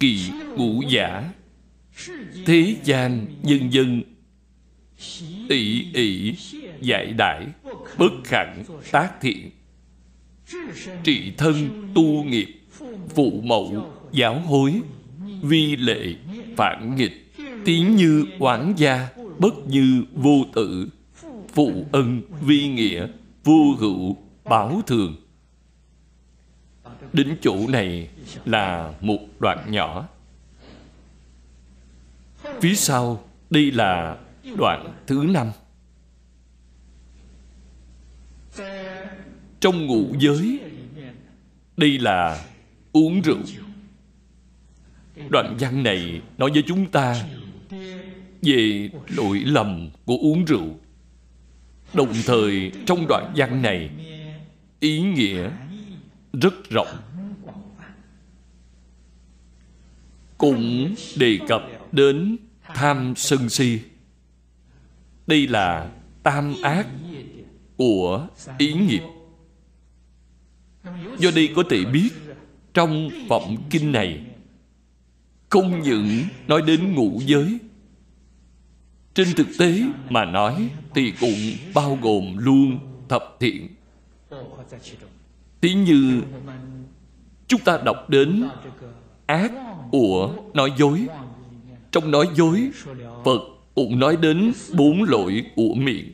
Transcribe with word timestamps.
kỳ 0.00 0.30
ngũ 0.56 0.82
giả. 0.88 1.32
Thế 2.46 2.76
gian 2.84 3.26
nhân 3.42 3.72
dân 3.72 4.02
ỷ 5.48 5.86
ỷ 5.94 6.34
dạy 6.80 7.12
đại 7.18 7.46
bất 7.98 8.12
khẳng 8.24 8.64
tác 8.92 9.20
thiện 9.20 9.50
trị 11.04 11.32
thân 11.36 11.68
tu 11.94 12.24
nghiệp, 12.24 12.60
phụ 13.14 13.40
mẫu, 13.44 13.92
giáo 14.12 14.40
hối, 14.40 14.80
vi 15.42 15.76
lệ, 15.76 16.14
phản 16.56 16.96
nghịch 16.96 17.26
tiếng 17.64 17.96
như 17.96 18.24
oán 18.38 18.74
gia, 18.76 19.08
bất 19.38 19.54
như 19.68 20.04
vô 20.14 20.44
tử. 20.54 20.88
Phụ 21.54 21.86
ân 21.92 22.22
vi 22.42 22.68
nghĩa, 22.68 23.06
vô 23.44 23.74
hữu 23.78 24.16
bảo 24.44 24.80
thường. 24.86 25.16
Đến 27.12 27.36
chỗ 27.42 27.56
này 27.68 28.08
là 28.44 28.92
một 29.00 29.18
đoạn 29.38 29.70
nhỏ. 29.70 30.08
Phía 32.60 32.74
sau, 32.74 33.24
đây 33.50 33.70
là 33.70 34.16
đoạn 34.58 34.94
thứ 35.06 35.26
năm. 35.28 35.50
Trong 39.60 39.86
ngũ 39.86 40.12
giới, 40.18 40.60
đây 41.76 41.98
là 41.98 42.44
uống 42.92 43.22
rượu. 43.22 43.38
Đoạn 45.28 45.56
văn 45.60 45.82
này 45.82 46.20
nói 46.38 46.50
với 46.50 46.62
chúng 46.66 46.90
ta 46.90 47.24
về 48.42 48.90
lỗi 49.08 49.38
lầm 49.38 49.90
của 50.04 50.16
uống 50.16 50.44
rượu. 50.44 50.78
Đồng 51.94 52.12
thời, 52.26 52.72
trong 52.86 53.06
đoạn 53.08 53.32
văn 53.36 53.62
này, 53.62 53.90
ý 54.80 55.00
nghĩa 55.00 55.50
rất 56.32 56.54
rộng. 56.70 56.96
Cũng 60.38 60.94
đề 61.16 61.38
cập 61.48 61.62
đến 61.92 62.36
tham 62.62 63.14
sân 63.16 63.48
si. 63.48 63.80
Đây 65.26 65.46
là 65.46 65.90
tam 66.22 66.54
ác 66.62 66.86
của 67.76 68.28
ý 68.58 68.72
nghiệp. 68.72 69.02
Do 71.18 71.30
đây 71.34 71.48
có 71.56 71.62
thể 71.70 71.84
biết, 71.84 72.08
trong 72.74 73.10
vọng 73.28 73.56
kinh 73.70 73.92
này, 73.92 74.24
không 75.48 75.82
những 75.82 76.22
nói 76.48 76.62
đến 76.62 76.94
ngũ 76.94 77.20
giới, 77.26 77.58
trên 79.14 79.28
thực 79.36 79.46
tế 79.58 79.82
mà 80.10 80.24
nói 80.24 80.68
thì 80.94 81.12
cũng 81.20 81.52
bao 81.74 81.98
gồm 82.02 82.36
luôn 82.36 82.78
thập 83.08 83.36
thiện. 83.40 83.68
Tí 85.60 85.74
như 85.74 86.22
chúng 87.48 87.60
ta 87.60 87.78
đọc 87.84 88.10
đến 88.10 88.44
ác 89.26 89.52
ủa 89.92 90.30
nói 90.54 90.72
dối. 90.78 91.06
Trong 91.92 92.10
nói 92.10 92.28
dối 92.34 92.70
phật 93.24 93.40
cũng 93.74 93.98
nói 93.98 94.16
đến 94.16 94.52
bốn 94.74 95.02
lỗi 95.02 95.44
của 95.56 95.74
miệng. 95.74 96.12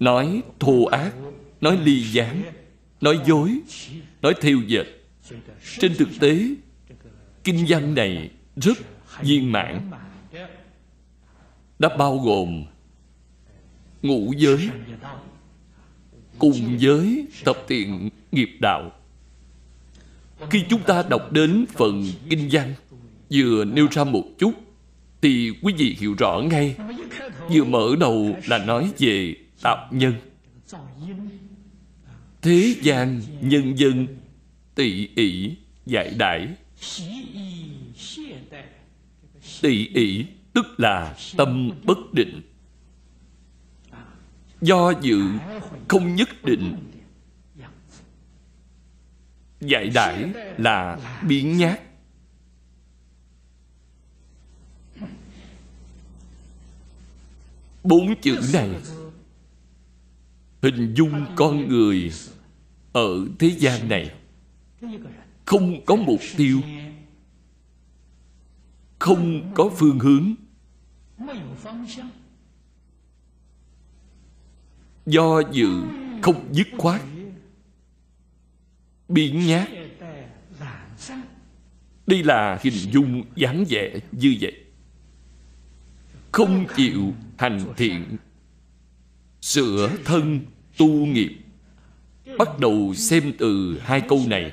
Nói 0.00 0.42
thô 0.60 0.84
ác 0.84 1.12
nói 1.60 1.78
ly 1.84 2.04
gián 2.12 2.42
nói 3.00 3.20
dối 3.26 3.60
nói 4.22 4.34
thiêu 4.40 4.60
dệt. 4.66 4.86
Trên 5.78 5.94
thực 5.94 6.08
tế 6.20 6.38
kinh 7.44 7.64
văn 7.68 7.94
này 7.94 8.30
rất 8.56 8.78
viên 9.22 9.52
mãn. 9.52 9.90
Đã 11.78 11.96
bao 11.96 12.18
gồm 12.18 12.64
ngũ 14.02 14.32
giới 14.36 14.70
cùng 16.38 16.76
giới, 16.78 17.26
tập 17.44 17.56
thiện 17.68 18.10
nghiệp 18.32 18.50
đạo 18.60 18.92
khi 20.50 20.64
chúng 20.70 20.82
ta 20.82 21.02
đọc 21.08 21.32
đến 21.32 21.64
phần 21.72 22.04
kinh 22.30 22.48
văn, 22.52 22.74
vừa 23.30 23.64
nêu 23.64 23.86
ra 23.90 24.04
một 24.04 24.24
chút, 24.38 24.52
thì 25.22 25.50
quý 25.62 25.74
vị 25.78 25.96
hiểu 26.00 26.14
rõ 26.18 26.40
ngay. 26.40 26.76
Vừa 27.50 27.64
mở 27.64 27.88
đầu 28.00 28.36
là 28.46 28.58
nói 28.58 28.90
về 28.98 29.34
tạo 29.62 29.88
nhân. 29.90 30.14
Thế 32.42 32.74
gian 32.82 33.20
nhân 33.40 33.78
dân 33.78 34.06
tỷ 34.74 35.08
ỷ, 35.14 35.56
giải 35.86 36.14
đãi. 36.18 36.48
Tỷ 39.60 39.88
ỷ 39.88 40.26
tức 40.52 40.66
là 40.80 41.16
tâm 41.36 41.70
bất 41.84 41.98
định. 42.12 42.42
Do 44.60 44.92
dự 45.02 45.20
không 45.88 46.14
nhất 46.14 46.28
định 46.44 46.76
dạy 49.66 49.90
đãi 49.94 50.32
là 50.58 50.98
biến 51.28 51.56
nhát. 51.56 51.80
Bốn 57.84 58.20
chữ 58.20 58.40
này 58.52 58.70
hình 60.62 60.94
dung 60.94 61.26
con 61.36 61.68
người 61.68 62.12
ở 62.92 63.26
thế 63.38 63.48
gian 63.48 63.88
này 63.88 64.14
không 65.44 65.84
có 65.84 65.96
mục 65.96 66.20
tiêu, 66.36 66.60
không 68.98 69.52
có 69.54 69.70
phương 69.76 69.98
hướng. 69.98 70.34
Do 75.06 75.40
dự 75.52 75.82
không 76.22 76.48
dứt 76.52 76.66
khoát 76.78 77.02
biến 79.14 79.46
nhát. 79.46 79.68
Đây 82.06 82.22
là 82.22 82.58
hình 82.62 82.74
dung 82.92 83.24
dáng 83.36 83.64
vẻ 83.68 83.94
như 84.12 84.36
vậy. 84.40 84.54
Không 86.32 86.66
chịu 86.76 87.14
hành 87.38 87.60
thiện. 87.76 88.16
Sửa 89.40 89.90
thân 90.04 90.40
tu 90.76 90.88
nghiệp. 90.88 91.36
Bắt 92.38 92.58
đầu 92.58 92.94
xem 92.94 93.32
từ 93.38 93.80
hai 93.82 94.00
câu 94.00 94.22
này. 94.26 94.52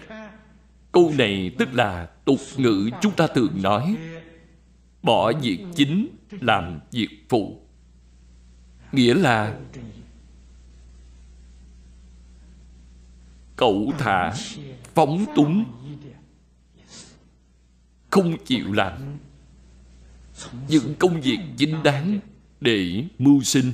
Câu 0.91 1.13
này 1.17 1.51
tức 1.57 1.73
là 1.73 2.09
tục 2.25 2.39
ngữ 2.57 2.89
chúng 3.01 3.13
ta 3.13 3.27
thường 3.27 3.61
nói. 3.61 3.95
Bỏ 5.03 5.31
việc 5.41 5.59
chính 5.75 6.07
làm 6.41 6.79
việc 6.91 7.09
phụ. 7.29 7.61
Nghĩa 8.91 9.13
là 9.13 9.59
cẩu 13.61 13.93
thả 13.97 14.33
phóng 14.93 15.25
túng. 15.35 15.65
Không 18.09 18.37
chịu 18.45 18.73
làm 18.73 19.17
những 20.67 20.95
công 20.99 21.21
việc 21.21 21.39
chính 21.57 21.83
đáng 21.83 22.19
để 22.61 23.03
mưu 23.19 23.41
sinh. 23.41 23.71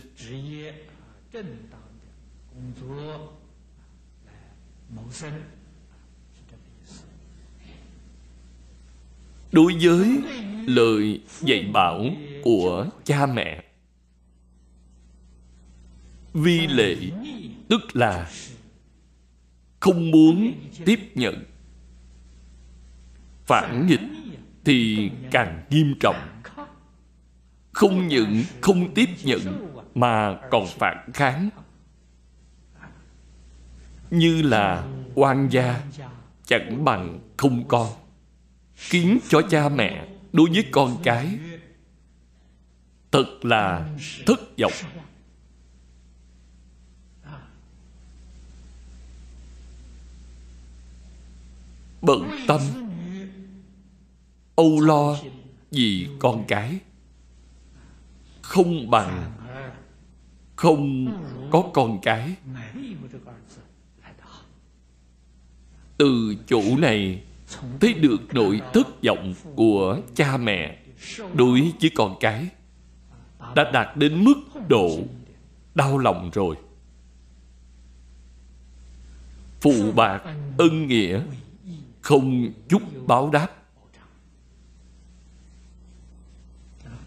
Đối 9.51 9.73
với 9.81 10.17
lời 10.67 11.21
dạy 11.41 11.69
bảo 11.73 12.05
của 12.43 12.87
cha 13.03 13.25
mẹ, 13.25 13.63
vi 16.33 16.67
lệ 16.67 16.95
tức 17.69 17.95
là 17.95 18.31
không 19.79 20.11
muốn 20.11 20.53
tiếp 20.85 20.99
nhận. 21.15 21.43
Phản 23.45 23.87
nghịch 23.87 24.01
thì 24.65 25.11
càng 25.31 25.63
nghiêm 25.69 25.93
trọng. 25.99 26.41
Không 27.71 28.07
những 28.07 28.43
không 28.61 28.93
tiếp 28.93 29.09
nhận 29.23 29.73
mà 29.95 30.37
còn 30.51 30.65
phản 30.67 31.11
kháng. 31.13 31.49
Như 34.11 34.41
là 34.41 34.87
oan 35.15 35.47
gia, 35.51 35.81
chẳng 36.45 36.85
bằng 36.85 37.19
không 37.37 37.67
con 37.67 37.87
khiến 38.75 39.19
cho 39.27 39.41
cha 39.41 39.69
mẹ 39.69 40.07
đối 40.33 40.49
với 40.49 40.65
con 40.71 40.97
cái 41.03 41.39
thật 43.11 43.25
là 43.41 43.89
thất 44.25 44.39
vọng. 44.57 44.71
bận 52.07 52.29
tâm. 52.47 52.61
Âu 54.55 54.79
lo 54.79 55.17
vì 55.71 56.07
con 56.19 56.43
cái. 56.47 56.79
Không 58.41 58.89
bằng 58.89 59.31
không 60.55 61.07
có 61.51 61.63
con 61.73 61.99
cái. 62.01 62.35
Từ 65.97 66.35
chỗ 66.47 66.61
này 66.77 67.23
thấy 67.79 67.93
được 67.93 68.17
nỗi 68.33 68.61
thất 68.73 68.87
vọng 69.03 69.33
của 69.55 69.99
cha 70.15 70.37
mẹ 70.37 70.77
đối 71.33 71.71
với 71.81 71.91
con 71.95 72.17
cái 72.19 72.47
đã 73.55 73.71
đạt 73.71 73.97
đến 73.97 74.23
mức 74.23 74.35
độ 74.67 74.99
đau 75.75 75.97
lòng 75.97 76.31
rồi. 76.33 76.55
Phụ 79.61 79.91
bạc 79.95 80.21
ân 80.57 80.87
nghĩa 80.87 81.21
không 82.07 82.51
chút 82.69 82.81
báo 83.07 83.29
đáp. 83.29 83.47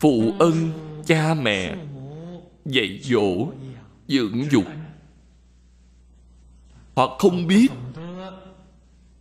Phụ 0.00 0.34
ân 0.38 0.72
cha 1.06 1.34
mẹ, 1.34 1.76
dạy 2.64 3.00
dỗ, 3.02 3.52
dưỡng 4.08 4.50
dục. 4.50 4.64
Hoặc 6.94 7.10
không 7.18 7.46
biết 7.46 7.68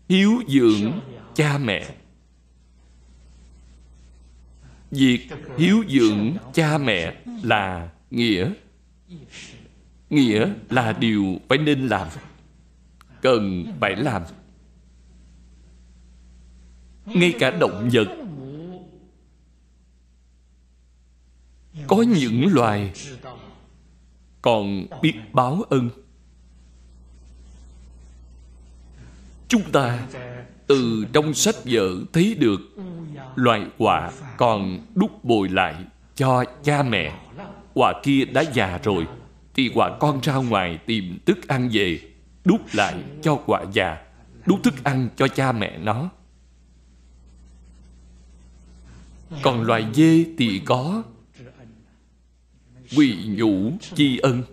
hiếu 0.10 0.32
dưỡng 0.48 1.00
cha 1.36 1.58
mẹ. 1.58 1.96
Việc 4.92 5.28
hiếu 5.58 5.84
dưỡng 5.90 6.38
cha 6.54 6.78
mẹ 6.78 7.22
là 7.44 7.90
nghĩa. 8.12 8.52
Nghĩa 10.10 10.54
là 10.70 10.94
điều 10.94 11.38
phải 11.50 11.58
nên 11.58 11.88
làm, 11.88 12.08
cần 13.22 13.66
phải 13.80 13.96
làm 13.96 14.24
ngay 17.16 17.34
cả 17.40 17.52
động 17.52 17.90
vật. 17.94 18.08
Có 21.88 22.02
những 22.02 22.48
loài 22.54 22.92
còn 24.42 24.86
biết 25.02 25.14
báo 25.34 25.64
ân. 25.70 25.90
Chúng 29.48 29.72
ta 29.72 30.08
từ 30.68 31.06
trong 31.14 31.34
sách 31.34 31.56
vở 31.66 31.96
thấy 32.14 32.36
được 32.40 32.60
loài 33.36 33.66
quả 33.78 34.12
còn 34.38 34.80
đúc 34.96 35.24
bồi 35.24 35.50
lại 35.50 35.76
cho 36.16 36.44
cha 36.64 36.84
mẹ. 36.84 37.20
Quả 37.74 37.94
kia 38.04 38.26
đã 38.26 38.42
già 38.42 38.80
rồi, 38.84 39.08
thì 39.54 39.72
quả 39.74 39.98
con 40.00 40.20
ra 40.22 40.36
ngoài 40.36 40.80
tìm 40.86 41.20
thức 41.26 41.48
ăn 41.48 41.70
về, 41.72 42.00
đút 42.46 42.62
lại 42.74 43.04
cho 43.22 43.36
quả 43.46 43.64
già, 43.74 43.98
đút 44.46 44.64
thức 44.64 44.84
ăn 44.84 45.10
cho 45.16 45.28
cha 45.28 45.52
mẹ 45.52 45.78
nó. 45.78 46.10
Còn 49.42 49.62
loài 49.62 49.86
dê 49.94 50.26
thì 50.38 50.62
có. 50.66 51.04
Quỳ 52.98 53.18
nhũ 53.28 53.72
chi 53.96 54.18
ân. 54.18 54.44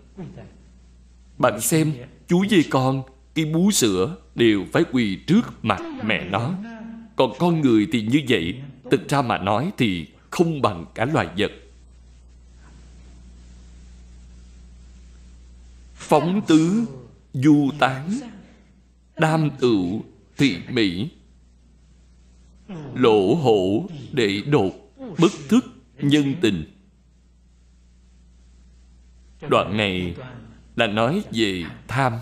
Bạn 1.39 1.61
xem, 1.61 1.93
chú 2.29 2.47
dê 2.51 2.63
con 2.71 3.03
khi 3.35 3.45
bú 3.45 3.71
sữa 3.71 4.17
đều 4.35 4.65
phải 4.73 4.85
quỳ 4.93 5.17
trước 5.27 5.65
mặt 5.65 5.83
mẹ 6.05 6.25
nó. 6.31 6.53
Còn 7.17 7.33
con 7.39 7.61
người 7.61 7.89
thì 7.93 8.03
như 8.03 8.23
vậy, 8.29 8.55
thực 8.91 9.09
ra 9.09 9.23
mà 9.23 9.39
nói 9.39 9.71
thì 9.79 10.07
không 10.31 10.63
bằng 10.63 10.85
cả 10.95 11.05
loài 11.05 11.29
vật. 11.39 11.53
Phóng 15.95 16.41
tứ, 16.47 16.85
du 17.35 17.71
tán, 17.79 18.19
đam 19.17 19.51
tựu, 19.61 20.03
thị 20.37 20.57
mỹ 20.71 21.09
lỗ 22.95 23.35
hổ 23.35 23.87
để 24.13 24.43
đột 24.47 24.73
bất 25.19 25.33
thức 25.49 25.65
nhân 25.99 26.35
tình. 26.41 26.65
Đoạn 29.49 29.77
này 29.77 30.17
là 30.77 30.87
nói 30.87 31.23
về 31.33 31.65
tham. 31.89 32.13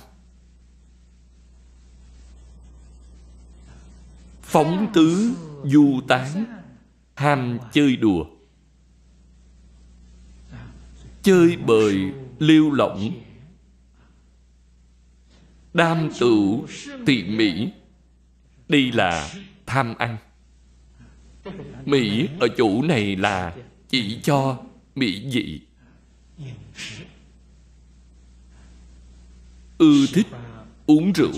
Phóng 4.43 4.91
tứ 4.94 5.32
du 5.64 6.00
tán 6.08 6.44
ham 7.14 7.58
chơi 7.73 7.97
đùa. 7.97 8.25
Chơi 11.23 11.56
bời 11.56 12.12
lưu 12.38 12.70
lỏng. 12.70 13.11
Đam 15.75 16.11
tửu 16.20 16.67
tỉ 17.06 17.25
mỹ. 17.25 17.73
Đây 18.69 18.93
là 18.93 19.31
tham 19.67 19.94
ăn 19.94 20.17
mỹ 21.85 22.29
ở 22.41 22.49
chỗ 22.56 22.82
này 22.82 23.17
là 23.17 23.55
chỉ 23.88 24.20
cho 24.23 24.58
mỹ 24.94 25.31
dị. 25.31 25.61
Ưa 29.79 30.06
thích 30.14 30.26
uống 30.87 31.12
rượu. 31.12 31.32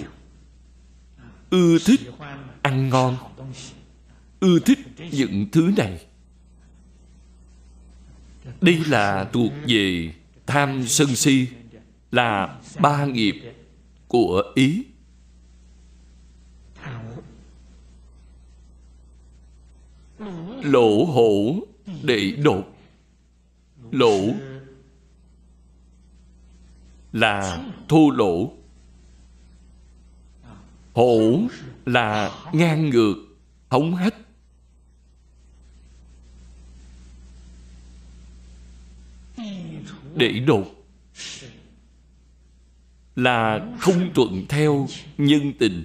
Ưa 1.50 1.78
thích 1.86 2.00
ăn 2.62 2.88
ngon. 2.88 3.16
Ưa 4.40 4.58
thích 4.58 4.78
những 5.10 5.46
thứ 5.52 5.72
này. 5.76 6.06
Đây 8.60 8.82
là 8.86 9.28
thuộc 9.32 9.52
về 9.68 10.14
tham 10.46 10.86
sân 10.86 11.16
si, 11.16 11.46
là 12.12 12.58
ba 12.78 13.04
nghiệp 13.04 13.34
của 14.08 14.42
ý. 14.54 14.82
Lỗ 20.62 21.04
hổ 21.04 21.56
để 22.02 22.30
đột. 22.30 22.64
Lỗ 23.90 24.20
là 27.12 27.64
thô 27.88 28.10
lỗ. 28.10 28.52
Hổ 30.92 31.40
là 31.86 32.30
ngang 32.52 32.90
ngược, 32.90 33.14
hống 33.68 33.94
hách. 33.94 34.14
Để 40.14 40.32
đột 40.46 40.76
là 43.16 43.66
không 43.78 44.10
thuận 44.14 44.46
theo 44.48 44.88
nhân 45.18 45.52
tình 45.58 45.84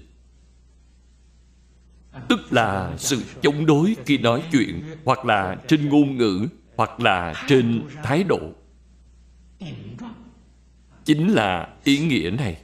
tức 2.29 2.53
là 2.53 2.95
sự 2.97 3.23
chống 3.41 3.65
đối 3.65 3.95
khi 4.05 4.17
nói 4.17 4.43
chuyện, 4.51 4.83
hoặc 5.05 5.25
là 5.25 5.55
trên 5.67 5.89
ngôn 5.89 6.17
ngữ, 6.17 6.47
hoặc 6.77 6.99
là 6.99 7.45
trên 7.47 7.83
thái 8.03 8.23
độ. 8.23 8.39
Chính 11.05 11.33
là 11.33 11.73
ý 11.83 11.99
nghĩa 11.99 12.29
này. 12.29 12.61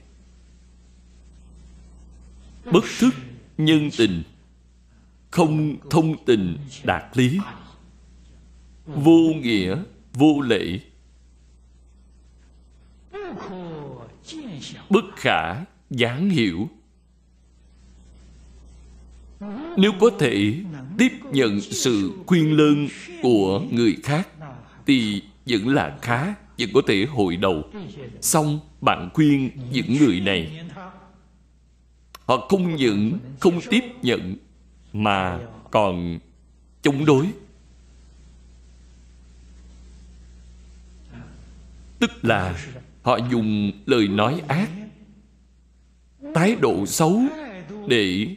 Bất 2.72 2.84
thức 3.00 3.13
nhân 3.58 3.89
tình, 3.98 4.24
không 5.32 5.75
thông 5.89 6.25
tình 6.25 6.58
đạt 6.84 7.18
lý. 7.18 7.39
Vô 8.86 9.20
nghĩa, 9.42 9.77
vô 10.13 10.42
lễ. 10.42 10.80
Bất 14.89 15.06
khả 15.16 15.66
giảng 15.89 16.30
hiểu 16.30 16.70
nếu 19.77 19.91
có 20.00 20.10
thể 20.20 20.53
tiếp 20.98 21.12
nhận 21.32 21.62
sự 21.62 22.12
khuyên 22.25 22.58
lơn 22.58 22.88
của 23.22 23.62
người 23.72 23.98
khác, 24.03 24.27
thì 24.86 25.22
vẫn 25.46 25.67
là 25.67 25.98
khá, 26.01 26.36
vẫn 26.60 26.70
có 26.74 26.82
thể 26.88 27.06
hội 27.06 27.36
đầu. 27.36 27.63
Xong 28.22 28.60
bạn 28.82 29.10
khuyên 29.13 29.50
những 29.72 29.98
người 29.98 30.20
này, 30.20 30.65
họ 32.25 32.48
không 32.50 32.75
những 32.75 33.17
không 33.39 33.62
tiếp 33.70 33.84
nhận 34.01 34.36
mà 34.94 35.39
còn 35.72 36.20
chống 36.82 37.06
đối. 37.06 37.27
Tức 42.00 42.12
là 42.22 42.65
họ 43.01 43.20
dùng 43.32 43.72
lời 43.86 44.08
nói 44.08 44.41
ác, 44.48 44.70
thái 46.36 46.56
độ 46.56 46.86
xấu 46.86 47.22
để 47.88 48.27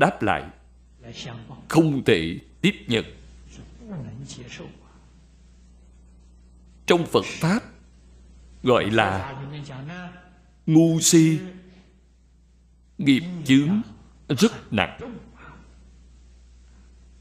đáp 0.00 0.22
lại. 0.22 0.44
Không 1.68 2.04
thể 2.04 2.38
tiếp 2.60 2.74
nhận. 2.86 3.04
Trong 6.86 7.06
phật 7.06 7.24
pháp, 7.24 7.60
gọi 8.62 8.90
là 8.90 9.34
ngu 10.66 11.00
si, 11.00 11.38
nghiệp 12.98 13.22
chướng 13.44 13.80
rất 14.28 14.72
nặng. 14.72 14.98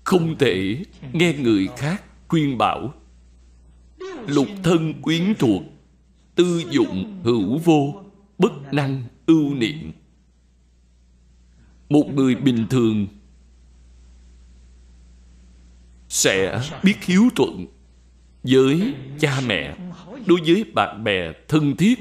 Không 0.03 0.37
thể 0.37 0.83
nghe 1.13 1.33
người 1.33 1.67
khác 1.77 2.03
khuyên 2.27 2.57
bảo. 2.57 2.93
Lục 4.27 4.47
thân 4.63 5.01
quyến 5.01 5.33
thuộc, 5.39 5.61
tư 6.35 6.63
dụng 6.69 7.21
hữu 7.23 7.57
vô, 7.57 8.03
bất 8.37 8.73
năng 8.73 9.03
ưu 9.25 9.53
niệm 9.53 9.91
một 11.89 12.05
người 12.15 12.35
bình 12.35 12.65
thường 12.69 13.07
sẽ 16.09 16.61
biết 16.83 16.95
hiếu 17.01 17.23
thuận 17.35 17.65
với 18.43 18.93
cha 19.19 19.41
mẹ, 19.47 19.75
đối 20.25 20.39
với 20.45 20.63
bạn 20.73 21.03
bè 21.03 21.33
thân 21.47 21.75
thiết, 21.75 21.99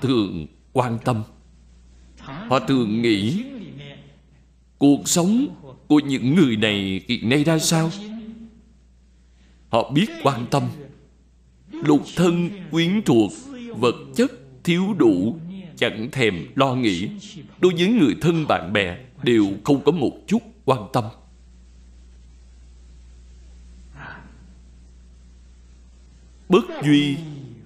thường 0.00 0.46
quan 0.72 0.98
tâm. 1.04 1.22
Họ 2.18 2.58
thường 2.58 3.02
nghĩ 3.02 3.44
cuộc 4.78 5.08
sống 5.08 5.48
của 5.88 6.00
những 6.00 6.34
người 6.34 6.56
này 6.56 7.00
hiện 7.08 7.28
nay 7.28 7.44
ra 7.44 7.58
sao? 7.58 7.90
Họ 9.68 9.90
biết 9.90 10.10
quan 10.22 10.46
tâm. 10.50 10.62
Lục 11.72 12.02
thân 12.16 12.50
quyến 12.70 13.02
thuộc, 13.02 13.32
vật 13.76 13.94
chất 14.16 14.32
thiếu 14.64 14.94
đủ, 14.98 15.38
chẳng 15.76 16.08
thèm 16.12 16.46
lo 16.54 16.74
nghĩ 16.74 17.08
đối 17.60 17.74
với 17.74 17.88
người 17.88 18.14
thân 18.20 18.46
bạn 18.48 18.72
bè 18.72 18.98
đều 19.22 19.46
không 19.64 19.82
có 19.84 19.92
một 19.92 20.12
chút 20.26 20.42
quan 20.64 20.88
tâm. 20.92 21.04
Bất 26.48 26.64
duy, 26.84 27.16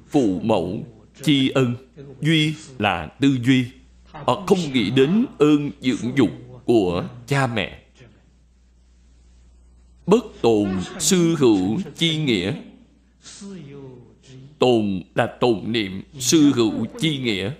phụ 0.09 0.41
mẫu 0.43 0.87
chi 1.23 1.49
ân. 1.49 1.75
Duy 2.21 2.55
là 2.79 3.07
tư 3.07 3.39
duy. 3.45 3.67
Họ 4.05 4.45
không 4.47 4.73
nghĩ 4.73 4.91
đến 4.91 5.27
ơn 5.39 5.71
dưỡng 5.81 6.17
dục 6.17 6.31
của 6.65 7.09
cha 7.27 7.47
mẹ. 7.47 7.83
Bất 10.07 10.25
tồn 10.43 10.69
sư 10.99 11.35
hữu 11.39 11.81
chi 11.97 12.17
nghĩa. 12.17 12.55
Tồn 14.59 15.03
là 15.15 15.27
tồn 15.41 15.73
niệm 15.73 16.03
sư 16.19 16.53
hữu 16.55 16.87
chi 17.01 17.19
nghĩa 17.19 17.53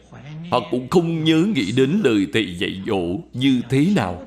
họ 0.53 0.61
cũng 0.71 0.89
không 0.89 1.25
nhớ 1.25 1.47
nghĩ 1.55 1.73
đến 1.73 2.01
lời 2.05 2.27
thầy 2.33 2.59
dạy 2.59 2.83
dỗ 2.87 3.19
như 3.33 3.61
thế 3.71 3.93
nào. 3.97 4.23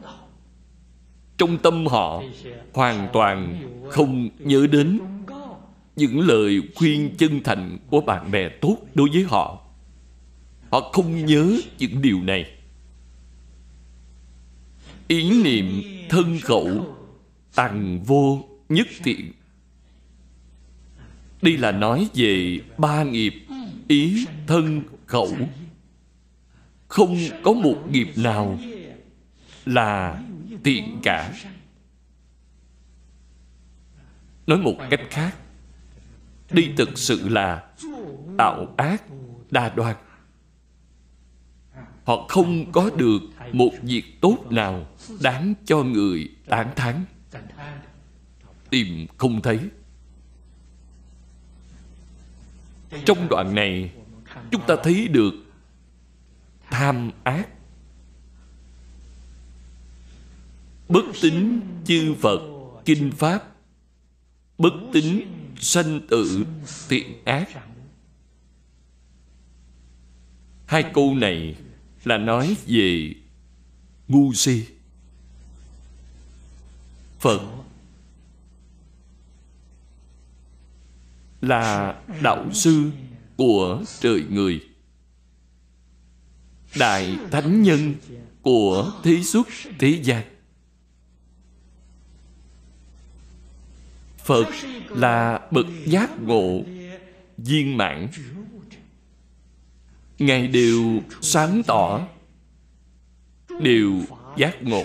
Trong 1.38 1.58
tâm 1.58 1.88
họ 1.88 2.24
hoàn 2.74 3.10
toàn 3.14 3.62
không 3.90 4.30
nhớ 4.40 4.68
đến 4.72 5.00
những 5.96 6.20
lời 6.20 6.62
khuyên 6.76 7.16
chân 7.18 7.44
thành 7.44 7.78
của 7.90 8.02
bạn 8.02 8.32
bè 8.32 8.50
tốt 8.50 8.78
đối 8.94 9.10
với 9.14 9.24
họ. 9.24 9.62
Họ 10.72 10.90
không 10.94 11.26
nhớ 11.26 11.60
những 11.80 12.02
điều 12.02 12.22
này. 12.22 12.46
Ý 15.08 15.44
niệm 15.44 15.82
thân 16.10 16.40
khẩu 16.40 16.96
tằng 17.56 18.04
vô 18.04 18.44
nhất 18.70 18.88
thiện. 19.04 19.32
Đây 21.42 21.58
là 21.58 21.72
nói 21.72 22.08
về 22.14 22.60
ba 22.78 23.04
nghiệp 23.04 23.34
ý 23.88 24.26
thân 24.48 24.82
khẩu 25.06 25.30
không 26.88 27.18
có 27.44 27.54
một 27.54 27.78
nghiệp 27.90 28.08
nào 28.16 28.60
là 29.66 30.22
tiện 30.64 31.00
cả. 31.04 31.34
Nói 34.48 34.58
một 34.58 34.76
cách 34.90 35.02
khác 35.10 35.36
đây 36.52 36.74
thực 36.78 36.98
sự 36.98 37.30
là 37.30 37.68
tạo 38.38 38.74
ác 38.78 39.04
đa 39.52 39.70
đoan. 39.70 39.96
Họ 42.04 42.26
không 42.30 42.72
có 42.72 42.90
được 42.98 43.20
một 43.52 43.72
việc 43.82 44.04
tốt 44.22 44.38
nào 44.50 44.88
đáng 45.22 45.54
cho 45.66 45.84
người 45.84 46.30
tán 46.46 46.70
thán. 46.76 47.06
Tìm 48.70 49.08
không 49.18 49.42
thấy. 49.42 49.60
Trong 53.06 53.28
đoạn 53.30 53.56
này, 53.56 53.92
chúng 54.52 54.62
ta 54.68 54.76
thấy 54.84 55.08
được 55.08 55.45
tham 56.80 57.12
ác. 57.24 57.50
Bất 60.90 61.06
tính 61.22 61.62
chư 61.86 62.16
phật 62.22 62.40
kinh 62.86 63.12
pháp, 63.12 63.44
bất 64.58 64.74
tính 64.94 65.22
sanh 65.60 66.02
tử 66.10 66.46
thiện 66.90 67.26
ác. 67.26 67.50
Hai 70.66 70.92
câu 70.94 71.16
này 71.16 71.56
là 72.04 72.18
nói 72.18 72.56
về 72.68 73.14
ngu 74.08 74.34
si. 74.34 74.66
Phật 77.20 77.42
là 81.42 81.96
đạo 82.22 82.54
sư 82.54 82.92
của 83.38 83.84
trời 84.00 84.24
người 84.30 84.75
đại 86.78 87.18
thánh 87.32 87.64
nhân 87.64 87.94
của 88.42 88.92
thế 89.04 89.24
xuất 89.24 89.48
thế 89.80 90.00
gian. 90.04 90.24
Phật 94.18 94.48
là 94.90 95.48
bậc 95.52 95.66
giác 95.86 96.22
ngộ 96.22 96.64
viên 97.38 97.78
mãn. 97.78 98.08
Ngài 100.20 100.48
đều 100.48 101.02
sáng 101.22 101.62
tỏ, 101.68 102.08
đều 103.62 104.02
giác 104.38 104.64
ngộ. 104.64 104.84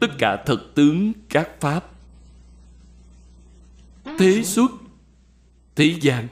Tất 0.00 0.08
cả 0.18 0.42
thực 0.46 0.72
tướng 0.74 1.12
các 1.28 1.48
pháp, 1.60 1.90
thế 4.18 4.42
xuất 4.44 4.70
thế 5.76 5.94
gian 6.00 6.28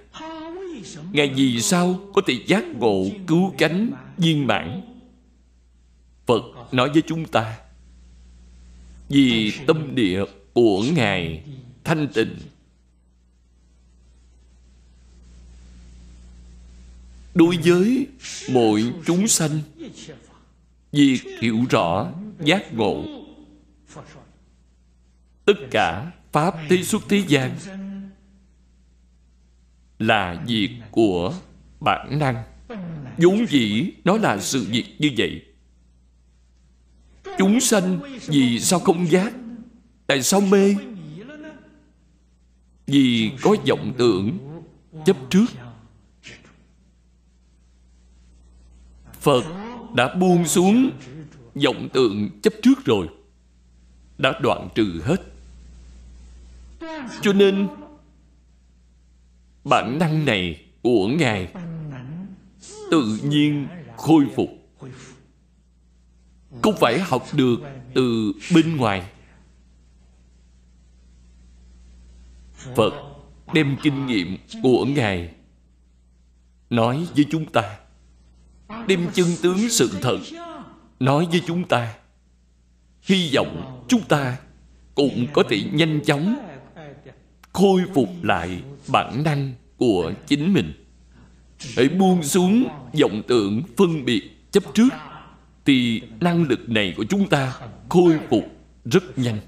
ngài 1.12 1.28
vì 1.28 1.60
sao 1.60 2.00
có 2.14 2.22
thể 2.26 2.34
giác 2.46 2.64
ngộ 2.66 3.06
cứu 3.26 3.54
cánh 3.58 3.90
viên 4.16 4.46
mãn? 4.46 4.80
Phật 6.26 6.42
nói 6.72 6.90
với 6.92 7.02
chúng 7.06 7.24
ta, 7.24 7.58
vì 9.08 9.52
tâm 9.66 9.94
địa 9.94 10.24
của 10.52 10.84
ngài 10.94 11.44
thanh 11.84 12.08
tịnh. 12.14 12.36
Đối 17.34 17.56
với 17.64 18.06
mọi 18.52 18.92
chúng 19.06 19.28
sanh, 19.28 19.60
việc 20.92 21.20
hiểu 21.40 21.58
rõ, 21.70 22.12
giác 22.44 22.74
ngộ, 22.74 23.04
tất 25.44 25.54
cả 25.70 26.12
pháp 26.32 26.54
thế 26.68 26.82
xuất 26.82 27.02
thế 27.08 27.24
gian 27.28 27.56
là 30.00 30.42
việc 30.46 30.70
của 30.90 31.34
bản 31.80 32.18
năng. 32.18 32.42
Vốn 33.18 33.46
dĩ 33.48 33.92
nó 34.04 34.16
là 34.16 34.38
sự 34.38 34.66
việc 34.70 34.84
như 34.98 35.10
vậy. 35.16 35.42
Chúng 37.38 37.60
sanh 37.60 38.00
vì 38.26 38.60
sao 38.60 38.78
không 38.78 39.10
giác? 39.10 39.32
Tại 40.06 40.22
sao 40.22 40.40
mê? 40.40 40.74
Vì 42.86 43.32
có 43.42 43.56
vọng 43.68 43.92
tưởng 43.98 44.38
chấp 45.06 45.16
trước. 45.30 45.46
Phật 49.20 49.44
đã 49.94 50.14
buông 50.14 50.46
xuống 50.46 50.90
vọng 51.64 51.88
tượng 51.92 52.40
chấp 52.42 52.52
trước 52.62 52.84
rồi. 52.84 53.08
Đã 54.18 54.38
đoạn 54.42 54.68
trừ 54.74 55.02
hết. 55.04 55.22
Cho 57.22 57.32
nên 57.32 57.68
bản 59.64 59.98
năng 59.98 60.24
này 60.24 60.64
của 60.82 61.08
ngài 61.08 61.52
tự 62.90 63.18
nhiên 63.24 63.66
khôi 63.96 64.26
phục. 64.36 64.48
Không 66.62 66.74
phải 66.80 67.00
học 67.00 67.26
được 67.32 67.60
từ 67.94 68.32
bên 68.54 68.76
ngoài. 68.76 69.10
Phật 72.76 72.92
đem 73.54 73.76
kinh 73.82 74.06
nghiệm 74.06 74.36
của 74.62 74.84
ngài 74.84 75.34
nói 76.70 77.06
với 77.16 77.26
chúng 77.30 77.46
ta. 77.46 77.78
Đem 78.86 79.08
chân 79.14 79.26
tướng 79.42 79.68
sự 79.68 79.90
thật 80.02 80.18
nói 81.00 81.26
với 81.30 81.42
chúng 81.46 81.68
ta. 81.68 81.94
Hy 83.02 83.30
vọng 83.34 83.84
chúng 83.88 84.02
ta 84.02 84.38
cũng 84.94 85.26
có 85.32 85.42
thể 85.48 85.62
nhanh 85.72 86.00
chóng 86.04 86.49
khôi 87.52 87.82
phục 87.94 88.08
lại 88.22 88.62
bản 88.88 89.22
năng 89.24 89.54
của 89.76 90.12
chính 90.26 90.52
mình. 90.52 90.72
Hãy 91.76 91.88
buông 91.88 92.22
xuống 92.22 92.68
vọng 93.00 93.22
tưởng 93.28 93.62
phân 93.76 94.04
biệt 94.04 94.22
chấp 94.50 94.64
trước, 94.74 94.88
thì 95.64 96.02
năng 96.20 96.42
lực 96.42 96.68
này 96.68 96.94
của 96.96 97.04
chúng 97.04 97.28
ta 97.28 97.60
khôi 97.88 98.20
phục 98.30 98.44
rất 98.84 99.18
nhanh. 99.18 99.40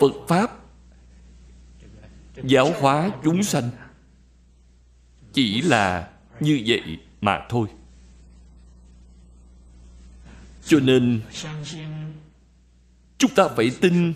Phật 0.00 0.12
pháp 0.28 0.50
giáo 2.44 2.72
hóa 2.80 3.10
chúng 3.24 3.42
sanh 3.42 3.70
chỉ 5.32 5.62
là 5.62 6.10
như 6.40 6.62
vậy 6.66 6.82
mà 7.20 7.46
thôi. 7.48 7.68
Cho 10.66 10.80
nên, 10.80 11.20
chúng 13.18 13.30
ta 13.34 13.48
phải 13.56 13.70
tin 13.80 14.12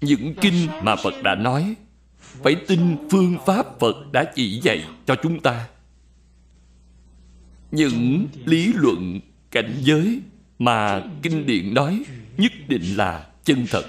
những 0.00 0.34
kinh 0.40 0.68
mà 0.82 0.96
phật 0.96 1.14
đã 1.24 1.34
nói, 1.34 1.74
phải 2.16 2.56
tin 2.68 2.96
phương 3.10 3.36
pháp 3.46 3.80
phật 3.80 4.12
đã 4.12 4.32
chỉ 4.34 4.60
dạy 4.62 4.84
cho 5.06 5.16
chúng 5.22 5.40
ta. 5.40 5.68
Những 7.70 8.26
lý 8.44 8.72
luận 8.72 9.20
cảnh 9.50 9.74
giới 9.80 10.20
mà 10.58 11.02
kinh 11.22 11.46
điển 11.46 11.74
nói 11.74 12.02
nhất 12.36 12.52
định 12.68 12.96
là 12.96 13.26
chân 13.44 13.66
thật. 13.70 13.84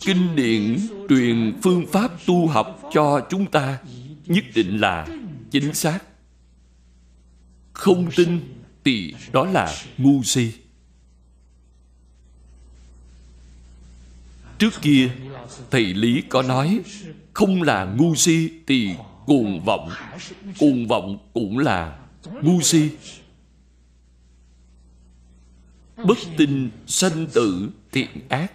Kinh 0.00 0.36
điển 0.36 0.76
truyền 1.08 1.58
phương 1.62 1.86
pháp 1.92 2.12
tu 2.26 2.46
học 2.46 2.80
cho 2.92 3.26
chúng 3.30 3.50
ta 3.50 3.78
nhất 4.26 4.44
định 4.54 4.80
là 4.80 5.06
chính 5.50 5.74
xác. 5.74 5.98
Không 7.72 8.10
tin 8.16 8.40
thì 8.84 9.14
đó 9.32 9.46
là 9.46 9.74
ngu 9.98 10.22
si. 10.22 10.52
Trước 14.60 14.82
kia, 14.82 15.10
thầy 15.70 15.84
lý 15.94 16.22
có 16.28 16.42
nói, 16.42 16.80
không 17.34 17.62
là 17.62 17.84
ngu 17.84 18.14
si 18.14 18.50
thì 18.66 18.94
cuồng 19.26 19.64
vọng 19.64 19.90
cuồng 20.58 20.86
vọng 20.88 21.18
cũng 21.32 21.58
là 21.58 21.98
ngu 22.42 22.60
si. 22.60 22.90
Bất 26.04 26.18
tin 26.36 26.70
sanh 26.86 27.26
tử 27.26 27.70
thiện 27.92 28.08
ác. 28.28 28.52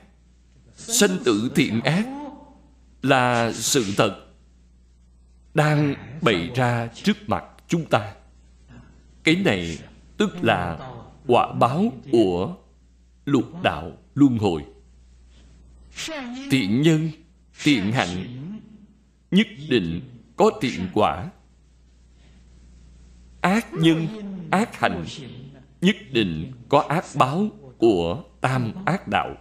Sanh 0.76 1.18
tử 1.26 1.52
thiện 1.56 1.82
ác 1.82 2.08
là 3.02 3.54
sự 3.54 3.86
thật 3.98 4.26
đang 5.54 5.96
bày 6.22 6.50
ra 6.56 6.88
trước 6.88 7.18
mặt 7.28 7.44
chúng 7.68 7.86
ta. 7.86 8.14
Cái 9.24 9.36
này 9.36 9.78
tức 10.18 10.44
là 10.44 10.92
quả 11.28 11.54
báo 11.54 11.92
của 12.12 12.56
lục 13.26 13.64
đạo 13.64 13.92
luân 14.16 14.38
hồi 14.38 14.66
thiện 16.52 16.82
nhân 16.82 17.10
thiện 17.64 17.92
hạnh, 17.92 18.26
nhất 19.32 19.48
định 19.70 20.02
có 20.36 20.52
thiện 20.62 20.88
quả. 20.94 21.30
Ác 23.42 23.74
nhân, 23.74 24.08
ác 24.52 24.80
hạnh, 24.80 25.06
nhất 25.82 25.96
định 26.12 26.52
có 26.70 26.80
ác 26.80 27.06
báo 27.16 27.50
của 27.78 28.24
tam 28.42 28.72
ác 28.86 29.08
đạo. 29.08 29.36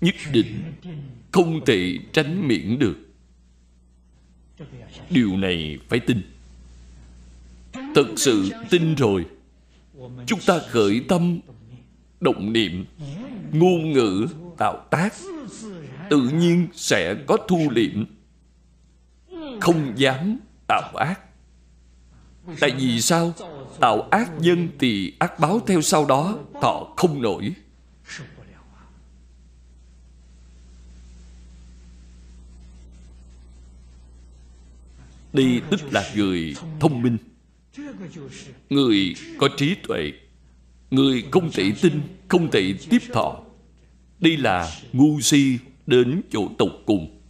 Nhất 0.00 0.14
định 0.32 0.72
không 1.32 1.64
thể 1.66 1.98
tránh 2.12 2.48
miễn 2.48 2.78
được. 2.78 2.96
Điều 5.10 5.36
này 5.36 5.78
phải 5.88 6.00
tin. 6.00 6.22
Thật 7.72 8.06
sự 8.16 8.50
tin 8.70 8.94
rồi. 8.94 9.26
Chúng 10.26 10.40
ta 10.46 10.58
khởi 10.68 11.04
tâm, 11.08 11.40
động 12.20 12.52
niệm, 12.52 12.84
ngôn 13.52 13.92
ngữ 13.92 14.26
tạo 14.58 14.84
tác, 14.90 15.14
tự 16.10 16.20
nhiên 16.20 16.68
sẽ 16.74 17.14
có 17.26 17.36
thu 17.48 17.70
liệm 17.70 18.04
không 19.60 19.92
dám 19.96 20.38
tạo 20.68 20.92
ác. 20.96 21.20
Tại 22.60 22.70
vì 22.70 23.00
sao? 23.00 23.32
Tạo 23.80 24.02
ác 24.10 24.30
nhân 24.38 24.68
thì 24.78 25.12
ác 25.18 25.38
báo 25.38 25.60
theo 25.66 25.82
sau 25.82 26.04
đó, 26.04 26.38
thọ 26.62 26.94
không 26.96 27.22
nổi. 27.22 27.54
Đây 35.32 35.62
tức 35.70 35.80
là 35.92 36.10
người 36.14 36.56
thông 36.80 37.02
minh. 37.02 37.18
Người 38.70 39.14
có 39.38 39.48
trí 39.56 39.74
tuệ. 39.74 40.12
Người 40.90 41.24
không 41.30 41.50
thể 41.52 41.72
tin, 41.82 42.00
không 42.28 42.50
thể 42.50 42.74
tiếp 42.90 43.02
thọ 43.12 43.40
đây 44.20 44.36
là 44.36 44.70
ngu 44.92 45.20
si 45.20 45.58
đến 45.86 46.20
chỗ 46.30 46.48
tục 46.58 46.70
cùng. 46.86 47.20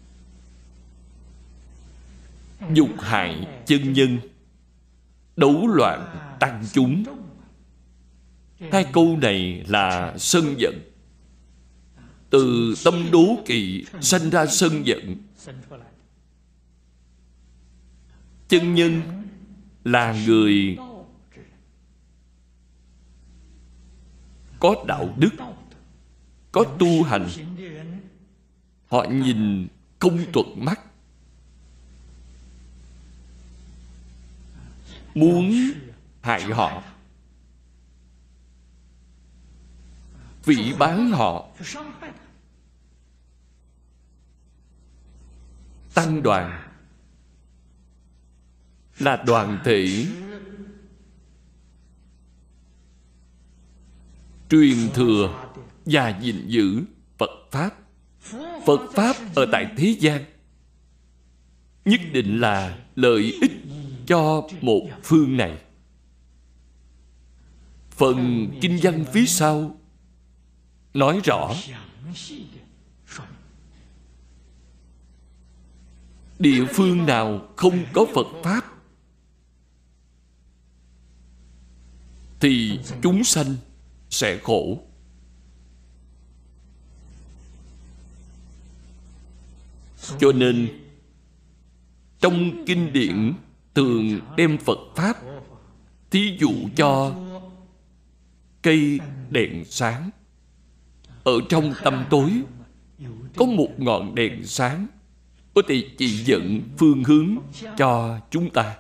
Dục 2.73 2.91
hại 2.99 3.47
chân 3.67 3.93
nhân, 3.93 4.19
đấu 5.37 5.67
loạn 5.67 6.17
tăng 6.41 6.65
chúng. 6.73 7.05
Hai 8.73 8.87
câu 8.93 9.19
này 9.23 9.65
là 9.69 10.15
sân 10.19 10.55
giận. 10.59 10.75
Từ 12.31 12.75
tâm 12.85 13.09
đố 13.13 13.37
kỵ 13.47 13.85
sanh 14.01 14.31
ra 14.31 14.47
sân 14.47 14.87
giận. 14.87 15.17
Chân 18.49 18.75
nhân 18.75 19.03
là 19.85 20.25
người 20.27 20.77
có 24.61 24.85
đạo 24.89 25.15
đức 25.17 25.31
có 26.59 26.65
tu 26.79 27.03
hành, 27.03 27.29
họ 28.89 29.05
nhìn 29.11 29.69
công 29.99 30.25
thuận 30.33 30.65
mắt. 30.65 30.81
Muốn 35.15 35.53
hại 36.21 36.43
họ 36.43 36.83
vị 40.45 40.75
bán 40.79 41.11
họ, 41.11 41.49
tăng 45.95 46.23
đoàn 46.23 46.71
là 48.99 49.23
đoàn 49.27 49.61
thể. 49.65 50.07
Truyền 54.51 54.91
thừa 54.95 55.48
và 55.91 56.19
gìn 56.21 56.47
giữ 56.47 56.83
Phật 57.19 57.31
Pháp. 57.51 57.71
Phật 58.67 58.81
Pháp 58.95 59.17
ở 59.35 59.47
tại 59.53 59.67
thế 59.77 59.97
gian, 60.01 60.25
nhất 61.85 62.01
định 62.13 62.41
là 62.41 62.79
lợi 62.95 63.39
ích 63.41 63.53
cho 64.07 64.49
một 64.61 64.89
phương 65.03 65.37
này. 65.37 65.59
Phần 67.91 68.49
kinh 68.61 68.79
văn 68.83 69.05
phía 69.13 69.27
sau 69.27 69.77
nói 70.95 71.21
rõ, 71.25 71.55
địa 76.39 76.65
phương 76.73 77.07
nào 77.07 77.49
không 77.57 77.85
có 77.93 78.07
Phật 78.15 78.27
Pháp 78.45 78.65
thì 82.41 82.81
chúng 83.03 83.25
sanh 83.25 83.57
sẽ 84.11 84.39
khổ 84.43 84.88
cho 90.19 90.33
nên, 90.33 90.69
trong 92.21 92.65
kinh 92.67 92.93
điển 92.93 93.33
thường 93.75 94.21
đem 94.37 94.59
phật 94.59 94.79
pháp, 94.97 95.17
thí 96.11 96.37
dụ 96.41 96.53
cho 96.77 97.15
cây 98.63 99.01
đèn 99.31 99.65
sáng. 99.65 100.11
Ở 101.25 101.33
trong 101.49 101.73
tâm 101.85 102.05
tối, 102.11 102.43
có 103.37 103.47
một 103.47 103.69
ngọn 103.79 104.15
đèn 104.15 104.47
sáng, 104.47 104.87
có 105.55 105.63
thể 105.69 105.85
chỉ 105.99 106.09
dẫn 106.09 106.61
phương 106.79 107.05
hướng 107.05 107.37
cho 107.77 108.21
chúng 108.31 108.51
ta. 108.51 108.77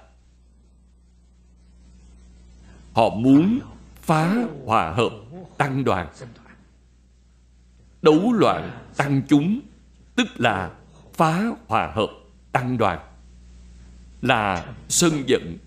Họ 2.93 3.11
muốn 3.14 3.59
phá 4.03 4.47
hòa 4.64 4.93
hợp 4.93 5.12
tăng 5.59 5.85
đoàn. 5.85 6.09
Đấu 8.03 8.33
loạn 8.33 8.87
tăng 8.97 9.23
chúng, 9.29 9.61
tức 10.17 10.29
là 10.37 10.78
phá 11.18 11.46
hòa 11.66 11.92
hợp 11.94 12.11
tăng 12.52 12.78
đoàn 12.78 12.98
là 14.22 14.74
sân 14.88 15.24
giận 15.26 15.59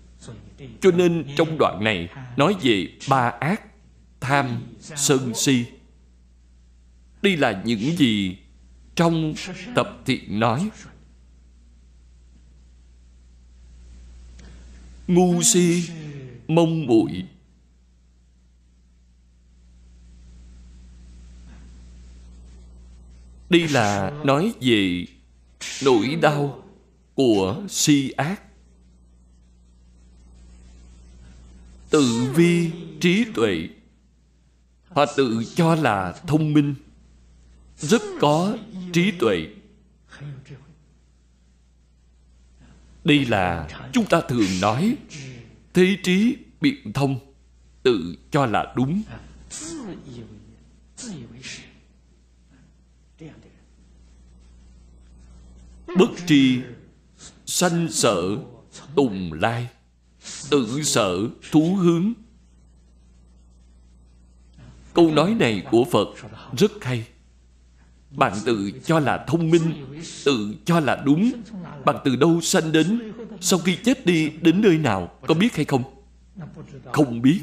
cho 0.80 0.90
nên 0.90 1.26
trong 1.36 1.56
đoạn 1.58 1.84
này 1.84 2.08
nói 2.36 2.56
về 2.62 2.88
ba 3.08 3.28
ác, 3.28 3.62
tham, 4.20 4.62
sân, 4.80 5.34
si. 5.34 5.64
Đây 7.22 7.36
là 7.36 7.62
những 7.64 7.96
gì 7.96 8.36
trong 8.94 9.34
tập 9.74 9.98
thiện 10.06 10.40
nói. 10.40 10.70
Ngu 15.06 15.42
si, 15.42 15.88
mông 16.48 16.86
muội. 16.86 17.24
Đây 23.50 23.68
là 23.68 24.12
nói 24.24 24.52
về 24.60 25.06
nỗi 25.82 26.18
đau 26.22 26.62
của 27.14 27.62
si 27.68 28.10
ác. 28.10 28.42
Tự 31.90 32.32
vi 32.34 32.70
trí 33.00 33.24
tuệ, 33.34 33.68
họ 34.88 35.06
tự 35.16 35.44
cho 35.54 35.74
là 35.74 36.12
thông 36.26 36.52
minh, 36.52 36.74
rất 37.78 38.02
có 38.20 38.56
trí 38.92 39.10
tuệ. 39.10 39.46
Đây 43.04 43.24
là 43.24 43.68
chúng 43.92 44.06
ta 44.06 44.20
thường 44.28 44.60
nói, 44.60 44.96
thế 45.74 45.96
trí 46.02 46.36
biện 46.60 46.92
thông, 46.92 47.18
tự 47.82 48.16
cho 48.30 48.46
là 48.46 48.72
đúng. 48.76 49.02
Bất 55.98 56.10
tri 56.26 56.60
sanh 57.46 57.88
sợ 57.90 58.36
tùng 58.94 59.32
lai 59.32 59.68
tự 60.50 60.82
sợ 60.82 61.18
thú 61.50 61.74
hướng. 61.74 62.12
Câu 64.94 65.10
nói 65.10 65.34
này 65.34 65.62
của 65.70 65.84
phật 65.92 66.08
rất 66.58 66.84
hay. 66.84 67.06
Bạn 68.10 68.32
tự 68.44 68.70
cho 68.84 69.00
là 69.00 69.24
thông 69.28 69.50
minh, 69.50 69.86
tự 70.24 70.54
cho 70.64 70.80
là 70.80 71.02
đúng. 71.04 71.32
Bạn 71.84 71.96
từ 72.04 72.16
đâu 72.16 72.40
sanh 72.40 72.72
đến, 72.72 73.12
sau 73.40 73.58
khi 73.58 73.76
chết 73.84 74.06
đi, 74.06 74.28
đến 74.42 74.60
nơi 74.60 74.78
nào, 74.78 75.18
có 75.26 75.34
biết 75.34 75.56
hay 75.56 75.64
không? 75.64 75.82
Không 76.92 77.22
biết. 77.22 77.40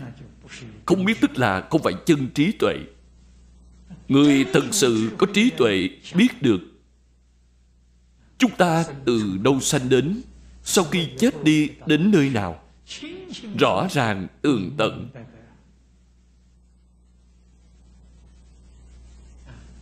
Không 0.86 1.06
biết 1.06 1.22
tức 1.22 1.38
là 1.38 1.68
không 1.70 1.84
phải 1.84 1.94
chân 2.06 2.30
trí 2.36 2.52
tuệ. 2.52 2.76
Người 4.08 4.46
thật 4.54 4.64
sự 4.72 5.10
có 5.18 5.28
trí 5.34 5.50
tuệ 5.50 5.90
biết 6.16 6.42
được 6.42 6.60
chúng 8.40 8.52
ta 8.52 8.86
từ 9.06 9.38
đâu 9.42 9.60
sanh 9.60 9.90
đến? 9.90 10.22
Sau 10.64 10.84
khi 10.84 11.10
chết 11.18 11.44
đi, 11.44 11.70
đến 11.86 12.12
nơi 12.12 12.30
nào? 12.30 12.64
Rõ 13.60 13.88
ràng 13.92 14.28
tường 14.42 14.72
tận. 14.78 15.10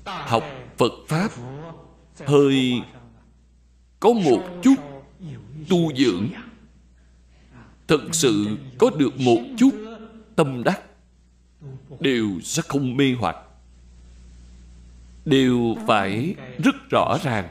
Học 0.06 0.44
phật 0.78 0.92
pháp 1.08 1.32
hơi 2.26 2.82
có 4.00 4.14
một 4.14 4.44
chút 4.64 4.76
tu 5.70 5.96
dưỡng. 5.96 6.30
Thật 7.88 8.02
sự 8.12 8.58
có 8.78 8.90
được 8.98 9.20
một 9.20 9.42
chút 9.58 9.72
tâm 10.36 10.64
đắc, 10.64 10.82
đều 12.00 12.30
sẽ 12.44 12.62
không 12.68 12.98
mê 12.98 13.16
hoặc. 13.20 13.36
Đều 15.26 15.76
phải 15.88 16.36
rất 16.64 16.76
rõ 16.90 17.18
ràng 17.24 17.50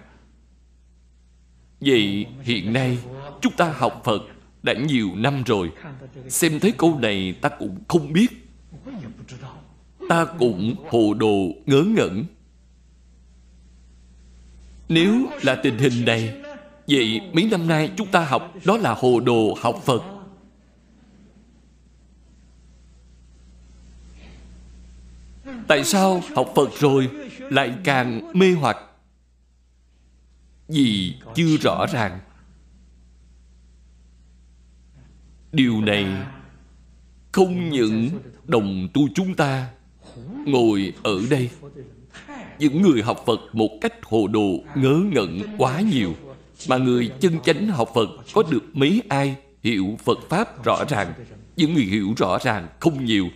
vậy 1.80 2.26
hiện 2.42 2.72
nay, 2.72 2.98
chúng 3.40 3.52
ta 3.52 3.74
học 3.76 4.02
phật 4.04 4.22
đã 4.62 4.72
nhiều 4.72 5.10
năm 5.14 5.42
rồi. 5.46 5.70
Xem 6.28 6.60
thấy 6.60 6.72
câu 6.78 6.98
này, 6.98 7.34
ta 7.40 7.48
cũng 7.48 7.78
không 7.88 8.12
biết. 8.12 8.26
Ta 10.08 10.24
cũng 10.38 10.74
hồ 10.90 11.14
đồ 11.14 11.48
ngớ 11.66 11.82
ngẩn. 11.82 12.24
Nếu 14.88 15.26
là 15.42 15.54
tình 15.54 15.78
hình 15.78 16.04
này, 16.04 16.34
vậy 16.88 17.20
mấy 17.32 17.48
năm 17.50 17.68
nay 17.68 17.90
chúng 17.96 18.08
ta 18.08 18.24
học 18.24 18.54
đó 18.64 18.76
là 18.76 18.94
hồ 18.94 19.20
đồ 19.20 19.54
học 19.60 19.82
phật. 19.84 20.02
Tại 25.68 25.84
sao 25.84 26.22
học 26.34 26.52
phật 26.56 26.68
rồi 26.78 27.10
lại 27.38 27.74
càng 27.84 28.32
mê 28.34 28.52
hoặc? 28.52 28.76
Vì 30.68 31.14
chưa 31.34 31.56
rõ 31.56 31.86
ràng. 31.92 32.20
Điều 35.52 35.80
này 35.80 36.06
không 37.32 37.68
những 37.70 38.10
đồng 38.44 38.88
tu 38.94 39.02
chúng 39.14 39.34
ta 39.34 39.68
ngồi 40.46 40.92
ở 41.02 41.20
đây. 41.30 41.50
Những 42.58 42.82
người 42.82 43.02
học 43.02 43.22
phật 43.26 43.40
một 43.52 43.70
cách 43.80 43.92
hồ 44.04 44.26
đồ 44.26 44.50
ngớ 44.74 45.00
ngẩn 45.12 45.40
quá 45.58 45.80
nhiều, 45.80 46.14
mà 46.68 46.76
người 46.76 47.10
chân 47.20 47.40
chánh 47.44 47.66
học 47.66 47.88
phật 47.94 48.08
có 48.34 48.42
được 48.50 48.64
mấy 48.72 49.02
ai 49.08 49.36
hiểu 49.62 49.98
phật 50.04 50.18
pháp 50.28 50.64
rõ 50.64 50.84
ràng? 50.88 51.12
Những 51.56 51.74
người 51.74 51.84
hiểu 51.84 52.14
rõ 52.16 52.38
ràng 52.42 52.68
không 52.80 53.04
nhiều. 53.04 53.28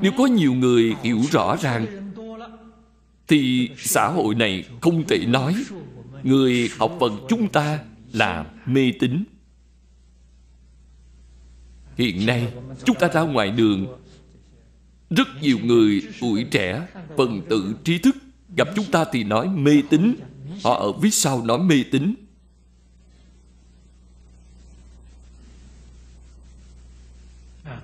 Nếu 0.00 0.12
có 0.18 0.26
nhiều 0.26 0.54
người 0.54 0.94
hiểu 1.02 1.20
rõ 1.30 1.56
ràng, 1.56 2.12
thì 3.28 3.70
xã 3.78 4.06
hội 4.08 4.34
này 4.34 4.64
không 4.80 5.04
thể 5.08 5.18
nói 5.26 5.54
người 6.28 6.70
học 6.78 6.96
phật 7.00 7.12
chúng 7.28 7.48
ta 7.48 7.78
là 8.12 8.46
mê 8.66 8.92
tín. 9.00 9.24
Hiện 11.96 12.26
nay, 12.26 12.52
chúng 12.84 12.96
ta 12.98 13.08
ra 13.08 13.20
ngoài 13.20 13.50
đường. 13.50 13.86
Rất 15.10 15.28
nhiều 15.42 15.58
người 15.64 16.02
tuổi 16.20 16.46
trẻ, 16.50 16.86
phần 17.16 17.42
tử 17.50 17.74
trí 17.84 17.98
thức, 17.98 18.16
gặp 18.56 18.68
chúng 18.76 18.84
ta 18.84 19.04
thì 19.12 19.24
nói 19.24 19.48
mê 19.48 19.82
tín. 19.90 20.14
Họ 20.64 20.74
ở 20.74 20.92
phía 21.02 21.10
sau 21.10 21.44
nói 21.44 21.58
mê 21.58 21.84
tín. 21.90 22.14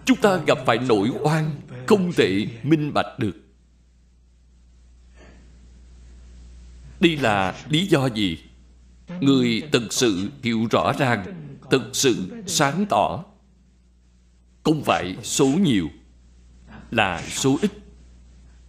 Chúng 0.04 0.18
ta 0.18 0.36
gặp 0.46 0.58
phải 0.66 0.78
nỗi 0.88 1.10
oan 1.20 1.50
không 1.86 2.12
thể 2.12 2.46
minh 2.62 2.94
bạch 2.94 3.18
được. 3.18 3.43
Đây 7.04 7.16
là 7.16 7.54
lý 7.68 7.86
do 7.86 8.06
gì? 8.06 8.38
Người 9.20 9.62
thực 9.72 9.92
sự 9.92 10.28
hiểu 10.42 10.66
rõ 10.70 10.92
ràng, 10.98 11.24
thực 11.70 11.90
sự 11.92 12.42
sáng 12.46 12.86
tỏ. 12.88 13.24
Không 14.62 14.82
phải 14.84 15.16
số 15.22 15.46
nhiều, 15.46 15.88
là 16.90 17.22
số 17.28 17.58
ít. 17.62 17.70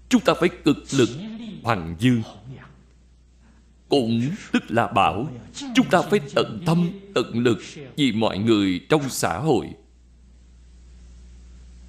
Chúng 0.10 0.22
ta 0.22 0.34
phải 0.34 0.50
cực 0.50 0.78
lực 0.92 1.10
hoàng 1.64 1.96
dương 2.00 2.22
cũng 3.90 4.22
tức 4.52 4.64
là 4.68 4.88
bảo, 4.88 5.28
chúng 5.76 5.90
ta 5.90 6.02
phải 6.02 6.20
tận 6.36 6.64
tâm, 6.66 6.90
tận 7.16 7.40
lực 7.40 7.58
vì 7.96 8.12
mọi 8.12 8.38
người 8.38 8.82
trong 8.90 9.10
xã 9.10 9.38
hội. 9.38 9.70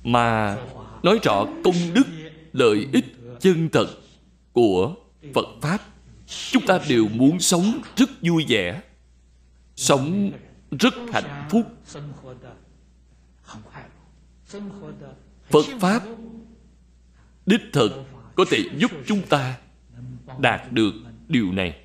Mà 0.05 0.59
nói 1.03 1.19
rõ 1.23 1.47
công 1.65 1.95
đức, 1.95 2.07
lợi 2.53 2.87
ích 2.93 3.17
chân 3.41 3.69
thật 3.73 3.87
của 4.53 4.95
phật 5.35 5.47
pháp 5.63 5.81
chúng 6.27 6.67
ta 6.67 6.79
đều 6.89 7.09
muốn 7.09 7.41
sống 7.41 7.81
rất 7.97 8.11
vui 8.23 8.45
vẻ, 8.49 8.83
sống 9.77 10.33
rất 10.81 10.95
hạnh 11.13 11.49
phúc. 11.51 11.73
Phật 15.51 15.67
pháp, 15.81 16.03
đích 17.47 17.61
thực 17.73 17.93
có 18.35 18.45
thể 18.51 18.59
giúp 18.77 18.91
chúng 19.07 19.23
ta 19.29 19.59
đạt 20.39 20.73
được 20.73 20.93
điều 21.29 21.53
này. 21.53 21.81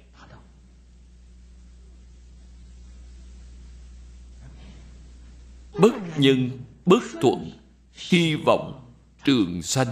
Bất 5.80 5.94
nhân, 6.18 6.50
bất 6.86 7.04
thuận, 7.22 7.52
hy 7.94 8.36
vọng 8.36 8.94
trường 9.24 9.62
sanh 9.62 9.88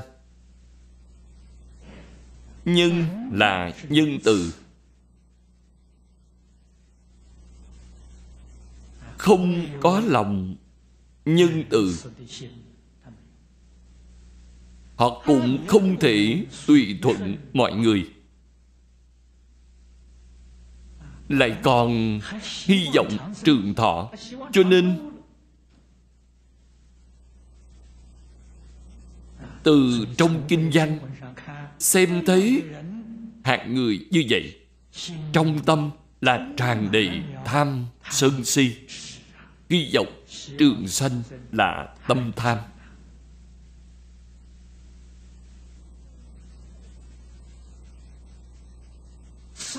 nhân 2.65 3.05
là 3.31 3.73
nhân 3.89 4.19
từ. 4.23 4.53
Không 9.17 9.65
có 9.81 9.99
lòng 10.05 10.55
nhân 11.25 11.63
từ. 11.69 11.95
Họ 14.95 15.21
cũng 15.25 15.65
không 15.67 15.99
thể 15.99 16.45
tùy 16.67 16.99
thuận 17.01 17.37
mọi 17.53 17.75
người. 17.75 18.09
Lại 21.29 21.57
còn 21.63 22.19
hy 22.65 22.87
vọng 22.95 23.33
trường 23.43 23.75
thọ. 23.75 24.11
Cho 24.51 24.63
nên, 24.63 25.11
từ 29.63 30.05
trong 30.17 30.43
kinh 30.47 30.71
doanh 30.71 30.99
xem 31.79 32.25
thấy 32.25 32.63
hạng 33.43 33.75
người 33.75 34.05
như 34.11 34.23
vậy, 34.29 34.55
trong 35.33 35.59
tâm 35.65 35.89
là 36.21 36.47
tràn 36.57 36.91
đầy 36.91 37.09
tham 37.45 37.85
sân 38.09 38.45
si. 38.45 38.75
Hy 39.69 39.91
vọng 39.93 40.23
trường 40.57 40.87
sanh 40.87 41.21
là 41.51 41.95
tâm 42.07 42.31
tham. 42.35 42.57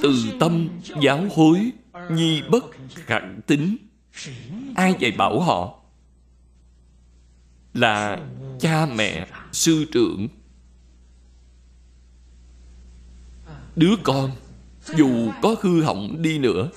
Từ 0.02 0.14
tâm 0.40 0.68
giáo 1.02 1.26
hối, 1.34 1.72
nhi 2.10 2.42
bất 2.50 2.64
khẳng 2.94 3.40
tính, 3.46 3.76
ai 4.74 4.94
dạy 4.98 5.12
bảo 5.12 5.40
họ? 5.40 5.80
Là 7.74 8.20
cha 8.60 8.86
mẹ, 8.86 9.26
sư 9.52 9.86
trưởng 9.92 10.28
đứa 13.76 13.94
con, 14.02 14.30
dù 14.96 15.30
có 15.42 15.56
hư 15.60 15.82
hỏng 15.82 16.22
đi 16.22 16.38
nữa, 16.38 16.68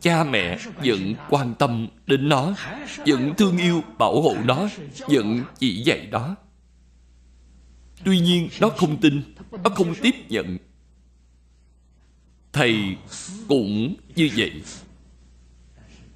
cha 0.00 0.24
mẹ 0.24 0.58
vẫn 0.84 1.14
quan 1.28 1.54
tâm 1.54 1.88
đến 2.06 2.28
nó, 2.28 2.54
vẫn 3.06 3.34
thương 3.36 3.58
yêu 3.58 3.82
bảo 3.98 4.22
hộ 4.22 4.36
nó, 4.44 4.68
vẫn 5.08 5.42
chỉ 5.58 5.82
dạy 5.82 6.06
đó 6.06 6.36
tuy 8.04 8.20
nhiên, 8.20 8.48
nó 8.60 8.68
không 8.68 9.00
tin, 9.00 9.22
nó 9.64 9.70
không 9.70 9.94
tiếp 10.02 10.14
nhận. 10.28 10.58
Thầy 12.52 12.96
cũng 13.48 13.94
như 14.14 14.30
vậy. 14.36 14.62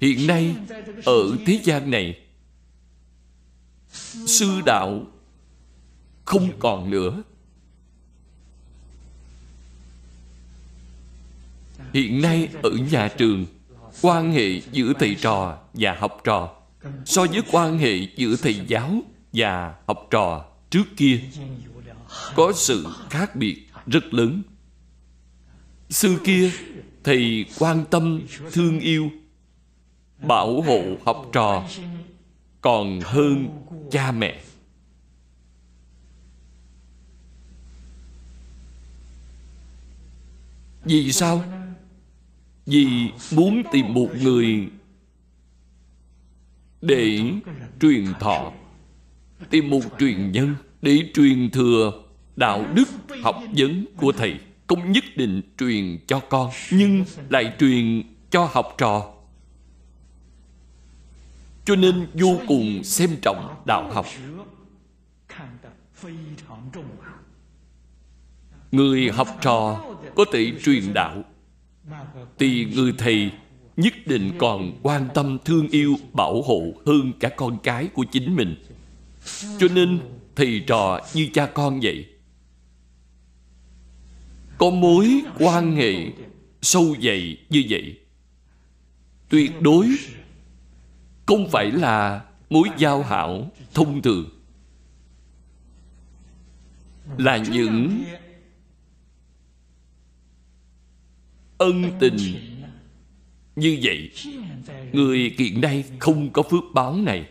Hiện 0.01 0.27
nay, 0.27 0.55
ở 1.05 1.37
thế 1.45 1.59
gian 1.63 1.91
này, 1.91 2.19
sư 4.27 4.61
đạo 4.65 5.05
không 6.25 6.49
còn 6.59 6.89
nữa. 6.89 7.23
hiện 11.95 12.21
nay 12.21 12.49
ở 12.63 12.71
nhà 12.91 13.07
trường, 13.07 13.45
quan 14.01 14.31
hệ 14.31 14.61
giữa 14.71 14.93
thầy 14.99 15.15
trò 15.15 15.57
và 15.73 15.95
học 15.99 16.21
trò. 16.23 16.55
So 17.05 17.25
với 17.25 17.41
quan 17.51 17.77
hệ 17.77 17.99
giữa 18.15 18.35
thầy 18.41 18.61
giáo 18.67 19.01
và 19.33 19.75
học 19.87 20.07
trò 20.11 20.45
trước 20.69 20.83
kia, 20.97 21.19
có 22.35 22.53
sự 22.55 22.87
khác 23.09 23.35
biệt 23.35 23.67
rất 23.87 24.13
lớn. 24.13 24.41
Xưa 25.89 26.17
kia, 26.23 26.51
thầy 27.03 27.45
quan 27.59 27.85
tâm, 27.91 28.21
thương 28.51 28.79
yêu, 28.79 29.09
bảo 30.27 30.61
hộ 30.61 30.81
học 31.05 31.29
trò 31.33 31.63
còn 32.61 32.99
hơn 33.03 33.49
cha 33.91 34.11
mẹ. 34.11 34.41
Vì 40.83 41.11
sao? 41.11 41.43
Vì 42.65 43.11
muốn 43.31 43.63
tìm 43.71 43.93
một 43.93 44.09
người 44.21 44.67
để 46.81 47.21
truyền 47.81 48.05
thọ, 48.19 48.51
tìm 49.49 49.69
một 49.69 49.81
truyền 49.99 50.31
nhân 50.31 50.55
để 50.81 51.11
truyền 51.13 51.49
thừa 51.49 51.91
đạo 52.35 52.65
đức 52.73 52.87
học 53.23 53.43
vấn 53.57 53.85
của 53.97 54.11
thầy, 54.11 54.39
cũng 54.67 54.91
nhất 54.91 55.03
định 55.15 55.41
truyền 55.57 55.97
cho 56.07 56.19
con, 56.19 56.51
nhưng 56.71 57.05
lại 57.29 57.53
truyền 57.59 58.03
cho 58.29 58.49
học 58.51 58.75
trò. 58.77 59.11
Cho 61.65 61.75
nên 61.75 62.07
vô 62.13 62.39
cùng 62.47 62.83
xem 62.83 63.09
trọng 63.21 63.55
đạo 63.65 63.91
học. 63.93 64.05
Người 68.71 69.09
học 69.09 69.27
trò 69.41 69.83
có 70.15 70.25
thể 70.31 70.51
truyền 70.63 70.93
đạo 70.93 71.23
thì 72.39 72.65
người 72.65 72.93
thầy 72.97 73.31
nhất 73.77 73.93
định 74.05 74.31
còn 74.37 74.79
quan 74.83 75.07
tâm 75.13 75.37
thương 75.45 75.67
yêu, 75.67 75.95
bảo 76.13 76.41
hộ 76.41 76.63
hơn 76.85 77.13
cả 77.19 77.29
con 77.29 77.57
cái 77.63 77.87
của 77.87 78.05
chính 78.11 78.35
mình. 78.35 78.55
Cho 79.59 79.67
nên 79.73 79.99
thầy 80.35 80.63
trò 80.67 80.99
như 81.13 81.27
cha 81.33 81.45
con 81.45 81.79
vậy, 81.83 82.05
có 84.57 84.69
mối 84.69 85.21
quan 85.39 85.75
hệ 85.75 86.11
sâu 86.61 86.95
dày 87.01 87.37
như 87.49 87.63
vậy, 87.69 87.97
tuyệt 89.29 89.61
đối 89.61 89.87
không 91.25 91.49
phải 91.49 91.71
là 91.71 92.25
mối 92.49 92.69
giao 92.77 93.03
hảo 93.03 93.51
thông 93.73 94.01
thường. 94.01 94.29
Là 97.17 97.37
những 97.37 98.03
ân 101.57 101.91
tình. 101.99 102.17
Như 103.55 103.77
vậy, 103.81 104.11
người 104.93 105.35
hiện 105.37 105.61
nay 105.61 105.83
không 105.99 106.29
có 106.33 106.41
phước 106.41 106.63
báo 106.73 106.97
này. 106.97 107.25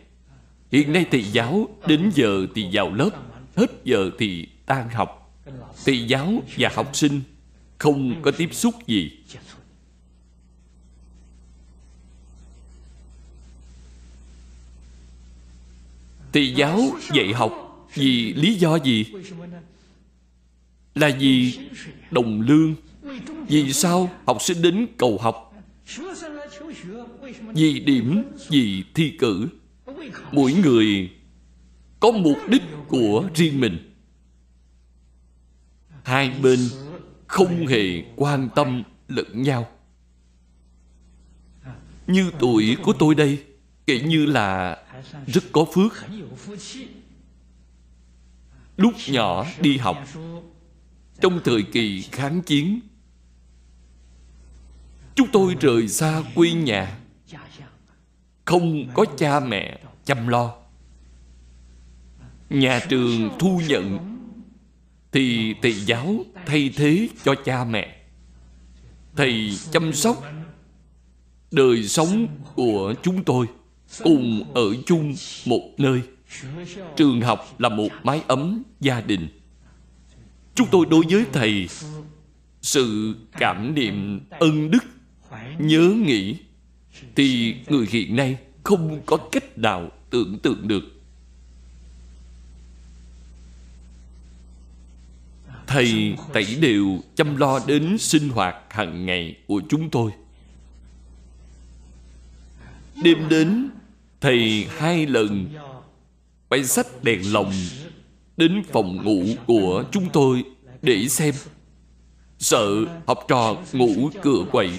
Hiện 0.73 0.93
nay 0.93 1.07
thầy 1.11 1.23
giáo 1.23 1.69
đến 1.87 2.11
giờ 2.15 2.47
thì 2.55 2.69
vào 2.73 2.95
lớp, 2.95 3.11
hết 3.57 3.71
giờ 3.85 4.11
thì 4.19 4.49
tan 4.67 4.89
học. 4.89 5.41
Thầy 5.85 6.07
giáo 6.07 6.43
và 6.59 6.71
học 6.75 6.91
sinh 6.97 7.21
không 7.79 8.23
có 8.23 8.31
tiếp 8.31 8.49
xúc 8.53 8.75
gì. 8.87 9.11
Thầy 16.33 16.55
giáo 16.55 16.81
dạy 17.15 17.33
học 17.33 17.53
vì 17.95 18.33
lý 18.33 18.55
do 18.55 18.77
gì? 18.77 19.05
Là 20.95 21.11
vì 21.19 21.59
đồng 22.11 22.41
lương 22.41 22.75
vì 23.49 23.73
sao 23.73 24.11
học 24.27 24.43
sinh 24.43 24.63
đến 24.63 24.87
cầu 24.99 25.19
học? 25.19 25.55
Vì 27.55 27.81
điểm, 27.81 28.25
vì 28.49 28.85
thi 28.95 29.11
cử. 29.19 29.49
Mỗi 30.33 30.53
người 30.53 31.11
có 32.01 32.11
mục 32.11 32.39
đích 32.49 32.63
của 32.89 33.29
riêng 33.35 33.61
mình. 33.61 33.95
Hai 36.03 36.31
bên 36.43 36.59
không 37.27 37.67
hề 37.67 38.03
quan 38.17 38.49
tâm 38.55 38.83
lẫn 39.09 39.43
nhau. 39.43 39.69
Như 42.07 42.31
tuổi 42.39 42.77
của 42.83 42.93
tôi 42.93 43.15
đây, 43.15 43.45
kể 43.87 44.01
như 44.01 44.27
là 44.27 44.79
rất 45.27 45.45
có 45.53 45.65
phước. 45.75 45.93
Lúc 48.77 48.95
nhỏ 49.09 49.47
đi 49.61 49.77
học, 49.77 50.09
trong 51.21 51.41
thời 51.45 51.63
kỳ 51.63 52.03
kháng 52.03 52.43
chiến 52.43 52.81
chúng 55.15 55.29
tôi 55.33 55.57
rời 55.61 55.89
xa 55.89 56.23
quê 56.35 56.53
nhà. 56.53 56.99
Không 58.45 58.91
có 58.95 59.05
cha 59.19 59.41
mẹ 59.41 59.79
chăm 60.05 60.29
lo. 60.29 60.55
Nhà 62.51 62.81
trường 62.89 63.31
thu 63.39 63.61
nhận 63.69 63.99
thì 65.13 65.55
thầy 65.63 65.73
giáo 65.73 66.17
thay 66.47 66.71
thế 66.77 67.09
cho 67.25 67.35
cha 67.45 67.65
mẹ. 67.65 67.97
Thầy 69.17 69.59
chăm 69.71 69.93
sóc 69.93 70.25
đời 71.51 71.89
sống 71.89 72.27
của 72.55 72.95
chúng 73.03 73.25
tôi 73.25 73.47
cùng 74.03 74.53
ở 74.55 74.75
chung 74.87 75.15
một 75.47 75.71
nơi. 75.79 76.03
Trường 76.97 77.21
học 77.21 77.55
là 77.59 77.69
một 77.69 77.89
mái 78.03 78.23
ấm 78.29 78.63
gia 78.81 79.01
đình. 79.01 79.29
Chúng 80.55 80.69
tôi 80.71 80.87
đối 80.87 81.05
với 81.11 81.25
thầy 81.33 81.69
sự 82.63 83.15
cảm 83.33 83.75
niệm 83.75 84.21
ân 84.31 84.71
đức 84.71 84.85
nhớ 85.59 85.95
nghĩ, 86.05 86.37
thì 87.17 87.55
người 87.69 87.87
hiện 87.91 88.17
nay 88.17 88.37
không 88.65 89.01
có 89.07 89.17
cách 89.33 89.59
nào 89.59 89.91
tưởng 90.11 90.39
tượng 90.39 90.69
được. 90.69 90.85
Thầy 95.67 96.17
tẩy 96.33 96.57
đều 96.61 96.99
chăm 97.15 97.37
lo 97.37 97.61
đến 97.67 97.99
sinh 97.99 98.29
hoạt 98.29 98.57
hàng 98.71 99.07
ngày 99.07 99.37
của 99.47 99.63
chúng 99.69 99.91
tôi. 99.91 100.11
Đêm 103.03 103.29
đến, 103.29 103.69
thầy 104.21 104.67
hai 104.79 105.07
lần 105.07 105.49
phải 106.49 106.65
sách 106.65 106.87
đèn 107.03 107.33
lồng 107.33 107.53
đến 108.37 108.63
phòng 108.73 109.05
ngủ 109.05 109.25
của 109.47 109.85
chúng 109.93 110.09
tôi 110.13 110.45
để 110.83 111.09
xem. 111.09 111.35
Sợ 112.39 112.69
học 113.07 113.25
trò 113.29 113.57
ngủ 113.73 114.11
cửa 114.23 114.45
quậy 114.53 114.71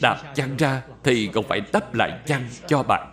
đạp 0.00 0.32
chăn 0.34 0.56
ra 0.56 0.82
thì 1.04 1.30
còn 1.34 1.44
phải 1.48 1.60
đắp 1.72 1.94
lại 1.94 2.20
chăn 2.26 2.48
cho 2.68 2.82
bạn. 2.82 3.10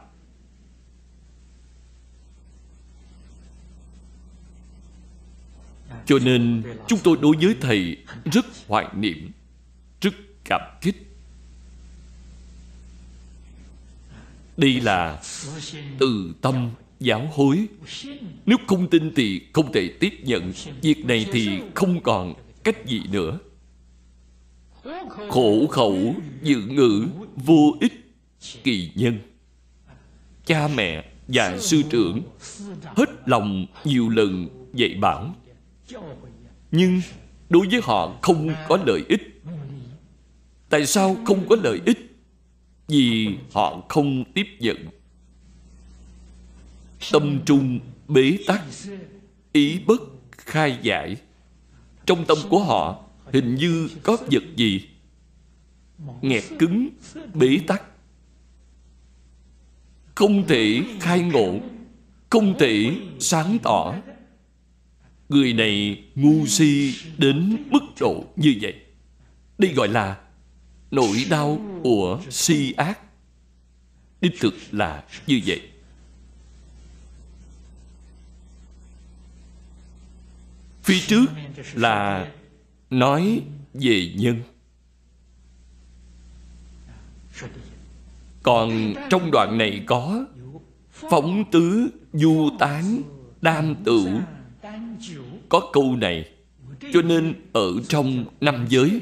Cho 6.06 6.20
nên 6.20 6.64
chúng 6.88 7.00
tôi 7.04 7.18
đối 7.22 7.36
với 7.42 7.56
thầy 7.62 7.98
rất 8.32 8.46
hoài 8.68 8.86
niệm, 8.96 9.32
rất 10.02 10.14
cảm 10.44 10.62
kích. 10.82 10.96
Đây 14.58 14.82
là 14.82 15.22
từ 16.00 16.34
tâm 16.42 16.70
giáo 17.00 17.30
hối. 17.34 17.68
Nếu 18.46 18.58
không 18.68 18.90
tin 18.90 19.14
thì 19.16 19.42
không 19.54 19.72
thể 19.74 19.94
tiếp 20.00 20.14
nhận. 20.24 20.54
Việc 20.82 21.06
này 21.06 21.26
thì 21.32 21.62
không 21.76 22.04
còn 22.04 22.34
cách 22.64 22.86
gì 22.86 23.02
nữa 23.12 23.40
khổ 25.30 25.68
khẩu 25.68 26.16
dự 26.44 26.62
ngữ 26.62 27.06
vô 27.36 27.78
ích 27.80 27.94
kỳ 28.64 28.92
nhân. 28.96 29.20
Cha 30.46 30.68
mẹ 30.68 31.06
và 31.28 31.58
sư 31.58 31.82
trưởng 31.90 32.22
hết 32.84 33.10
lòng 33.26 33.66
nhiều 33.84 34.10
lần 34.10 34.48
dạy 34.74 34.94
bảo. 35.02 35.36
Nhưng 36.72 37.02
đối 37.50 37.68
với 37.68 37.80
họ 37.84 38.18
không 38.22 38.50
có 38.68 38.78
lợi 38.86 39.04
ích. 39.10 39.42
Tại 40.70 40.86
sao 40.86 41.18
không 41.26 41.46
có 41.50 41.56
lợi 41.64 41.80
ích? 41.86 41.98
Vì 42.88 43.28
họ 43.54 43.84
không 43.90 44.24
tiếp 44.34 44.48
nhận. 44.60 44.78
Tâm 47.12 47.40
trung 47.46 47.80
bế 48.08 48.38
tắc, 48.48 48.62
ý 49.52 49.80
bất 49.86 50.02
khai 50.38 50.78
giải. 50.82 51.16
Trong 52.06 52.26
tâm 52.26 52.38
của 52.50 52.60
họ 52.60 53.04
hình 53.34 53.56
như 53.56 53.90
có 54.04 54.18
vật 54.32 54.44
gì? 54.56 54.88
Nghẹt 56.22 56.44
cứng, 56.60 56.90
bế 57.34 57.60
tắc. 57.68 57.84
Không 60.16 60.48
thể 60.48 60.82
khai 61.00 61.20
ngộ, 61.20 61.60
không 62.30 62.56
thể 62.60 62.96
sáng 63.20 63.58
tỏ. 63.64 63.96
Người 65.30 65.54
này 65.54 66.04
ngu 66.16 66.46
si 66.46 66.96
đến 67.18 67.64
mức 67.70 67.80
độ 68.00 68.26
như 68.36 68.56
vậy. 68.62 68.76
Đây 69.58 69.74
gọi 69.74 69.88
là 69.88 70.20
nỗi 70.92 71.26
đau 71.30 71.80
của 71.84 72.22
si 72.30 72.72
ác. 72.72 73.00
Đích 74.22 74.40
thực 74.40 74.54
là 74.72 75.04
như 75.28 75.42
vậy. 75.46 75.62
Phía 80.84 81.00
trước 81.08 81.26
là 81.74 82.32
nói 82.92 83.42
về 83.74 84.14
nhân. 84.16 84.42
Còn 88.44 88.94
trong 89.10 89.32
đoạn 89.32 89.58
này 89.58 89.84
có, 89.86 90.26
phóng 90.92 91.44
tứ 91.52 91.90
du 92.14 92.50
tán 92.60 93.02
đam 93.42 93.76
tửu 93.84 94.08
có 95.50 95.70
câu 95.74 95.96
này, 95.96 96.30
cho 96.94 97.02
nên 97.02 97.34
ở 97.54 97.72
trong 97.88 98.26
năm 98.42 98.66
giới 98.70 99.02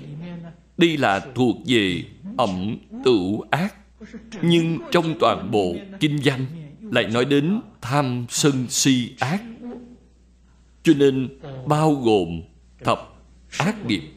đây 0.77 0.97
là 0.97 1.27
thuộc 1.35 1.57
về 1.65 2.03
ẩm 2.37 2.77
tửu 3.05 3.41
ác. 3.49 3.75
Nhưng 4.41 4.79
trong 4.91 5.15
toàn 5.19 5.51
bộ 5.51 5.75
kinh 5.99 6.19
văn 6.23 6.45
lại 6.81 7.07
nói 7.07 7.25
đến 7.25 7.61
tham 7.81 8.25
sân 8.29 8.65
si 8.69 9.15
ác. 9.19 9.43
Cho 10.83 10.93
nên 10.97 11.29
bao 11.65 11.93
gồm 11.93 12.41
thập 12.83 13.18
ác 13.57 13.85
nghiệp. 13.85 14.11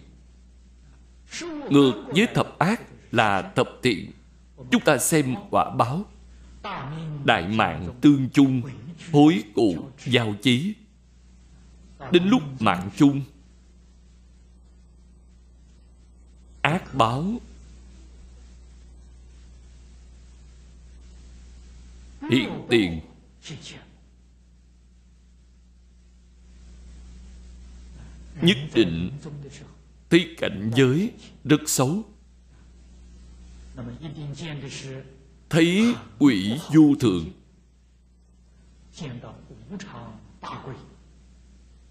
Ngược 1.71 2.05
với 2.07 2.27
thập 2.35 2.59
ác 2.59 2.83
là 3.13 3.53
thập 3.57 3.69
thiện. 3.83 4.11
Chúng 4.71 4.83
ta 4.85 4.99
xem 4.99 5.35
quả 5.51 5.71
báo. 5.71 6.05
Đại 7.25 7.49
mạng 7.49 7.95
tương 8.01 8.29
chung, 8.31 8.63
hối 9.13 9.45
cụ 9.55 9.77
giao 10.05 10.35
chí. 10.43 10.75
Đến 12.11 12.25
lúc 12.25 12.43
mạng 12.61 12.91
chung, 12.97 13.23
ác 16.63 16.95
báo. 16.95 17.25
Hiện 22.31 22.67
tiền 22.69 23.01
nhất 28.43 28.59
định 28.75 29.11
thấy 30.11 30.35
cảnh 30.39 30.71
giới 30.75 31.13
rất 31.45 31.61
xấu. 31.67 32.03
Thấy 35.51 35.95
quỷ 36.19 36.59
du 36.73 36.95
thường 37.01 37.25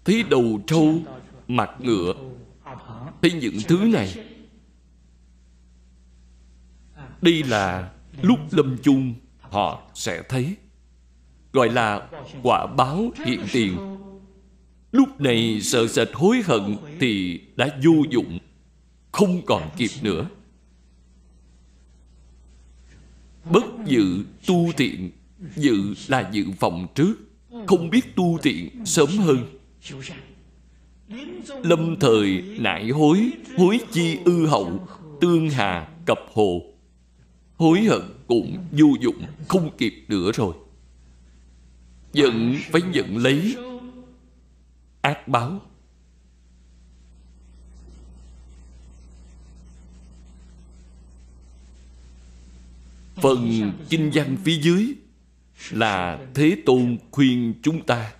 thấy 0.04 0.22
đầu 0.30 0.60
trâu, 0.66 0.94
mặt 1.48 1.70
ngựa. 1.78 2.14
Thấy 3.22 3.32
những 3.32 3.58
thứ 3.68 3.76
này. 3.76 4.14
Đây 7.22 7.42
là 7.42 7.92
lúc 8.22 8.38
lâm 8.50 8.76
chung, 8.82 9.14
họ 9.40 9.82
sẽ 9.94 10.22
thấy. 10.28 10.56
Gọi 11.52 11.68
là 11.68 12.08
quả 12.42 12.66
báo 12.66 13.10
hiện 13.26 13.40
tiền 13.52 13.78
lúc 14.92 15.20
này 15.20 15.60
sợ 15.62 15.86
sệt 15.86 16.08
hối 16.12 16.42
hận 16.44 16.76
thì 17.00 17.40
đã 17.56 17.68
vô 17.84 17.92
dụng, 18.10 18.38
không 19.12 19.42
còn 19.46 19.70
kịp 19.76 19.90
nữa. 20.02 20.28
Bất 23.50 23.64
dự 23.86 24.24
tu 24.46 24.72
thiện 24.76 25.10
dự 25.56 25.94
là 26.08 26.30
dự 26.32 26.44
phòng 26.60 26.86
trước. 26.94 27.14
Không 27.66 27.90
biết 27.90 28.16
tu 28.16 28.38
thiện 28.38 28.86
sớm 28.86 29.08
hơn. 29.18 29.58
Lâm 31.62 31.96
thời 32.00 32.42
nại 32.58 32.88
hối 32.88 33.30
hối 33.56 33.80
chi 33.92 34.18
ư 34.24 34.46
hậu, 34.46 34.88
tương 35.20 35.50
hà 35.50 35.88
cập 36.06 36.18
hồ. 36.32 36.62
Hối 37.56 37.80
hận 37.80 38.02
cũng 38.26 38.58
vô 38.72 38.86
dụng, 39.00 39.22
không 39.48 39.70
kịp 39.78 39.94
nữa 40.08 40.32
rồi. 40.34 40.54
Giận 42.12 42.56
phải 42.70 42.82
giận 42.92 43.16
lấy 43.16 43.56
ác 45.02 45.28
báo. 45.28 45.60
Phần 53.14 53.72
kinh 53.88 54.10
văn 54.14 54.36
phía 54.44 54.60
dưới 54.62 54.94
là 55.70 56.26
thế 56.34 56.56
tôn 56.66 56.98
khuyên 57.10 57.54
chúng 57.62 57.86
ta. 57.86 58.12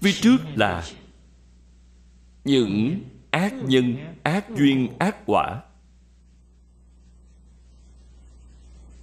Phía 0.00 0.12
trước 0.12 0.36
là 0.54 0.84
những 2.44 3.00
ác 3.30 3.54
nhân, 3.54 3.96
ác 4.22 4.44
duyên, 4.56 4.88
ác 4.98 5.16
quả. 5.26 5.62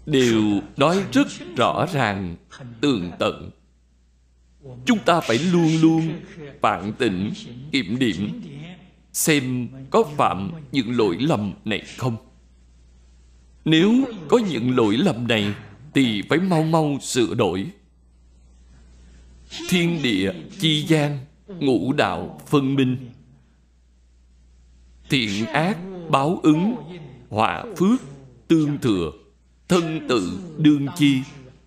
Đều 0.05 0.61
nói 0.77 1.05
rất 1.11 1.27
rõ 1.57 1.85
ràng, 1.93 2.35
tường 2.81 3.11
tận 3.19 3.51
chúng 4.85 4.99
ta 5.05 5.19
phải 5.19 5.39
luôn 5.39 5.69
luôn 5.81 6.13
phản 6.61 6.93
tỉnh 6.93 7.31
kiểm 7.71 7.99
điểm, 7.99 8.41
xem 9.13 9.67
có 9.89 10.03
phạm 10.17 10.51
những 10.71 10.97
lỗi 10.97 11.17
lầm 11.19 11.53
này 11.65 11.83
không. 11.97 12.15
Nếu 13.65 13.93
có 14.27 14.37
những 14.37 14.75
lỗi 14.75 14.97
lầm 14.97 15.27
này, 15.27 15.53
thì 15.93 16.21
phải 16.29 16.39
mau 16.39 16.63
mau 16.63 16.97
sửa 17.01 17.33
đổi. 17.33 17.65
Thiên 19.69 20.01
địa 20.03 20.33
chi 20.59 20.85
gian, 20.87 21.19
ngũ 21.47 21.93
đạo 21.93 22.39
phân 22.47 22.75
minh. 22.75 22.97
Thiện 25.09 25.45
ác 25.45 25.77
báo 26.09 26.39
ứng, 26.43 26.75
họa 27.29 27.65
phước, 27.77 28.01
tương 28.47 28.77
thừa, 28.77 29.11
thân 29.67 30.07
tự 30.09 30.39
đương 30.57 30.87
chi, 30.95 31.21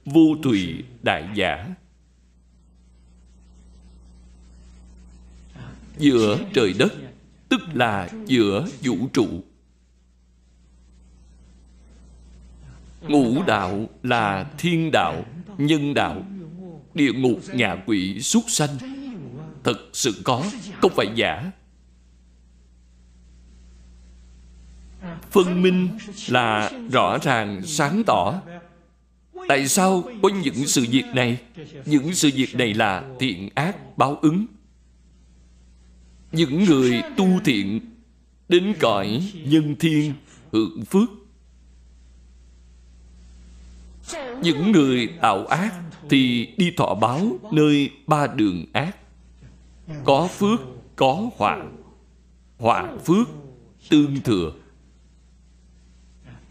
vô 0.05 0.37
tùy 0.43 0.75
đại 1.03 1.29
giả. 1.35 1.67
Giữa 5.99 6.39
trời 6.55 6.75
đất, 6.79 6.93
tức 7.49 7.61
là 7.75 8.09
giữa 8.27 8.67
vũ 8.83 8.97
trụ. 9.13 9.27
Ngũ 13.09 13.43
đạo 13.47 13.89
là 14.03 14.47
thiên 14.59 14.91
đạo, 14.93 15.25
nhân 15.59 15.95
đạo, 15.95 16.23
địa 16.95 17.13
ngục 17.13 17.41
ngạ 17.53 17.77
quỷ 17.87 18.21
súc 18.21 18.45
sanh. 18.49 18.77
Thật 19.65 19.79
sự 19.93 20.21
có, 20.25 20.45
không 20.81 20.93
phải 20.97 21.07
giả. 21.15 21.51
Phân 25.31 25.63
minh 25.63 25.89
là 26.29 26.71
rõ 26.93 27.19
ràng, 27.23 27.63
sáng 27.65 28.03
tỏ. 28.07 28.43
Tại 29.49 29.69
sao 29.69 30.05
có 30.23 30.29
những 30.29 30.67
sự 30.67 30.87
việc 30.91 31.05
này? 31.15 31.39
Những 31.85 32.15
sự 32.15 32.31
việc 32.35 32.55
này 32.55 32.75
là 32.75 33.05
thiện 33.21 33.49
ác, 33.55 33.97
báo 33.97 34.19
ứng 34.23 34.47
những 36.37 36.65
người 36.65 37.03
tu 37.17 37.27
thiện, 37.45 37.81
đến 38.49 38.75
cõi 38.81 39.33
nhân 39.45 39.77
thiên, 39.79 40.13
hưởng 40.53 40.85
phước. 40.85 41.09
Những 44.43 44.73
người 44.73 45.09
tạo 45.21 45.47
ác 45.47 45.75
thì 46.11 46.49
đi 46.57 46.71
thọ 46.77 46.95
báo 46.95 47.39
nơi 47.53 47.91
ba 48.07 48.27
đường 48.27 48.65
ác. 48.73 48.97
Có 50.05 50.29
phước, 50.29 50.61
có 50.97 51.31
họa. 51.37 51.65
Họa 52.59 52.97
phước, 53.05 53.29
tương 53.91 54.21
thừa. 54.21 54.53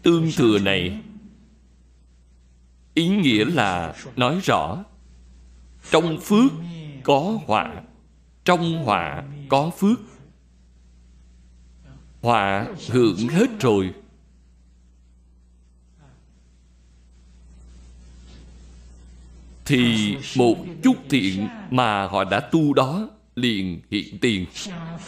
Tương 0.02 0.32
thừa 0.36 0.58
này, 0.58 1.00
ý 2.94 3.08
nghĩa 3.08 3.44
là 3.44 3.94
nói 4.16 4.40
rõ. 4.44 4.84
Trong 5.90 6.20
phước 6.20 6.52
có 7.02 7.38
họa, 7.46 7.82
trong 8.44 8.84
họa 8.84 9.24
có 9.48 9.70
phước 9.78 9.98
họa 12.22 12.66
hưởng 12.90 13.28
hết 13.28 13.60
rồi. 13.60 13.94
Thì 19.64 20.16
một 20.36 20.56
chút 20.82 20.96
thiện 21.10 21.48
mà 21.70 22.06
họ 22.06 22.24
đã 22.24 22.40
tu 22.40 22.74
đó, 22.74 23.10
liền 23.34 23.80
hiện 23.90 24.18
tiền. 24.20 24.46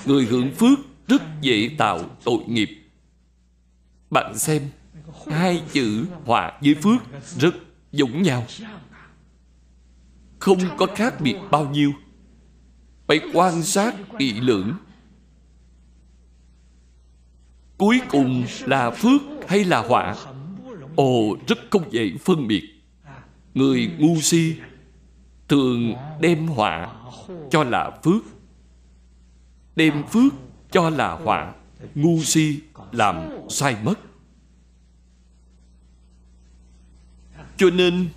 Người 0.06 0.24
hưởng 0.24 0.54
phước 0.54 0.78
rất 1.08 1.22
dễ 1.40 1.70
tạo 1.78 2.00
tội 2.24 2.44
nghiệp. 2.46 2.68
Bạn 4.10 4.38
xem, 4.38 4.62
hai 5.30 5.62
chữ 5.72 6.06
họa 6.24 6.52
với 6.60 6.74
phước 6.74 7.02
rất 7.38 7.54
giống 7.92 8.22
nhau. 8.22 8.46
Không 10.38 10.58
có 10.76 10.86
khác 10.96 11.20
biệt 11.20 11.36
bao 11.50 11.70
nhiêu 11.70 11.92
phải 13.08 13.20
quan 13.32 13.62
sát 13.62 13.94
kỹ 14.18 14.32
lưỡng. 14.40 14.74
Cuối 17.78 18.00
cùng 18.10 18.44
là 18.66 18.90
phước 18.90 19.20
hay 19.48 19.64
là 19.64 19.78
họa? 19.78 20.16
Ồ, 20.96 21.36
rất 21.46 21.58
không 21.70 21.92
dễ 21.92 22.12
phân 22.24 22.46
biệt. 22.48 22.62
Người 23.54 23.90
ngu 23.98 24.20
si 24.20 24.54
thường 25.48 25.94
đem 26.20 26.46
họa 26.46 26.94
cho 27.50 27.64
là 27.64 27.90
phước, 28.04 28.22
đem 29.76 30.06
phước 30.06 30.32
cho 30.70 30.90
là 30.90 31.10
họa. 31.10 31.54
Ngu 31.94 32.22
si 32.22 32.60
làm 32.92 33.28
sai 33.48 33.76
mất. 33.84 33.94
Cho 37.56 37.70
nên 37.70 38.08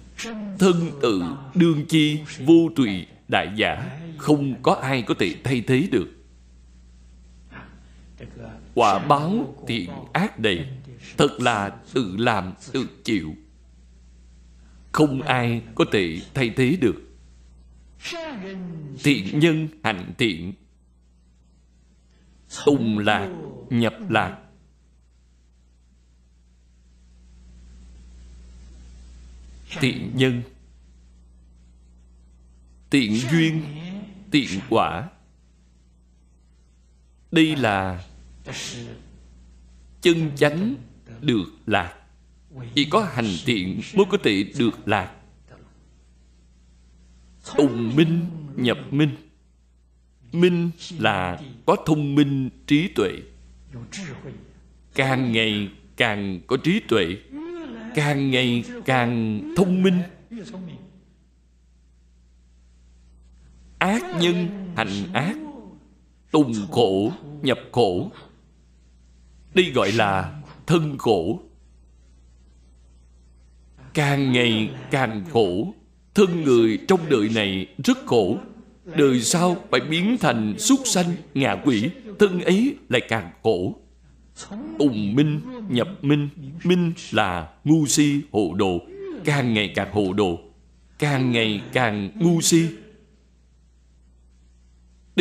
thân 0.60 0.92
tự 1.02 1.24
đương 1.56 1.86
chi 1.86 2.20
vô 2.46 2.70
tùy 2.76 3.08
đại 3.28 3.52
giả 3.56 4.01
không 4.22 4.64
có 4.64 4.74
ai 4.74 5.02
có 5.02 5.14
thể 5.20 5.36
thay 5.44 5.64
thế 5.68 5.88
được. 5.92 6.08
Quả 8.74 9.08
báo 9.08 9.56
thiện 9.68 9.90
ác 10.14 10.40
đầy, 10.40 10.68
thật 11.18 11.32
là 11.40 11.78
tự 11.94 12.18
làm, 12.18 12.54
tự 12.72 12.88
chịu. 13.04 13.36
Không 14.92 15.22
ai 15.22 15.62
có 15.76 15.86
thể 15.92 16.22
thay 16.34 16.50
thế 16.50 16.78
được. 16.82 16.96
Thiện 19.04 19.40
nhân 19.40 19.68
hành 19.84 20.14
thiện, 20.18 20.54
tùng 22.66 23.00
lạc, 23.00 23.30
nhập 23.70 23.94
lạc. 24.10 24.38
Thiện 29.80 30.12
nhân 30.16 30.42
tiện 32.90 33.16
duyên 33.32 33.62
tiện 34.32 34.60
quả. 34.70 35.10
Đây 37.32 37.56
là 37.56 38.04
chân 40.02 40.32
chánh 40.36 40.76
được 41.22 41.46
lạc. 41.66 41.94
Chỉ 42.76 42.86
có 42.86 43.10
hành 43.14 43.36
thiện 43.46 43.82
mới 43.96 44.06
có 44.10 44.18
thể 44.24 44.44
được 44.58 44.88
lạc. 44.88 45.12
Tùng 47.58 47.96
minh 47.96 48.26
nhập 48.56 48.78
minh. 48.92 49.16
Minh 50.32 50.72
là 51.00 51.40
có 51.66 51.76
thông 51.86 52.16
minh 52.16 52.50
trí 52.68 52.88
tuệ. 52.88 53.12
Càng 54.96 55.32
ngày 55.32 55.70
càng 55.98 56.40
có 56.48 56.58
trí 56.58 56.80
tuệ. 56.80 57.18
Càng 57.96 58.32
ngày 58.32 58.64
càng 58.86 59.42
thông 59.58 59.84
minh. 59.84 60.02
Ác 63.82 64.04
nhân 64.20 64.48
hành 64.76 65.14
ác, 65.14 65.36
tùng 66.32 66.54
khổ 66.72 67.12
nhập 67.42 67.60
khổ. 67.72 68.12
Đây 69.54 69.72
gọi 69.76 69.92
là 69.92 70.42
thân 70.68 70.98
khổ. 70.98 71.40
Càng 73.94 74.32
ngày 74.32 74.70
càng 74.92 75.24
khổ, 75.34 75.74
thân 76.16 76.44
người 76.44 76.80
trong 76.88 77.00
đời 77.10 77.30
này 77.36 77.68
rất 77.84 77.98
khổ. 78.06 78.38
Đời 78.86 79.22
sau 79.22 79.58
phải 79.72 79.82
biến 79.90 80.18
thành 80.20 80.56
súc 80.58 80.80
sanh, 80.86 81.16
ngạ 81.34 81.56
quỷ, 81.66 81.90
thân 82.20 82.42
ấy 82.42 82.76
lại 82.90 83.02
càng 83.10 83.32
khổ. 83.44 83.76
Tùng 84.80 85.16
minh, 85.16 85.42
nhập 85.70 85.88
minh 86.02 86.30
minh 86.64 86.94
là 87.12 87.50
ngu 87.64 87.86
si 87.86 88.22
hộ 88.32 88.54
đồ. 88.56 88.80
Càng 89.26 89.54
ngày 89.54 89.72
càng 89.76 89.92
hộ 89.94 90.14
đồ, 90.14 90.40
càng 91.00 91.32
ngày 91.32 91.62
càng 91.74 92.12
ngu 92.16 92.42
si 92.42 92.68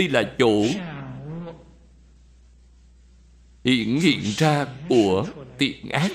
đây 0.01 0.09
là 0.09 0.34
chỗ 0.38 0.64
hiện 3.64 4.01
hiện 4.01 4.20
ra 4.22 4.66
của 4.88 5.26
tiện 5.59 5.88
ác, 5.88 6.12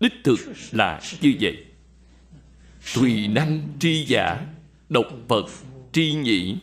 đích 0.00 0.12
thực 0.24 0.38
là 0.72 1.00
như 1.20 1.34
vậy. 1.40 1.64
Tùy 2.94 3.28
năng 3.28 3.68
tri 3.78 4.04
giả, 4.04 4.46
độc 4.88 5.06
phật 5.28 5.44
tri 5.92 6.12
nhĩ, 6.12 6.56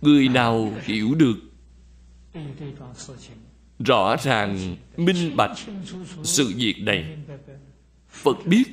người 0.00 0.28
nào 0.28 0.72
hiểu 0.82 1.14
được, 1.14 1.36
rõ 3.78 4.16
ràng, 4.16 4.76
minh 4.96 5.36
bạch 5.36 5.58
sự 6.22 6.52
việc 6.56 6.74
này, 6.80 7.18
phật 8.08 8.46
biết 8.46 8.64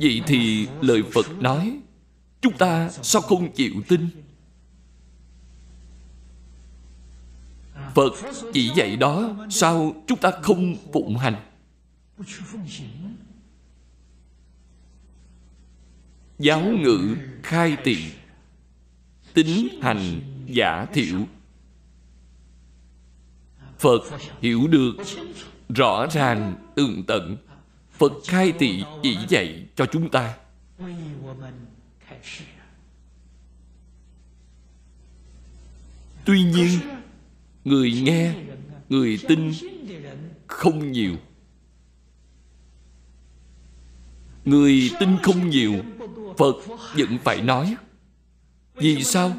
vậy 0.00 0.22
thì 0.26 0.68
lời 0.80 1.02
phật 1.14 1.26
nói, 1.40 1.80
chúng 2.40 2.56
ta 2.56 2.90
sao 2.90 3.22
không 3.22 3.52
chịu 3.52 3.72
tin? 3.88 4.08
Phật 7.94 8.12
chỉ 8.52 8.70
dạy 8.76 8.96
đó, 8.96 9.36
sao 9.50 9.94
chúng 10.06 10.18
ta 10.18 10.30
không 10.42 10.76
phụng 10.92 11.16
hành? 11.16 11.36
Giáo 16.38 16.60
ngữ 16.60 17.16
khai 17.42 17.76
tị, 17.84 17.96
tính 19.34 19.68
hành 19.82 20.20
giả 20.46 20.86
thiểu. 20.92 21.18
Phật 23.78 24.00
hiểu 24.40 24.66
được, 24.66 24.94
rõ 25.68 26.06
ràng, 26.12 26.54
tường 26.74 27.04
tận 27.06 27.36
phật 27.98 28.12
khai 28.26 28.52
thị 28.58 28.84
chỉ 29.02 29.16
dạy 29.28 29.66
cho 29.76 29.86
chúng 29.86 30.10
ta. 30.10 30.36
Tuy 36.24 36.42
nhiên, 36.42 36.78
người 37.64 37.92
nghe, 37.92 38.34
người 38.88 39.18
tin 39.28 39.52
không 40.46 40.92
nhiều. 40.92 41.16
Người 44.44 44.90
tin 45.00 45.16
không 45.22 45.50
nhiều, 45.50 45.72
phật 46.38 46.56
vẫn 46.96 47.18
phải 47.24 47.42
nói. 47.42 47.76
Vì 48.74 49.04
sao? 49.04 49.36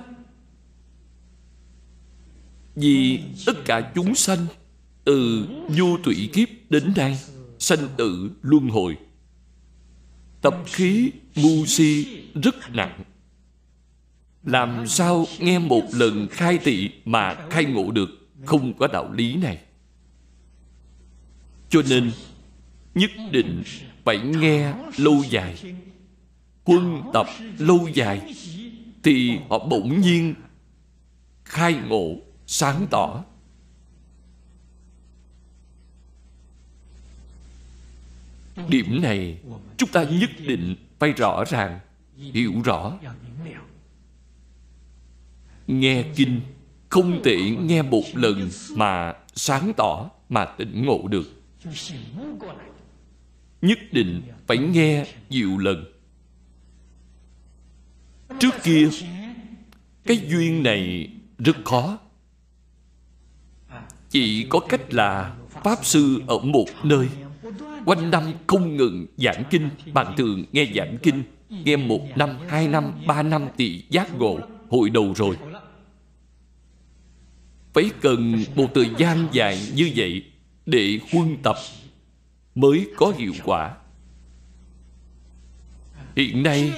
Vì 2.75 3.19
tất 3.45 3.53
cả 3.65 3.91
chúng 3.95 4.15
sanh 4.15 4.45
từ 5.03 5.47
vô 5.77 5.97
tụy 6.03 6.29
kiếp 6.33 6.49
đến 6.69 6.93
nay 6.95 7.19
sanh 7.59 7.87
tử 7.97 8.31
luân 8.41 8.69
hồi. 8.69 8.97
Tập 10.41 10.57
khí 10.65 11.11
ngu 11.35 11.65
si 11.65 12.21
rất 12.43 12.55
nặng. 12.73 13.03
Làm 14.43 14.87
sao 14.87 15.25
nghe 15.39 15.59
một 15.59 15.83
lần 15.93 16.27
khai 16.31 16.57
tị 16.57 16.89
mà 17.05 17.35
khai 17.49 17.65
ngộ 17.65 17.91
được? 17.91 18.09
Không 18.45 18.73
có 18.73 18.87
đạo 18.87 19.11
lý 19.13 19.35
này. 19.35 19.61
Cho 21.69 21.81
nên, 21.89 22.11
nhất 22.95 23.11
định 23.31 23.63
phải 24.05 24.19
nghe 24.19 24.73
lâu 24.97 25.23
dài. 25.29 25.55
Quân 26.63 27.01
tập 27.13 27.27
lâu 27.57 27.87
dài, 27.93 28.33
thì 29.03 29.37
họ 29.49 29.67
bỗng 29.67 30.01
nhiên 30.01 30.33
khai 31.43 31.75
ngộ, 31.87 32.15
sáng 32.47 32.87
tỏ. 32.91 33.23
Điểm 38.67 39.01
này, 39.01 39.39
chúng 39.77 39.89
ta 39.89 40.03
nhất 40.03 40.29
định 40.47 40.75
phải 40.99 41.11
rõ 41.11 41.43
ràng, 41.45 41.79
hiểu 42.17 42.53
rõ. 42.63 42.97
Nghe 45.67 46.03
kinh, 46.15 46.41
không 46.89 47.21
thể 47.23 47.37
nghe 47.61 47.81
một 47.81 48.03
lần 48.13 48.49
mà 48.75 49.13
sáng 49.33 49.71
tỏ, 49.77 50.09
mà 50.29 50.45
tỉnh 50.45 50.85
ngộ 50.85 51.07
được. 51.07 51.41
Nhất 53.61 53.79
định 53.91 54.21
phải 54.47 54.57
nghe 54.57 55.05
nhiều 55.29 55.57
lần. 55.57 55.85
Trước 58.39 58.55
kia, 58.63 58.89
cái 60.03 60.17
duyên 60.27 60.63
này 60.63 61.09
rất 61.37 61.55
khó. 61.65 61.97
Chỉ 64.09 64.47
có 64.49 64.59
cách 64.59 64.93
là 64.93 65.35
pháp 65.63 65.85
sư 65.85 66.21
ở 66.27 66.37
một 66.37 66.65
nơi 66.83 67.09
quanh 67.85 68.11
năm 68.11 68.23
không 68.47 68.77
ngừng 68.77 69.05
giảng 69.17 69.43
kinh. 69.49 69.69
Bạn 69.93 70.13
thường 70.17 70.45
nghe 70.51 70.67
giảng 70.75 70.97
kinh, 71.03 71.23
nghe 71.49 71.75
một 71.75 72.01
năm, 72.15 72.29
hai 72.47 72.67
năm, 72.67 72.91
ba 73.07 73.23
năm 73.23 73.47
thì 73.57 73.83
giác 73.89 74.17
ngộ, 74.17 74.39
hội 74.69 74.89
đầu 74.89 75.13
rồi. 75.15 75.37
Phải 77.73 77.89
cần 78.01 78.43
một 78.55 78.67
thời 78.75 78.89
gian 78.97 79.27
dài 79.31 79.59
như 79.75 79.91
vậy 79.95 80.23
để 80.65 80.99
huân 81.11 81.37
tập 81.43 81.55
mới 82.55 82.87
có 82.97 83.13
hiệu 83.17 83.33
quả. 83.43 83.75
Hiện 86.15 86.43
nay, 86.43 86.73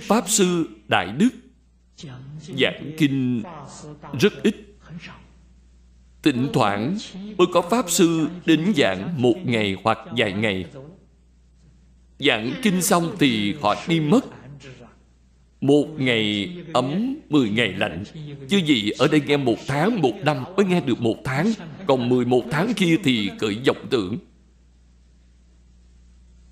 pháp 0.00 0.24
sư 0.28 0.68
đại 0.88 1.12
đức 1.18 1.30
giảng 2.58 2.92
kinh 2.98 3.42
rất 4.20 4.42
ít. 4.42 4.69
Thỉnh 6.22 6.48
thoảng 6.52 6.98
mới 7.38 7.46
có 7.52 7.62
Pháp 7.62 7.90
Sư 7.90 8.28
đến 8.46 8.72
giảng 8.76 9.22
một 9.22 9.34
ngày 9.44 9.76
hoặc 9.84 9.98
vài 10.16 10.32
ngày. 10.32 10.64
Giảng 12.18 12.52
kinh 12.62 12.82
xong 12.82 13.16
thì 13.18 13.54
họ 13.62 13.74
đi 13.88 14.00
mất. 14.00 14.24
Một 15.60 15.86
ngày 15.98 16.56
ấm, 16.72 17.16
mười 17.28 17.50
ngày 17.50 17.72
lạnh. 17.72 18.04
Chứ 18.48 18.56
gì 18.56 18.90
ở 18.90 19.08
đây 19.08 19.22
nghe 19.26 19.36
một 19.36 19.56
tháng, 19.66 20.00
một 20.00 20.14
năm 20.24 20.44
mới 20.56 20.66
nghe 20.66 20.80
được 20.80 21.00
một 21.00 21.16
tháng. 21.24 21.52
Còn 21.86 22.08
mười 22.08 22.24
một 22.24 22.42
tháng 22.50 22.74
kia 22.76 22.96
thì 23.04 23.30
cởi 23.38 23.58
vọng 23.66 23.86
tưởng. 23.90 24.18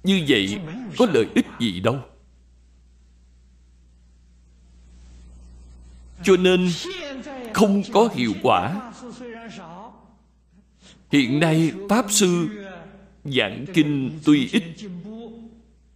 Như 0.02 0.24
vậy 0.28 0.58
có 0.98 1.06
lợi 1.14 1.26
ích 1.34 1.46
gì 1.60 1.80
đâu. 1.80 1.96
Cho 6.22 6.36
nên 6.36 6.70
không 7.54 7.82
có 7.92 8.08
hiệu 8.14 8.32
quả. 8.42 8.87
Hiện 11.12 11.40
nay 11.40 11.72
Pháp 11.88 12.06
Sư 12.10 12.48
giảng 13.24 13.64
kinh 13.74 14.10
tuy 14.24 14.48
ít 14.52 14.62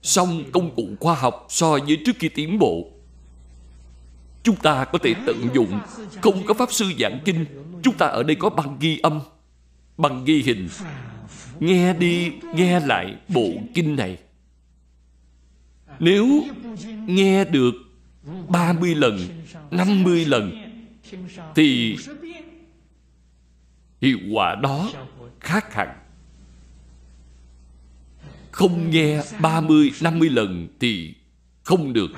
song 0.02 0.44
công 0.52 0.74
cụ 0.74 0.88
khoa 1.00 1.14
học 1.14 1.46
so 1.48 1.78
với 1.86 1.98
trước 2.06 2.12
khi 2.18 2.28
tiến 2.28 2.58
bộ. 2.58 2.90
Chúng 4.42 4.56
ta 4.56 4.84
có 4.84 4.98
thể 4.98 5.14
tận 5.26 5.48
dụng 5.54 5.78
Không 6.22 6.46
có 6.46 6.54
Pháp 6.54 6.72
Sư 6.72 6.92
giảng 6.98 7.20
kinh 7.24 7.44
Chúng 7.82 7.94
ta 7.94 8.06
ở 8.06 8.22
đây 8.22 8.36
có 8.36 8.50
băng 8.50 8.76
ghi 8.80 8.98
âm 9.02 9.20
Băng 9.96 10.24
ghi 10.24 10.42
hình. 10.42 10.68
Nghe 11.60 11.94
đi, 11.94 12.32
nghe 12.54 12.80
lại 12.80 13.16
bộ 13.28 13.50
kinh 13.74 13.96
này. 13.96 14.18
Nếu 15.98 16.26
nghe 17.06 17.44
được 17.44 17.74
30 18.48 18.94
lần, 18.94 19.18
50 19.70 20.24
lần 20.24 20.52
Thì 21.54 21.96
hiệu 24.02 24.18
quả 24.32 24.54
đó 24.54 24.90
khác 25.40 25.74
hẳn. 25.74 25.98
Không 28.50 28.90
nghe 28.90 29.22
30, 29.40 29.90
50 30.00 30.28
lần 30.28 30.68
thì 30.80 31.14
không 31.62 31.92
được. 31.92 32.10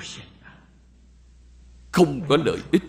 Không 1.91 2.21
có 2.27 2.37
lợi 2.45 2.59
ích. 2.71 2.81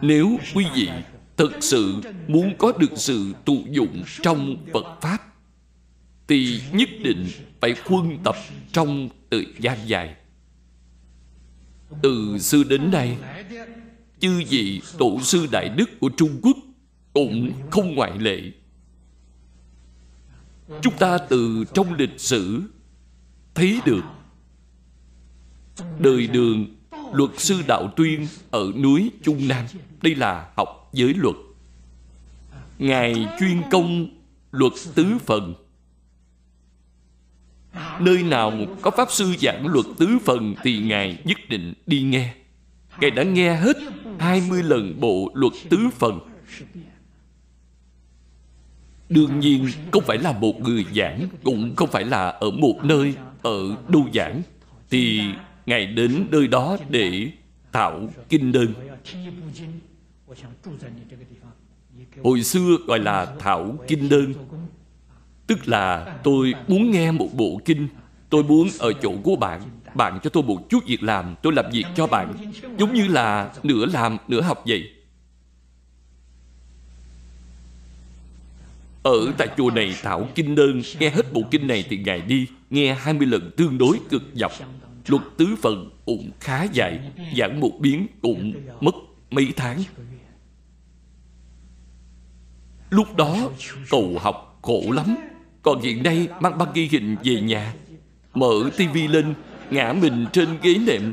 Nếu 0.00 0.38
quý 0.54 0.66
vị 0.74 0.88
thực 1.36 1.52
sự 1.60 2.00
muốn 2.28 2.54
có 2.58 2.72
được 2.78 2.92
sự 2.96 3.34
tụ 3.44 3.64
dụng 3.70 4.02
trong 4.22 4.66
Phật 4.72 5.00
Pháp 5.00 5.18
thì 6.28 6.62
nhất 6.72 6.88
định 7.02 7.26
phải 7.60 7.74
quân 7.84 8.18
tập 8.24 8.36
trong 8.72 9.08
thời 9.30 9.46
gian 9.58 9.78
dài. 9.86 10.16
Từ 12.02 12.38
xưa 12.38 12.64
đến 12.64 12.90
nay 12.90 13.18
chư 14.24 14.42
vị 14.48 14.80
tổ 14.98 15.20
sư 15.20 15.46
đại 15.52 15.68
đức 15.68 16.00
của 16.00 16.10
trung 16.16 16.40
quốc 16.42 16.56
cũng 17.12 17.52
không 17.70 17.94
ngoại 17.94 18.18
lệ. 18.18 18.40
Chúng 20.82 20.96
ta 20.98 21.18
từ 21.18 21.64
trong 21.74 21.94
lịch 21.94 22.20
sử 22.20 22.62
thấy 23.54 23.80
được 23.84 24.04
đời 25.98 26.26
đường 26.26 26.66
luật 27.12 27.30
sư 27.36 27.62
đạo 27.66 27.92
tuyên 27.96 28.26
ở 28.50 28.72
núi 28.76 29.10
trung 29.22 29.48
nam. 29.48 29.66
Đây 30.02 30.14
là 30.14 30.48
học 30.56 30.90
giới 30.92 31.14
luật. 31.14 31.36
Ngài 32.78 33.26
chuyên 33.40 33.62
công 33.70 34.08
luật 34.50 34.72
tứ 34.94 35.06
phần. 35.26 35.54
Nơi 38.00 38.22
nào 38.22 38.52
có 38.82 38.90
pháp 38.90 39.08
sư 39.10 39.34
giảng 39.40 39.66
luật 39.66 39.86
tứ 39.98 40.18
phần 40.24 40.54
thì 40.62 40.78
ngài 40.78 41.18
nhất 41.24 41.38
định 41.48 41.74
đi 41.86 42.02
nghe. 42.02 42.34
Ngài 43.00 43.10
đã 43.10 43.22
nghe 43.22 43.56
hết 43.56 43.76
20 44.18 44.62
lần 44.62 45.00
bộ 45.00 45.30
luật 45.34 45.52
tứ 45.70 45.78
phần. 45.98 46.20
Đương 49.08 49.40
nhiên, 49.40 49.68
không 49.90 50.04
phải 50.06 50.18
là 50.18 50.32
một 50.32 50.60
người 50.60 50.86
giảng, 50.96 51.28
Cũng 51.44 51.76
không 51.76 51.90
phải 51.90 52.04
là 52.04 52.28
ở 52.28 52.50
một 52.50 52.74
nơi, 52.82 53.14
Ở 53.42 53.76
đâu 53.88 54.08
giảng. 54.14 54.42
Thì 54.90 55.20
Ngài 55.66 55.86
đến 55.86 56.26
nơi 56.30 56.46
đó 56.48 56.76
để 56.88 57.30
tạo 57.72 58.08
kinh 58.28 58.52
đơn. 58.52 58.74
Hồi 62.22 62.42
xưa 62.42 62.76
gọi 62.86 62.98
là 62.98 63.34
thảo 63.38 63.76
kinh 63.88 64.08
đơn. 64.08 64.34
Tức 65.46 65.68
là 65.68 66.18
tôi 66.24 66.54
muốn 66.68 66.90
nghe 66.90 67.10
một 67.10 67.28
bộ 67.32 67.60
kinh, 67.64 67.88
Tôi 68.30 68.44
muốn 68.44 68.68
ở 68.78 68.92
chỗ 69.02 69.12
của 69.22 69.36
bạn. 69.36 69.60
Bạn 69.94 70.18
cho 70.22 70.30
tôi 70.30 70.42
một 70.42 70.66
chút 70.68 70.84
việc 70.86 71.02
làm, 71.02 71.34
Tôi 71.42 71.52
làm 71.52 71.64
việc 71.72 71.84
cho 71.96 72.06
bạn, 72.06 72.34
Giống 72.78 72.94
như 72.94 73.06
là 73.08 73.52
nửa 73.62 73.86
làm, 73.86 74.16
nửa 74.28 74.40
học 74.40 74.62
vậy. 74.66 74.90
Ở 79.02 79.32
tại 79.38 79.48
chùa 79.56 79.70
này 79.70 79.94
Thảo 80.02 80.28
Kinh 80.34 80.54
Đơn 80.54 80.82
Nghe 80.98 81.10
hết 81.10 81.32
bộ 81.32 81.42
kinh 81.50 81.66
này 81.66 81.84
thì 81.88 81.96
Ngài 81.96 82.20
đi, 82.20 82.46
Nghe 82.70 82.94
20 82.94 83.26
lần 83.26 83.50
tương 83.56 83.78
đối 83.78 83.98
cực 84.10 84.22
dọc. 84.34 84.52
Luật 85.06 85.22
tứ 85.36 85.46
phần 85.62 85.90
cũng 86.06 86.30
khá 86.40 86.62
dài, 86.62 87.00
Giảng 87.38 87.60
một 87.60 87.72
biến 87.80 88.06
cũng 88.22 88.52
mất 88.80 88.94
mấy 89.30 89.52
tháng. 89.56 89.82
Lúc 92.90 93.16
đó, 93.16 93.50
cầu 93.90 94.18
học 94.20 94.58
khổ 94.62 94.82
lắm, 94.90 95.16
Còn 95.62 95.80
hiện 95.80 96.02
nay 96.02 96.28
mang 96.40 96.58
băng 96.58 96.72
ghi 96.74 96.88
hình 96.92 97.16
về 97.24 97.40
nhà, 97.40 97.74
Mở 98.34 98.70
tivi 98.76 99.08
lên 99.08 99.34
Ngã 99.70 99.92
mình 99.92 100.26
trên 100.32 100.58
ghế 100.62 100.74
nệm. 100.78 101.12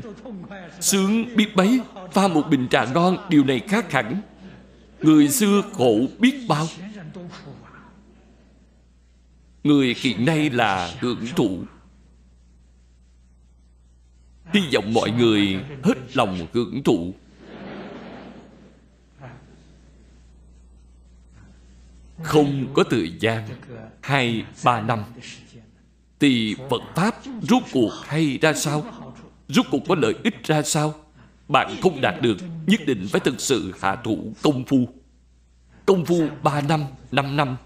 Sướng 0.80 1.36
biết 1.36 1.56
bấy 1.56 1.80
Pha 2.12 2.28
một 2.28 2.42
bình 2.50 2.68
trà 2.70 2.84
ngon 2.84 3.16
Điều 3.28 3.44
này 3.44 3.60
khác 3.68 3.92
hẳn. 3.92 4.20
Người 5.00 5.28
xưa 5.28 5.62
khổ 5.72 6.06
biết 6.18 6.34
bao. 6.48 6.66
Người 9.64 9.94
hiện 9.98 10.24
nay 10.24 10.50
là 10.50 10.94
hưởng 11.00 11.26
thụ. 11.36 11.58
Hy 14.52 14.60
vọng 14.74 14.94
mọi 14.94 15.10
người 15.10 15.60
hết 15.82 16.16
lòng 16.16 16.46
hưởng 16.52 16.82
thụ. 16.82 17.14
Không 22.22 22.66
có 22.74 22.84
thời 22.90 23.12
gian. 23.20 23.48
Hai, 24.00 24.44
ba 24.64 24.80
năm. 24.80 25.04
Thì 26.22 26.56
Phật 26.70 26.82
Pháp 26.94 27.14
rốt 27.42 27.62
cuộc 27.72 27.92
hay 28.04 28.38
ra 28.42 28.52
sao? 28.52 28.84
Rốt 29.48 29.66
cuộc 29.70 29.80
có 29.88 29.94
lợi 29.94 30.14
ích 30.24 30.44
ra 30.44 30.62
sao? 30.62 30.94
Bạn 31.48 31.76
không 31.82 32.00
đạt 32.00 32.14
được 32.22 32.36
Nhất 32.66 32.80
định 32.86 33.06
phải 33.10 33.20
thực 33.20 33.40
sự 33.40 33.72
hạ 33.80 33.96
thủ 34.04 34.32
công 34.42 34.64
phu. 34.64 34.88
Công 35.86 36.04
phu 36.04 36.28
3 36.42 36.60
năm, 36.60 36.84
5 37.12 37.36
năm. 37.36 37.56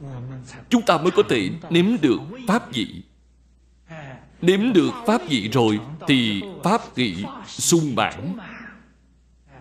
Chúng 0.69 0.83
ta 0.83 0.99
mới 0.99 1.11
có 1.11 1.23
thể 1.29 1.51
nếm 1.71 1.87
được 2.03 2.19
Pháp 2.49 2.73
vị. 2.73 3.03
Nếm 4.43 4.73
được 4.73 4.91
Pháp 5.07 5.21
vị 5.29 5.49
rồi 5.53 5.81
Thì 6.09 6.43
Pháp 6.65 6.95
vị 6.95 7.25
sung 7.47 7.95
mãn. 7.95 8.37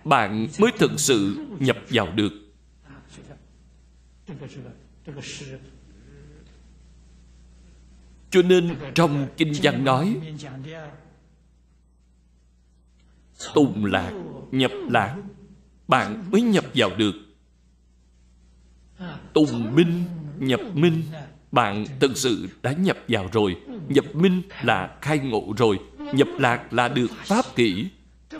Bạn 0.04 0.48
mới 0.60 0.72
thực 0.78 0.92
sự 1.00 1.48
nhập 1.60 1.78
vào 1.90 2.12
được. 2.12 2.34
Cho 8.36 8.42
nên 8.42 8.76
trong 8.96 9.28
Kinh 9.38 9.54
văn 9.64 9.84
nói 9.84 10.16
Tùng 13.54 13.86
lạc, 13.86 14.12
nhập 14.52 14.72
lạc 14.90 15.16
Bạn 15.88 16.32
mới 16.32 16.42
nhập 16.42 16.66
vào 16.76 16.90
được. 16.98 17.12
Tùng 19.34 19.76
minh, 19.76 20.04
nhập 20.38 20.60
minh 20.74 21.04
Bạn 21.52 21.86
thực 22.00 22.18
sự 22.18 22.48
đã 22.64 22.72
nhập 22.72 22.98
vào 23.08 23.30
rồi. 23.32 23.58
Nhập 23.88 24.06
minh 24.14 24.42
là 24.64 24.98
khai 25.02 25.20
ngộ 25.20 25.54
rồi. 25.58 25.80
Nhập 26.14 26.28
lạc 26.40 26.74
là 26.74 26.88
được 26.88 27.12
pháp 27.12 27.46
kỹ 27.56 27.88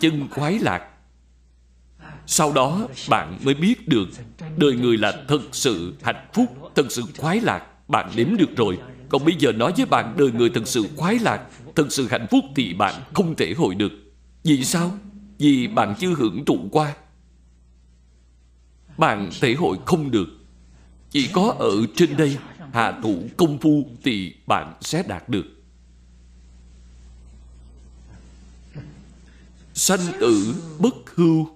Chân 0.00 0.28
khoái 0.30 0.58
lạc. 0.58 0.90
Sau 2.26 2.52
đó 2.52 2.88
bạn 3.08 3.38
mới 3.42 3.54
biết 3.54 3.88
được 3.88 4.08
Đời 4.56 4.74
người 4.74 4.96
là 4.96 5.24
thật 5.28 5.42
sự 5.52 5.94
hạnh 6.02 6.28
phúc 6.32 6.70
Thật 6.74 6.86
sự 6.92 7.02
khoái 7.18 7.40
lạc 7.40 7.88
Bạn 7.88 8.10
nếm 8.16 8.36
được 8.36 8.56
rồi. 8.56 8.78
Còn 9.08 9.24
bây 9.24 9.34
giờ 9.38 9.52
nói 9.52 9.72
với 9.76 9.86
bạn, 9.86 10.14
đời 10.18 10.30
người 10.32 10.50
thật 10.50 10.68
sự 10.68 10.86
khoái 10.96 11.18
lạc, 11.18 11.40
Thật 11.76 11.92
sự 11.92 12.08
hạnh 12.10 12.26
phúc 12.30 12.44
thì 12.56 12.74
bạn 12.74 12.94
không 13.14 13.36
thể 13.36 13.54
hội 13.56 13.74
được. 13.74 13.92
Vì 14.44 14.64
sao? 14.64 14.98
Vì 15.38 15.68
bạn 15.68 15.94
chưa 15.98 16.14
hưởng 16.14 16.44
thụ 16.44 16.68
qua. 16.72 16.96
Bạn 18.98 19.30
thể 19.40 19.54
hội 19.54 19.78
không 19.86 20.10
được. 20.10 20.28
Chỉ 21.10 21.28
có 21.32 21.54
ở 21.58 21.70
trên 21.96 22.16
đây 22.16 22.36
hạ 22.72 23.00
thủ 23.02 23.22
công 23.36 23.58
phu 23.58 23.90
thì 24.02 24.34
bạn 24.46 24.74
sẽ 24.80 25.02
đạt 25.08 25.28
được. 25.28 25.46
Sanh 29.74 30.00
tử 30.20 30.54
bất 30.78 30.94
hưu, 31.14 31.48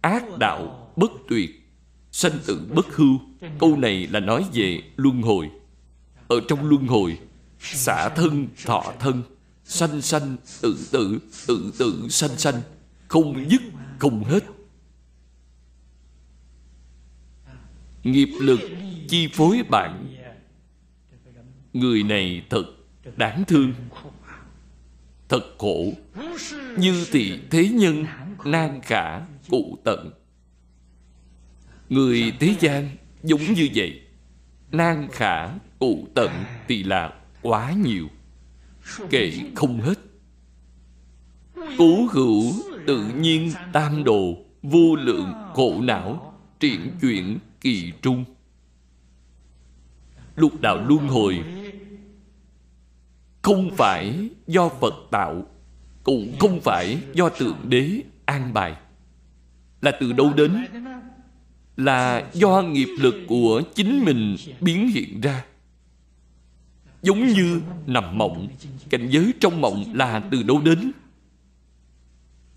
ác 0.00 0.38
đạo 0.38 0.92
bất 0.96 1.10
tuyệt. 1.28 1.50
Sanh 2.12 2.38
tử 2.46 2.68
bất 2.74 2.96
hưu, 2.96 3.20
câu 3.58 3.76
này 3.76 4.06
là 4.06 4.20
nói 4.20 4.44
về 4.52 4.82
luân 4.96 5.22
hồi 5.22 5.50
ở 6.28 6.40
trong 6.48 6.68
luân 6.68 6.86
hồi. 6.86 7.18
Xả 7.60 8.08
thân, 8.08 8.48
thọ 8.64 8.92
thân, 8.98 9.22
sanh 9.64 10.02
sanh, 10.02 10.36
tự 10.60 10.86
tử 10.92 11.18
tự 11.46 11.72
tử, 11.78 12.06
sanh 12.10 12.36
sanh, 12.36 12.62
không 13.08 13.50
dứt, 13.50 13.62
không 13.98 14.24
hết. 14.24 14.44
Nghiệp 18.04 18.28
lực 18.40 18.60
chi 19.08 19.28
phối 19.32 19.62
bạn. 19.70 20.14
Người 21.72 22.02
này 22.02 22.42
thật 22.50 22.64
đáng 23.16 23.44
thương, 23.46 23.72
thật 25.28 25.42
khổ. 25.58 25.92
Như 26.76 27.06
thị 27.12 27.40
thế 27.50 27.68
nhân, 27.68 28.04
nan 28.44 28.80
khả, 28.82 29.20
cụ 29.48 29.78
tận. 29.84 30.10
Người 31.88 32.32
thế 32.40 32.54
gian 32.60 32.90
giống 33.22 33.52
như 33.54 33.68
vậy, 33.74 34.00
nan 34.72 35.08
khả 35.12 35.48
cụ 35.78 36.08
tận 36.14 36.30
thì 36.68 36.82
là 36.82 37.12
quá 37.42 37.72
nhiều. 37.72 38.08
Kể 39.10 39.32
không 39.54 39.80
hết. 39.80 39.98
Cú 41.78 42.08
hữu 42.10 42.52
tự 42.86 43.04
nhiên 43.20 43.52
tam 43.72 44.04
đồ, 44.04 44.36
vô 44.62 44.96
lượng 44.96 45.32
khổ 45.54 45.80
não, 45.80 46.34
triển 46.60 46.90
chuyển 47.00 47.38
kỳ 47.60 47.92
trung. 48.02 48.24
Lục 50.36 50.60
đạo 50.60 50.84
luân 50.88 51.08
hồi 51.08 51.44
không 53.42 53.70
phải 53.76 54.28
do 54.46 54.68
phật 54.68 54.94
tạo, 55.10 55.46
cũng 56.04 56.36
không 56.40 56.60
phải 56.60 56.98
do 57.14 57.28
tượng 57.28 57.56
đế 57.68 58.02
an 58.24 58.54
bài. 58.54 58.76
Là 59.80 59.92
từ 60.00 60.12
đâu 60.12 60.32
đến? 60.36 60.66
Là 61.76 62.30
do 62.32 62.62
nghiệp 62.62 62.96
lực 62.98 63.14
của 63.28 63.62
chính 63.74 64.04
mình 64.04 64.36
biến 64.60 64.88
hiện 64.88 65.20
ra 65.20 65.44
giống 67.02 67.26
như 67.26 67.60
nằm 67.86 68.18
mộng, 68.18 68.48
cảnh 68.90 69.08
giới 69.10 69.32
trong 69.40 69.60
mộng 69.60 69.84
là 69.94 70.22
từ 70.30 70.42
đâu 70.42 70.60
đến? 70.60 70.92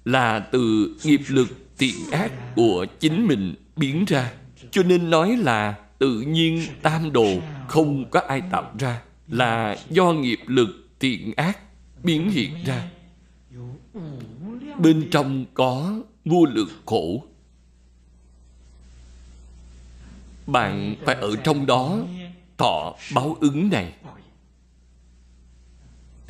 Là 0.05 0.39
từ 0.39 0.95
nghiệp 1.03 1.21
lực 1.27 1.47
thiện 1.77 1.95
ác 2.11 2.31
của 2.55 2.85
chính 2.99 3.27
mình 3.27 3.55
biến 3.75 4.05
ra, 4.07 4.31
cho 4.71 4.83
nên 4.83 5.09
nói 5.09 5.37
là 5.37 5.75
tự 5.99 6.21
nhiên 6.21 6.61
tam 6.81 7.11
đồ 7.11 7.27
không 7.67 8.09
có 8.09 8.21
ai 8.27 8.41
tạo 8.51 8.71
ra, 8.79 9.01
là 9.27 9.77
do 9.89 10.13
nghiệp 10.13 10.39
lực 10.47 10.89
thiện 10.99 11.33
ác 11.35 11.59
biến 12.03 12.31
hiện 12.31 12.51
ra. 12.65 12.89
Bên 14.77 15.07
trong 15.11 15.45
có 15.53 16.01
vô 16.25 16.45
lượng 16.45 16.69
khổ. 16.85 17.23
Bạn 20.47 20.95
phải 21.05 21.15
ở 21.15 21.35
trong 21.35 21.65
đó 21.65 21.99
thọ 22.57 22.95
báo 23.15 23.37
ứng 23.39 23.69
này 23.69 23.93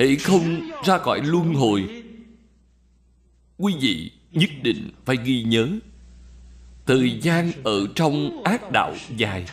hãy 0.01 0.15
không 0.15 0.69
ra 0.85 0.97
khỏi 0.97 1.21
luân 1.23 1.53
hồi. 1.53 2.03
Quý 3.57 3.73
vị 3.81 4.11
nhất 4.31 4.49
định 4.63 4.91
phải 5.05 5.17
ghi 5.23 5.43
nhớ, 5.43 5.69
thời 6.85 7.19
gian 7.21 7.51
ở 7.63 7.87
trong 7.95 8.43
ác 8.43 8.71
đạo 8.71 8.95
dài, 9.17 9.45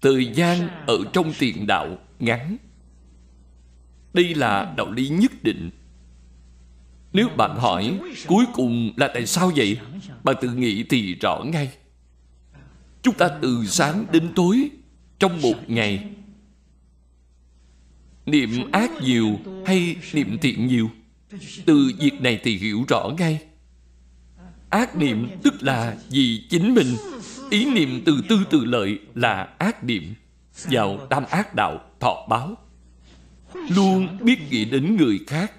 thời 0.00 0.26
gian 0.34 0.68
ở 0.86 0.98
trong 1.12 1.32
tiền 1.38 1.66
đạo 1.66 1.98
ngắn. 2.18 2.56
Đây 4.12 4.34
là 4.34 4.74
đạo 4.76 4.90
lý 4.90 5.08
nhất 5.08 5.32
định. 5.42 5.70
Nếu 7.12 7.28
bạn 7.36 7.56
hỏi 7.56 7.98
cuối 8.26 8.44
cùng 8.52 8.92
là 8.96 9.10
tại 9.14 9.26
sao 9.26 9.52
vậy, 9.56 9.78
bạn 10.24 10.36
tự 10.40 10.48
nghĩ 10.48 10.84
thì 10.90 11.14
rõ 11.14 11.42
ngay. 11.44 11.72
Chúng 13.02 13.14
ta 13.14 13.28
từ 13.42 13.64
sáng 13.66 14.04
đến 14.12 14.28
tối, 14.36 14.70
trong 15.18 15.40
một 15.42 15.70
ngày 15.70 16.10
niệm 18.30 18.70
ác 18.72 18.90
nhiều 19.02 19.38
hay 19.66 19.96
niệm 20.12 20.38
thiện 20.38 20.66
nhiều? 20.66 20.90
Từ 21.66 21.92
việc 21.98 22.20
này 22.20 22.40
thì 22.42 22.56
hiểu 22.56 22.84
rõ 22.88 23.10
ngay. 23.18 23.40
Ác 24.70 24.96
niệm 24.96 25.28
tức 25.42 25.54
là 25.62 25.96
vì 26.10 26.46
chính 26.50 26.74
mình. 26.74 26.96
Ý 27.50 27.64
niệm 27.74 28.02
từ 28.06 28.22
tư 28.28 28.44
từ 28.50 28.64
lợi 28.64 28.98
là 29.14 29.48
ác 29.58 29.84
niệm. 29.84 30.14
Vào 30.70 31.06
tam 31.10 31.24
ác 31.24 31.54
đạo, 31.54 31.80
thọ 32.00 32.26
báo. 32.28 32.56
Luôn 33.54 34.18
biết 34.20 34.38
nghĩ 34.50 34.64
đến 34.64 34.96
người 34.96 35.20
khác. 35.26 35.52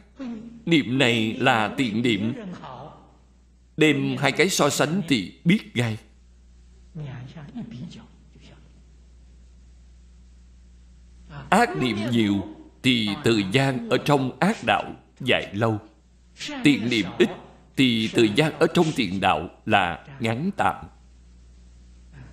Niệm 0.65 0.97
này 0.97 1.33
là 1.33 1.73
tiện 1.77 2.01
niệm. 2.01 2.33
Đem 3.77 4.17
hai 4.19 4.31
cái 4.31 4.49
so 4.49 4.69
sánh 4.69 5.01
thì 5.07 5.33
biết 5.45 5.75
ngay. 5.75 5.97
Ác 11.49 11.77
niệm 11.77 11.97
nhiều 12.11 12.43
thì 12.83 13.09
thời 13.23 13.45
gian 13.51 13.89
ở 13.89 13.97
trong 13.97 14.39
ác 14.39 14.57
đạo 14.65 14.83
dài 15.19 15.53
lâu. 15.53 15.79
Tiện 16.63 16.89
niệm 16.89 17.05
ít 17.17 17.29
thì 17.77 18.09
thời 18.13 18.29
gian 18.35 18.59
ở 18.59 18.67
trong 18.73 18.85
tiền 18.95 19.19
đạo 19.21 19.49
là 19.65 20.05
ngắn 20.19 20.49
tạm. 20.57 20.75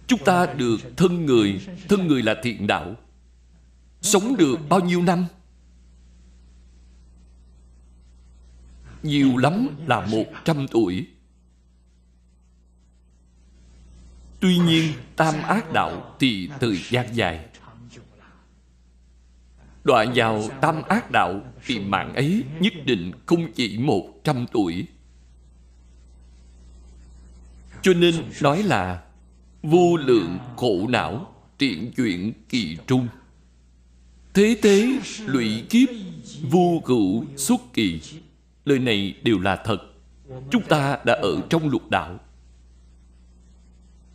Chúng 0.07 0.24
ta 0.24 0.46
được 0.46 0.96
thân 0.96 1.26
người 1.26 1.61
thân 1.88 2.07
người 2.07 2.22
là 2.22 2.34
thiện 2.42 2.66
đạo. 2.66 2.94
Sống 4.01 4.36
được 4.36 4.59
bao 4.68 4.80
nhiêu 4.80 5.03
năm? 5.03 5.26
Nhiều 9.03 9.36
lắm 9.36 9.68
là 9.86 10.07
một 10.07 10.24
trăm 10.44 10.66
tuổi. 10.68 11.07
Tuy 14.40 14.59
nhiên, 14.59 14.92
tam 15.16 15.34
ác 15.42 15.72
đạo 15.72 16.16
thì 16.20 16.51
thời 16.61 16.76
gian 16.90 17.16
dài. 17.16 17.47
Đoạn 19.89 20.12
vào 20.14 20.43
tam 20.61 20.82
ác 20.82 21.11
đạo 21.11 21.41
Thì 21.66 21.78
mạng 21.78 22.14
ấy 22.14 22.45
nhất 22.61 22.72
định 22.84 23.12
không 23.26 23.53
chỉ 23.53 23.78
một 23.78 24.05
trăm 24.24 24.47
tuổi. 24.53 24.86
Cho 27.82 27.93
nên 27.95 28.14
nói 28.43 28.62
là 28.62 29.03
Vô 29.62 29.97
lượng 29.97 30.39
khổ 30.57 30.89
não 30.89 31.34
Triện 31.59 31.91
chuyện 31.97 32.32
kỳ 32.49 32.78
trung. 32.86 33.09
Thế 34.34 34.57
thế 34.62 34.99
lụy 35.26 35.64
kiếp 35.70 35.89
Vô 36.51 36.82
cửu 36.84 37.24
xuất 37.36 37.61
kỳ. 37.72 38.01
Lời 38.64 38.78
này 38.78 39.14
đều 39.22 39.39
là 39.39 39.57
thật. 39.57 39.78
Chúng 40.51 40.62
ta 40.62 40.99
đã 41.05 41.14
ở 41.22 41.41
trong 41.51 41.68
lục 41.68 41.91
đạo. 41.91 42.20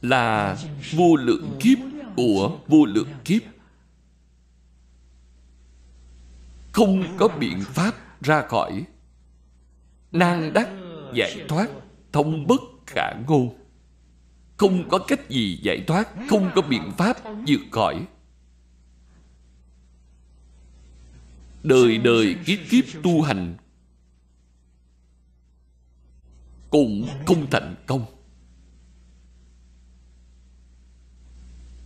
Là 0.02 0.58
vô 0.96 1.16
lượng 1.16 1.58
kiếp 1.60 1.78
của 2.16 2.58
vô 2.68 2.86
lượng 2.86 3.10
kiếp. 3.26 3.42
Không 6.74 7.18
có 7.18 7.28
biện 7.28 7.62
pháp 7.62 7.96
ra 8.22 8.42
khỏi. 8.48 8.86
Nan 10.12 10.54
đắc 10.54 10.70
giải 11.14 11.46
thoát 11.48 11.70
thông 12.12 12.48
bất 12.48 12.62
khả 12.88 13.14
ngôn. 13.28 13.58
Không 14.58 14.90
có 14.90 15.00
cách 15.08 15.30
gì 15.30 15.60
giải 15.64 15.84
thoát, 15.88 16.10
không 16.30 16.52
có 16.56 16.62
biện 16.62 16.92
pháp 16.98 17.18
vượt 17.48 17.62
khỏi. 17.72 18.08
Đời 21.64 21.98
đời 21.98 22.36
kiếp 22.46 22.60
kiếp 22.70 22.84
tu 23.04 23.22
hành 23.22 23.58
cũng 26.70 27.08
không 27.28 27.48
thành 27.52 27.76
công. 27.88 28.06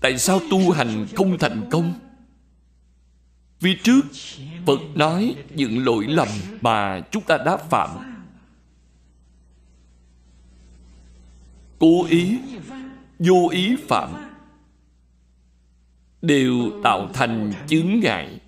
Tại 0.02 0.18
sao 0.18 0.40
tu 0.52 0.72
hành 0.72 1.08
không 1.16 1.38
thành 1.40 1.70
công? 1.72 2.07
Phía 3.60 3.78
trước, 3.84 4.01
Phật 4.66 4.80
nói 4.95 5.36
những 5.55 5.86
lỗi 5.86 6.05
lầm 6.08 6.28
mà 6.62 7.01
chúng 7.12 7.24
ta 7.24 7.38
đã 7.38 7.58
phạm. 7.58 7.89
Cố 11.80 12.05
ý, 12.10 12.39
Vô 13.20 13.49
ý 13.51 13.76
phạm 13.88 14.14
Đều 16.22 16.72
tạo 16.84 17.10
thành 17.14 17.53
chướng 17.68 17.99
ngại 17.99 18.39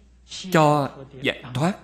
Cho 0.52 0.90
giải 1.22 1.44
thoát, 1.54 1.78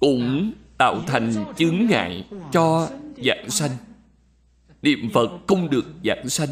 Cũng 0.00 0.52
tạo 0.78 1.02
thành 1.06 1.44
chướng 1.56 1.86
ngại 1.86 2.28
cho 2.52 2.88
giảng 3.24 3.50
sanh. 3.50 3.70
Niệm 4.82 5.10
Phật 5.14 5.30
không 5.46 5.70
được 5.70 5.84
giảng 6.04 6.28
sanh. 6.28 6.48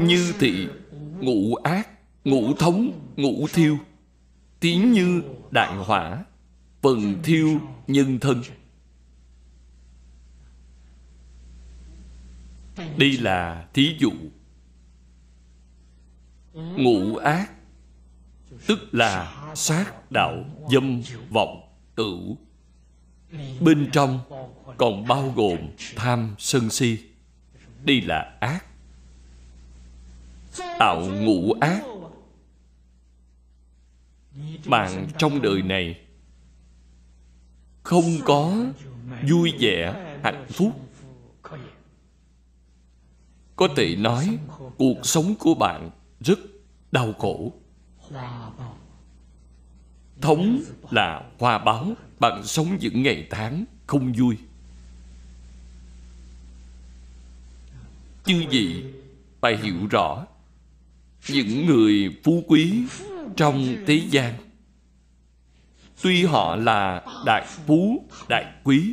Như 0.00 0.34
thị, 0.38 0.68
ngũ 1.20 1.54
ác, 1.54 1.88
Ngũ 2.24 2.54
thống, 2.54 3.12
ngũ 3.16 3.46
thiêu. 3.52 3.78
Tiếng 4.60 4.92
như 4.92 5.22
đại 5.50 5.76
hỏa, 5.76 6.24
Phần 6.82 7.22
thiêu 7.22 7.60
nhân 7.86 8.18
thân. 8.18 8.42
Đây 12.96 13.12
là 13.12 13.68
thí 13.74 13.96
dụ. 13.98 14.10
Ngũ 16.54 17.16
ác, 17.16 17.50
Tức 18.66 18.94
là 18.94 19.36
sát 19.54 20.10
đạo 20.10 20.44
dâm 20.70 21.02
vọng 21.30 21.60
tử. 21.94 22.18
Bên 23.60 23.90
trong 23.92 24.20
còn 24.76 25.06
bao 25.08 25.32
gồm 25.36 25.58
tham 25.96 26.34
sân 26.38 26.70
si. 26.70 26.98
Đây 27.84 28.00
là 28.00 28.36
ác 28.40 28.69
tạo 30.78 31.00
ngũ 31.00 31.52
ác. 31.60 31.82
Bạn 34.66 35.08
trong 35.18 35.42
đời 35.42 35.62
này 35.62 36.00
không 37.82 38.18
có 38.24 38.56
vui 39.28 39.52
vẻ, 39.58 39.94
hạnh 40.22 40.46
phúc. 40.48 40.72
Có 43.56 43.68
thể 43.76 43.96
nói 43.96 44.38
cuộc 44.78 44.98
sống 45.02 45.34
của 45.38 45.54
bạn 45.54 45.90
rất 46.20 46.38
đau 46.92 47.12
khổ. 47.18 47.52
Thống 50.20 50.60
là 50.90 51.22
hoa 51.38 51.58
báo, 51.58 51.92
bạn 52.20 52.42
sống 52.44 52.76
những 52.80 53.02
ngày 53.02 53.26
tháng 53.30 53.64
không 53.86 54.12
vui. 54.12 54.36
Chư 58.24 58.44
vị 58.50 58.84
phải 59.40 59.56
hiểu 59.56 59.86
rõ 59.90 60.26
những 61.28 61.66
người 61.66 62.16
phú 62.24 62.44
quý 62.46 62.82
trong 63.36 63.76
thế 63.86 64.02
gian. 64.10 64.34
Tuy 66.02 66.24
họ 66.24 66.56
là 66.56 67.02
đại 67.26 67.46
phú, 67.66 68.04
đại 68.28 68.44
quý, 68.64 68.92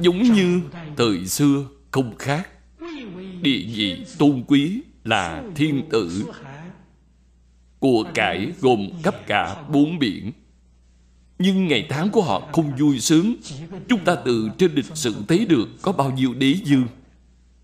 giống 0.00 0.22
như 0.22 0.60
thời 0.96 1.26
xưa 1.26 1.66
không 1.90 2.16
khác. 2.18 2.48
Địa 3.42 3.64
vị 3.74 4.04
tôn 4.18 4.44
quý 4.48 4.80
là 5.04 5.42
thiên 5.54 5.82
tử 5.90 6.24
của 7.78 8.04
cải 8.14 8.52
gồm 8.60 8.88
khắp 9.02 9.26
cả 9.26 9.62
bốn 9.68 9.98
biển. 9.98 10.32
Nhưng 11.38 11.68
ngày 11.68 11.86
tháng 11.88 12.10
của 12.10 12.22
họ 12.22 12.48
không 12.52 12.76
vui 12.76 13.00
sướng. 13.00 13.36
Chúng 13.88 14.04
ta 14.04 14.14
từ 14.14 14.50
trên 14.58 14.74
lịch 14.74 14.96
sử 14.96 15.14
thấy 15.28 15.46
được 15.46 15.68
có 15.82 15.92
bao 15.92 16.10
nhiêu 16.10 16.34
đế 16.34 16.54
dương 16.64 16.86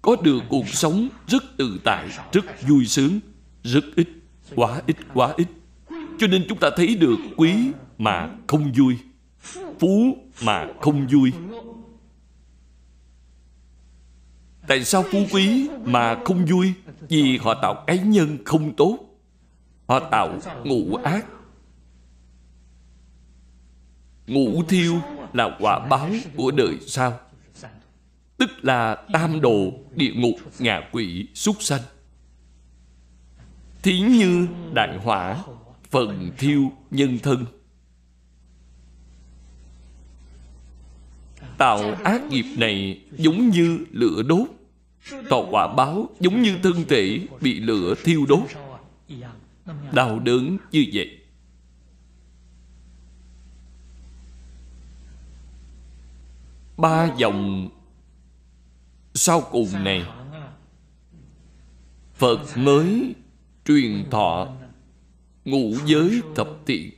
có 0.02 0.16
được 0.22 0.42
cuộc 0.48 0.68
sống 0.68 1.08
rất 1.26 1.44
tự 1.56 1.80
tại, 1.84 2.08
rất 2.32 2.44
vui 2.68 2.86
sướng, 2.86 3.20
rất 3.62 3.84
ít, 3.96 4.08
quá 4.54 4.82
ít 4.86 4.96
quá 5.14 5.34
ít. 5.36 5.48
Cho 6.18 6.26
nên 6.26 6.46
chúng 6.48 6.58
ta 6.58 6.70
thấy 6.76 6.94
được 6.94 7.16
quý 7.36 7.54
mà 7.98 8.30
không 8.46 8.72
vui, 8.72 8.98
phú 9.78 10.16
mà 10.42 10.66
không 10.80 11.06
vui. 11.06 11.32
Tại 14.66 14.84
sao 14.84 15.04
phú 15.12 15.18
quý 15.32 15.68
mà 15.84 16.18
không 16.24 16.44
vui? 16.44 16.72
Vì 17.08 17.38
họ 17.38 17.54
tạo 17.62 17.84
cái 17.86 17.98
nhân 17.98 18.38
không 18.44 18.76
tốt, 18.76 18.98
họ 19.86 20.00
tạo 20.00 20.38
ngũ 20.64 20.94
ác. 20.94 21.26
Ngũ 24.26 24.62
thiêu 24.62 24.94
là 25.32 25.56
quả 25.60 25.78
báo 25.78 26.10
của 26.36 26.50
đời 26.50 26.78
sau 26.86 27.20
tức 28.38 28.50
là 28.64 28.94
tam 29.12 29.40
đồ 29.40 29.72
địa 29.94 30.12
ngục 30.14 30.36
ngạ 30.58 30.80
quỷ 30.92 31.26
súc 31.34 31.62
sanh. 31.62 31.82
Thí 33.82 34.00
như 34.00 34.48
đại 34.74 34.98
hỏa, 34.98 35.44
phần 35.90 36.30
thiêu 36.38 36.72
nhân 36.90 37.18
thân. 37.22 37.44
Tạo 41.58 41.94
ác 42.04 42.22
nghiệp 42.24 42.44
này 42.58 43.00
giống 43.18 43.48
như 43.48 43.78
lửa 43.90 44.22
đốt. 44.28 44.48
Tòa 45.28 45.42
quả 45.50 45.74
báo 45.74 46.08
giống 46.20 46.42
như 46.42 46.58
thân 46.62 46.84
thể 46.88 47.26
bị 47.40 47.60
lửa 47.60 47.94
thiêu 48.04 48.26
đốt. 48.28 48.44
Đau 49.92 50.18
đớn 50.18 50.56
như 50.72 50.86
vậy. 50.92 51.18
Ba 56.76 57.10
dòng 57.16 57.68
sau 59.18 59.40
cùng 59.40 59.84
này, 59.84 60.04
phật 62.14 62.56
mới 62.56 63.14
truyền 63.64 64.10
thọ 64.10 64.48
ngũ 65.44 65.74
giới 65.86 66.22
thập 66.36 66.48
thiện 66.66 66.90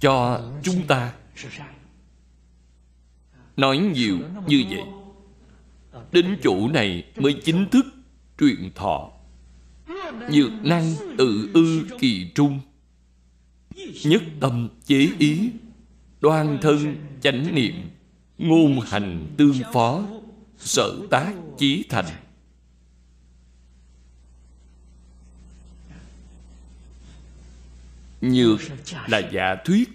cho 0.00 0.42
chúng 0.62 0.86
ta. 0.86 1.12
Nói 3.56 3.78
nhiều 3.78 4.18
như 4.46 4.64
vậy, 4.70 4.84
đến 6.12 6.38
chỗ 6.42 6.68
này 6.68 7.04
mới 7.16 7.40
chính 7.44 7.68
thức 7.70 7.86
truyền 8.38 8.70
thọ. 8.74 9.10
Nhược 10.30 10.52
năng 10.62 10.94
tự 11.18 11.50
ư 11.54 11.86
kỳ 11.98 12.30
trung, 12.34 12.60
nhất 14.04 14.22
tâm 14.40 14.68
chế 14.84 15.08
ý, 15.18 15.50
đoan 16.20 16.58
thân 16.62 16.96
chánh 17.20 17.54
niệm 17.54 17.74
ngôn 18.38 18.80
hành 18.80 19.26
tương 19.36 19.60
phó, 19.72 20.04
sở 20.58 20.98
tác 21.10 21.34
chí 21.58 21.84
thành. 21.88 22.04
Nhược 28.20 28.60
là 29.06 29.18
giả 29.32 29.56
thuyết 29.64 29.88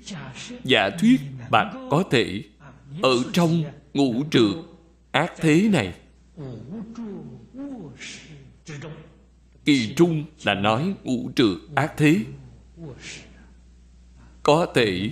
giả 0.63 0.89
thuyết 0.99 1.21
bạn 1.49 1.87
có 1.91 2.03
thể 2.11 2.43
ở 3.01 3.23
trong 3.33 3.63
ngũ 3.93 4.23
trượt 4.31 4.55
ác 5.11 5.33
thế 5.37 5.69
này. 5.71 5.93
Kỳ 9.65 9.93
trung 9.95 10.25
là 10.43 10.53
nói 10.53 10.93
ngũ 11.03 11.31
trượt 11.35 11.57
ác 11.75 11.93
thế. 11.97 12.17
Có 14.43 14.67
thể 14.75 15.09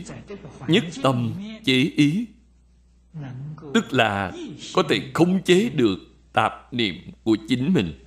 nhất 0.68 0.84
tâm 1.04 1.34
chế 1.66 1.92
ý 1.96 2.26
tức 3.74 3.94
là 3.94 4.32
có 4.74 4.84
thể 4.90 5.12
khống 5.14 5.44
chế 5.44 5.70
được 5.70 5.98
tạp 6.34 6.74
niệm 6.74 6.96
của 7.24 7.38
chính 7.48 7.74
mình. 7.74 8.04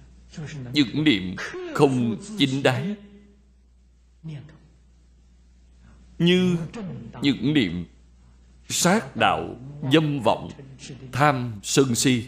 Những 0.73 1.05
niệm 1.05 1.37
không 1.75 2.17
chính 2.39 2.63
đáng. 2.63 2.95
Như 6.19 6.57
những 7.23 7.55
niệm 7.55 7.85
sát 8.69 9.17
đạo, 9.17 9.57
dâm 9.93 10.21
vọng, 10.21 10.51
tham 11.13 11.53
sân 11.63 11.95
si. 11.95 12.25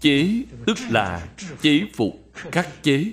Chế 0.00 0.44
tức 0.66 0.78
là 0.90 1.28
chế 1.60 1.80
phục 1.94 2.32
các 2.52 2.82
chế. 2.82 3.12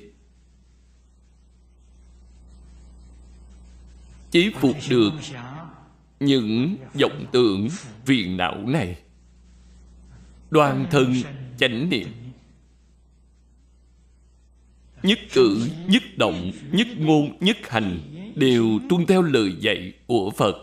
Chế 4.31 4.51
phục 4.59 4.75
được 4.89 5.11
những 6.19 6.77
vọng 7.01 7.25
tưởng 7.31 7.67
phiền 8.05 8.37
não 8.37 8.55
này. 8.67 8.97
Đoan 10.49 10.87
thân 10.91 11.15
chánh 11.57 11.89
niệm. 11.89 12.07
Nhất 15.03 15.19
cử, 15.33 15.69
nhất 15.87 16.03
động, 16.17 16.51
nhất 16.71 16.87
ngôn, 16.97 17.37
nhất 17.39 17.57
hành 17.63 17.99
đều 18.35 18.79
tuân 18.89 19.05
theo 19.05 19.21
lời 19.21 19.55
dạy 19.59 19.93
của 20.07 20.31
phật. 20.37 20.55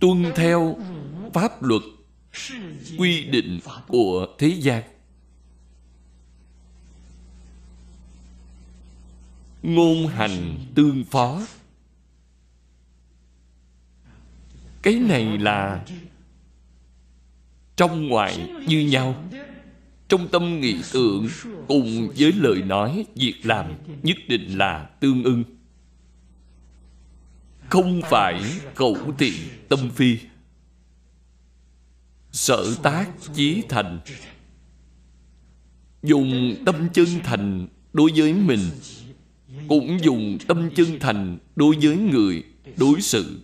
Tuân 0.00 0.24
theo 0.34 0.76
pháp 1.34 1.62
luật 1.62 1.82
quy 2.98 3.24
định 3.24 3.60
của 3.88 4.26
thế 4.38 4.48
gian. 4.48 4.82
Ngôn 9.62 10.06
hành 10.06 10.58
tương 10.74 11.04
phó. 11.04 11.42
Cái 14.82 14.94
này 14.94 15.38
là 15.38 15.84
trong 17.76 18.08
ngoài 18.08 18.50
như 18.68 18.80
nhau, 18.80 19.24
trong 20.08 20.28
tâm 20.28 20.60
nghị 20.60 20.76
tượng 20.92 21.28
cùng 21.68 22.12
với 22.16 22.32
lời 22.32 22.62
nói, 22.62 23.06
việc 23.14 23.34
làm 23.42 23.74
nhất 24.02 24.16
định 24.28 24.58
là 24.58 24.84
tương 25.00 25.24
ưng. 25.24 25.44
Không 27.68 28.00
phải 28.10 28.42
cẩu 28.74 28.96
thị 29.18 29.32
tâm 29.68 29.90
phi. 29.90 30.18
Sở 32.32 32.74
tác 32.82 33.10
chí 33.34 33.62
thành. 33.68 34.00
Dùng 36.02 36.56
tâm 36.66 36.88
chân 36.92 37.06
thành 37.24 37.68
đối 37.92 38.10
với 38.16 38.34
mình 38.34 38.60
cũng 39.68 39.98
dùng 40.02 40.38
tâm 40.48 40.70
chân 40.74 40.98
thành 41.00 41.38
đối 41.56 41.76
với 41.82 41.96
người, 41.96 42.42
đối 42.76 43.00
xử. 43.00 43.40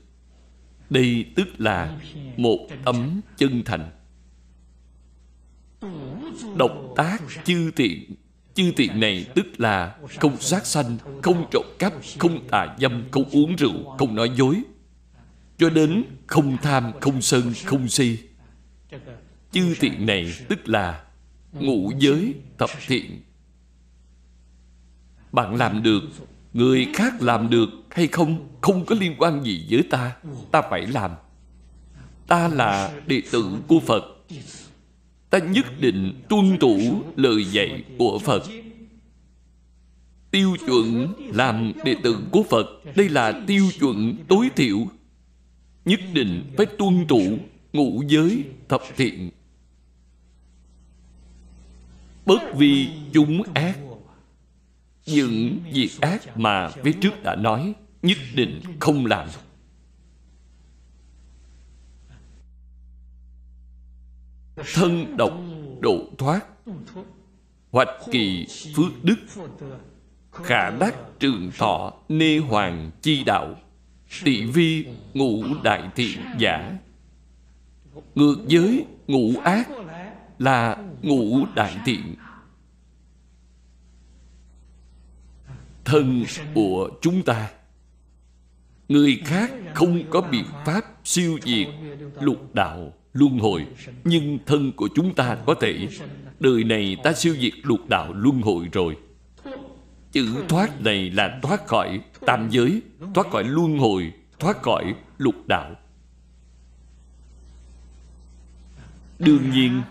Đây 0.90 1.24
tức 1.36 1.48
là 1.58 2.00
một 2.36 2.68
tấm 2.84 3.20
chân 3.36 3.62
thành. 3.64 3.90
Độc 6.56 6.72
tác 6.96 7.22
chư 7.44 7.70
tiện 7.76 8.14
chư 8.58 8.72
tiện 8.76 9.00
này 9.00 9.26
tức 9.34 9.46
là 9.60 9.96
không 10.20 10.36
sát 10.40 10.66
sanh, 10.66 10.98
không 11.22 11.46
trộm 11.50 11.64
cắp, 11.78 11.92
không 12.18 12.48
tà 12.48 12.76
dâm, 12.80 13.04
không 13.10 13.24
uống 13.32 13.56
rượu, 13.56 13.96
không 13.98 14.14
nói 14.14 14.30
dối. 14.36 14.62
Cho 15.58 15.70
đến 15.70 16.04
không 16.26 16.56
tham, 16.62 16.92
không 17.00 17.22
sân, 17.22 17.52
không 17.64 17.88
si. 17.88 18.18
Chư 19.52 19.74
tiện 19.80 20.06
này 20.06 20.32
tức 20.48 20.68
là 20.68 21.04
ngũ 21.52 21.92
giới 21.98 22.34
tập 22.58 22.70
thiện 22.86 23.20
bạn 25.32 25.54
làm 25.54 25.82
được, 25.82 26.02
người 26.52 26.86
khác 26.94 27.22
làm 27.22 27.50
được 27.50 27.68
hay 27.90 28.06
không 28.06 28.48
không 28.60 28.84
có 28.84 28.96
liên 29.00 29.14
quan 29.18 29.44
gì 29.44 29.66
với 29.70 29.82
ta. 29.90 30.16
Ta 30.50 30.62
phải 30.70 30.86
làm. 30.86 31.10
Ta 32.26 32.48
là 32.48 32.92
đệ 33.06 33.22
tử 33.32 33.46
của 33.68 33.80
phật. 33.80 34.04
Ta 35.30 35.38
nhất 35.38 35.66
định 35.80 36.22
tuân 36.28 36.58
thủ 36.58 37.02
lời 37.16 37.44
dạy 37.44 37.84
của 37.98 38.18
phật. 38.18 38.42
Tiêu 40.30 40.56
chuẩn 40.66 41.12
làm 41.34 41.72
đệ 41.84 41.96
tử 42.02 42.18
của 42.30 42.42
phật, 42.50 42.66
đây 42.96 43.08
là 43.08 43.42
tiêu 43.46 43.64
chuẩn 43.80 44.16
tối 44.28 44.48
thiểu. 44.56 44.78
Nhất 45.84 46.00
định 46.12 46.52
phải 46.56 46.66
tuân 46.66 47.06
thủ 47.08 47.38
ngũ 47.72 48.02
giới 48.08 48.44
thập 48.68 48.82
thiện. 48.96 49.30
Bất 52.26 52.40
vi 52.56 52.88
chúng 53.12 53.42
ác 53.54 53.78
những 55.08 55.58
việc 55.72 55.90
ác 56.00 56.38
mà 56.38 56.68
phía 56.68 56.92
trước 56.92 57.22
đã 57.22 57.36
nói, 57.36 57.74
nhất 58.02 58.18
định 58.34 58.60
không 58.80 59.06
làm. 59.06 59.28
Thân 64.74 65.16
độc 65.16 65.32
độ 65.80 66.04
thoát, 66.18 66.40
hoạch 67.70 67.88
kỳ 68.10 68.46
phước 68.76 69.04
đức, 69.04 69.16
khả 70.32 70.70
đắc 70.70 70.94
trường 71.18 71.50
thọ 71.58 71.92
nê 72.08 72.38
hoàng 72.38 72.90
chi 73.02 73.24
đạo 73.24 73.54
tỷ 74.24 74.44
vi 74.44 74.86
ngũ 75.14 75.44
đại 75.62 75.90
thiện 75.96 76.18
giả. 76.38 76.78
Ngược 78.14 78.36
giới 78.46 78.84
ngũ 79.06 79.32
ác 79.44 79.68
là 80.38 80.76
ngũ 81.02 81.46
đại 81.54 81.76
thiện 81.84 82.14
thân 85.88 86.24
của 86.54 86.90
chúng 87.02 87.22
ta. 87.22 87.50
Người 88.88 89.20
khác 89.24 89.50
không 89.74 90.02
có 90.10 90.20
biện 90.20 90.44
pháp 90.66 90.84
siêu 91.04 91.38
diệt 91.44 91.68
lục 92.20 92.54
đạo 92.54 92.92
luân 93.12 93.38
hồi, 93.38 93.66
nhưng 94.04 94.38
thân 94.46 94.72
của 94.72 94.88
chúng 94.94 95.14
ta 95.14 95.36
có 95.46 95.54
thể. 95.60 95.88
Đời 96.40 96.64
này 96.64 96.96
ta 97.04 97.12
siêu 97.12 97.34
diệt 97.40 97.52
lục 97.62 97.88
đạo 97.88 98.12
luân 98.12 98.40
hồi 98.40 98.68
rồi. 98.72 98.96
Chữ 100.12 100.44
thoát 100.48 100.80
này 100.80 101.10
là 101.10 101.38
thoát 101.42 101.66
khỏi 101.66 102.00
tam 102.26 102.48
giới, 102.50 102.82
thoát 103.14 103.26
khỏi 103.30 103.44
luân 103.44 103.78
hồi, 103.78 104.12
thoát 104.38 104.62
khỏi 104.62 104.94
lục 105.18 105.46
đạo. 105.46 105.74
Đương 109.18 109.50
nhiên, 109.50 109.82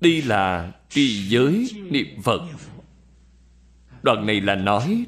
đây 0.00 0.22
là 0.22 0.72
trì 0.88 1.28
giới 1.28 1.70
niệm 1.90 2.22
phật 2.22 2.40
đoạn 4.06 4.26
này 4.26 4.40
là 4.40 4.54
nói, 4.54 5.04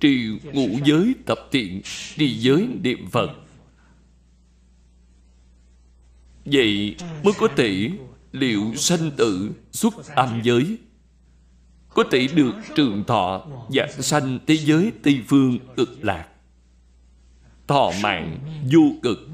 trì 0.00 0.38
ngũ 0.52 0.68
giới 0.84 1.14
tập 1.26 1.38
thiện 1.52 1.82
trì 2.16 2.38
giới 2.38 2.68
niệm 2.82 3.10
phật. 3.10 3.30
Vậy 6.44 6.96
mới 7.24 7.32
có 7.38 7.48
thể 7.56 7.90
liệu 8.32 8.74
sanh 8.74 9.10
tử 9.16 9.50
xuất 9.72 9.94
âm 10.14 10.40
giới. 10.42 10.78
Có 11.88 12.04
thể 12.10 12.28
được 12.34 12.54
trường 12.76 13.04
thọ 13.06 13.46
dạng 13.74 14.02
sanh 14.02 14.38
thế 14.46 14.56
giới 14.56 14.92
tây 15.02 15.20
phương 15.26 15.58
cực 15.76 16.04
lạc. 16.04 16.28
Thọ 17.66 17.92
mạng 18.02 18.38
vô 18.72 18.82
cực. 19.02 19.28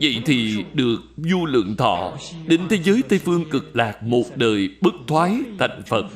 Vậy 0.00 0.22
thì 0.26 0.64
được 0.74 0.98
vô 1.16 1.44
lượng 1.44 1.76
thọ 1.76 2.16
đến 2.46 2.60
thế 2.70 2.78
giới 2.84 3.02
tây 3.08 3.18
phương 3.18 3.50
cực 3.50 3.76
lạc 3.76 4.02
một 4.02 4.24
đời 4.36 4.68
bất 4.80 4.94
thoái 5.06 5.40
thành 5.58 5.82
phật 5.86 6.06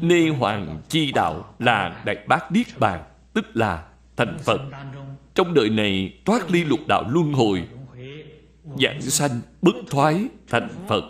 nê 0.00 0.28
hoàng 0.28 0.78
chi 0.88 1.12
đạo 1.12 1.54
là 1.58 2.02
đại 2.04 2.16
bác 2.28 2.52
niết 2.52 2.78
bàn, 2.78 3.02
tức 3.34 3.56
là 3.56 3.84
thành 4.16 4.38
phật. 4.44 4.60
Trong 5.34 5.54
đời 5.54 5.68
này, 5.68 6.14
thoát 6.24 6.50
ly 6.50 6.64
lục 6.64 6.80
đạo 6.88 7.04
luân 7.08 7.32
hồi, 7.32 7.68
giảng 8.78 9.02
sanh 9.02 9.40
bất 9.62 9.74
thoái 9.90 10.26
thành 10.48 10.68
phật. 10.88 11.04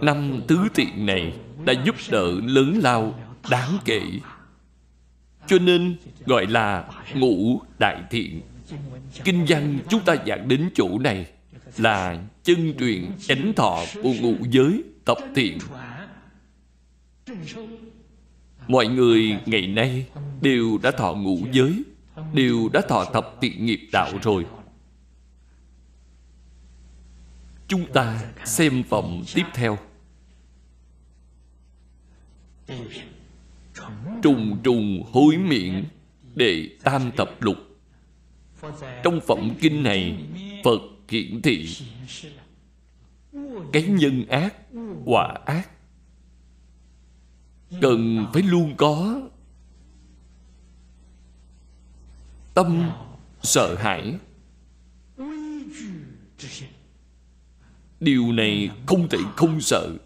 Năm 0.00 0.40
tứ 0.48 0.58
tiện 0.74 1.06
này 1.06 1.32
đã 1.64 1.72
giúp 1.84 1.94
đỡ 2.10 2.26
lớn 2.44 2.80
lao, 2.82 3.14
đáng 3.50 3.78
kể. 3.84 4.02
Cho 5.46 5.58
nên 5.58 5.96
gọi 6.26 6.46
là 6.46 6.84
ngũ 7.14 7.60
đại 7.78 8.02
thiện 8.10 8.40
kinh 9.24 9.44
văn 9.48 9.78
chúng 9.88 10.00
ta 10.00 10.16
giảng 10.26 10.48
đến 10.48 10.70
chỗ 10.74 10.98
này 10.98 11.26
là 11.78 12.18
chân 12.42 12.74
truyền 12.78 13.10
chánh 13.20 13.52
thọ 13.56 13.78
của 14.02 14.12
ngũ 14.20 14.34
giới, 14.50 14.82
tập 15.04 15.18
thiện 15.34 15.58
mọi 18.68 18.86
người 18.86 19.38
ngày 19.46 19.66
nay 19.66 20.06
đều 20.40 20.78
đã 20.82 20.90
thọ 20.90 21.14
ngũ 21.14 21.38
giới, 21.52 21.82
đều 22.32 22.68
đã 22.72 22.80
thọ 22.88 23.04
thập 23.04 23.36
tiện 23.40 23.66
nghiệp 23.66 23.80
đạo 23.92 24.12
rồi. 24.22 24.46
Chúng 27.68 27.92
ta 27.92 28.32
xem 28.44 28.82
phẩm 28.88 29.22
tiếp 29.34 29.44
theo. 29.54 29.78
Trùng 34.22 34.58
trùng 34.62 35.04
hối 35.12 35.36
miệng 35.36 35.84
để 36.34 36.68
tam 36.82 37.10
tập 37.16 37.30
lục. 37.40 37.56
Trong 39.02 39.20
phẩm 39.26 39.50
kinh 39.60 39.82
này, 39.82 40.24
phật 40.64 40.80
hiển 41.08 41.42
thị, 41.42 41.68
cái 43.72 43.82
nhân 43.82 44.26
ác, 44.28 44.54
quả 45.04 45.38
ác 45.44 45.68
cần 47.80 48.26
phải 48.32 48.42
luôn 48.42 48.74
có. 48.76 49.20
Tâm 52.54 52.90
sợ 53.42 53.74
hãi. 53.78 54.18
Điều 58.00 58.32
này 58.32 58.70
không 58.86 59.08
thể 59.08 59.18
không 59.36 59.60
sợ. 59.60 59.96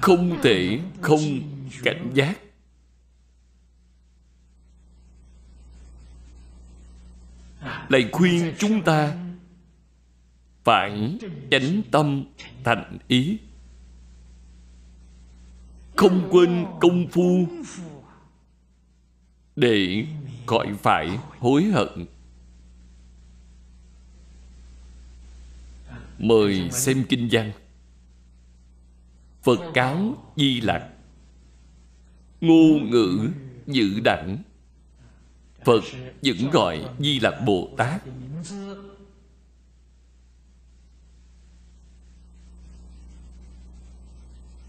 Không 0.00 0.38
thể 0.42 0.80
không 1.00 1.20
cảnh 1.82 2.10
giác. 2.14 2.38
Lại 7.88 8.08
khuyên 8.12 8.54
chúng 8.58 8.82
ta 8.82 9.16
phải 10.64 11.18
chánh 11.50 11.82
tâm 11.90 12.24
thành 12.64 12.98
ý 13.08 13.38
không 15.96 16.28
quên 16.30 16.66
công 16.80 17.08
phu. 17.08 17.46
Để 19.56 20.06
khỏi 20.46 20.74
phải 20.82 21.18
hối 21.38 21.64
hận. 21.64 22.06
Mời 26.18 26.70
xem 26.70 27.04
kinh 27.08 27.28
văn. 27.32 27.52
Phật 29.42 29.58
cáo 29.74 30.16
di 30.36 30.60
lặc. 30.60 30.82
Ngô 32.40 32.78
ngữ 32.82 33.28
dự 33.66 34.00
đẳng. 34.00 34.38
Phật 35.64 35.84
vẫn 36.22 36.50
gọi 36.52 36.84
di 36.98 37.20
lặc 37.20 37.34
bồ 37.46 37.70
tát. 37.76 38.02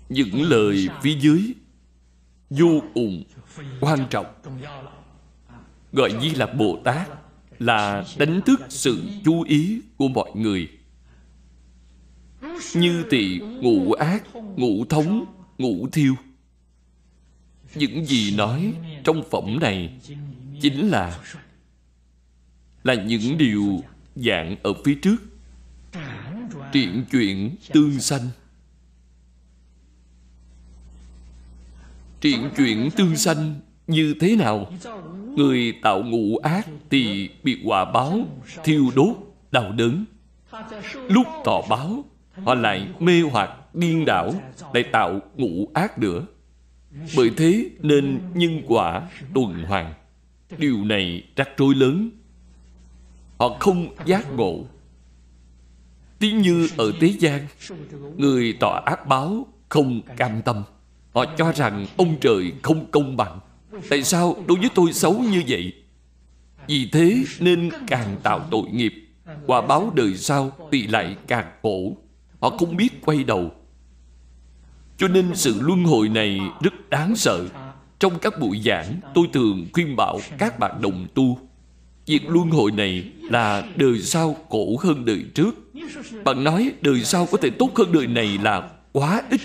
Những 0.10 0.42
lời 0.42 0.88
phía 1.02 1.16
dưới 1.20 1.54
vô 2.50 2.82
cùng 2.94 3.24
quan 3.82 4.00
trọng. 4.10 4.26
Gọi 5.94 6.12
di 6.22 6.30
lặc 6.30 6.50
bồ 6.58 6.80
tát, 6.84 7.10
là 7.60 8.06
đánh 8.18 8.42
thức 8.46 8.62
sự 8.70 9.04
chú 9.26 9.42
ý 9.42 9.82
của 9.98 10.08
mọi 10.08 10.32
người. 10.36 10.70
Như 12.74 13.04
tỳ 13.10 13.40
ngũ 13.40 13.94
ác 13.94 14.24
ngũ 14.36 14.86
thống 14.86 15.26
ngũ 15.58 15.88
thiêu. 15.92 16.16
Những 17.76 18.06
gì 18.06 18.36
nói 18.36 18.74
trong 19.04 19.24
phẩm 19.32 19.60
này 19.62 20.00
chính 20.62 20.90
là 20.90 21.20
là 22.84 22.94
những 22.94 23.38
điều 23.38 23.84
dạng 24.16 24.56
ở 24.64 24.74
phía 24.86 24.96
trước. 25.02 25.18
Triển 26.72 27.06
chuyện 27.12 27.56
tương 27.74 28.00
sanh. 28.00 28.30
Triển 32.22 32.50
chuyện 32.58 32.90
tương 32.96 33.16
sanh 33.16 33.56
như 33.88 34.16
thế 34.20 34.36
nào? 34.36 34.72
Người 35.36 35.74
tạo 35.82 36.04
ngũ 36.04 36.38
ác 36.38 36.68
thì 36.90 37.30
bị 37.44 37.62
quả 37.66 37.86
báo, 37.86 38.20
thiêu 38.64 38.92
đốt, 38.96 39.16
đau 39.52 39.72
đớn. 39.72 40.06
Lúc 41.10 41.28
tỏ 41.44 41.62
báo, 41.70 42.06
họ 42.44 42.54
lại 42.54 42.88
mê 43.00 43.22
hoặc 43.22 43.50
điên 43.76 44.06
đảo, 44.06 44.34
lại 44.74 44.84
tạo 44.92 45.20
ngũ 45.36 45.70
ác 45.74 46.00
nữa. 46.00 46.26
Bởi 47.18 47.32
thế 47.38 47.70
nên 47.82 48.20
nhân 48.34 48.62
quả 48.68 49.10
tuần 49.34 49.64
hoàn. 49.64 49.94
Điều 50.58 50.84
này 50.84 51.24
rắc 51.36 51.50
rối 51.58 51.76
lớn. 51.76 52.10
Họ 53.38 53.58
không 53.60 53.96
giác 54.06 54.34
ngộ. 54.34 54.66
Tiếng 56.20 56.42
như 56.42 56.68
ở 56.78 56.92
thế 57.00 57.08
gian, 57.20 57.48
người 58.18 58.58
tỏ 58.60 58.82
ác 58.86 59.08
báo 59.08 59.48
không 59.70 60.02
cam 60.18 60.42
tâm 60.42 60.64
họ 61.16 61.26
cho 61.38 61.52
rằng 61.52 61.86
ông 61.98 62.16
trời 62.22 62.52
không 62.62 62.86
công 62.92 63.18
bằng. 63.18 63.40
Tại 63.90 64.04
sao 64.04 64.36
đối 64.48 64.58
với 64.58 64.70
tôi 64.76 64.94
xấu 64.94 65.14
như 65.14 65.44
vậy? 65.48 65.74
Vì 66.68 66.90
thế 66.92 67.24
nên 67.40 67.70
càng 67.88 68.18
tạo 68.24 68.48
tội 68.52 68.64
nghiệp. 68.72 68.94
Quả 69.48 69.62
báo 69.62 69.92
đời 69.96 70.18
sau 70.18 70.52
thì 70.72 70.88
lại 70.88 71.16
càng 71.28 71.46
khổ. 71.62 71.98
Họ 72.40 72.50
không 72.50 72.78
biết 72.78 72.90
quay 73.06 73.24
đầu. 73.24 73.52
Cho 74.98 75.08
nên 75.08 75.36
sự 75.36 75.56
luân 75.62 75.84
hồi 75.84 76.10
này 76.10 76.40
rất 76.62 76.90
đáng 76.90 77.16
sợ. 77.16 77.46
Trong 78.00 78.20
các 78.20 78.40
buổi 78.40 78.62
giảng, 78.66 79.00
tôi 79.14 79.28
thường 79.34 79.68
khuyên 79.74 79.96
bảo 79.96 80.20
các 80.38 80.60
bạn 80.60 80.82
đồng 80.82 81.08
tu. 81.14 81.40
Việc 82.06 82.30
luân 82.30 82.50
hồi 82.50 82.72
này 82.72 83.12
là 83.22 83.64
đời 83.76 84.00
sau 84.00 84.36
khổ 84.50 84.78
hơn 84.84 85.06
đời 85.06 85.26
trước. 85.36 85.52
Bạn 86.24 86.44
nói 86.44 86.72
đời 86.82 87.04
sau 87.04 87.28
có 87.32 87.38
thể 87.38 87.50
tốt 87.50 87.70
hơn 87.76 87.92
đời 87.92 88.08
này 88.08 88.38
là 88.44 88.70
quá 88.92 89.22
ít 89.30 89.42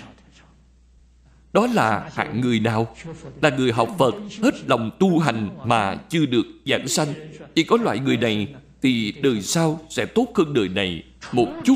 đó 1.53 1.67
là 1.73 2.09
hạng 2.13 2.41
người 2.41 2.59
nào? 2.59 2.95
Là 3.41 3.49
người 3.49 3.71
học 3.71 3.89
phật, 3.99 4.15
hết 4.43 4.69
lòng 4.69 4.91
tu 4.99 5.19
hành 5.19 5.49
mà 5.65 5.95
chưa 6.09 6.25
được 6.25 6.45
giảng 6.65 6.87
sanh. 6.87 7.13
Chỉ 7.55 7.63
có 7.63 7.77
loại 7.77 7.99
người 7.99 8.17
này 8.17 8.47
thì 8.81 9.13
đời 9.21 9.41
sau 9.41 9.81
sẽ 9.89 10.05
tốt 10.05 10.27
hơn 10.35 10.53
đời 10.53 10.69
này 10.69 11.03
một 11.31 11.47
chút. 11.63 11.75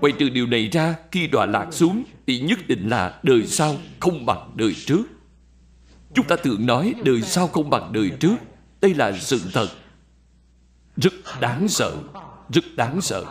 Quay 0.00 0.12
trừ 0.12 0.28
điều 0.28 0.46
này 0.46 0.68
ra, 0.72 0.94
Khi 1.12 1.26
đọa 1.26 1.46
lạc 1.46 1.66
xuống, 1.70 2.04
Thì 2.26 2.40
nhất 2.40 2.58
định 2.68 2.88
là 2.88 3.20
đời 3.22 3.46
sau 3.46 3.76
không 4.00 4.26
bằng 4.26 4.50
đời 4.54 4.74
trước. 4.86 5.02
Chúng 6.14 6.26
ta 6.26 6.36
thường 6.36 6.66
nói 6.66 6.94
đời 7.04 7.22
sau 7.22 7.46
không 7.46 7.70
bằng 7.70 7.92
đời 7.92 8.10
trước. 8.20 8.36
Đây 8.80 8.94
là 8.94 9.12
sự 9.12 9.40
thật. 9.52 9.68
Rất 10.96 11.12
đáng 11.40 11.68
sợ, 11.68 11.92
Rất 12.50 12.64
đáng 12.76 13.00
sợ. 13.00 13.24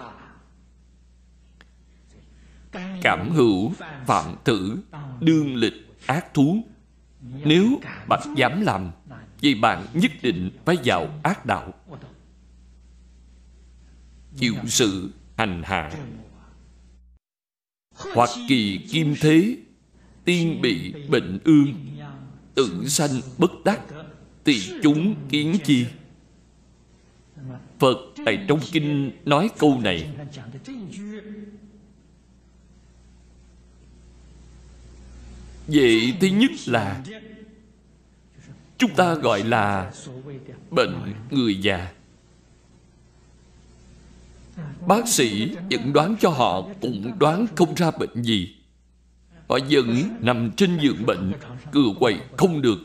Cảm 3.02 3.30
hữu 3.32 3.72
phạm 4.06 4.36
tử, 4.44 4.78
Đương 5.22 5.56
lịch 5.56 5.98
ác 6.06 6.34
thú. 6.34 6.64
Nếu 7.44 7.80
bạn 8.08 8.34
dám 8.36 8.62
làm 8.62 8.92
Vậy 9.42 9.56
bạn 9.56 9.86
nhất 9.94 10.12
định 10.22 10.52
phải 10.66 10.78
vào 10.86 11.20
ác 11.24 11.46
đạo. 11.46 11.74
Chịu 14.38 14.56
sự 14.68 15.10
hành 15.38 15.62
hạ. 15.66 15.92
Hoặc 17.96 18.30
kỳ 18.48 18.78
kim 18.78 19.16
thế, 19.22 19.58
tiên 20.26 20.62
bị 20.62 20.94
bệnh 21.10 21.40
ương 21.44 21.74
tự 22.56 22.88
sanh 22.88 23.22
bất 23.38 23.52
đắc 23.66 23.82
tỳ 24.44 24.62
chúng 24.84 25.16
kiến 25.30 25.58
chi. 25.64 25.86
Phật 27.80 27.98
tại 28.26 28.46
trong 28.48 28.60
kinh 28.72 29.12
nói 29.26 29.50
câu 29.58 29.80
này. 29.84 30.10
Vậy 35.68 36.13
thứ 36.20 36.28
nhất 36.28 36.51
là 36.66 37.03
chúng 38.78 38.91
ta 38.95 39.13
gọi 39.13 39.43
là 39.43 39.91
bệnh 40.72 41.13
người 41.32 41.61
già. 41.61 41.91
Bác 44.88 45.07
sĩ 45.07 45.55
vẫn 45.72 45.93
đoán 45.93 46.16
cho 46.22 46.30
họ 46.30 46.61
cũng 46.82 47.20
đoán 47.20 47.47
không 47.55 47.76
ra 47.76 47.91
bệnh 47.91 48.24
gì. 48.24 48.55
Họ 49.49 49.59
vẫn 49.70 50.18
nằm 50.20 50.51
trên 50.57 50.78
giường 50.82 51.05
bệnh 51.05 51.34
cựa 51.72 51.93
quậy 51.99 52.20
không 52.38 52.61
được. 52.61 52.80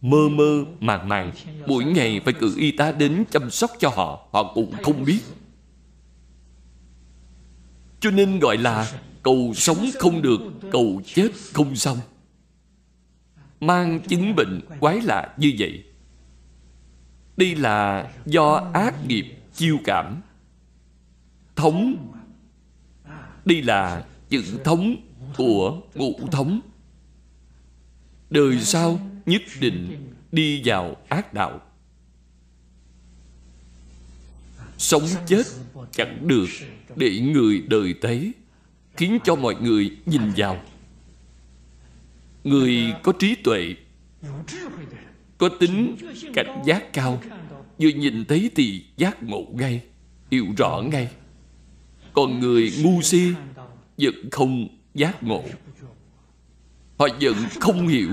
Mơ 0.00 0.28
mơ 0.30 0.64
màng 0.80 1.08
màng, 1.08 1.32
mỗi 1.66 1.84
ngày 1.84 2.20
phải 2.24 2.34
cử 2.34 2.54
y 2.56 2.70
tá 2.70 2.92
đến 2.92 3.24
chăm 3.30 3.50
sóc 3.50 3.70
cho 3.78 3.88
họ 3.88 4.28
họ 4.32 4.52
cũng 4.54 4.72
không 4.82 5.04
biết. 5.04 5.20
Cho 8.00 8.10
nên 8.10 8.38
gọi 8.38 8.56
là 8.56 8.92
cầu 9.22 9.52
sống 9.54 9.90
không 9.98 10.22
được, 10.22 10.40
cầu 10.72 11.02
chết 11.14 11.28
không 11.52 11.76
xong 11.76 11.98
mang 13.60 14.00
chứng 14.00 14.36
bệnh 14.36 14.60
quái 14.80 15.00
lạ 15.00 15.34
như 15.36 15.52
vậy. 15.58 15.84
Đây 17.36 17.54
là 17.56 18.10
do 18.26 18.70
ác 18.74 19.06
nghiệp 19.06 19.26
chiêu 19.54 19.78
cảm. 19.84 20.20
Thống. 21.56 22.12
Đây 23.44 23.62
là 23.62 24.04
chữ 24.28 24.42
thống 24.64 24.96
của 25.36 25.80
ngũ 25.94 26.18
thống. 26.32 26.60
Đời 28.30 28.60
sau 28.60 29.00
nhất 29.26 29.42
định 29.60 30.10
đi 30.32 30.62
vào 30.64 30.96
ác 31.08 31.34
đạo. 31.34 31.60
Sống 34.78 35.02
chết 35.26 35.42
chẳng 35.92 36.28
được 36.28 36.48
để 36.96 37.20
người 37.20 37.62
đời 37.68 37.94
thấy 38.02 38.32
khiến 38.96 39.18
cho 39.24 39.34
mọi 39.36 39.54
người 39.54 39.96
nhìn 40.06 40.22
vào 40.36 40.60
người 42.48 42.94
có 43.02 43.12
trí 43.12 43.34
tuệ, 43.34 43.74
có 45.38 45.48
tính 45.48 45.96
cảnh 46.34 46.62
giác 46.66 46.92
cao, 46.92 47.20
vừa 47.78 47.88
nhìn 47.88 48.24
thấy 48.24 48.50
thì 48.54 48.84
giác 48.96 49.22
ngộ 49.22 49.46
ngay, 49.52 49.82
hiểu 50.30 50.46
rõ 50.56 50.82
ngay. 50.90 51.10
Còn 52.12 52.40
người 52.40 52.72
ngu 52.82 53.02
si 53.02 53.32
vẫn 53.98 54.30
không 54.30 54.68
giác 54.94 55.22
ngộ. 55.22 55.44
Họ 56.98 57.08
vẫn 57.20 57.34
không 57.60 57.88
hiểu. 57.88 58.10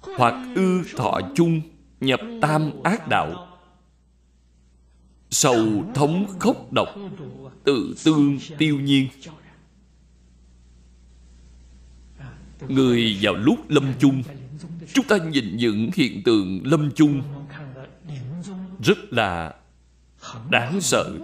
Hoặc 0.00 0.34
ư 0.54 0.82
thọ 0.96 1.20
chung 1.34 1.60
nhập 2.00 2.20
tam 2.40 2.82
ác 2.82 3.08
đạo. 3.08 3.58
Sầu 5.30 5.84
thống 5.94 6.26
khốc 6.38 6.72
độc, 6.72 6.88
tự 7.64 7.94
tương 8.04 8.38
tiêu 8.58 8.80
nhiên. 8.80 9.08
Người 12.68 13.18
vào 13.22 13.34
lúc 13.34 13.70
lâm 13.70 13.92
chung, 13.98 14.22
chúng 14.94 15.06
ta 15.06 15.16
nhìn 15.16 15.56
những 15.56 15.90
hiện 15.94 16.22
tượng 16.22 16.60
lâm 16.64 16.90
chung 16.94 17.22
rất 18.84 18.98
là 19.10 19.54
đáng 20.50 20.80
sợ. 20.80 21.18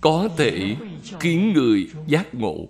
Có 0.00 0.28
thể 0.36 0.76
khiến 1.20 1.52
người 1.52 1.88
giác 2.06 2.34
ngộ. 2.34 2.68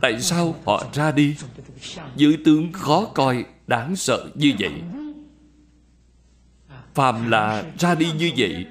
Tại 0.00 0.20
sao 0.20 0.56
họ 0.66 0.84
ra 0.92 1.12
đi? 1.12 1.36
Dưới 2.16 2.36
tướng 2.44 2.72
khó 2.72 3.04
coi, 3.14 3.44
đáng 3.66 3.96
sợ 3.96 4.30
như 4.34 4.52
vậy 4.58 4.72
phàm 6.94 7.30
là 7.30 7.64
ra 7.78 7.94
đi 7.94 8.12
như 8.18 8.30
vậy, 8.36 8.66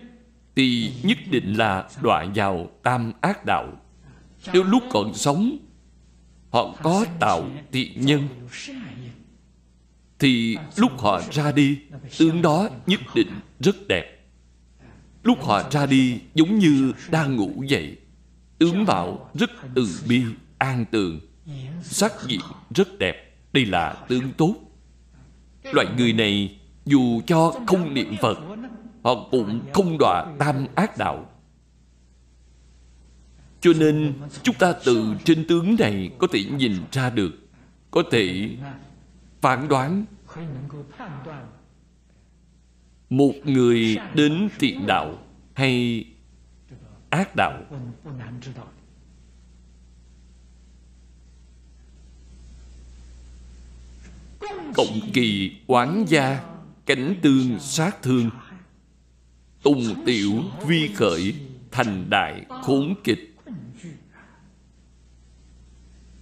thì 0.56 0.94
nhất 1.04 1.18
định 1.32 1.54
là 1.54 1.90
đọa 2.02 2.26
vào 2.36 2.70
tam 2.84 3.14
ác 3.22 3.46
đạo. 3.46 3.68
Nếu 4.54 4.64
lúc 4.64 4.84
còn 4.90 5.14
sống, 5.14 5.58
họ 6.50 6.76
có 6.84 7.06
tạo 7.20 7.50
thiện 7.72 8.06
nhân, 8.06 8.28
thì 10.20 10.58
lúc 10.76 11.00
họ 11.00 11.22
ra 11.32 11.52
đi, 11.52 11.80
tướng 12.18 12.42
đó 12.42 12.70
nhất 12.86 13.00
định 13.16 13.32
rất 13.60 13.88
đẹp. 13.88 14.18
Lúc 15.24 15.44
họ 15.44 15.70
ra 15.72 15.86
đi, 15.86 16.20
giống 16.34 16.60
như 16.60 16.94
đang 17.12 17.36
ngủ 17.36 17.64
dậy 17.68 17.98
tướng 18.62 18.86
mạo 18.86 19.30
rất 19.34 19.52
từ 19.76 19.88
bi, 20.08 20.24
an 20.58 20.86
tường, 20.92 21.20
sắc 21.84 22.14
diện 22.28 22.40
rất 22.76 23.00
đẹp. 23.00 23.16
Đây 23.54 23.66
là 23.66 23.94
tướng 24.08 24.32
tốt. 24.38 24.56
Loại 25.64 25.88
người 25.98 26.14
này 26.14 26.60
dù 26.86 27.22
cho 27.28 27.54
không 27.68 27.94
niệm 27.94 28.16
phật, 28.22 28.38
họ 29.04 29.28
cũng 29.32 29.62
không 29.74 29.98
đọa 30.00 30.26
tam 30.40 30.66
ác 30.76 30.98
đạo. 30.98 31.26
Cho 33.62 33.72
nên 33.80 34.14
chúng 34.44 34.56
ta 34.56 34.74
từ 34.86 35.16
trên 35.26 35.48
tướng 35.48 35.76
này 35.80 36.12
có 36.18 36.28
thể 36.32 36.44
nhìn 36.44 36.76
ra 36.92 37.10
được, 37.10 37.32
có 37.92 38.04
thể 38.12 38.50
phán 39.42 39.68
đoán. 39.68 40.06
Một 43.10 43.34
người 43.44 43.98
đến 44.16 44.50
thiện 44.60 44.88
đạo 44.88 45.18
hay 45.54 46.06
ác 47.10 47.36
đạo? 47.36 47.62
Cộng 54.76 55.00
kỳ 55.14 55.56
oán 55.68 56.06
gia 56.08 56.51
cánh 56.96 57.16
tương 57.22 57.60
sát 57.60 58.02
thương. 58.02 58.30
Tùng 59.64 60.04
tiểu 60.06 60.32
vi 60.68 60.90
khởi 60.96 61.36
thành 61.72 62.10
đại 62.10 62.46
khốn 62.64 62.96
kịch. 63.04 63.36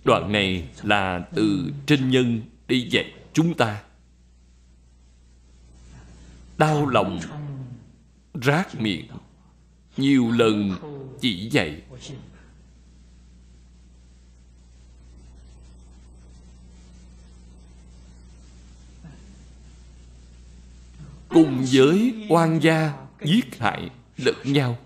Đoạn 0.03 0.31
này 0.31 0.69
là 0.83 1.27
từ 1.35 1.71
trên 1.85 2.09
nhân 2.09 2.41
đi 2.67 2.89
dạy 2.89 3.13
chúng 3.33 3.53
ta. 3.53 3.81
Đau 6.57 6.87
lòng, 6.87 7.19
Rác 8.33 8.81
miệng, 8.81 9.07
nhiều 9.97 10.31
lần 10.31 10.75
chỉ 11.21 11.49
dạy. 11.49 11.81
Cùng 21.29 21.65
với 21.73 22.13
oan 22.29 22.59
gia 22.63 22.93
giết 23.23 23.59
hại 23.59 23.89
lẫn 24.17 24.35
nhau. 24.43 24.77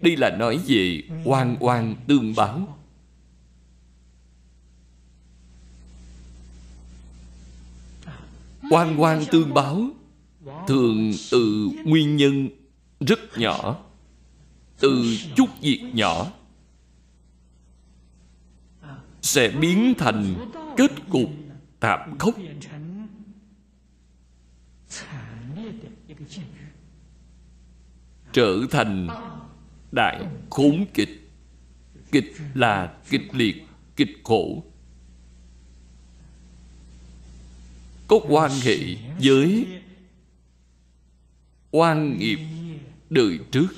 Đây 0.00 0.16
là 0.16 0.30
nói 0.30 0.60
về 0.66 1.02
oan 1.24 1.56
oan 1.60 1.96
tương 2.06 2.34
báo. 2.34 2.78
Oan 8.70 9.00
oan 9.00 9.24
tương 9.30 9.54
báo 9.54 9.88
thường 10.68 11.12
từ 11.30 11.70
nguyên 11.84 12.16
nhân 12.16 12.48
rất 13.00 13.38
nhỏ, 13.38 13.78
từ 14.80 15.16
chút 15.36 15.48
việc 15.60 15.82
nhỏ 15.92 16.32
sẽ 19.22 19.48
biến 19.48 19.94
thành 19.98 20.34
kết 20.76 20.90
cục 21.10 21.30
thảm 21.80 22.18
khốc 22.18 22.34
trở 28.32 28.66
thành 28.70 29.08
đại 29.92 30.26
khốn 30.50 30.84
kịch. 30.94 31.30
Kịch 32.12 32.32
là 32.54 32.94
kịch 33.10 33.34
liệt, 33.34 33.66
kịch 33.96 34.20
khổ. 34.24 34.64
Có 38.08 38.20
quan 38.28 38.50
hệ 38.62 38.76
với 39.22 39.66
oan 41.70 42.18
nghiệp 42.18 42.38
đời 43.10 43.38
trước. 43.50 43.68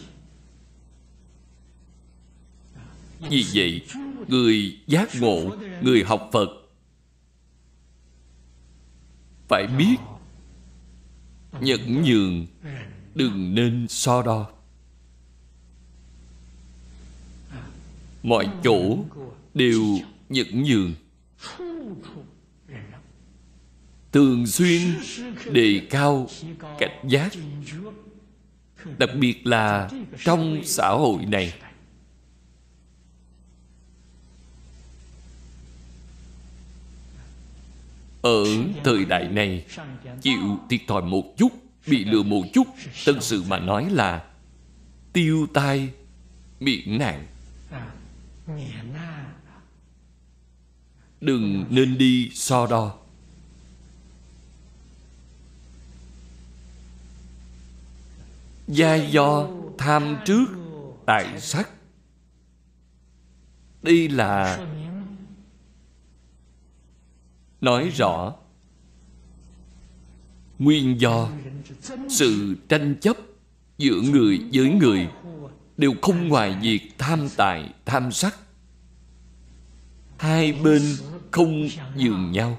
Vì 3.31 3.47
vậy, 3.55 3.83
người 4.29 4.79
giác 4.87 5.09
ngộ, 5.21 5.57
người 5.83 6.05
học 6.05 6.31
phật 6.33 6.49
phải 9.49 9.67
biết 9.67 9.97
nhẫn 11.61 12.03
nhường, 12.03 12.47
đừng 13.15 13.55
nên 13.55 13.87
so 13.89 14.23
đo. 14.23 14.51
Mọi 18.23 18.49
chỗ 18.65 18.99
đều 19.55 19.83
nhẫn 20.29 20.63
nhường. 20.63 20.95
Thường 24.13 24.47
xuyên 24.47 24.81
đề 25.53 25.87
cao 25.91 26.29
cảnh 26.79 27.05
giác, 27.09 27.33
đặc 28.99 29.11
biệt 29.19 29.47
là 29.47 29.91
trong 30.25 30.61
xã 30.65 30.89
hội 30.89 31.25
này. 31.27 31.55
Ở 38.25 38.45
thời 38.85 39.05
đại 39.05 39.29
này, 39.29 39.65
chịu 40.23 40.59
thiệt 40.71 40.81
thòi 40.87 41.03
một 41.03 41.25
chút, 41.37 41.49
bị 41.87 42.05
lừa 42.05 42.23
một 42.23 42.43
chút, 42.53 42.67
tân 43.07 43.21
sự 43.21 43.43
mà 43.49 43.59
nói 43.59 43.91
là 43.91 44.25
tiêu 45.13 45.47
tai 45.55 45.89
miễn 46.61 46.99
nạn. 46.99 47.27
Đừng 51.21 51.65
nên 51.71 51.99
đi 51.99 52.31
so 52.35 52.67
đo. 52.67 52.95
Gia 58.69 58.95
do 58.95 59.49
tham 59.79 60.17
trước, 60.25 60.45
tại 61.07 61.41
sắc. 61.41 61.71
Đây 63.83 64.09
là 64.09 64.59
nói 67.65 67.89
rõ. 67.89 68.35
Nguyên 70.59 71.01
do 71.01 71.29
sự 72.09 72.57
tranh 72.69 72.97
chấp 73.01 73.17
giữa 73.79 74.01
người 74.01 74.41
với 74.53 74.71
người 74.71 75.09
đều 75.77 75.93
không 76.03 76.29
ngoài 76.29 76.57
việc 76.63 76.91
tham 76.99 77.29
tài, 77.37 77.71
tham 77.85 78.13
sắc. 78.13 78.39
Hai 80.19 80.53
bên 80.53 80.83
không 81.31 81.69
dường 81.97 82.33
nhau, 82.33 82.59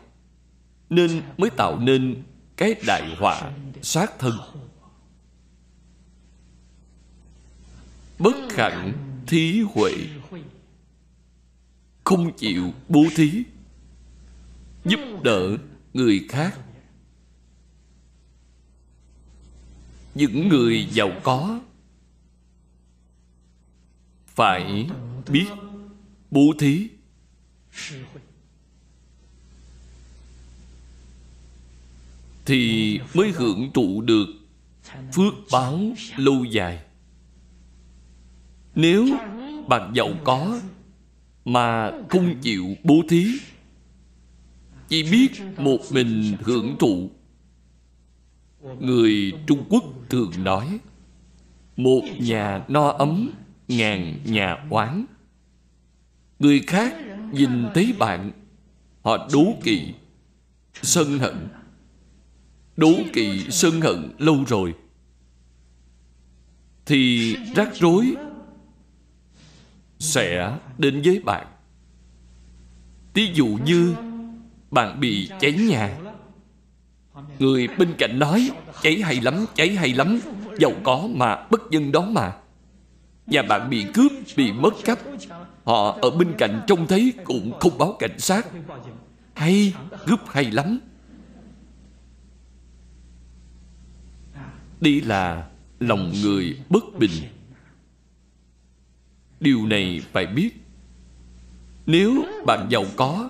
nên 0.89 1.21
mới 1.37 1.49
tạo 1.49 1.79
nên 1.79 2.23
cái 2.57 2.75
đại 2.87 3.15
họa 3.19 3.51
sát 3.81 4.19
thân. 4.19 4.33
Bất 8.19 8.35
khẳng 8.49 8.93
thí 9.27 9.61
huệ, 9.61 9.91
không 12.03 12.37
chịu 12.37 12.71
bố 12.89 13.03
thí 13.15 13.43
giúp 14.85 14.99
đỡ 15.23 15.57
người 15.93 16.25
khác. 16.29 16.59
Những 20.15 20.49
người 20.49 20.87
giàu 20.91 21.11
có 21.23 21.59
phải 24.27 24.89
biết 25.29 25.47
bố 26.31 26.53
thí. 26.59 26.87
Thì 32.45 32.99
mới 33.13 33.31
hưởng 33.31 33.71
thụ 33.73 34.01
được 34.01 34.27
phước 35.13 35.33
báo 35.51 35.79
lâu 36.15 36.43
dài. 36.43 36.83
Nếu 38.75 39.05
bạn 39.67 39.91
giàu 39.95 40.09
có 40.23 40.59
mà 41.45 41.91
không 42.09 42.35
chịu 42.41 42.75
bố 42.83 43.01
thí 43.09 43.27
chỉ 44.87 45.03
biết 45.03 45.31
một 45.57 45.79
mình 45.91 46.35
hưởng 46.41 46.75
thụ 46.79 47.09
người 48.79 49.33
trung 49.47 49.65
quốc 49.69 49.83
thường 50.09 50.31
nói, 50.37 50.79
một 51.77 52.01
nhà 52.19 52.65
no 52.67 52.89
ấm, 52.89 53.31
ngàn 53.67 54.19
nhà 54.25 54.57
oán. 54.69 55.05
Người 56.39 56.59
khác 56.59 56.95
nhìn 57.31 57.65
thấy 57.73 57.93
bạn, 57.99 58.31
họ 59.01 59.27
đố 59.33 59.45
kỵ, 59.63 59.93
sân 60.81 61.19
hận. 61.19 61.47
Đố 62.77 62.93
kỵ, 63.13 63.45
sân 63.49 63.81
hận 63.81 64.11
lâu 64.17 64.43
rồi. 64.47 64.75
Thì 66.85 67.35
rắc 67.55 67.75
rối 67.75 68.15
sẽ 69.99 70.57
đến 70.77 71.01
với 71.05 71.19
bạn. 71.25 71.47
Ví 73.13 73.31
dụ 73.33 73.59
như 73.65 73.95
bạn 74.75 74.99
bị 74.99 75.29
cháy 75.39 75.51
nhà. 75.51 75.97
Người 77.39 77.67
bên 77.77 77.93
cạnh 77.97 78.19
nói 78.19 78.51
Cháy 78.81 79.01
hay 79.01 79.21
lắm, 79.21 79.45
cháy 79.55 79.75
hay 79.75 79.93
lắm 79.93 80.19
Giàu 80.59 80.71
có 80.83 81.07
mà 81.11 81.47
bất 81.51 81.61
dân 81.71 81.91
đó 81.91 82.01
mà. 82.01 82.33
Nhà 83.27 83.41
bạn 83.41 83.69
bị 83.69 83.85
cướp, 83.93 84.11
bị 84.37 84.51
mất 84.51 84.73
cắp. 84.85 84.99
Họ 85.63 85.97
ở 86.01 86.09
bên 86.09 86.33
cạnh 86.37 86.61
trông 86.67 86.87
thấy 86.87 87.13
cũng 87.23 87.59
không 87.59 87.77
báo 87.77 87.95
cảnh 87.99 88.19
sát. 88.19 88.47
Hay, 89.33 89.73
cướp 90.07 90.19
hay 90.27 90.51
lắm. 90.51 90.79
Đi 94.81 95.01
là 95.01 95.47
lòng 95.79 96.13
người 96.23 96.59
bất 96.69 96.83
bình. 96.99 97.11
Điều 99.39 99.65
này 99.65 100.01
phải 100.11 100.25
biết. 100.25 100.49
Nếu 101.85 102.25
bạn 102.45 102.67
giàu 102.69 102.85
có 102.95 103.29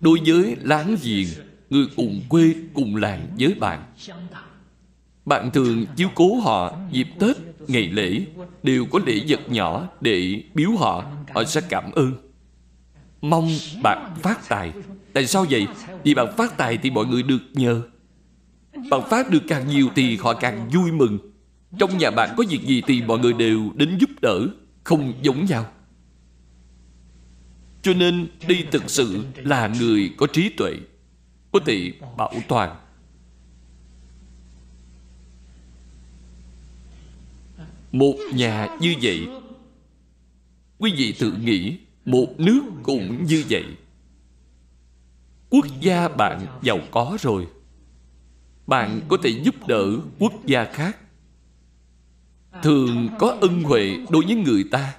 đối 0.00 0.20
với 0.26 0.56
láng 0.62 0.96
giềng, 1.02 1.26
người 1.70 1.86
cùng 1.96 2.20
quê 2.28 2.54
cùng 2.74 2.96
làng 2.96 3.26
với 3.38 3.54
bạn. 3.54 3.82
Bạn 5.24 5.50
thường 5.50 5.86
chiếu 5.96 6.08
cố 6.14 6.40
họ 6.40 6.76
dịp 6.92 7.06
tết, 7.18 7.36
ngày 7.68 7.88
lễ, 7.88 8.26
đều 8.62 8.86
có 8.86 9.00
lễ 9.06 9.20
vật 9.28 9.40
nhỏ 9.48 9.88
để 10.00 10.42
biếu 10.54 10.70
họ 10.70 11.04
họ 11.34 11.44
sẽ 11.44 11.60
cảm 11.68 11.92
ơn. 11.92 12.12
Mong 13.20 13.48
bạn 13.82 14.14
phát 14.22 14.48
tài. 14.48 14.72
Tại 15.12 15.26
sao 15.26 15.46
vậy? 15.50 15.66
Vì 16.04 16.14
bạn 16.14 16.36
phát 16.36 16.56
tài 16.56 16.78
thì 16.78 16.90
mọi 16.90 17.06
người 17.06 17.22
được 17.22 17.42
nhờ. 17.52 17.82
Bạn 18.90 19.00
phát 19.10 19.30
được 19.30 19.42
càng 19.48 19.68
nhiều 19.68 19.88
thì 19.94 20.16
họ 20.16 20.34
càng 20.34 20.70
vui 20.74 20.92
mừng. 20.92 21.18
Trong 21.78 21.98
nhà 21.98 22.10
bạn 22.10 22.34
có 22.36 22.44
việc 22.48 22.62
gì 22.62 22.82
thì 22.86 23.02
mọi 23.02 23.18
người 23.18 23.32
đều 23.32 23.70
đến 23.74 23.98
giúp 23.98 24.10
đỡ, 24.22 24.46
không 24.84 25.12
giống 25.22 25.44
nhau 25.44 25.66
cho 27.86 27.94
nên 27.94 28.28
đây 28.48 28.64
thực 28.70 28.90
sự 28.90 29.24
là 29.36 29.68
người 29.78 30.14
có 30.16 30.26
trí 30.26 30.48
tuệ, 30.48 30.72
có 31.52 31.60
thể 31.66 31.92
bảo 32.16 32.34
toàn. 32.48 32.76
Một 37.92 38.16
nhà 38.34 38.68
như 38.80 38.94
vậy, 39.02 39.26
quý 40.78 40.92
vị 40.96 41.14
tự 41.18 41.32
nghĩ, 41.32 41.78
một 42.04 42.26
nước 42.38 42.62
cũng 42.82 43.24
như 43.24 43.44
vậy. 43.50 43.64
Quốc 45.50 45.66
gia 45.80 46.08
bạn 46.08 46.46
giàu 46.62 46.78
có 46.90 47.16
rồi, 47.20 47.46
bạn 48.66 49.00
có 49.08 49.16
thể 49.22 49.30
giúp 49.30 49.54
đỡ 49.68 49.96
quốc 50.18 50.32
gia 50.46 50.64
khác. 50.64 50.98
Thường 52.62 53.08
có 53.18 53.38
ân 53.40 53.62
huệ 53.62 53.96
đối 54.10 54.24
với 54.24 54.34
người 54.34 54.64
ta 54.70 54.94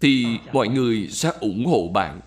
thì 0.00 0.38
mọi 0.52 0.68
người 0.68 1.08
sẽ 1.08 1.32
ủng 1.40 1.66
hộ 1.66 1.88
bạn. 1.88 2.20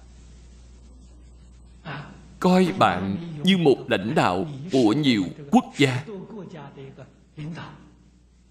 Coi 2.40 2.74
bạn 2.80 3.18
như 3.44 3.58
một 3.58 3.78
lãnh 3.88 4.16
đạo 4.16 4.46
của 4.72 4.94
nhiều 4.94 5.24
quốc 5.52 5.66
gia. 5.78 6.06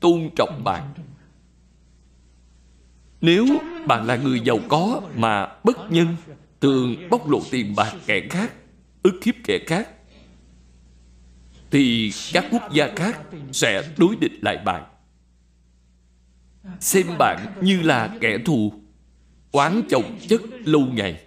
Tôn 0.01 0.31
trọng 0.37 0.65
bạn. 0.65 0.95
Nếu 3.21 3.47
bạn 3.87 4.07
là 4.07 4.17
người 4.17 4.41
giàu 4.41 4.59
có 4.69 5.01
mà 5.17 5.47
bất 5.65 5.91
nhân, 5.91 6.17
thường 6.61 6.97
bóc 7.11 7.29
lột 7.29 7.43
tiền 7.51 7.75
bạc 7.77 7.95
kẻ 8.07 8.21
khác, 8.31 8.53
ức 9.03 9.21
hiếp 9.25 9.35
kẻ 9.45 9.59
khác, 9.67 9.89
thì 11.71 12.13
các 12.33 12.45
quốc 12.51 12.73
gia 12.73 12.89
khác 12.97 13.21
sẽ 13.53 13.83
đối 13.97 14.17
địch 14.17 14.33
lại 14.43 14.59
bạn. 14.65 14.85
Xem 16.81 17.07
bạn 17.19 17.47
như 17.61 17.83
là 17.83 18.17
kẻ 18.21 18.39
thù 18.45 18.82
oán 19.53 19.83
chồng 19.91 20.19
chất 20.29 20.41
lâu 20.65 20.81
ngày. 20.81 21.25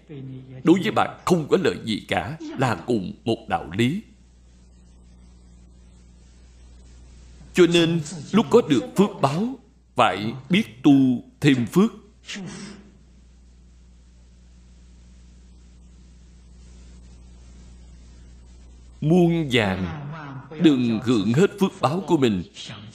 Đối 0.64 0.80
với 0.84 0.92
bạn 0.92 1.20
không 1.26 1.48
có 1.50 1.58
lợi 1.64 1.76
gì 1.84 2.06
cả, 2.08 2.38
là 2.60 2.76
cùng 2.88 3.14
một 3.26 3.38
đạo 3.48 3.70
lý. 3.78 4.02
Cho 7.54 7.64
nên 7.74 8.02
lúc 8.32 8.46
có 8.50 8.62
được 8.70 8.84
phước 8.98 9.10
báo, 9.22 9.60
phải 9.96 10.34
biết 10.50 10.84
tu 10.84 11.24
thêm 11.42 11.66
phước. 11.66 11.92
Muôn 19.02 19.50
vàng, 19.52 20.10
đừng 20.64 21.00
hưởng 21.04 21.34
hết 21.34 21.52
phước 21.60 21.72
báo 21.82 22.04
của 22.08 22.18
mình, 22.18 22.44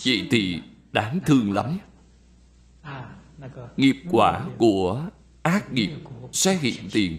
vậy 0.04 0.28
thì 0.30 0.60
đáng 0.92 1.20
thương 1.26 1.52
lắm. 1.52 1.78
Nghiệp 3.76 3.96
quả 4.10 4.46
của 4.58 5.02
ác 5.42 5.72
nghiệp 5.72 5.90
sẽ 6.32 6.56
hiện 6.56 6.88
tiền. 6.92 7.18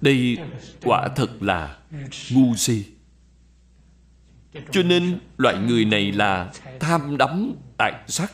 Đây 0.00 0.38
quả 0.82 1.08
thật 1.16 1.42
là 1.42 1.78
ngu 2.30 2.54
si. 2.56 2.84
Cho 4.70 4.82
nên 4.82 5.18
loại 5.36 5.58
người 5.58 5.84
này 5.84 6.12
là 6.12 6.52
tham 6.80 7.16
đắm 7.16 7.52
tài 7.78 7.92
sắc 8.08 8.32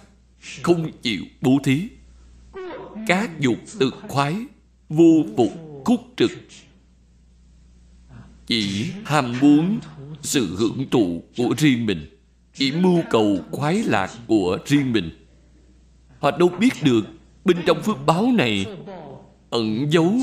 không 0.62 0.92
chịu 1.02 1.24
bố 1.40 1.58
thí. 1.64 1.88
Các 3.06 3.40
dục 3.40 3.58
tự 3.78 3.90
khoái, 4.08 4.36
vô 4.88 5.24
phục 5.36 5.52
khúc 5.84 6.00
trực. 6.16 6.30
Chỉ 8.46 8.90
ham 9.04 9.34
muốn 9.40 9.78
sự 10.22 10.56
hưởng 10.56 10.90
thụ 10.90 11.22
của 11.36 11.54
riêng 11.58 11.86
mình, 11.86 12.18
chỉ 12.54 12.72
mưu 12.72 13.02
cầu 13.10 13.38
khoái 13.50 13.82
lạc 13.82 14.10
của 14.26 14.58
riêng 14.66 14.92
mình. 14.92 15.10
Họ 16.18 16.30
đâu 16.30 16.48
biết 16.48 16.72
được 16.82 17.06
Bên 17.44 17.56
trong 17.66 17.82
phước 17.82 17.96
báo 18.06 18.26
này 18.34 18.66
Ẩn 19.52 19.92
giấu 19.92 20.14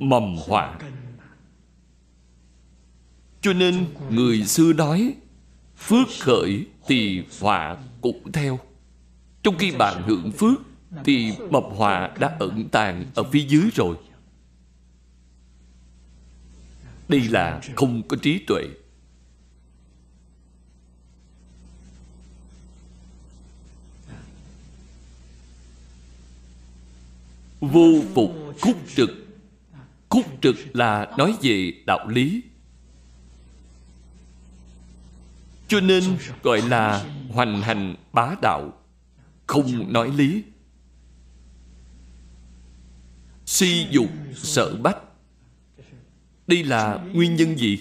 mầm 0.00 0.36
họa. 0.46 0.78
Cho 3.40 3.52
nên 3.52 3.86
người 4.10 4.44
xưa 4.44 4.72
nói, 4.72 5.14
phước 5.76 6.08
khởi 6.20 6.66
thì 6.86 7.22
họa 7.40 7.76
cũng 8.00 8.32
theo. 8.32 8.58
Trong 9.42 9.58
khi 9.58 9.70
bạn 9.70 10.02
hưởng 10.06 10.32
phước 10.32 10.60
thì 11.04 11.32
mập 11.50 11.64
họa 11.76 12.10
đã 12.20 12.36
ẩn 12.38 12.68
tàng 12.68 13.04
ở 13.14 13.22
phía 13.22 13.44
dưới 13.48 13.70
rồi. 13.74 13.96
Đây 17.08 17.20
là 17.20 17.60
không 17.76 18.02
có 18.08 18.16
trí 18.16 18.38
tuệ. 18.38 18.62
Vô 27.62 28.02
phục 28.14 28.32
khúc 28.60 28.76
trực. 28.96 29.10
Khúc 30.08 30.24
trực 30.42 30.56
là 30.72 31.10
nói 31.18 31.34
về 31.42 31.72
đạo 31.86 32.08
lý. 32.08 32.42
Cho 35.68 35.80
nên 35.80 36.04
gọi 36.42 36.62
là 36.62 37.04
hoành 37.28 37.62
hành 37.62 37.94
bá 38.12 38.34
đạo, 38.42 38.72
không 39.46 39.92
nói 39.92 40.10
lý. 40.16 40.42
Si 43.46 43.86
dục 43.90 44.10
sợ 44.34 44.76
bách 44.82 44.96
đây 46.46 46.64
là 46.64 46.98
nguyên 47.12 47.36
nhân 47.36 47.58
gì? 47.58 47.78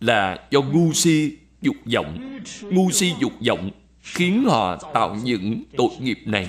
Là 0.00 0.46
do 0.50 0.60
ngu 0.60 0.92
si 0.92 1.36
dục 1.62 1.76
vọng. 1.94 2.40
Ngu 2.62 2.90
si 2.90 3.12
dục 3.20 3.32
vọng 3.48 3.70
khiến 4.00 4.44
họ 4.48 4.76
tạo 4.94 5.14
những 5.14 5.62
tội 5.76 5.90
nghiệp 6.00 6.18
này 6.24 6.48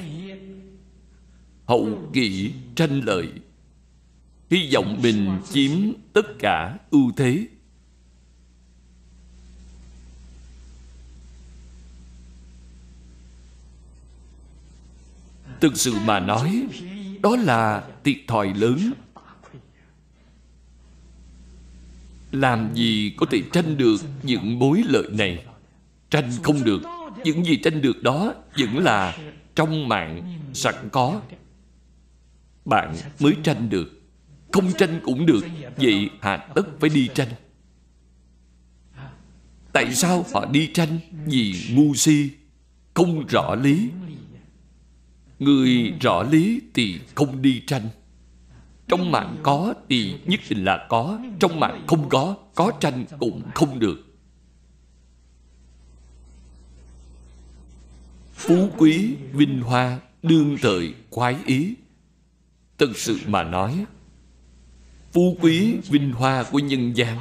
hậu 1.71 2.09
kỵ 2.13 2.51
tranh 2.75 3.01
lợi. 3.01 3.27
Hy 4.49 4.69
vọng 4.73 4.99
mình 5.03 5.39
chiếm 5.51 5.71
tất 6.13 6.39
cả 6.39 6.77
ưu 6.89 7.11
thế. 7.17 7.47
Thực 15.61 15.77
sự 15.77 15.93
mà 16.05 16.19
nói 16.19 16.63
đó 17.21 17.35
là 17.35 17.83
thiệt 18.03 18.17
thòi 18.27 18.53
lớn. 18.53 18.91
Làm 22.31 22.69
gì 22.73 23.13
có 23.17 23.25
thể 23.31 23.41
tranh 23.51 23.77
được 23.77 23.97
những 24.23 24.59
mối 24.59 24.83
lợi 24.85 25.09
này? 25.11 25.45
Tranh 26.09 26.31
không 26.43 26.63
được. 26.63 26.81
Những 27.23 27.45
gì 27.45 27.57
tranh 27.57 27.81
được 27.81 28.03
đó 28.03 28.33
vẫn 28.57 28.77
là 28.77 29.17
trong 29.55 29.87
mạng 29.87 30.39
sẵn 30.53 30.75
có 30.91 31.21
bạn 32.65 32.95
mới 33.19 33.35
tranh 33.43 33.69
được. 33.69 34.01
Không 34.51 34.71
tranh 34.77 34.99
cũng 35.03 35.25
được. 35.25 35.45
Vậy 35.77 36.09
hà 36.21 36.37
tất 36.37 36.63
phải 36.79 36.89
đi 36.89 37.09
tranh. 37.15 37.27
Tại 39.73 39.95
sao 39.95 40.25
họ 40.33 40.45
đi 40.45 40.69
tranh? 40.73 40.99
Vì 41.25 41.55
ngu 41.71 41.93
si, 41.95 42.29
không 42.93 43.27
rõ 43.27 43.55
lý. 43.55 43.89
Người 45.39 45.93
rõ 46.01 46.23
lý 46.23 46.61
thì 46.73 46.99
không 47.15 47.41
đi 47.41 47.63
tranh. 47.67 47.89
Trong 48.87 49.11
mạng 49.11 49.37
có 49.43 49.73
thì 49.89 50.15
nhất 50.25 50.39
định 50.49 50.65
là 50.65 50.87
có. 50.89 51.19
Trong 51.39 51.59
mạng 51.59 51.83
không 51.87 52.09
có 52.09 52.37
có 52.55 52.71
tranh 52.79 53.05
cũng 53.19 53.41
không 53.55 53.79
được. 53.79 54.05
Phú 58.33 58.69
quý 58.77 59.15
vinh 59.33 59.61
hoa, 59.61 59.99
đương 60.23 60.57
thời 60.61 60.93
khoái 61.09 61.35
ý. 61.45 61.75
Thật 62.81 62.97
sự 62.97 63.19
mà 63.27 63.43
nói, 63.43 63.85
Phú 65.11 65.37
quý 65.41 65.77
vinh 65.89 66.11
hoa 66.11 66.43
của 66.51 66.59
nhân 66.59 66.93
gian 66.97 67.19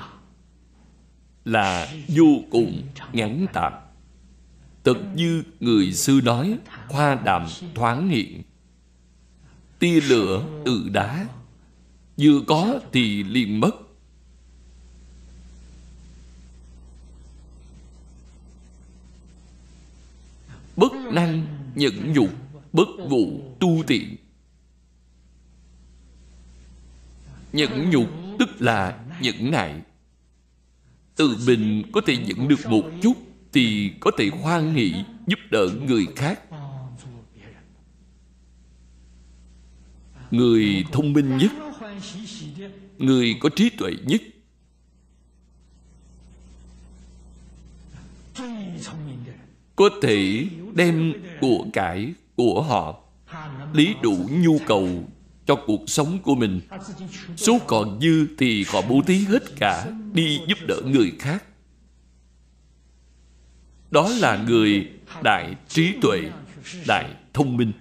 Là 1.45 1.95
vô 2.09 2.41
cùng 2.51 2.82
ngắn 3.12 3.47
tạm. 3.53 3.73
Thật 4.85 4.97
như 5.15 5.43
người 5.61 5.93
xưa 5.93 6.20
nói, 6.20 6.59
Hoa 6.89 7.15
đàm 7.15 7.47
thoáng 7.74 8.09
hiện, 8.09 8.43
Tia 9.78 10.01
lửa 10.01 10.45
từ 10.65 10.89
đá, 10.93 11.27
Vừa 12.16 12.41
có 12.47 12.81
thì 12.93 13.23
liền 13.23 13.61
mất. 13.61 13.74
Bất 20.77 20.93
năng 21.12 21.47
nhẫn 21.74 22.12
nhục, 22.12 22.31
Bất 22.73 22.89
vụ 23.09 23.55
tu 23.61 23.82
tiện 23.87 24.16
Nhẫn 27.52 27.90
nhục 27.90 28.09
tức 28.39 28.48
là 28.62 29.01
nhẫn 29.20 29.51
nại. 29.51 29.81
Từ 31.16 31.36
mình 31.47 31.82
có 31.93 32.01
thể 32.06 32.16
nhẫn 32.16 32.48
được 32.48 32.66
một 32.66 32.90
chút 33.02 33.16
Thì 33.52 33.93
có 34.01 34.10
thể 34.18 34.28
hoan 34.43 34.77
nghị 34.77 34.94
giúp 35.27 35.39
đỡ 35.51 35.68
người 35.86 36.06
khác. 36.16 36.40
Người 40.31 40.85
thông 40.93 41.12
minh 41.12 41.36
nhất, 41.36 41.51
Người 42.98 43.36
có 43.40 43.48
trí 43.56 43.70
tuệ 43.70 43.90
nhất. 44.06 44.20
Có 49.77 49.90
thể 50.02 50.47
đem 50.74 51.12
của 51.40 51.66
cải 51.72 52.14
của 52.36 52.62
họ, 52.62 53.02
Lý 53.72 53.94
đủ 54.02 54.16
nhu 54.31 54.59
cầu 54.66 54.89
cho 55.51 55.56
cuộc 55.66 55.81
sống 55.86 56.18
của 56.22 56.35
mình. 56.35 56.60
Số 57.36 57.59
còn 57.66 58.01
dư 58.01 58.27
thì 58.39 58.64
họ 58.68 58.82
bố 58.89 59.01
thí 59.06 59.18
hết 59.18 59.43
cả, 59.56 59.86
đi 60.12 60.40
giúp 60.48 60.59
đỡ 60.68 60.77
người 60.85 61.12
khác. 61.18 61.44
Đó 63.90 64.09
là 64.20 64.36
người 64.36 64.90
đại 65.22 65.55
trí 65.68 65.93
tuệ, 66.02 66.31
đại 66.86 67.14
thông 67.32 67.56
minh. 67.56 67.72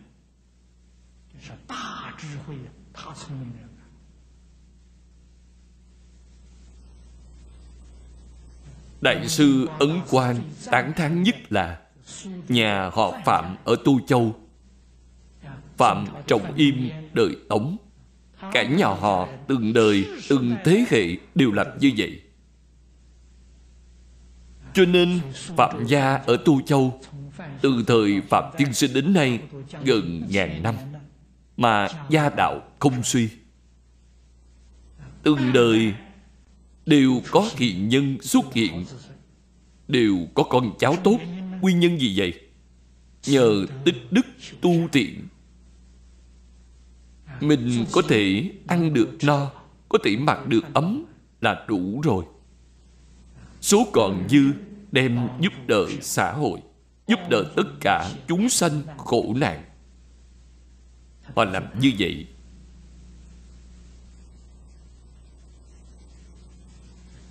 Đại 9.01 9.27
sư 9.27 9.67
ấn 9.79 9.99
quan 10.09 10.35
tán 10.65 10.93
thán 10.95 11.23
nhất 11.23 11.35
là, 11.49 11.81
nhà 12.47 12.89
họ 12.93 13.19
phạm 13.25 13.55
ở 13.63 13.75
tu 13.85 13.99
châu. 14.07 14.48
Phạm 15.80 16.06
Trọng 16.27 16.53
Im 16.56 16.89
đời 17.14 17.35
Tống. 17.49 17.77
Cả 18.51 18.64
nhà 18.64 18.88
họ 18.88 19.27
từng 19.47 19.73
đời, 19.73 20.06
từng 20.30 20.56
thế 20.65 20.85
hệ 20.89 21.03
đều 21.35 21.51
làm 21.51 21.68
như 21.80 21.91
vậy. 21.97 22.22
Cho 24.73 24.85
nên 24.85 25.19
Phạm 25.34 25.85
gia 25.85 26.15
ở 26.15 26.38
Tu 26.45 26.61
Châu 26.61 26.99
Từ 27.61 27.84
thời 27.88 28.22
Phạm 28.30 28.43
Tiên 28.57 28.73
Sinh 28.73 28.93
đến 28.93 29.14
nay 29.14 29.39
Gần 29.84 30.23
ngàn 30.30 30.64
năm 30.64 30.76
Mà 31.57 31.88
gia 32.10 32.30
đạo 32.30 32.61
không 32.80 33.03
suy. 33.03 33.30
Từng 35.23 35.53
đời 35.53 35.93
Đều 36.85 37.22
có 37.31 37.49
thiện 37.57 37.89
nhân 37.89 38.18
xuất 38.22 38.53
hiện 38.53 38.85
Đều 39.88 40.18
có 40.34 40.43
con 40.43 40.72
cháu 40.80 40.95
tốt. 41.03 41.18
Nguyên 41.61 41.80
nhân 41.80 41.99
gì 41.99 42.14
vậy? 42.18 42.34
Nhờ 43.27 43.65
tích 43.85 44.11
đức 44.11 44.26
tu 44.61 44.88
thiện 44.91 45.27
mình 47.41 47.86
có 47.91 48.02
thể 48.10 48.52
ăn 48.68 48.94
được 48.94 49.10
no, 49.24 49.52
có 49.90 49.99
thể 50.03 50.18
mặc 50.18 50.48
được 50.48 50.74
ấm 50.74 51.06
là 51.41 51.66
đủ 51.68 52.02
rồi. 52.02 52.26
Số 53.61 53.88
còn 53.94 54.28
dư 54.30 54.44
đem 54.91 55.28
giúp 55.40 55.53
đỡ 55.68 55.86
xã 56.02 56.32
hội, 56.32 56.60
giúp 57.07 57.20
đỡ 57.30 57.44
tất 57.56 57.68
cả 57.82 58.11
chúng 58.28 58.49
sanh 58.49 58.82
khổ 58.98 59.34
nạn. 59.38 59.64
Họ 61.36 61.45
làm 61.45 61.80
như 61.82 61.91
vậy. 61.99 62.28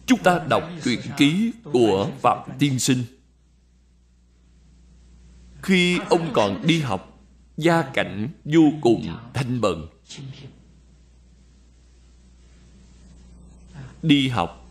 Chúng 0.06 0.18
ta 0.18 0.40
đọc 0.48 0.62
truyện 0.84 1.00
ký 1.16 1.52
của 1.72 2.10
phạm 2.22 2.38
tiên 2.58 2.78
sinh. 2.78 3.04
Khi 5.62 5.98
ông 6.10 6.30
còn 6.32 6.66
đi 6.66 6.80
học, 6.80 7.20
gia 7.56 7.82
cảnh 7.82 8.28
vô 8.44 8.62
cùng 8.80 9.16
thanh 9.34 9.60
bần 9.60 9.86
đi 14.02 14.28
học 14.28 14.66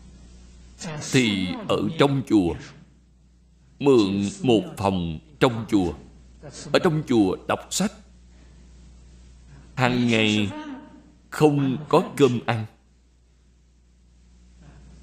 thì 1.12 1.48
ở 1.68 1.88
trong 1.98 2.22
chùa 2.28 2.54
mượn 3.78 4.28
một 4.42 4.62
phòng 4.76 5.18
trong 5.40 5.64
chùa. 5.68 5.92
Ở 6.72 6.78
trong 6.84 7.02
chùa 7.08 7.36
đọc 7.48 7.58
sách. 7.70 7.92
Hàng 9.74 10.08
ngày 10.08 10.50
không 11.30 11.76
có 11.88 12.10
cơm 12.16 12.40
ăn. 12.46 12.66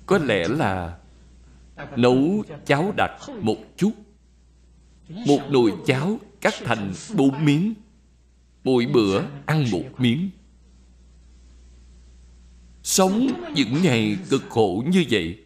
Có 0.05 0.17
lẽ 0.17 0.47
là 0.47 0.97
nấu 1.95 2.43
cháo 2.65 2.93
đặc 2.97 3.11
một 3.41 3.57
chút. 3.77 3.91
Một 5.09 5.39
nồi 5.49 5.73
cháo 5.85 6.19
cắt 6.41 6.53
thành 6.65 6.93
bốn 7.15 7.45
miếng 7.45 7.73
mỗi 8.65 8.85
bữa, 8.85 9.23
ăn 9.45 9.65
một 9.71 9.83
miếng. 9.97 10.29
Sống 12.83 13.27
những 13.55 13.81
ngày 13.83 14.17
cực 14.29 14.43
khổ 14.49 14.83
như 14.87 15.05
vậy. 15.09 15.37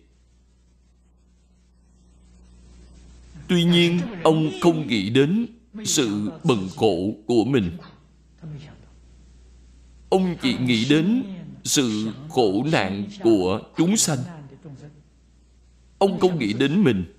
Tuy 3.47 3.63
nhiên, 3.63 3.99
ông 4.23 4.51
không 4.61 4.87
nghĩ 4.87 5.09
đến 5.09 5.47
sự 5.85 6.31
bần 6.43 6.67
khổ 6.75 7.13
của 7.25 7.45
mình. 7.45 7.77
Ông 10.09 10.35
chỉ 10.41 10.57
nghĩ 10.57 10.89
đến 10.89 11.23
sự 11.63 12.11
khổ 12.29 12.63
nạn 12.71 13.05
của 13.23 13.61
chúng 13.77 13.97
sanh. 13.97 14.19
Ông 15.97 16.19
không 16.19 16.39
nghĩ 16.39 16.53
đến 16.53 16.83
mình. 16.83 17.13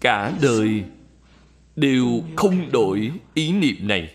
Cả 0.00 0.38
đời 0.42 0.84
đều 1.76 2.22
không 2.36 2.72
đổi 2.72 3.12
ý 3.34 3.52
niệm 3.52 3.76
này. 3.88 4.14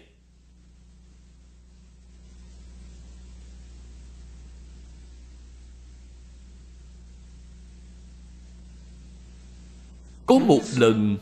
Có 10.25 10.39
một 10.39 10.61
lần, 10.77 11.17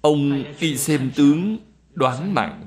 ông 0.00 0.44
đi 0.60 0.76
xem 0.76 1.10
tướng 1.16 1.58
đoán 1.94 2.34
mạng, 2.34 2.66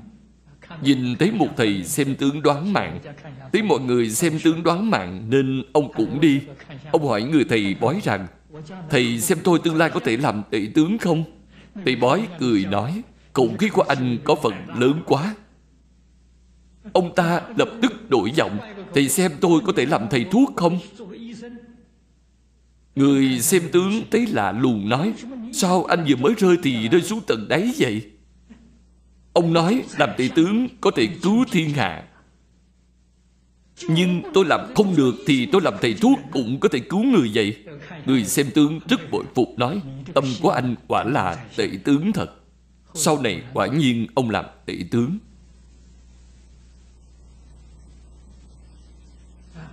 nhìn 0.82 1.16
thấy 1.18 1.32
một 1.32 1.48
thầy 1.56 1.84
xem 1.84 2.14
tướng 2.14 2.42
đoán 2.42 2.72
mạng, 2.72 3.00
thấy 3.52 3.62
mọi 3.62 3.80
người 3.80 4.10
xem 4.10 4.38
tướng 4.44 4.62
đoán 4.62 4.90
mạng 4.90 5.26
nên 5.28 5.62
ông 5.72 5.92
cũng 5.92 6.20
đi. 6.20 6.40
Ông 6.92 7.06
hỏi 7.06 7.22
người 7.22 7.44
thầy 7.44 7.74
bói 7.80 8.00
rằng, 8.04 8.26
thầy 8.90 9.20
xem 9.20 9.38
tôi 9.44 9.58
tương 9.64 9.76
lai 9.76 9.90
có 9.90 10.00
thể 10.00 10.16
làm 10.16 10.42
tể 10.50 10.66
tướng 10.74 10.98
không? 10.98 11.41
Thầy 11.84 11.96
bói 11.96 12.28
cười 12.38 12.64
nói 12.64 13.02
khủng 13.32 13.58
khí 13.58 13.68
của 13.68 13.82
anh 13.82 14.18
có 14.24 14.34
phần 14.34 14.54
lớn 14.78 15.02
quá. 15.06 15.34
Ông 16.92 17.14
ta 17.14 17.40
lập 17.56 17.68
tức 17.82 18.10
đổi 18.10 18.30
giọng 18.30 18.58
thầy 18.94 19.08
xem 19.08 19.32
tôi 19.40 19.60
có 19.66 19.72
thể 19.76 19.86
làm 19.86 20.08
thầy 20.10 20.24
thuốc 20.24 20.52
không? 20.56 20.78
Người 22.94 23.40
xem 23.40 23.62
tướng 23.72 24.02
thấy 24.10 24.26
lạ 24.26 24.52
lùng 24.52 24.88
nói, 24.88 25.12
sao 25.52 25.84
anh 25.84 26.04
vừa 26.08 26.16
mới 26.16 26.34
rơi 26.38 26.56
thì 26.62 26.88
rơi 26.88 27.02
xuống 27.02 27.20
tận 27.26 27.48
đáy 27.48 27.72
vậy? 27.78 28.10
Ông 29.32 29.52
nói, 29.52 29.82
làm 29.98 30.10
thầy 30.18 30.28
tướng 30.28 30.68
có 30.80 30.90
thể 30.96 31.08
cứu 31.22 31.44
thiên 31.50 31.70
hạ. 31.70 32.04
Nhưng 33.88 34.22
tôi 34.34 34.44
làm 34.44 34.60
không 34.74 34.96
được 34.96 35.14
Thì 35.26 35.46
tôi 35.46 35.62
làm 35.62 35.74
thầy 35.80 35.94
thuốc 35.94 36.18
cũng 36.32 36.60
có 36.60 36.68
thể 36.68 36.78
cứu 36.78 37.04
người 37.04 37.30
vậy. 37.34 37.56
Người 38.06 38.24
xem 38.24 38.50
tướng 38.54 38.80
rất 38.88 39.10
bội 39.10 39.24
phục 39.34 39.48
nói, 39.56 39.80
Tâm 40.14 40.24
của 40.42 40.50
anh 40.50 40.74
quả 40.86 41.04
là 41.04 41.44
tệ 41.56 41.68
tướng 41.84 42.12
thật. 42.12 42.30
Sau 42.94 43.22
này 43.22 43.42
quả 43.52 43.66
nhiên 43.66 44.06
ông 44.14 44.30
làm 44.30 44.44
tệ 44.66 44.74
tướng. 44.90 45.18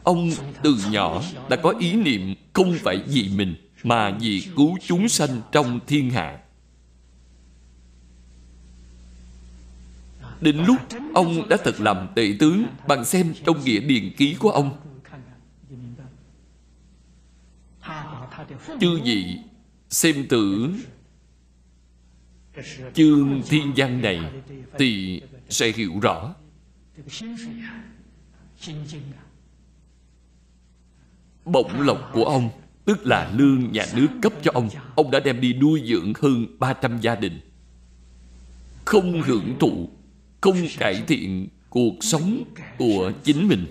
Ông 0.04 0.32
từ 0.64 0.76
nhỏ 0.92 1.22
đã 1.50 1.56
có 1.56 1.74
ý 1.80 1.94
niệm 1.94 2.36
Không 2.54 2.78
phải 2.84 3.00
vì 3.08 3.30
mình 3.36 3.56
Mà 3.84 4.18
vì 4.20 4.44
cứu 4.56 4.78
chúng 4.88 5.10
sanh 5.10 5.42
trong 5.52 5.80
thiên 5.88 6.10
hạ. 6.10 6.38
Đến 10.42 10.58
lúc 10.58 10.78
ông 11.14 11.50
đã 11.50 11.58
thật 11.64 11.80
làm 11.80 12.08
tệ 12.16 12.34
tướng 12.40 12.66
Bằng 12.88 13.06
xem 13.06 13.34
trong 13.46 13.64
nghĩa 13.64 13.80
điền 13.80 14.14
ký 14.18 14.36
của 14.40 14.50
ông. 14.52 14.78
Chư 18.82 19.00
vị 19.04 19.38
xem 19.90 20.26
tử 20.30 20.74
chương 22.94 23.42
thiên 23.50 23.74
văn 23.76 24.02
này 24.02 24.20
Thì 24.80 25.22
sẽ 25.50 25.72
hiểu 25.72 26.00
rõ. 26.02 26.36
Bổng 31.46 31.82
lộc 31.82 32.10
của 32.14 32.26
ông, 32.26 32.50
Tức 32.86 33.06
là 33.06 33.32
lương 33.36 33.72
nhà 33.72 33.86
nước 33.96 34.08
cấp 34.22 34.34
cho 34.42 34.52
ông 34.54 34.70
Ông 34.96 35.12
đã 35.12 35.20
đem 35.20 35.42
đi 35.42 35.54
nuôi 35.54 35.84
dưỡng 35.86 36.14
hơn 36.22 36.60
300 36.60 37.00
gia 37.00 37.16
đình. 37.16 37.40
Không 38.86 39.22
hưởng 39.22 39.56
thụ 39.60 39.90
không 40.42 40.58
cải 40.78 41.04
thiện 41.08 41.48
cuộc 41.70 41.96
sống 42.02 42.44
của 42.78 43.12
chính 43.24 43.48
mình. 43.48 43.66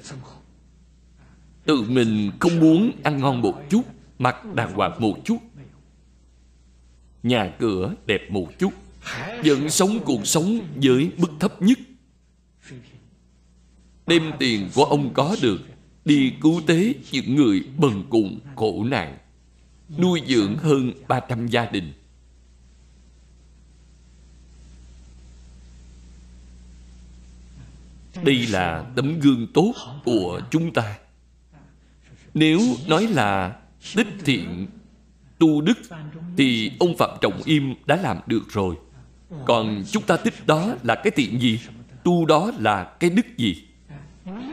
Tự 1.64 1.82
mình 1.82 2.30
không 2.40 2.60
muốn 2.60 2.90
ăn 3.02 3.20
ngon 3.20 3.42
một 3.42 3.62
chút, 3.70 3.82
mặc 4.18 4.54
đàng 4.54 4.74
hoàng 4.74 4.92
một 4.98 5.18
chút. 5.24 5.38
Nhà 7.22 7.52
cửa 7.58 7.94
đẹp 8.06 8.20
một 8.30 8.48
chút, 8.58 8.72
vẫn 9.44 9.70
sống 9.70 9.98
cuộc 10.04 10.26
sống 10.26 10.60
với 10.82 11.10
mức 11.16 11.30
thấp 11.40 11.62
nhất. 11.62 11.78
Đem 14.06 14.32
tiền 14.38 14.68
của 14.74 14.84
ông 14.84 15.14
có 15.14 15.36
được, 15.42 15.60
đi 16.04 16.32
cứu 16.40 16.60
tế 16.66 16.94
những 17.12 17.34
người 17.34 17.62
bần 17.78 18.04
cùng 18.10 18.40
khổ 18.56 18.84
nạn, 18.84 19.18
nuôi 19.98 20.22
dưỡng 20.26 20.56
hơn 20.56 20.92
300 21.08 21.46
gia 21.46 21.64
đình. 21.70 21.92
Đây 28.24 28.46
là 28.46 28.84
tấm 28.96 29.20
gương 29.20 29.46
tốt 29.54 29.74
của 30.04 30.40
chúng 30.50 30.72
ta. 30.72 30.94
Nếu 32.34 32.60
nói 32.86 33.06
là 33.06 33.56
tích 33.96 34.08
thiện, 34.24 34.66
tu 35.38 35.60
đức, 35.60 35.78
thì 36.36 36.72
ông 36.80 36.96
phạm 36.96 37.10
trọng 37.20 37.42
im 37.44 37.74
đã 37.86 37.96
làm 37.96 38.18
được 38.26 38.42
rồi. 38.50 38.74
Còn 39.44 39.84
chúng 39.90 40.02
ta 40.02 40.16
tích 40.16 40.46
đó 40.46 40.74
là 40.82 40.94
cái 40.94 41.10
thiện 41.16 41.40
gì? 41.40 41.60
Tu 42.04 42.26
đó 42.26 42.52
là 42.58 42.84
cái 42.84 43.10
đức 43.10 43.36
gì? 43.36 43.62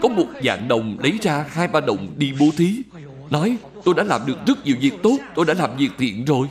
Có 0.02 0.10
một 0.10 0.28
dạng 0.44 0.68
đồng 0.68 1.00
lấy 1.00 1.20
ra 1.22 1.46
hai 1.50 1.68
ba 1.68 1.82
đồng 1.82 2.08
đi 2.18 2.34
bố 2.40 2.50
thí, 2.58 2.82
nói, 3.30 3.58
tôi 3.84 3.96
đã 3.96 4.04
làm 4.04 4.22
được 4.26 4.38
rất 4.48 4.66
nhiều 4.66 4.76
việc 4.80 4.94
tốt, 5.04 5.18
tôi 5.36 5.46
đã 5.46 5.54
làm 5.54 5.78
việc 5.78 5.92
thiện 5.98 6.26
rồi. 6.26 6.48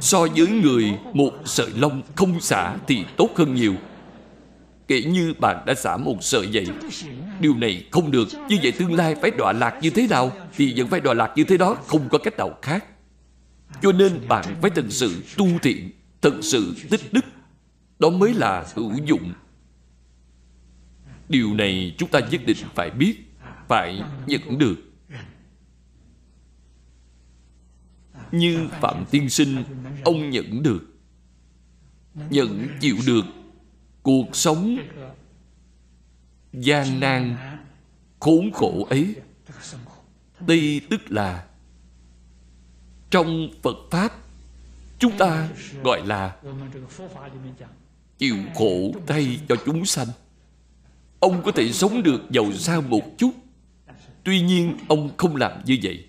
So 0.00 0.26
với 0.36 0.46
người 0.46 0.98
một 1.12 1.32
sợi 1.44 1.70
lông 1.76 2.02
không 2.16 2.40
xả 2.40 2.76
thì 2.86 3.04
tốt 3.16 3.30
hơn 3.36 3.54
nhiều. 3.54 3.74
Kể 4.88 5.02
như 5.02 5.34
bạn 5.38 5.66
đã 5.66 5.74
xả 5.74 5.96
một 5.96 6.16
sợi 6.20 6.48
vậy, 6.52 6.66
Điều 7.40 7.54
này 7.54 7.84
không 7.90 8.10
được. 8.10 8.28
Như 8.48 8.56
vậy 8.62 8.72
tương 8.72 8.94
lai 8.94 9.14
phải 9.14 9.30
đọa 9.30 9.52
lạc 9.52 9.78
như 9.82 9.90
thế 9.90 10.06
nào 10.10 10.32
Thì 10.56 10.74
vẫn 10.76 10.88
phải 10.88 11.00
đọa 11.00 11.14
lạc 11.14 11.32
như 11.36 11.44
thế 11.44 11.56
đó, 11.56 11.76
Không 11.86 12.08
có 12.08 12.18
cách 12.18 12.36
nào 12.36 12.58
khác. 12.62 12.84
Cho 13.82 13.92
nên 13.92 14.20
bạn 14.28 14.44
phải 14.62 14.70
thật 14.70 14.84
sự 14.88 15.14
tu 15.36 15.46
thiện, 15.62 15.90
Thật 16.22 16.34
sự 16.40 16.74
tích 16.90 17.12
đức. 17.12 17.24
Đó 17.98 18.10
mới 18.10 18.34
là 18.34 18.66
hữu 18.74 18.92
dụng. 19.04 19.32
Điều 21.28 21.54
này 21.54 21.94
chúng 21.98 22.08
ta 22.08 22.20
nhất 22.30 22.40
định 22.46 22.56
phải 22.74 22.90
biết, 22.90 23.14
Phải 23.68 24.02
nhận 24.26 24.58
được. 24.58 24.87
Như 28.32 28.68
Phạm 28.80 29.04
Tiên 29.10 29.30
Sinh, 29.30 29.64
Ông 30.04 30.30
nhận 30.30 30.62
được. 30.62 30.80
Nhận 32.30 32.68
chịu 32.80 32.96
được. 33.06 33.24
Cuộc 34.02 34.36
sống 34.36 34.78
gian 36.52 37.00
nan, 37.00 37.36
Khốn 38.20 38.50
khổ 38.52 38.86
ấy. 38.90 39.14
Đây 40.46 40.80
tức 40.90 41.00
là 41.10 41.46
Trong 43.10 43.48
Phật 43.62 43.76
Pháp, 43.90 44.12
Chúng 44.98 45.18
ta 45.18 45.48
gọi 45.84 46.06
là 46.06 46.36
Chịu 48.18 48.36
khổ 48.54 48.92
thay 49.06 49.40
cho 49.48 49.56
chúng 49.66 49.84
sanh. 49.84 50.08
Ông 51.20 51.42
có 51.42 51.52
thể 51.52 51.72
sống 51.72 52.02
được 52.02 52.20
giàu 52.30 52.52
sang 52.52 52.90
một 52.90 53.02
chút. 53.18 53.30
Tuy 54.24 54.40
nhiên, 54.40 54.76
ông 54.88 55.10
không 55.16 55.36
làm 55.36 55.64
như 55.64 55.78
vậy 55.82 56.07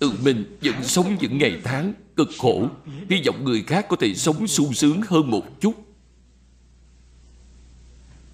tự 0.00 0.12
mình 0.22 0.58
vẫn 0.62 0.84
sống 0.84 1.16
những 1.20 1.38
ngày 1.38 1.60
tháng 1.64 1.92
cực 2.16 2.28
khổ. 2.38 2.68
Hy 3.10 3.22
vọng 3.26 3.44
người 3.44 3.62
khác 3.62 3.86
có 3.88 3.96
thể 3.96 4.14
sống 4.14 4.46
sung 4.46 4.72
sướng 4.72 5.00
hơn 5.08 5.30
một 5.30 5.60
chút. 5.60 5.74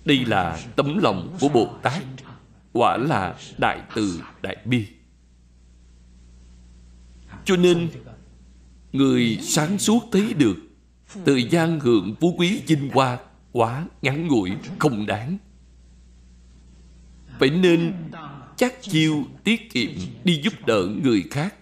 Đây 0.05 0.25
là 0.25 0.61
tấm 0.77 0.99
lòng 0.99 1.37
của 1.41 1.49
bồ 1.49 1.71
tát. 1.83 2.03
Quả 2.73 2.97
là 2.97 3.35
đại 3.59 3.81
từ 3.95 4.21
đại 4.43 4.57
bi. 4.65 4.87
Cho 7.45 7.57
nên, 7.57 7.89
người 8.93 9.39
sáng 9.43 9.79
suốt 9.79 10.03
thấy 10.13 10.35
được 10.35 10.57
thời 11.27 11.49
gian 11.49 11.81
hưởng 11.81 12.15
phú 12.21 12.35
quý 12.39 12.63
vinh 12.67 12.91
hoa 12.91 13.19
quá 13.53 13.87
ngắn 14.03 14.27
ngủi, 14.27 14.51
không 14.79 15.07
đáng. 15.07 15.39
Phải 17.39 17.51
nên 17.51 17.93
chắc 18.57 18.83
chiêu 18.83 19.25
tiết 19.45 19.73
kiệm 19.73 19.91
đi 20.25 20.41
giúp 20.43 20.67
đỡ 20.67 20.89
người 21.03 21.25
khác. 21.31 21.55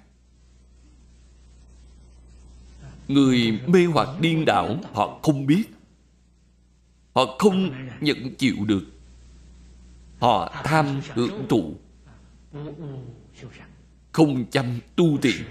Người 3.08 3.60
mê 3.66 3.84
hoặc 3.84 4.08
điên 4.20 4.44
đảo, 4.44 4.76
họ 4.92 5.18
không 5.22 5.46
biết. 5.46 5.64
Họ 7.14 7.36
không 7.38 7.70
nhận 8.00 8.34
chịu 8.34 8.56
được. 8.66 8.84
Họ 10.20 10.62
tham 10.64 11.00
hưởng 11.14 11.46
thụ 11.48 11.74
không 14.12 14.44
chăm 14.50 14.66
tu 14.96 15.18
tiện 15.22 15.44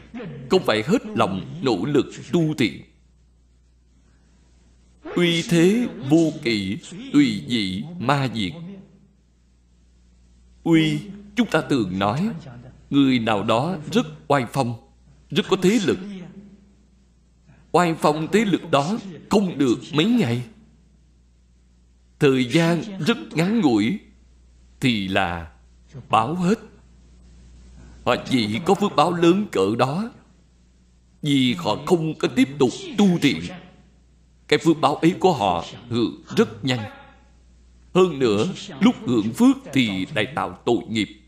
không 0.49 0.64
phải 0.65 0.84
hết 0.88 1.06
lòng 1.06 1.61
nỗ 1.64 1.86
lực 1.86 2.06
tu 2.32 2.53
tiện 2.57 2.82
uy 5.15 5.41
thế 5.49 5.88
vô 6.10 6.32
kỵ 6.44 6.78
tùy 7.14 7.44
dị 7.48 7.84
ma 7.99 8.30
diệt. 8.36 8.52
Uy 10.64 10.99
chúng 11.35 11.47
ta 11.47 11.61
thường 11.69 11.99
nói, 11.99 12.30
người 12.89 13.19
nào 13.19 13.43
đó 13.43 13.76
rất 13.91 14.05
oai 14.27 14.45
phong, 14.53 14.76
rất 15.30 15.45
có 15.49 15.57
thế 15.61 15.80
lực. 15.85 15.99
Oai 17.72 17.93
phong 17.93 18.27
thế 18.31 18.45
lực 18.45 18.72
đó 18.72 18.97
không 19.30 19.57
được 19.57 19.80
mấy 19.93 20.05
ngày. 20.05 20.43
Thời 22.19 22.45
gian 22.45 22.81
rất 22.99 23.18
ngắn 23.31 23.61
ngủi 23.61 23.99
thì 24.80 25.07
là 25.07 25.51
báo 26.10 26.35
hết. 26.35 26.60
Họ 28.05 28.15
chỉ 28.30 28.60
có 28.65 28.73
phước 28.73 28.95
báo 28.95 29.11
lớn 29.11 29.45
cỡ 29.51 29.76
đó, 29.77 30.11
vì 31.22 31.53
họ 31.53 31.77
không 31.85 32.15
có 32.15 32.27
tiếp 32.27 32.49
tục 32.60 32.69
tu 32.97 33.07
thiện, 33.22 33.39
cái 34.47 34.60
phước 34.60 34.81
báo 34.81 34.95
ấy 34.95 35.15
của 35.19 35.34
họ 35.34 35.65
hưởng 35.89 36.23
rất 36.38 36.65
nhanh. 36.65 36.91
Hơn 37.93 38.19
nữa, 38.19 38.45
lúc 38.80 38.95
hưởng 39.05 39.34
phước 39.34 39.57
thì 39.73 40.05
lại 40.15 40.27
tạo 40.35 40.60
tội 40.65 40.80
nghiệp 40.89 41.23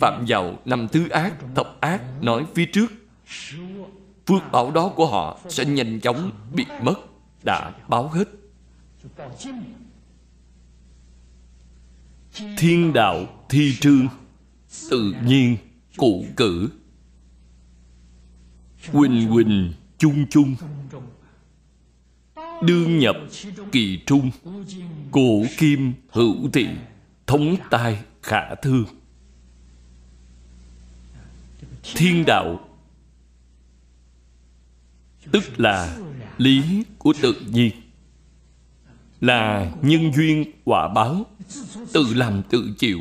phạm 0.00 0.24
vào 0.28 0.58
năm 0.64 0.88
thứ 0.92 1.08
ác, 1.08 1.34
thập 1.54 1.80
ác, 1.80 2.02
nói 2.22 2.46
phía 2.54 2.66
trước. 2.66 2.92
Phước 4.26 4.52
báo 4.52 4.70
đó 4.70 4.88
của 4.96 5.06
họ 5.06 5.40
sẽ 5.48 5.64
nhanh 5.64 6.00
chóng 6.00 6.30
bị 6.54 6.64
mất, 6.82 6.94
đã 7.44 7.72
báo 7.88 8.08
hết. 8.08 8.28
Thiên 12.58 12.92
đạo 12.92 13.44
thi 13.48 13.74
trương 13.80 14.08
tự 14.90 15.14
nhiên, 15.24 15.56
cụ 15.96 16.24
cử. 16.36 16.68
Huỳnh 18.92 19.28
huỳnh 19.28 19.72
chung 19.98 20.26
chung. 20.30 20.56
Đương 22.62 22.98
nhập, 22.98 23.16
kỳ 23.72 24.00
trung. 24.06 24.30
Cổ 25.10 25.42
kim, 25.58 25.92
hữu 26.08 26.50
thị. 26.52 26.68
Thống 27.26 27.56
tai, 27.70 27.98
khả 28.22 28.54
thương 28.54 28.84
thiên 31.84 32.24
đạo. 32.26 32.68
Tức 35.32 35.60
là 35.60 35.98
lý 36.38 36.84
của 36.98 37.14
tự 37.22 37.40
nhiên. 37.52 37.70
Là 39.20 39.72
nhân 39.82 40.12
duyên 40.12 40.52
quả 40.64 40.88
báo, 40.88 41.26
tự 41.92 42.14
làm 42.14 42.42
tự 42.50 42.74
chịu. 42.78 43.00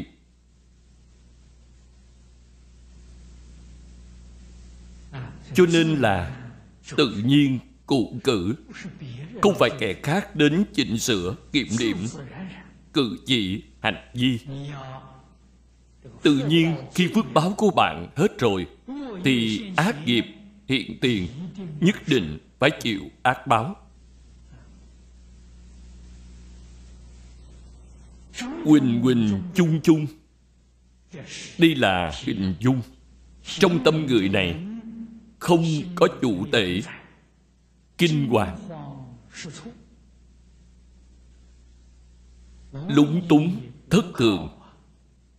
Cho 5.54 5.66
nên 5.66 5.96
là 5.96 6.42
tự 6.98 7.24
nhiên 7.26 7.60
cụ 7.86 8.20
cử. 8.24 8.56
Không 9.42 9.56
phải 9.60 9.70
kẻ 9.80 9.94
khác 10.04 10.36
đến 10.36 10.66
chỉnh 10.74 10.98
sửa, 10.98 11.36
kiểm 11.52 11.68
điểm, 11.80 11.98
cử 12.94 13.18
chỉ, 13.26 13.64
hành 13.80 14.10
vi. 14.14 14.40
Tự 16.22 16.48
nhiên 16.48 16.76
khi 16.96 17.10
phước 17.16 17.26
báo 17.34 17.54
của 17.58 17.72
bạn 17.72 18.10
hết 18.16 18.40
rồi 18.40 18.68
thì 19.24 19.64
ác 19.76 19.96
nghiệp 20.06 20.26
hiện 20.68 20.98
tiền, 21.02 21.28
nhất 21.80 21.96
định 22.08 22.38
phải 22.60 22.72
chịu 22.82 23.02
ác 23.24 23.48
báo. 23.48 23.76
Quỳnh 28.66 29.02
quỳnh 29.04 29.42
chung 29.56 29.80
chung 29.84 30.08
Đây 31.58 31.76
là 31.76 32.12
hình 32.24 32.56
dung. 32.60 32.82
Trong 33.44 33.84
tâm 33.84 34.06
người 34.06 34.30
này 34.30 34.56
Không 35.40 35.66
có 35.96 36.08
chủ 36.22 36.46
tệ 36.52 36.82
Kinh 37.98 38.28
hoàng. 38.30 38.58
Lúng 42.88 43.28
túng 43.30 43.56
Thất 43.90 44.06
thường, 44.18 44.50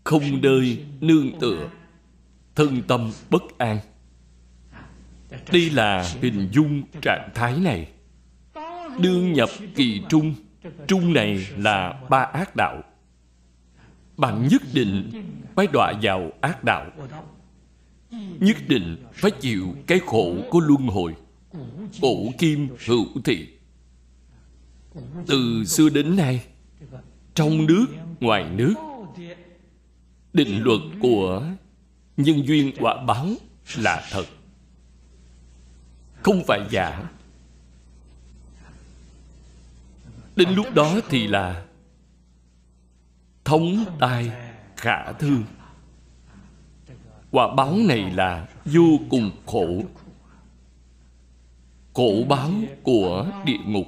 Không 0.05 0.41
nơi 0.43 0.85
nương 1.01 1.41
tựa. 1.41 1.69
Thân 2.55 2.83
tâm 2.89 3.13
bất 3.31 3.59
an. 3.59 3.79
Đây 5.53 5.71
là 5.71 6.15
hình 6.23 6.49
dung 6.53 6.83
trạng 7.03 7.29
thái 7.35 7.59
này. 7.59 7.89
Đương 8.99 9.33
nhập 9.33 9.49
kỳ 9.75 10.03
trung 10.09 10.35
Trung 10.87 11.13
này 11.13 11.47
là 11.57 12.01
ba 12.11 12.19
ác 12.19 12.57
đạo. 12.57 12.83
Bạn 14.17 14.49
nhất 14.49 14.63
định 14.73 15.11
phải 15.55 15.67
đọa 15.73 15.93
vào 16.03 16.31
ác 16.41 16.65
đạo. 16.65 16.91
Nhất 18.41 18.57
định 18.69 18.97
phải 19.13 19.31
chịu 19.31 19.75
cái 19.87 20.01
khổ 20.07 20.37
của 20.51 20.61
luân 20.61 20.87
hồi. 20.87 21.15
Cổ 22.03 22.17
kim 22.39 22.69
hữu 22.87 23.07
thị. 23.25 23.49
Từ 25.27 25.65
xưa 25.65 25.89
đến 25.89 26.17
nay 26.17 26.45
Trong 27.35 27.67
nước, 27.67 27.87
ngoài 28.21 28.51
nước 28.51 28.75
Định 30.33 30.63
luật 30.63 30.81
của 31.01 31.43
nhân 32.17 32.47
duyên 32.47 32.73
quả 32.81 33.05
báo 33.07 33.29
là 33.77 34.09
thật. 34.11 34.25
Không 36.23 36.43
phải 36.47 36.61
giả. 36.71 37.03
Đến 40.37 40.49
lúc 40.55 40.75
đó 40.75 41.01
thì 41.09 41.27
là 41.27 41.65
Thống 43.45 43.85
tai 44.01 44.33
khả 44.77 45.13
thương. 45.13 45.45
Quả 47.31 47.55
báo 47.55 47.77
này 47.89 48.11
là 48.11 48.49
vô 48.65 48.99
cùng 49.11 49.31
khổ. 49.47 49.83
Khổ 51.95 52.25
báo 52.29 52.51
của 52.83 53.27
địa 53.45 53.59
ngục. 53.67 53.87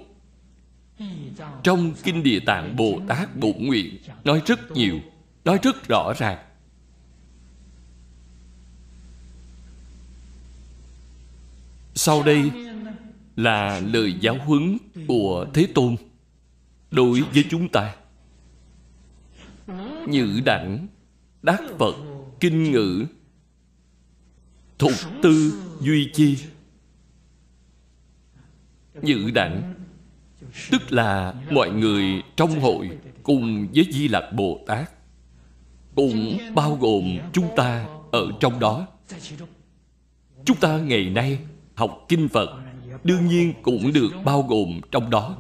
Trong 1.63 1.93
Kinh 2.03 2.23
Địa 2.23 2.41
Tạng 2.41 2.77
Bồ 2.77 3.01
Tát 3.09 3.37
Bổn 3.37 3.55
Nguyện 3.59 3.99
Nói 4.25 4.43
rất 4.47 4.71
nhiều, 4.71 5.01
Nói 5.45 5.59
rất 5.63 5.89
rõ 5.89 6.13
ràng. 6.19 6.39
Sau 11.99 12.23
đây 12.23 12.51
là 13.37 13.81
lời 13.81 14.15
giáo 14.21 14.37
huấn 14.45 14.79
của 15.09 15.47
Thế 15.55 15.69
Tôn 15.75 15.97
đối 16.91 17.23
với 17.23 17.45
chúng 17.51 17.69
ta. 17.69 17.95
Nhữ 20.09 20.41
đẳng 20.45 20.87
đắc 21.43 21.61
phật, 21.79 21.95
kinh 22.41 22.73
ngữ, 22.73 23.07
thục 24.79 24.93
tư, 25.23 25.63
duy 25.81 26.11
chi. 26.15 26.39
Nhữ 29.03 29.31
đẳng 29.35 29.75
tức 30.71 30.93
là 30.93 31.35
mọi 31.51 31.71
người 31.71 32.23
trong 32.37 32.61
hội 32.61 32.91
cùng 33.23 33.69
với 33.75 33.87
di 33.93 34.09
lặc 34.09 34.25
bồ 34.33 34.61
tát, 34.67 34.91
cũng 35.95 36.39
bao 36.55 36.77
gồm 36.77 37.19
chúng 37.33 37.49
ta 37.57 37.87
ở 38.13 38.31
trong 38.41 38.61
đó. 38.61 38.87
Chúng 40.45 40.57
ta 40.57 40.79
ngày 40.79 41.11
nay 41.11 41.39
học 41.77 42.05
kinh 42.09 42.29
phật, 42.29 42.49
đương 43.05 43.27
nhiên 43.27 43.55
cũng 43.63 43.93
được 43.93 44.11
bao 44.25 44.43
gồm 44.43 44.81
trong 44.91 45.11
đó. 45.11 45.37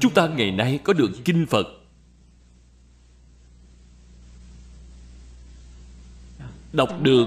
Chúng 0.00 0.14
ta 0.14 0.28
ngày 0.28 0.50
nay 0.50 0.80
có 0.84 0.92
được 0.92 1.10
Kinh 1.24 1.46
Phật. 1.46 1.66
Đọc 6.72 7.02
được 7.02 7.26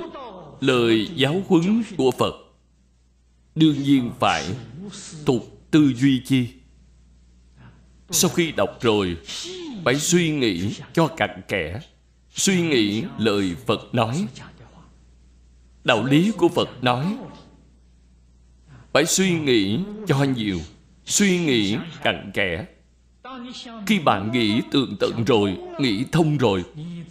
lời 0.59 1.09
giáo 1.15 1.41
huấn 1.47 1.83
của 1.97 2.11
Phật, 2.11 2.33
Đương 3.55 3.83
nhiên 3.83 4.11
phải 4.19 4.45
tục 5.25 5.61
tư 5.71 5.93
duy 5.95 6.21
chi. 6.25 6.47
Sau 8.11 8.29
khi 8.29 8.51
đọc 8.51 8.77
rồi, 8.81 9.17
Phải 9.85 9.95
suy 9.95 10.29
nghĩ 10.29 10.73
cho 10.93 11.07
cặn 11.07 11.41
kẽ, 11.47 11.79
Suy 12.35 12.61
nghĩ 12.61 13.03
lời 13.17 13.55
Phật 13.65 13.95
nói. 13.95 14.27
Đạo 15.83 16.05
lý 16.05 16.31
của 16.31 16.47
Phật 16.47 16.83
nói 16.83 17.17
phải 18.93 19.05
suy 19.05 19.39
nghĩ 19.39 19.79
cho 20.07 20.23
nhiều, 20.23 20.59
suy 21.05 21.39
nghĩ 21.39 21.77
cặn 22.03 22.31
kẽ. 22.33 22.65
Khi 23.87 23.99
bạn 23.99 24.31
nghĩ 24.31 24.61
tường 24.71 24.95
tận 24.99 25.23
rồi, 25.27 25.57
nghĩ 25.79 26.05
thông 26.11 26.37
rồi, 26.37 26.63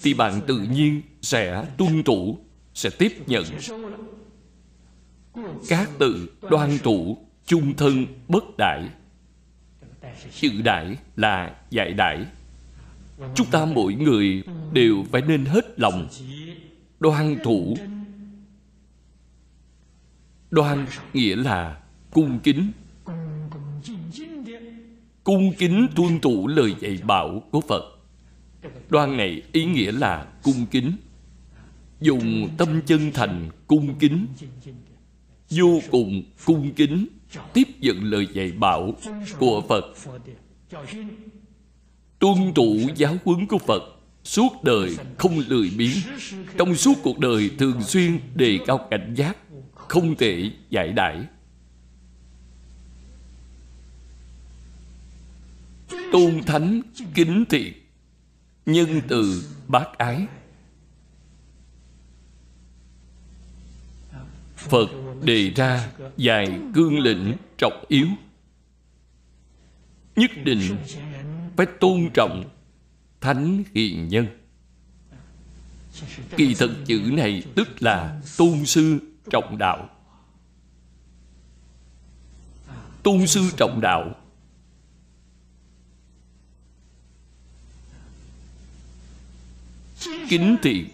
thì 0.02 0.14
bạn 0.14 0.40
tự 0.46 0.58
nhiên 0.58 1.02
sẽ 1.22 1.64
tuân 1.76 2.02
thủ, 2.02 2.38
sẽ 2.74 2.90
tiếp 2.90 3.12
nhận. 3.26 3.44
Các 5.68 5.90
từ 5.98 6.28
đoan 6.50 6.78
thủ 6.82 7.18
chung 7.46 7.74
thân 7.76 8.06
bất 8.28 8.44
đại. 8.58 8.88
Chữ 10.40 10.50
đại 10.64 10.96
là 11.16 11.54
dạy 11.70 11.92
đại. 11.92 12.26
Chúng 13.34 13.46
ta 13.50 13.64
mỗi 13.64 13.94
người 13.94 14.42
đều 14.72 15.04
phải 15.12 15.22
nên 15.22 15.44
hết 15.44 15.80
lòng, 15.80 16.08
đoan 17.00 17.36
thủ 17.44 17.76
đoan 20.50 20.86
nghĩa 21.12 21.36
là 21.36 21.80
cung 22.10 22.38
kính 22.42 22.72
cung 25.28 25.52
kính 25.58 25.88
tuân 25.96 26.20
thủ 26.20 26.46
lời 26.46 26.74
dạy 26.80 26.98
bảo 27.04 27.42
của 27.50 27.60
Phật. 27.60 27.82
Đoan 28.88 29.16
này 29.16 29.42
ý 29.52 29.64
nghĩa 29.64 29.92
là 29.92 30.26
cung 30.42 30.66
kính. 30.70 30.92
Dùng 32.00 32.48
tâm 32.58 32.80
chân 32.86 33.10
thành 33.14 33.48
cung 33.66 33.98
kính, 33.98 34.26
vô 35.50 35.80
cùng 35.90 36.22
cung 36.44 36.72
kính 36.72 37.06
tiếp 37.52 37.68
nhận 37.80 38.04
lời 38.04 38.28
dạy 38.32 38.52
bảo 38.52 38.94
của 39.38 39.62
Phật. 39.68 39.84
Tuân 42.18 42.54
thủ 42.54 42.76
giáo 42.96 43.16
huấn 43.24 43.46
của 43.46 43.58
Phật 43.58 43.82
suốt 44.24 44.64
đời 44.64 44.96
không 45.18 45.42
lười 45.48 45.70
biếng 45.78 45.96
trong 46.58 46.74
suốt 46.74 46.94
cuộc 47.02 47.18
đời 47.18 47.50
thường 47.58 47.82
xuyên 47.82 48.20
đề 48.34 48.58
cao 48.66 48.86
cảnh 48.90 49.14
giác 49.16 49.36
không 49.88 50.16
thể 50.16 50.50
giải 50.70 50.92
đãi. 50.92 51.24
Tôn 56.12 56.42
thánh 56.46 56.82
kính 57.14 57.44
thiện 57.50 57.72
nhân 58.66 59.00
từ 59.08 59.44
bác 59.68 59.98
ái. 59.98 60.26
Phật 64.56 64.88
đề 65.22 65.50
ra 65.50 65.90
vài 66.16 66.60
cương 66.74 66.98
lĩnh 66.98 67.36
trọng 67.58 67.84
yếu, 67.88 68.06
nhất 70.16 70.30
định 70.44 70.76
phải 71.56 71.66
tôn 71.80 72.10
trọng 72.14 72.44
thánh 73.20 73.62
hiền 73.74 74.08
nhân. 74.08 74.26
Kỳ 76.36 76.54
thực 76.54 76.70
chữ 76.86 77.00
này 77.12 77.42
tức 77.54 77.82
là 77.82 78.20
tôn 78.36 78.66
sư 78.66 78.98
trọng 79.30 79.58
đạo. 79.58 79.88
Tôn 83.02 83.26
sư 83.26 83.50
trọng 83.56 83.80
đạo. 83.80 84.14
Kính 90.28 90.56
thiện 90.62 90.88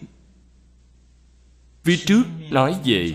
phía 1.83 1.97
trước 2.05 2.23
nói 2.51 2.81
về 2.85 3.13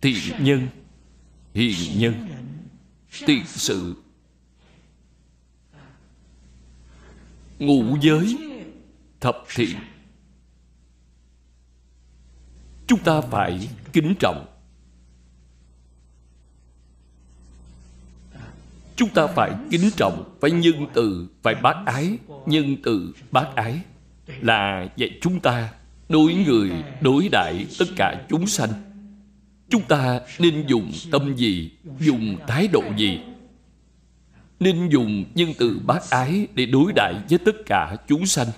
thiện 0.00 0.44
nhân, 0.44 0.68
hiền 1.54 1.98
nhân, 1.98 2.28
tiện 3.26 3.46
sự. 3.46 3.96
Ngũ 7.58 7.96
giới 8.00 8.36
thập 9.20 9.36
thiện 9.54 9.76
chúng 12.86 12.98
ta 12.98 13.20
phải 13.20 13.68
kính 13.92 14.14
trọng. 14.20 14.46
Chúng 18.96 19.08
ta 19.08 19.26
phải 19.26 19.50
kính 19.70 19.90
trọng, 19.96 20.36
phải 20.40 20.50
nhân 20.50 20.86
từ, 20.94 21.28
phải 21.42 21.54
bác 21.54 21.76
ái. 21.86 22.18
Nhân 22.46 22.76
từ, 22.82 23.12
bác 23.30 23.46
ái 23.54 23.80
là 24.40 24.88
dạy 24.96 25.18
chúng 25.20 25.40
ta 25.40 25.72
đối 26.08 26.34
người, 26.34 26.70
đối 27.00 27.28
đại, 27.28 27.66
tất 27.78 27.84
cả 27.96 28.26
chúng 28.28 28.46
sanh. 28.46 28.70
Chúng 29.70 29.82
ta 29.82 30.20
nên 30.38 30.66
dùng 30.66 30.92
tâm 31.10 31.36
gì, 31.36 31.70
dùng 32.00 32.36
thái 32.46 32.68
độ 32.68 32.82
gì? 32.96 33.20
Nên 34.60 34.88
dùng 34.88 35.24
nhân 35.34 35.52
từ 35.58 35.80
bác 35.86 36.10
ái 36.10 36.46
để 36.54 36.66
đối 36.66 36.92
đại 36.92 37.14
với 37.30 37.38
tất 37.38 37.56
cả 37.66 37.96
chúng 38.08 38.26
sanh. 38.26 38.48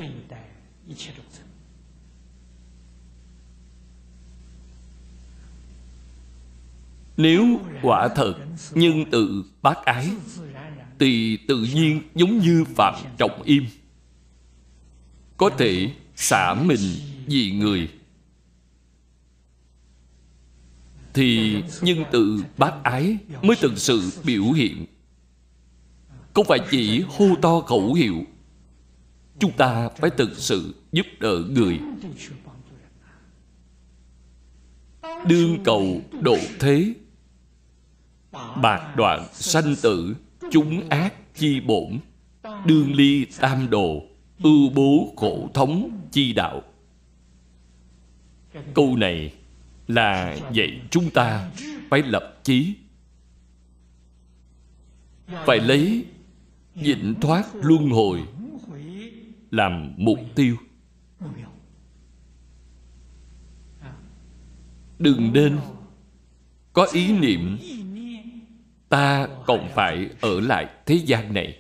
Nếu 7.17 7.61
quả 7.83 8.09
thật 8.09 8.35
nhân 8.73 9.05
tự 9.11 9.45
bác 9.63 9.85
ái, 9.85 10.11
thì 10.99 11.37
tự 11.37 11.67
nhiên 11.75 12.03
giống 12.15 12.39
như 12.39 12.65
phạm 12.65 12.95
trọng 13.19 13.43
im. 13.43 13.67
Có 15.37 15.51
thể 15.59 15.91
xả 16.17 16.55
mình 16.55 16.81
vì 17.27 17.53
người. 17.53 17.89
Thì 21.15 21.63
nhân 21.81 22.05
tự 22.13 22.45
bác 22.59 22.83
ái 22.83 23.19
mới 23.43 23.57
thực 23.57 23.79
sự 23.79 24.11
biểu 24.25 24.53
hiện. 24.53 24.87
Không 26.35 26.47
phải 26.49 26.59
chỉ 26.71 27.05
hô 27.09 27.27
to 27.43 27.61
khẩu 27.61 27.95
hiệu, 27.95 28.25
chúng 29.39 29.53
ta 29.53 29.89
phải 29.89 30.11
thực 30.11 30.31
sự 30.37 30.75
giúp 30.93 31.07
đỡ 31.21 31.43
người. 31.51 31.79
Đương 35.27 35.59
cầu 35.65 36.03
độ 36.21 36.39
thế 36.61 36.95
bạc 38.63 38.95
đoạn 38.97 39.29
sanh 39.33 39.75
tử, 39.83 40.17
chúng 40.51 40.89
ác 40.89 41.15
chi 41.35 41.61
bổn. 41.61 41.99
Đương 42.67 42.93
ly 42.95 43.27
tam 43.41 43.71
đồ, 43.71 44.03
ưu 44.43 44.71
bố 44.75 45.13
khổ 45.17 45.51
thống 45.55 46.01
chi 46.13 46.33
đạo. 46.33 46.63
Câu 48.75 48.97
này 48.97 49.35
là 49.89 50.37
dạy 50.53 50.81
chúng 50.91 51.11
ta 51.11 51.51
phải 51.91 52.03
lập 52.03 52.41
chí. 52.43 52.75
Phải 55.47 55.61
lấy 55.61 56.05
dịnh 56.75 57.15
thoát 57.21 57.45
luân 57.55 57.91
hồi, 57.91 58.23
làm 59.51 59.95
mục 59.97 60.19
tiêu. 60.35 60.57
Đừng 64.99 65.33
nên 65.33 65.59
có 66.73 66.87
ý 66.93 67.13
niệm 67.19 67.59
ta 68.95 69.29
còn 69.47 69.69
phải 69.75 70.09
ở 70.21 70.41
lại 70.41 70.67
thế 70.87 70.95
gian 70.95 71.35
này. 71.35 71.59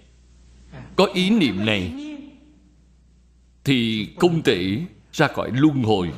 Có 0.96 1.06
ý 1.14 1.30
niệm 1.30 1.66
này 1.66 1.92
thì 3.64 4.08
không 4.16 4.42
thể 4.42 4.80
ra 5.12 5.28
khỏi 5.28 5.50
luân 5.54 5.82
hồi. 5.82 6.12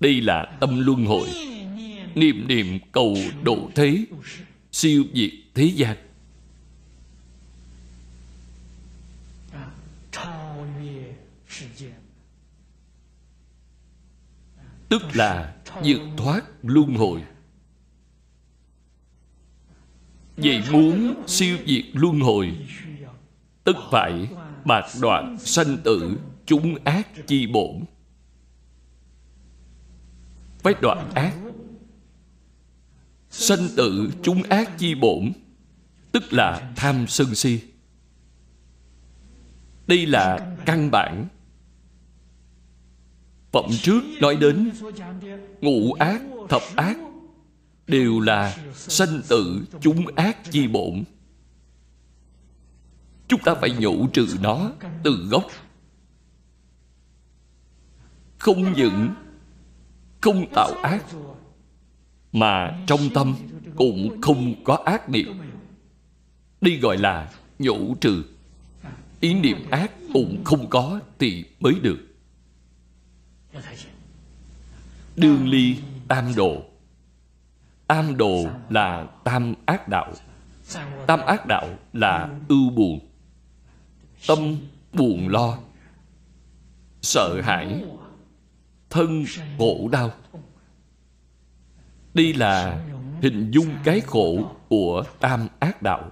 Đây 0.00 0.20
là 0.20 0.56
tâm 0.60 0.86
luân 0.86 1.04
hồi, 1.04 1.28
niệm 2.14 2.48
niệm 2.48 2.78
cầu 2.92 3.16
độ 3.42 3.70
thế, 3.74 4.04
siêu 4.72 5.04
diệt 5.14 5.30
thế 5.54 5.64
gian. 5.64 5.96
Tức 14.88 15.02
là 15.14 15.54
vượt 15.84 16.00
thoát 16.16 16.42
luân 16.62 16.94
hồi 16.94 17.22
vì 20.36 20.60
muốn 20.70 21.14
siêu 21.26 21.58
diệt 21.66 21.84
luân 21.92 22.20
hồi 22.20 22.56
tất 23.64 23.76
phải 23.90 24.28
bạc 24.64 24.84
đoạn 25.00 25.38
sanh 25.38 25.76
tử 25.84 26.18
chúng 26.46 26.74
ác 26.84 27.08
chi 27.26 27.46
bổn. 27.46 27.84
Phải 30.58 30.74
đoạn 30.80 31.10
ác. 31.14 31.34
Sanh 33.30 33.68
tử 33.76 34.10
chúng 34.22 34.42
ác 34.42 34.78
chi 34.78 34.94
bổn, 34.94 35.32
tức 36.12 36.32
là 36.32 36.72
tham 36.76 37.06
sân 37.08 37.34
si. 37.34 37.60
Đây 39.86 40.06
là 40.06 40.56
căn 40.66 40.90
bản. 40.90 41.26
Phẩm 43.52 43.70
trước 43.82 44.00
nói 44.20 44.36
đến 44.36 44.70
ngũ 45.60 45.92
ác, 45.92 46.22
thập 46.48 46.62
ác 46.76 46.96
đều 47.92 48.20
là 48.20 48.56
sanh 48.74 49.22
tử 49.28 49.64
chúng 49.80 50.06
ác 50.16 50.50
chi 50.50 50.66
bổn. 50.66 51.04
Chúng 53.28 53.40
ta 53.40 53.54
phải 53.54 53.70
nhổ 53.70 54.06
trừ 54.12 54.26
nó 54.40 54.72
từ 55.04 55.26
gốc. 55.30 55.44
Không 58.38 58.72
những 58.72 59.08
không 60.20 60.46
tạo 60.54 60.72
ác, 60.82 61.04
mà 62.32 62.84
trong 62.86 63.00
tâm 63.14 63.34
cũng 63.76 64.20
không 64.20 64.64
có 64.64 64.74
ác 64.84 65.08
niệm. 65.08 65.38
Đi 66.60 66.78
gọi 66.78 66.98
là 66.98 67.32
nhổ 67.58 67.94
trừ. 68.00 68.24
Ý 69.20 69.34
niệm 69.34 69.70
ác 69.70 69.92
cũng 70.12 70.44
không 70.44 70.70
có 70.70 71.00
thì 71.18 71.44
mới 71.60 71.74
được. 71.82 71.98
Đương 75.16 75.48
ly 75.48 75.76
tam 76.08 76.34
đồ 76.36 76.71
tam 77.86 78.16
đồ 78.16 78.46
là 78.70 79.06
tam 79.24 79.54
ác 79.66 79.88
đạo. 79.88 80.12
Tam 81.06 81.20
ác 81.20 81.46
đạo 81.46 81.68
là 81.92 82.28
ưu 82.48 82.70
buồn, 82.70 83.00
tâm 84.26 84.56
buồn 84.92 85.28
lo, 85.28 85.58
sợ 87.02 87.40
hãi, 87.40 87.84
thân 88.90 89.24
khổ 89.58 89.88
đau. 89.92 90.10
Đây 92.14 92.34
là 92.34 92.84
hình 93.22 93.50
dung 93.50 93.68
cái 93.84 94.00
khổ 94.00 94.52
của 94.68 95.04
tam 95.20 95.48
ác 95.58 95.82
đạo. 95.82 96.10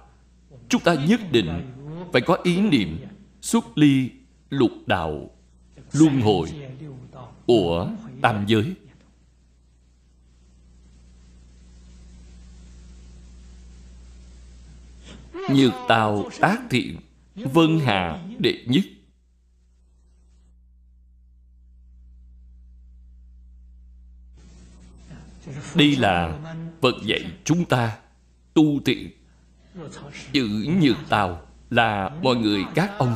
Chúng 0.69 0.81
ta 0.81 0.93
nhất 0.93 1.21
định 1.31 1.71
phải 2.13 2.21
có 2.21 2.37
ý 2.43 2.61
niệm 2.61 2.97
xuất 3.41 3.77
ly 3.77 4.09
lục 4.49 4.71
đạo, 4.85 5.29
luân 5.93 6.21
hồi 6.21 6.49
của 7.47 7.89
tam 8.21 8.45
giới. 8.47 8.73
Nhược 15.49 15.73
tào 15.87 16.29
tác 16.39 16.61
thiện 16.69 16.97
vân 17.35 17.79
hà 17.85 18.19
đệ 18.39 18.63
nhất. 18.67 18.83
Đây 25.75 25.95
là 25.95 26.39
phật 26.81 26.95
dạy 27.03 27.31
chúng 27.43 27.65
ta 27.65 27.97
tu 28.53 28.79
thiện 28.85 29.09
chữ 30.33 30.67
nhược 30.81 30.97
tào 31.09 31.41
là 31.69 32.09
mọi 32.23 32.35
người 32.35 32.65
các 32.75 32.91
ông. 32.97 33.15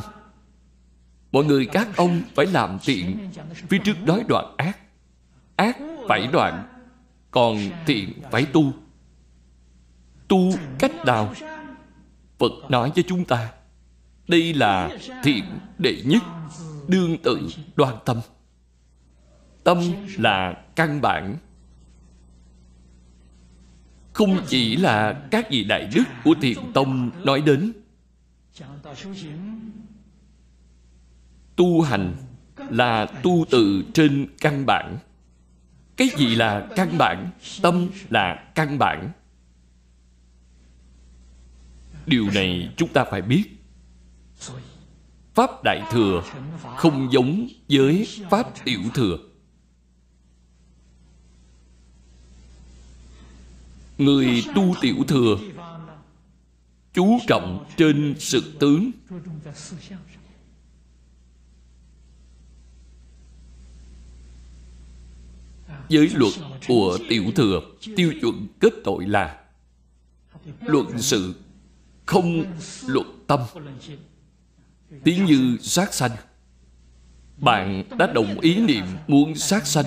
Mọi 1.32 1.44
người 1.44 1.66
các 1.66 1.96
ông 1.96 2.22
phải 2.34 2.46
làm 2.46 2.78
thiện 2.82 3.30
phía 3.68 3.78
trước 3.84 4.02
nói 4.06 4.24
đoạn 4.28 4.54
ác. 4.56 4.78
Ác 5.56 5.76
phải 6.08 6.28
đoạn, 6.32 6.66
còn 7.30 7.58
thiện 7.86 8.12
phải 8.30 8.46
tu. 8.46 8.72
Tu 10.28 10.52
cách 10.78 10.92
nào 11.06 11.34
phật 12.38 12.52
nói 12.68 12.92
với 12.94 13.04
chúng 13.08 13.24
ta, 13.24 13.52
đây 14.28 14.54
là 14.54 14.90
thiện 15.22 15.44
đệ 15.78 16.02
nhất, 16.04 16.22
đương 16.88 17.16
tự 17.22 17.48
đoan 17.76 17.94
tâm. 18.04 18.20
Tâm 19.64 19.78
là 20.18 20.64
căn 20.76 21.00
bản. 21.00 21.36
Không 24.12 24.38
chỉ 24.46 24.76
là 24.76 25.12
các 25.30 25.50
vị 25.50 25.64
đại 25.64 25.88
đức 25.94 26.04
của 26.24 26.34
thiền 26.40 26.58
tông 26.74 27.10
nói 27.24 27.42
đến. 27.42 27.72
Tu 31.56 31.80
hành 31.80 32.14
là 32.70 33.06
tu 33.06 33.44
từ 33.50 33.84
trên 33.94 34.28
căn 34.40 34.66
bản. 34.66 34.98
Cái 35.96 36.08
gì 36.16 36.34
là 36.34 36.68
căn 36.76 36.98
bản? 36.98 37.30
Tâm 37.62 37.88
là 38.10 38.50
căn 38.54 38.78
bản 38.78 39.10
điều 42.06 42.30
này 42.34 42.72
chúng 42.76 42.92
ta 42.92 43.04
phải 43.10 43.22
biết. 43.22 43.44
Pháp 45.34 45.50
đại 45.64 45.82
thừa 45.90 46.22
không 46.76 47.12
giống 47.12 47.48
với 47.68 48.08
pháp 48.30 48.64
tiểu 48.64 48.80
thừa. 48.94 49.18
Người 53.98 54.44
tu 54.54 54.74
tiểu 54.80 54.96
thừa 55.08 55.36
chú 56.92 57.18
trọng 57.28 57.66
trên 57.76 58.14
sự 58.18 58.56
tướng. 58.60 58.90
Giới 65.88 66.10
luật 66.14 66.32
của 66.68 66.98
tiểu 67.08 67.24
thừa, 67.34 67.60
tiêu 67.96 68.12
chuẩn 68.20 68.46
kết 68.60 68.72
tội 68.84 69.06
là 69.06 69.44
luận 70.60 71.02
sự 71.02 71.34
không 72.06 72.44
luận 72.86 73.24
tâm. 73.26 73.40
Tí 75.04 75.16
như 75.16 75.56
sát 75.60 75.94
sanh 75.94 76.10
bạn 77.38 77.84
đã 77.98 78.06
đồng 78.06 78.40
ý 78.40 78.60
niệm 78.60 78.84
muốn 79.08 79.34
sát 79.34 79.66
sanh 79.66 79.86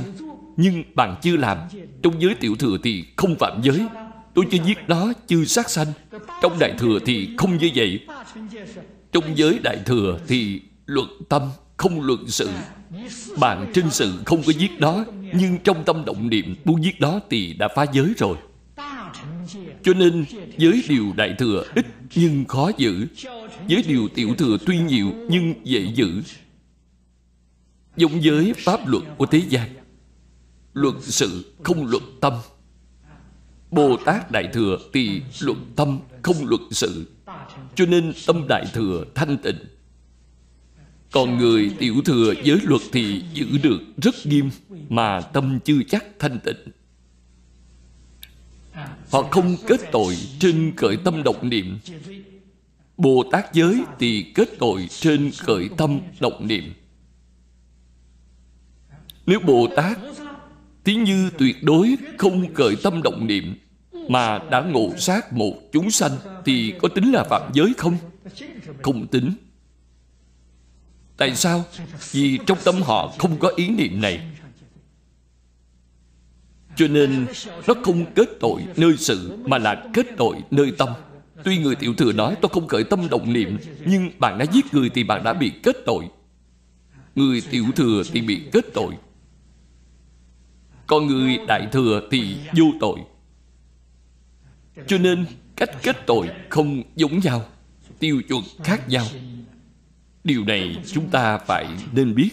nhưng 0.58 0.84
bạn 0.96 1.16
chưa 1.22 1.38
làm. 1.38 1.58
Trong 2.04 2.22
giới 2.22 2.36
tiểu 2.36 2.56
thừa 2.56 2.78
thì 2.84 3.06
không 3.18 3.36
phạm 3.40 3.62
giới. 3.64 3.86
Tôi 4.34 4.46
chưa 4.52 4.58
giết 4.66 4.78
nó 4.88 5.14
chưa 5.28 5.46
sát 5.46 5.70
sanh 5.70 5.88
trong 6.42 6.60
đại 6.60 6.74
thừa 6.78 7.00
thì 7.06 7.30
không 7.38 7.58
như 7.58 7.70
vậy. 7.76 8.00
Trong 9.12 9.38
giới 9.38 9.60
đại 9.64 9.78
thừa 9.86 10.20
thì 10.28 10.62
luận 10.86 11.08
tâm 11.30 11.42
không 11.78 12.02
luận 12.02 12.28
sự. 12.28 12.50
Bạn 13.40 13.72
trên 13.74 13.92
sự 13.92 14.14
không 14.26 14.44
có 14.48 14.52
giết 14.52 14.80
đó, 14.80 15.06
nhưng 15.34 15.58
trong 15.64 15.84
tâm 15.84 16.06
động 16.06 16.30
niệm 16.30 16.56
muốn 16.66 16.84
giết 16.84 17.00
đó 17.00 17.20
thì 17.30 17.54
đã 17.54 17.68
phá 17.76 17.86
giới 17.94 18.14
rồi 18.18 18.38
cho 19.84 19.94
nên 19.94 20.26
giới 20.58 20.84
điều 20.90 21.14
đại 21.18 21.36
thừa 21.38 21.64
ít 21.76 21.86
nhưng 22.16 22.46
khó 22.46 22.72
giữ 22.78 23.08
Giới 23.68 23.84
điều 23.88 24.08
tiểu 24.08 24.36
thừa 24.38 24.58
tuy 24.66 24.80
nhiều 24.80 25.12
nhưng 25.30 25.54
dễ 25.64 25.92
giữ. 25.96 26.22
Giống 27.96 28.22
với 28.24 28.54
pháp 28.58 28.88
luật 28.88 29.04
của 29.18 29.26
thế 29.26 29.42
gian, 29.50 29.70
luật 30.74 30.96
sự 31.02 31.54
không 31.64 31.88
luật 31.88 32.04
tâm. 32.22 32.34
Bồ 33.72 33.98
Tát 34.06 34.32
Đại 34.32 34.50
Thừa 34.54 34.78
thì 34.94 35.22
luật 35.42 35.58
tâm, 35.76 36.00
không 36.22 36.48
luật 36.48 36.62
sự. 36.72 37.08
Cho 37.76 37.86
nên 37.86 38.14
tâm 38.28 38.46
Đại 38.50 38.66
Thừa 38.74 39.06
thanh 39.16 39.38
tịnh. 39.38 39.60
Còn 41.12 41.38
người 41.38 41.72
tiểu 41.80 41.96
thừa 42.06 42.34
giới 42.44 42.60
luật 42.64 42.82
thì 42.92 43.24
giữ 43.34 43.46
được 43.64 43.80
rất 43.98 44.16
nghiêm, 44.26 44.50
Mà 44.90 45.22
tâm 45.22 45.60
chưa 45.66 45.80
chắc 45.90 46.06
thanh 46.20 46.40
tịnh. 46.40 46.58
Họ 49.12 49.24
không 49.32 49.56
kết 49.68 49.80
tội 49.92 50.16
trên 50.40 50.74
cởi 50.78 50.98
tâm 50.98 51.24
độc 51.24 51.44
niệm 51.44 51.80
Bồ 52.98 53.24
Tát 53.32 53.54
giới 53.54 53.84
thì 54.00 54.32
kết 54.36 54.50
tội 54.60 54.88
trên 54.90 55.32
cởi 55.46 55.70
tâm 55.78 56.00
độc 56.20 56.42
niệm 56.42 56.74
Nếu 59.26 59.40
Bồ 59.40 59.68
Tát 59.76 59.98
Thí 60.84 60.96
như 60.96 61.30
tuyệt 61.38 61.64
đối 61.64 61.96
không 62.18 62.54
cởi 62.54 62.76
tâm 62.84 63.02
động 63.04 63.28
niệm 63.28 63.56
Mà 64.08 64.40
đã 64.52 64.62
ngộ 64.62 64.94
sát 64.98 65.34
một 65.34 65.54
chúng 65.72 65.92
sanh 65.92 66.12
Thì 66.46 66.74
có 66.82 66.88
tính 66.88 67.12
là 67.12 67.24
phạm 67.24 67.52
giới 67.54 67.74
không? 67.78 67.98
Không 68.82 69.08
tính 69.08 69.34
Tại 71.18 71.36
sao? 71.36 71.64
Vì 72.12 72.40
trong 72.46 72.58
tâm 72.64 72.82
họ 72.82 73.14
không 73.18 73.40
có 73.40 73.52
ý 73.56 73.70
niệm 73.70 74.02
này 74.02 74.20
cho 76.80 76.88
nên, 76.88 77.26
nó 77.68 77.74
không 77.84 78.06
kết 78.16 78.30
tội 78.40 78.66
nơi 78.78 78.98
sự, 78.98 79.38
Mà 79.46 79.58
là 79.58 79.86
kết 79.94 80.06
tội 80.18 80.36
nơi 80.52 80.72
tâm. 80.78 80.90
Tuy 81.44 81.58
người 81.58 81.76
tiểu 81.76 81.94
thừa 81.94 82.14
nói, 82.14 82.36
tôi 82.42 82.50
không 82.54 82.68
khởi 82.68 82.84
tâm 82.84 83.10
động 83.10 83.34
niệm, 83.34 83.58
Nhưng 83.86 84.12
bạn 84.20 84.38
đã 84.38 84.46
giết 84.54 84.74
người 84.74 84.90
thì 84.90 85.04
bạn 85.04 85.24
đã 85.24 85.34
bị 85.34 85.52
kết 85.64 85.76
tội. 85.86 86.10
Người 87.16 87.42
tiểu 87.52 87.66
thừa 87.76 88.04
thì 88.12 88.22
bị 88.22 88.42
kết 88.52 88.66
tội. 88.74 88.94
Còn 90.88 91.08
người 91.08 91.38
đại 91.48 91.68
thừa 91.72 92.02
thì 92.12 92.38
vô 92.58 92.66
tội. 92.80 93.00
Cho 94.88 94.98
nên, 94.98 95.26
cách 95.56 95.70
kết 95.84 95.96
tội 96.06 96.30
không 96.50 96.84
giống 96.96 97.20
nhau, 97.20 97.46
Tiêu 98.00 98.22
chuẩn 98.28 98.42
khác 98.64 98.90
nhau. 98.90 99.06
Điều 100.24 100.44
này 100.44 100.76
chúng 100.94 101.10
ta 101.10 101.38
phải 101.38 101.68
nên 101.94 102.16
biết. 102.16 102.30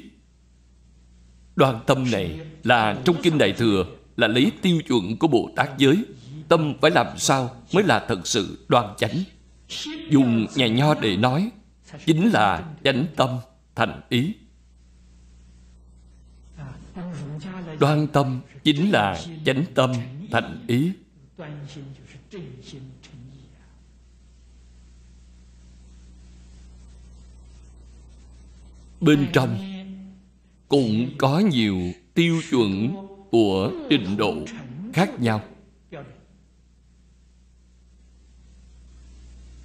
Đoan 1.57 1.77
tâm 1.87 2.11
này 2.11 2.41
là 2.65 2.99
trong 3.05 3.17
Kinh 3.23 3.39
Đại 3.39 3.53
Thừa 3.53 3.96
là 4.17 4.29
lấy 4.29 4.53
tiêu 4.63 4.81
chuẩn 4.89 5.17
của 5.17 5.29
Bồ 5.29 5.51
Tát 5.57 5.79
giới. 5.79 6.05
Tâm 6.49 6.75
phải 6.81 6.91
làm 6.91 7.19
sao 7.19 7.57
mới 7.73 7.85
là 7.85 8.05
thật 8.09 8.27
sự 8.27 8.67
đoan 8.69 8.97
chánh? 8.97 9.23
Dùng 10.11 10.47
nhà 10.55 10.67
nho 10.67 10.95
để 10.95 11.17
nói, 11.17 11.51
Chính 12.07 12.31
là 12.31 12.75
chánh 12.85 13.07
tâm, 13.17 13.39
thành 13.75 14.01
ý. 14.09 14.35
Đoan 17.81 18.07
tâm 18.07 18.41
chính 18.65 18.91
là 18.91 19.23
chánh 19.45 19.65
tâm, 19.75 19.93
thành 20.31 20.65
ý. 20.67 20.93
Bên 29.01 29.29
trong 29.33 29.59
cũng 30.69 31.11
có 31.19 31.39
nhiều 31.39 31.77
tiêu 32.15 32.41
chuẩn 32.51 32.95
của 33.37 33.73
trình 33.91 34.17
độ 34.17 34.35
khác 34.93 35.21
nhau. 35.21 35.43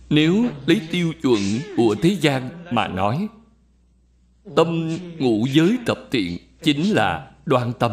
Nếu 0.09 0.45
lấy 0.65 0.81
tiêu 0.91 1.13
chuẩn 1.21 1.39
của 1.77 1.95
thế 2.01 2.17
gian 2.21 2.49
mà 2.71 2.87
nói 2.87 3.27
Tâm 4.55 4.97
ngũ 5.19 5.45
giới 5.45 5.77
tập 5.85 5.99
thiện 6.11 6.37
chính 6.63 6.91
là 6.91 7.31
đoan 7.45 7.73
tâm. 7.79 7.91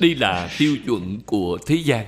Đây 0.00 0.14
là 0.14 0.50
tiêu 0.58 0.76
chuẩn 0.86 1.20
của 1.26 1.58
thế 1.66 1.74
gian. 1.74 2.06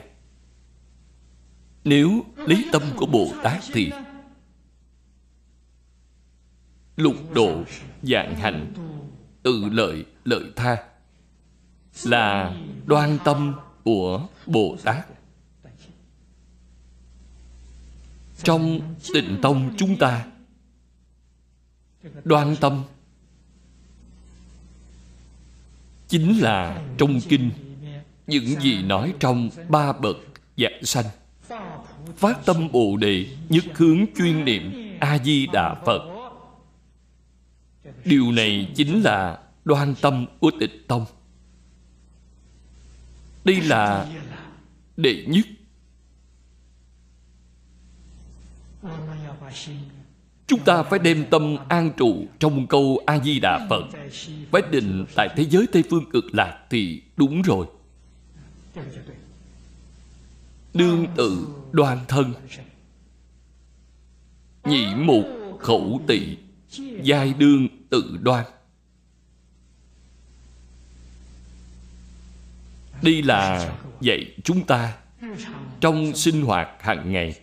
Nếu 1.85 2.25
lấy 2.37 2.65
tâm 2.73 2.83
của 2.97 3.07
Bồ 3.07 3.33
Tát 3.43 3.63
thì 3.73 3.91
Lục 6.99 7.17
độ, 7.35 7.63
dạng 8.03 8.35
hành, 8.37 8.73
tự 9.49 9.69
lợi, 9.73 10.05
lợi 10.25 10.45
tha 10.57 10.77
Là 12.05 12.55
đoan 12.87 13.19
tâm 13.25 13.55
của 13.85 14.27
Bồ 14.47 14.77
Tát. 14.85 15.07
Trong 18.43 18.81
tịnh 19.15 19.39
tông 19.43 19.75
chúng 19.77 19.97
ta 19.97 20.27
đoan 22.25 22.57
tâm 22.57 22.85
chính 26.09 26.41
là 26.41 26.83
trong 26.99 27.21
kinh 27.29 27.51
những 28.27 28.61
gì 28.61 28.83
nói 28.83 29.15
trong 29.21 29.51
ba 29.69 29.93
bậc 29.93 30.17
dạng 30.57 30.85
sanh. 30.85 31.07
Phát 32.17 32.47
tâm 32.47 32.73
bồ 32.73 32.97
đề 32.97 33.27
nhất 33.49 33.65
hướng 33.75 34.05
chuyên 34.17 34.45
niệm 34.45 34.97
a 35.01 35.19
di 35.19 35.47
đà 35.47 35.75
phật 35.87 36.18
điều 38.05 38.33
này 38.33 38.73
chính 38.77 39.03
là 39.03 39.39
đoan 39.65 39.95
tâm 40.01 40.27
của 40.41 40.51
tịch 40.61 40.89
tông. 40.89 41.05
Đây 43.45 43.61
là 43.61 44.07
đệ 44.97 45.25
nhất. 45.27 45.47
Chúng 50.47 50.61
ta 50.61 50.83
phải 50.83 50.99
đem 50.99 51.25
tâm 51.31 51.57
an 51.69 51.91
trụ 51.97 52.27
trong 52.39 52.67
câu 52.67 53.01
A-di-đà 53.07 53.67
Phật. 53.71 53.85
Phải 54.51 54.63
định 54.71 55.05
tại 55.15 55.29
thế 55.37 55.45
giới 55.45 55.67
Tây 55.73 55.85
Phương 55.91 56.11
cực 56.11 56.25
lạc 56.33 56.67
thì 56.71 57.03
đúng 57.17 57.43
rồi. 57.43 57.67
Đương 60.75 61.07
tự 61.17 61.49
đoan 61.73 61.99
thân. 62.09 62.35
Nhị 64.65 64.87
mục 64.95 65.25
khẩu 65.61 66.01
tỵ 66.07 66.37
giai 67.03 67.35
đương 67.39 67.69
tự 67.91 68.19
đoan. 68.23 68.45
Đây 73.03 73.23
là 73.23 73.73
dạy 74.01 74.35
chúng 74.45 74.67
ta 74.67 74.97
trong 75.81 76.17
sinh 76.17 76.43
hoạt 76.43 76.69
hàng 76.81 77.13
ngày. 77.13 77.41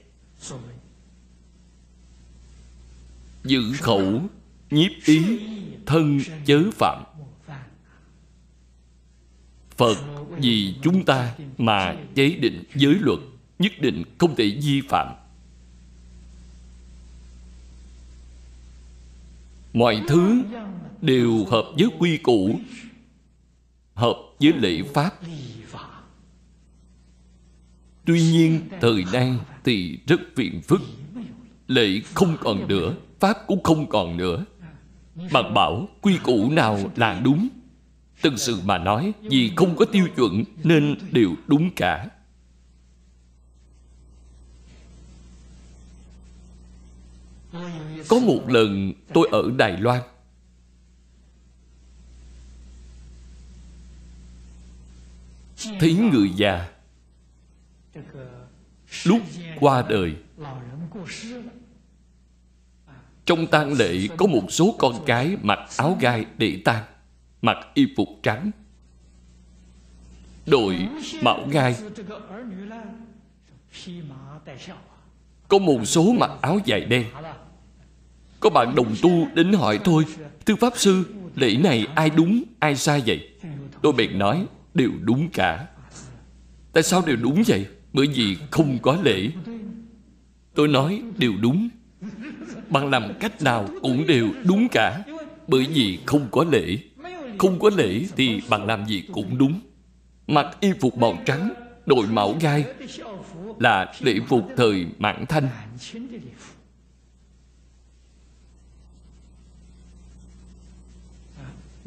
Giữ 3.44 3.74
khẩu, 3.82 4.22
nhiếp 4.70 4.92
ý, 5.06 5.40
thân 5.86 6.20
chớ 6.46 6.64
phạm. 6.74 7.04
Phật 9.78 9.98
vì 10.38 10.76
chúng 10.82 11.06
ta 11.06 11.36
mà 11.58 11.96
chế 12.16 12.30
định 12.30 12.64
giới 12.76 12.96
luật, 13.02 13.20
nhất 13.60 13.72
định 13.80 14.04
không 14.18 14.36
thể 14.36 14.58
vi 14.64 14.82
phạm. 14.90 15.16
Mọi 19.76 20.02
thứ 20.08 20.44
đều 21.02 21.46
hợp 21.46 21.66
với 21.78 21.90
quy 22.00 22.18
củ, 22.18 22.60
hợp 23.94 24.16
với 24.40 24.54
lễ 24.54 24.82
pháp. 24.94 25.12
Tuy 28.06 28.22
nhiên, 28.22 28.60
thời 28.82 29.04
nay 29.14 29.34
thì 29.64 30.00
rất 30.08 30.22
phiền 30.36 30.62
phức. 30.62 30.82
Lễ 31.68 32.02
không 32.14 32.38
còn 32.42 32.68
nữa, 32.68 32.96
pháp 33.20 33.38
cũng 33.48 33.64
không 33.64 33.90
còn 33.90 34.18
nữa. 34.18 34.46
Bạn 35.32 35.54
bảo 35.54 35.88
quy 36.02 36.18
củ 36.24 36.52
nào 36.52 36.80
là 36.96 37.22
đúng? 37.24 37.48
Thực 38.22 38.34
sự 38.40 38.58
mà 38.66 38.78
nói, 38.78 39.14
Vì 39.22 39.52
không 39.56 39.76
có 39.76 39.86
tiêu 39.86 40.08
chuẩn 40.16 40.44
Nên 40.64 40.96
đều 41.12 41.36
đúng 41.48 41.70
cả. 41.76 42.10
Có 48.08 48.20
một 48.20 48.50
lần 48.50 48.94
tôi 49.14 49.30
ở 49.32 49.52
Đài 49.58 49.78
Loan. 49.78 50.02
Thấy 55.80 55.94
người 55.94 56.30
già 56.36 56.68
Lúc 59.04 59.22
qua 59.60 59.84
đời. 59.90 60.16
Trong 63.26 63.48
tang 63.48 63.74
lễ 63.74 64.08
có 64.18 64.28
một 64.28 64.44
số 64.50 64.76
con 64.80 65.04
cái 65.06 65.38
mặc 65.42 65.60
áo 65.78 65.98
gai 66.00 66.26
để 66.38 66.62
tang, 66.66 66.84
Mặc 67.42 67.58
y 67.74 67.86
phục 67.98 68.08
trắng. 68.24 68.52
Đội 70.46 70.88
mão 71.22 71.48
gai. 71.52 71.76
Có 75.48 75.58
một 75.58 75.86
số 75.86 76.14
mặc 76.14 76.32
áo 76.42 76.60
dài 76.66 76.86
đen. 76.86 77.06
Có 78.46 78.50
bạn 78.50 78.76
đồng 78.76 78.96
tu 79.02 79.28
đến 79.34 79.54
hỏi 79.54 79.80
thôi, 79.84 80.04
Thưa 80.46 80.56
Pháp 80.56 80.74
Sư 80.76 81.04
Lễ 81.36 81.58
này 81.58 81.88
ai 81.96 82.10
đúng 82.10 82.44
ai 82.60 82.76
sai 82.76 83.04
vậy? 83.06 83.30
Tôi 83.82 83.94
bèn 83.94 84.20
nói 84.20 84.46
đều 84.74 84.90
đúng 85.02 85.30
cả. 85.30 85.66
Tại 86.74 86.84
sao 86.84 87.04
đều 87.06 87.16
đúng 87.16 87.44
vậy? 87.48 87.66
Bởi 87.94 88.08
vì 88.08 88.38
không 88.52 88.78
có 88.82 88.98
lễ. 89.04 89.30
Tôi 90.54 90.68
nói 90.68 91.02
đều 91.18 91.34
đúng. 91.42 91.70
Bạn 92.70 92.90
làm 92.90 93.14
cách 93.20 93.42
nào 93.42 93.70
cũng 93.82 94.08
đều 94.08 94.28
đúng 94.44 94.68
cả 94.72 95.04
Bởi 95.48 95.66
vì 95.74 96.00
không 96.06 96.28
có 96.32 96.46
lễ. 96.52 96.78
Không 97.38 97.60
có 97.60 97.70
lễ 97.78 98.02
thì 98.16 98.42
bạn 98.50 98.66
làm 98.66 98.86
gì 98.86 99.04
cũng 99.14 99.38
đúng. 99.38 99.60
Mặc 100.28 100.58
y 100.60 100.70
phục 100.82 100.98
màu 100.98 101.18
trắng 101.26 101.50
Đội 101.86 102.08
mão 102.08 102.36
gai 102.42 102.66
Là 103.60 103.94
lễ 104.02 104.16
phục 104.28 104.48
thời 104.58 104.86
mãn 104.98 105.26
thanh. 105.26 105.48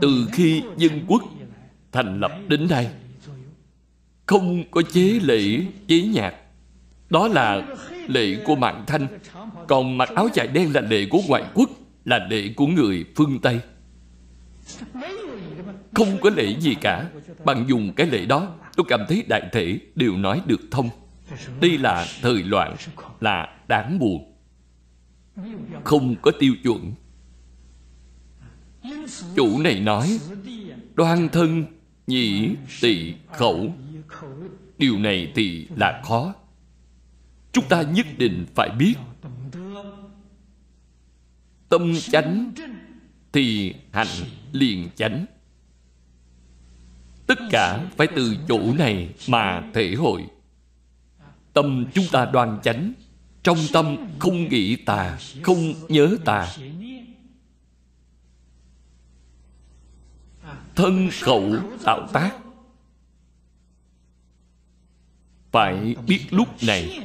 Từ 0.00 0.28
khi 0.32 0.62
dân 0.76 1.04
quốc 1.06 1.22
thành 1.92 2.20
lập 2.20 2.32
đến 2.48 2.66
nay, 2.70 2.90
Không 4.26 4.64
có 4.70 4.82
chế 4.82 5.18
lễ, 5.22 5.60
chế 5.88 6.02
nhạc. 6.02 6.34
Đó 7.10 7.28
là 7.28 7.62
lễ 8.06 8.42
của 8.44 8.56
mạng 8.56 8.84
thanh. 8.86 9.06
Còn 9.68 9.98
mặc 9.98 10.08
áo 10.14 10.28
dài 10.34 10.46
đen 10.46 10.74
là 10.74 10.80
lễ 10.80 11.06
của 11.10 11.20
ngoại 11.28 11.44
quốc, 11.54 11.70
Là 12.04 12.26
lễ 12.30 12.52
của 12.56 12.66
người 12.66 13.04
phương 13.16 13.38
Tây. 13.42 13.60
Không 15.94 16.18
có 16.20 16.30
lễ 16.30 16.56
gì 16.60 16.74
cả. 16.74 17.10
Bằng 17.44 17.64
dùng 17.68 17.92
cái 17.96 18.06
lễ 18.06 18.26
đó, 18.26 18.54
Tôi 18.76 18.86
cảm 18.88 19.00
thấy 19.08 19.24
đại 19.28 19.42
thể 19.52 19.78
đều 19.94 20.16
nói 20.16 20.42
được 20.46 20.60
thông. 20.70 20.88
Đây 21.60 21.78
là 21.78 22.06
thời 22.22 22.42
loạn, 22.42 22.76
Là 23.20 23.56
đáng 23.68 23.98
buồn. 23.98 24.34
Không 25.84 26.16
có 26.22 26.30
tiêu 26.38 26.54
chuẩn. 26.62 26.92
Chủ 29.36 29.58
này 29.58 29.80
nói, 29.80 30.18
Đoan 30.94 31.28
thân, 31.28 31.64
nhị 32.06 32.48
tỳ 32.80 33.14
khẩu. 33.32 33.74
Điều 34.78 34.98
này 34.98 35.32
thì 35.34 35.66
là 35.76 36.02
khó. 36.04 36.34
Chúng 37.52 37.64
ta 37.68 37.82
nhất 37.82 38.06
định 38.18 38.46
phải 38.54 38.70
biết. 38.78 38.94
Tâm 41.68 41.94
chánh 42.00 42.52
Thì 43.32 43.74
hạnh 43.92 44.06
liền 44.52 44.88
chánh. 44.96 45.26
Tất 47.26 47.38
cả 47.50 47.84
phải 47.96 48.06
từ 48.16 48.36
chỗ 48.48 48.60
này 48.78 49.08
mà 49.28 49.62
thể 49.74 49.94
hội. 49.94 50.24
Tâm 51.52 51.86
chúng 51.94 52.04
ta 52.12 52.24
đoan 52.24 52.58
chánh, 52.62 52.92
Trong 53.42 53.58
tâm 53.72 53.96
không 54.18 54.48
nghĩ 54.48 54.76
tà, 54.76 55.18
Không 55.42 55.74
nhớ 55.88 56.16
tà. 56.24 56.48
Thân 60.78 61.10
khẩu 61.20 61.56
tạo 61.84 62.08
tác. 62.12 62.30
Phải 65.50 65.96
biết 66.06 66.20
lúc 66.30 66.48
này, 66.66 67.00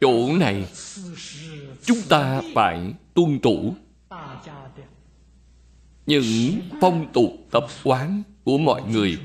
chỗ 0.00 0.36
này 0.36 0.68
chúng 1.84 1.98
ta 2.08 2.42
phải 2.54 2.94
tuân 3.14 3.40
thủ. 3.40 3.74
Những 6.06 6.60
phong 6.80 7.12
tục 7.12 7.32
tập 7.50 7.66
quán 7.84 8.22
của 8.44 8.58
mọi 8.58 8.82
người 8.82 9.18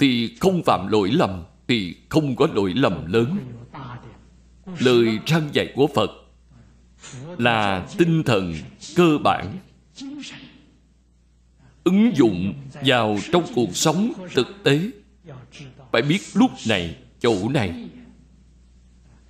thì 0.00 0.36
không 0.40 0.62
phạm 0.62 0.88
lỗi 0.88 1.10
lầm, 1.12 1.44
thì 1.68 1.96
không 2.08 2.36
có 2.36 2.48
lỗi 2.52 2.72
lầm 2.74 3.12
lớn. 3.12 3.38
Lời 4.78 5.18
răng 5.26 5.48
dạy 5.52 5.72
của 5.74 5.86
phật 5.94 6.10
là 7.38 7.86
tinh 7.98 8.22
thần 8.22 8.54
cơ 8.96 9.18
bản 9.24 9.58
ứng 11.84 12.16
dụng 12.16 12.54
vào 12.72 13.18
trong 13.32 13.44
cuộc 13.54 13.76
sống 13.76 14.12
thực 14.34 14.46
tế. 14.64 14.90
Phải 15.92 16.02
biết 16.02 16.20
lúc 16.34 16.50
này, 16.68 16.96
chỗ 17.20 17.48
này, 17.48 17.88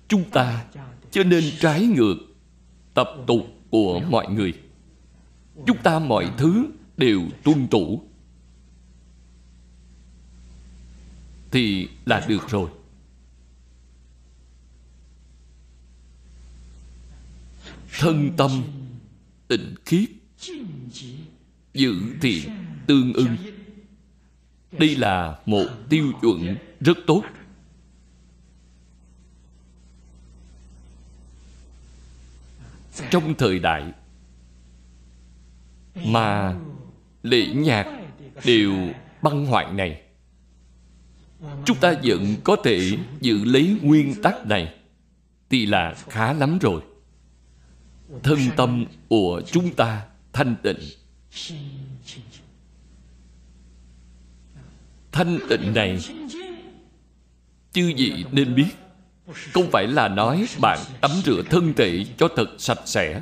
chúng 0.07 0.29
ta 0.29 0.65
cho 1.11 1.23
nên 1.23 1.43
trái 1.59 1.81
ngược 1.81 2.15
tập 2.93 3.07
tục 3.27 3.47
của 3.69 3.99
mọi 3.99 4.27
người. 4.33 4.53
Chúng 5.67 5.77
ta 5.83 5.99
mọi 5.99 6.31
thứ 6.37 6.65
đều 6.97 7.21
tuân 7.43 7.67
thủ. 7.67 8.01
Thì 11.51 11.87
là 12.05 12.25
được 12.27 12.49
rồi. 12.49 12.69
Thân 17.99 18.31
tâm 18.37 18.63
tịnh 19.47 19.75
khiết 19.85 20.09
giữ 21.73 21.95
thiện 22.21 22.49
tương 22.87 23.13
ưng. 23.13 23.37
Đây 24.71 24.95
là 24.95 25.39
một 25.45 25.65
tiêu 25.89 26.11
chuẩn 26.21 26.57
rất 26.79 26.97
tốt. 27.07 27.23
Trong 33.11 33.33
thời 33.37 33.59
đại 33.59 33.91
mà 36.05 36.55
lễ 37.23 37.45
nhạc 37.45 37.87
đều 38.45 38.73
băng 39.21 39.45
hoại 39.45 39.73
này, 39.73 40.01
chúng 41.65 41.77
ta 41.77 41.93
vẫn 42.03 42.35
có 42.43 42.55
thể 42.63 42.97
giữ 43.21 43.43
lấy 43.43 43.77
nguyên 43.81 44.21
tắc 44.21 44.45
này 44.45 44.75
thì 45.49 45.65
là 45.65 45.95
khá 46.09 46.33
lắm 46.33 46.59
rồi. 46.61 46.81
Thân 48.23 48.39
tâm 48.57 48.85
của 49.09 49.41
chúng 49.45 49.73
ta 49.75 50.05
thanh 50.33 50.55
tịnh 50.63 50.79
thanh 55.11 55.39
tịnh 55.49 55.73
này 55.73 55.99
chư 57.73 57.93
vị 57.97 58.25
nên 58.31 58.55
biết? 58.55 58.67
Không 59.53 59.71
phải 59.71 59.87
là 59.87 60.07
nói 60.07 60.47
bạn 60.61 60.79
tắm 61.01 61.11
rửa 61.25 61.41
thân 61.49 61.73
thể 61.73 62.05
cho 62.17 62.27
thật 62.35 62.47
sạch 62.57 62.81
sẽ. 62.85 63.21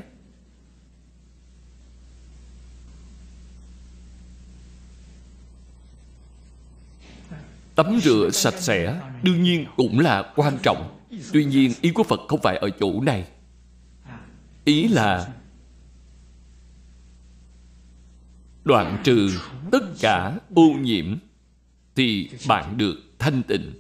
Tắm 7.76 8.00
rửa 8.04 8.30
sạch 8.34 8.60
sẽ 8.60 9.02
đương 9.24 9.44
nhiên 9.44 9.66
cũng 9.78 10.00
là 10.00 10.34
quan 10.36 10.58
trọng. 10.64 11.00
Tuy 11.34 11.46
nhiên 11.46 11.74
ý 11.82 11.92
của 11.92 12.04
phật 12.04 12.20
không 12.28 12.42
phải 12.42 12.58
ở 12.58 12.70
chỗ 12.80 13.02
này. 13.02 13.28
Ý 14.66 14.88
là 14.88 15.28
đoạn 18.64 19.02
trừ 19.04 19.40
tất 19.72 19.84
cả 20.00 20.40
ô 20.56 20.68
nhiễm 20.82 21.18
thì 21.96 22.30
bạn 22.48 22.78
được 22.78 22.96
thanh 23.20 23.44
tịnh. 23.44 23.74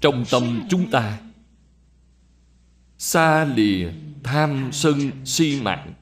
Trong 0.00 0.24
tâm 0.30 0.62
chúng 0.70 0.90
ta, 0.90 1.18
xa 2.98 3.44
lìa 3.44 3.90
tham 4.22 4.68
sân 4.72 5.10
si 5.24 5.60
mạng. 5.60 5.92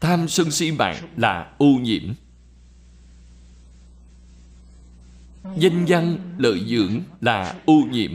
Tham 0.00 0.28
sân 0.28 0.50
si 0.50 0.72
mạng 0.72 1.08
là 1.16 1.52
ô 1.58 1.66
nhiễm. 1.66 2.12
Danh 5.58 5.84
văn 5.88 6.18
lợi 6.38 6.64
dưỡng 6.68 7.00
là 7.20 7.54
ô 7.64 7.74
nhiễm. 7.90 8.12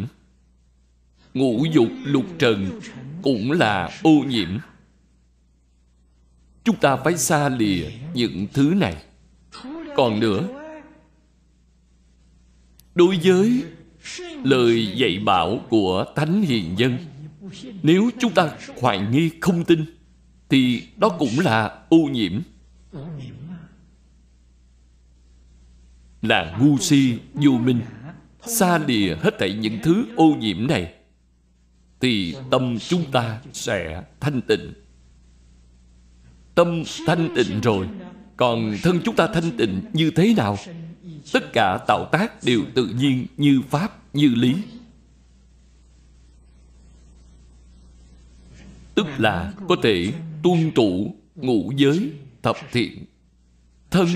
Ngũ 1.34 1.66
dục 1.74 1.90
lục 2.04 2.26
trần 2.40 2.80
cũng 3.22 3.52
là 3.52 3.90
ô 4.04 4.12
nhiễm 4.12 4.58
chúng 6.64 6.76
ta 6.76 6.96
phải 6.96 7.18
xa 7.18 7.50
lìa 7.50 7.86
những 8.14 8.48
thứ 8.54 8.74
này. 8.78 9.04
Còn 9.96 10.20
nữa, 10.20 10.48
đối 12.96 13.20
với 13.24 13.64
lời 14.44 14.94
dạy 14.96 15.20
bảo 15.26 15.60
của 15.70 16.06
thánh 16.16 16.42
hiền 16.42 16.76
nhân, 16.76 16.98
nếu 17.84 18.10
chúng 18.20 18.34
ta 18.34 18.52
hoài 18.82 19.08
nghi 19.12 19.30
không 19.42 19.64
tin, 19.64 19.86
thì 20.50 20.88
đó 20.98 21.10
cũng 21.10 21.40
là 21.40 21.80
ô 21.90 21.98
nhiễm. 21.98 22.42
Là 26.22 26.58
ngu 26.62 26.78
si 26.78 27.18
vô 27.34 27.52
minh, 27.52 27.82
xa 28.46 28.78
lìa 28.78 29.16
hết 29.16 29.32
thảy 29.40 29.54
những 29.54 29.80
thứ 29.84 30.06
ô 30.16 30.36
nhiễm 30.40 30.68
này, 30.68 30.94
thì 32.00 32.36
tâm 32.52 32.78
chúng 32.80 33.12
ta 33.12 33.42
sẽ 33.54 34.04
thanh 34.20 34.42
tịnh 34.42 34.74
tâm 36.56 36.84
thanh 37.08 37.30
tịnh 37.36 37.62
rồi. 37.62 37.88
Còn 38.38 38.78
thân 38.84 39.00
chúng 39.06 39.16
ta 39.16 39.28
thanh 39.28 39.58
tịnh 39.58 39.82
như 39.94 40.12
thế 40.12 40.34
nào? 40.38 40.58
Tất 41.34 41.54
cả 41.54 41.78
tạo 41.88 42.06
tác 42.12 42.44
đều 42.44 42.62
tự 42.76 42.86
nhiên 42.86 43.28
như 43.38 43.62
pháp, 43.70 44.16
như 44.16 44.28
lý. 44.28 44.56
Tức 48.96 49.06
là 49.18 49.54
có 49.70 49.76
thể 49.84 50.14
tuân 50.44 50.72
trụ 50.72 51.16
ngũ 51.36 51.72
giới 51.76 52.12
thập 52.42 52.56
thiện. 52.72 53.06
Thân 53.92 54.08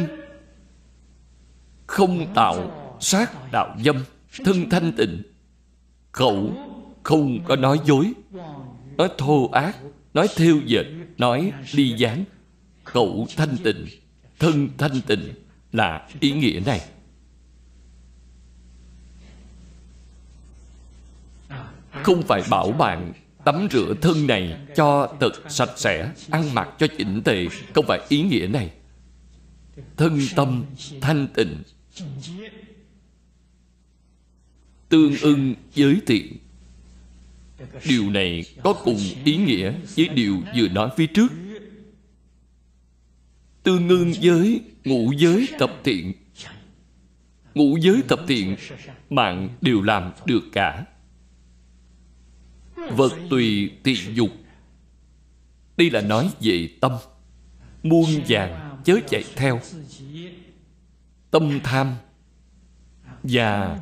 không 1.88 2.28
tạo 2.34 2.72
sát 3.00 3.52
đạo 3.52 3.78
dâm, 3.86 3.96
thân 4.46 4.70
thanh 4.70 4.92
tịnh. 4.98 5.22
Khẩu 6.12 6.54
không 7.04 7.40
có 7.46 7.56
nói 7.56 7.80
dối, 7.86 8.14
nói 8.98 9.10
thô 9.18 9.50
ác 9.52 9.78
nói 10.16 10.28
thêu 10.36 10.62
dệt 10.66 10.86
nói 11.18 11.54
ly 11.72 11.94
gián 11.98 12.26
khẩu 12.84 13.28
thanh 13.38 13.58
tịnh, 13.64 13.86
thân 14.40 14.70
thanh 14.78 15.02
tịnh 15.08 15.34
là 15.72 16.08
ý 16.20 16.32
nghĩa 16.32 16.60
này. 16.66 16.82
Không 22.04 22.22
phải 22.22 22.44
bảo 22.50 22.72
bạn 22.72 23.14
tắm 23.46 23.68
rửa 23.72 23.94
thân 24.02 24.28
này 24.28 24.58
cho 24.76 25.16
thật 25.20 25.32
sạch 25.50 25.72
sẽ, 25.76 26.12
ăn 26.30 26.54
mặc 26.54 26.70
cho 26.80 26.88
chỉnh 26.98 27.22
tề, 27.26 27.48
không 27.76 27.86
phải 27.88 28.00
ý 28.10 28.22
nghĩa 28.22 28.48
này. 28.48 28.72
Thân 29.98 30.20
tâm 30.36 30.66
thanh 31.02 31.28
tịnh, 31.28 31.64
tương 34.90 35.18
ưng 35.22 35.56
giới 35.74 36.02
thiện 36.08 36.38
điều 37.88 38.10
này 38.10 38.46
có 38.64 38.74
cùng 38.74 39.00
ý 39.26 39.38
nghĩa 39.38 39.74
với 39.96 40.08
điều 40.08 40.42
vừa 40.56 40.68
nói 40.68 40.90
phía 40.98 41.08
trước. 41.08 41.32
Tương 43.64 43.88
ngưng 43.88 44.14
với 44.22 44.62
ngũ 44.84 45.12
giới 45.12 45.48
tập 45.60 45.72
thiện. 45.84 46.14
Ngũ 47.54 47.78
giới 47.78 48.02
tập 48.08 48.20
thiện 48.28 48.56
bạn 49.10 49.50
đều 49.62 49.82
làm 49.82 50.12
được 50.26 50.44
cả. 50.52 50.86
Vật 52.76 53.14
tùy 53.30 53.72
tiện 53.84 54.16
dục. 54.16 54.30
Đây 55.78 55.90
là 55.90 56.02
nói 56.02 56.30
về 56.42 56.70
tâm. 56.82 56.92
Muôn 57.84 58.06
vàng 58.28 58.82
chớ 58.86 59.00
chạy 59.08 59.24
theo. 59.36 59.62
Tâm 61.32 61.60
tham 61.64 61.96
và 63.24 63.80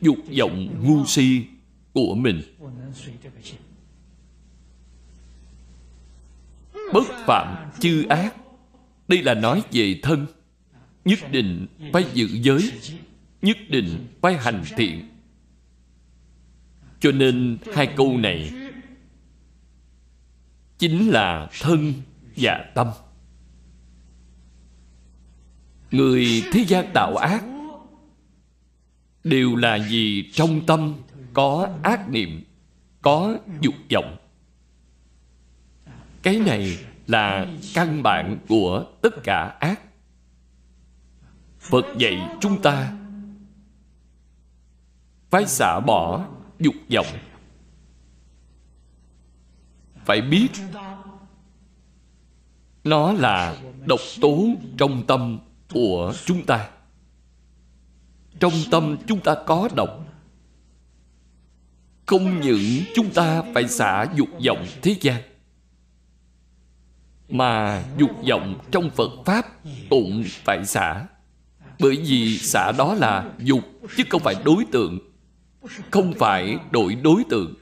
dục 0.00 0.16
vọng 0.38 0.68
ngu 0.82 1.06
si 1.06 1.44
của 2.06 2.14
mình. 2.14 2.42
Bất 6.92 7.04
phạm 7.26 7.70
chư 7.80 8.06
ác, 8.08 8.34
đây 9.08 9.22
là 9.22 9.34
nói 9.34 9.62
về 9.72 10.00
thân. 10.02 10.26
Nhất 11.04 11.18
định 11.30 11.66
phải 11.92 12.04
giữ 12.14 12.26
giới, 12.26 12.72
nhất 13.42 13.56
định 13.68 14.06
phải 14.20 14.36
hành 14.36 14.64
thiện. 14.76 15.08
Cho 17.00 17.12
nên 17.12 17.58
hai 17.74 17.86
câu 17.96 18.18
này 18.18 18.52
chính 20.78 21.08
là 21.08 21.48
thân 21.60 21.92
và 22.36 22.70
tâm. 22.74 22.86
Người 25.90 26.42
thế 26.52 26.64
gian 26.68 26.90
tạo 26.94 27.16
ác 27.16 27.44
đều 29.24 29.56
là 29.56 29.78
vì 29.90 30.30
trong 30.32 30.66
tâm 30.66 30.94
có 31.38 31.68
ác 31.82 32.08
niệm, 32.08 32.44
có 33.02 33.36
dục 33.60 33.74
vọng. 33.94 34.16
Cái 36.22 36.40
này 36.40 36.78
là 37.06 37.46
căn 37.74 38.02
bản 38.02 38.38
của 38.48 38.86
tất 39.02 39.14
cả 39.24 39.56
ác. 39.60 39.80
Phật 41.58 41.84
dạy 41.98 42.28
chúng 42.40 42.62
ta 42.62 42.92
phải 45.30 45.46
xả 45.46 45.80
bỏ 45.86 46.26
dục 46.58 46.74
vọng. 46.94 47.06
Phải 50.04 50.20
biết 50.20 50.48
nó 52.84 53.12
là 53.12 53.56
độc 53.86 54.00
tố 54.20 54.44
trong 54.78 55.06
tâm 55.06 55.38
của 55.72 56.12
chúng 56.24 56.46
ta. 56.46 56.70
Trong 58.40 58.52
tâm 58.70 58.96
chúng 59.06 59.20
ta 59.20 59.34
có 59.46 59.68
độc 59.76 60.07
không 62.08 62.40
những 62.40 62.82
chúng 62.94 63.10
ta 63.10 63.42
phải 63.54 63.68
xả 63.68 64.06
dục 64.14 64.28
vọng 64.46 64.66
thế 64.82 64.96
gian. 65.00 65.22
Mà 67.28 67.82
dục 67.98 68.10
vọng 68.28 68.58
trong 68.70 68.90
phật 68.90 69.10
pháp 69.26 69.46
cũng 69.90 70.24
phải 70.44 70.64
xả. 70.64 71.06
Bởi 71.80 71.96
vì 71.96 72.38
xả 72.38 72.72
đó 72.78 72.94
là 72.94 73.30
dục, 73.38 73.60
chứ 73.96 74.02
không 74.08 74.22
phải 74.22 74.34
đối 74.44 74.64
tượng. 74.72 74.98
Không 75.90 76.12
phải 76.18 76.56
đổi 76.70 76.94
đối 76.94 77.22
tượng. 77.30 77.54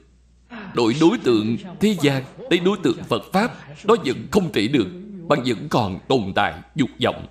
Đổi 0.73 0.95
đối 1.01 1.17
tượng 1.17 1.57
thế 1.79 1.95
gian 2.01 2.23
tới 2.49 2.59
đối 2.59 2.77
tượng 2.83 3.03
phật 3.03 3.23
pháp 3.33 3.51
đó 3.83 3.95
vẫn 4.05 4.27
không 4.31 4.51
thể 4.53 4.67
được 4.67 4.87
bạn 5.27 5.43
vẫn 5.45 5.69
còn 5.69 5.99
tồn 6.07 6.33
tại 6.35 6.53
dục 6.75 6.89
vọng. 7.03 7.27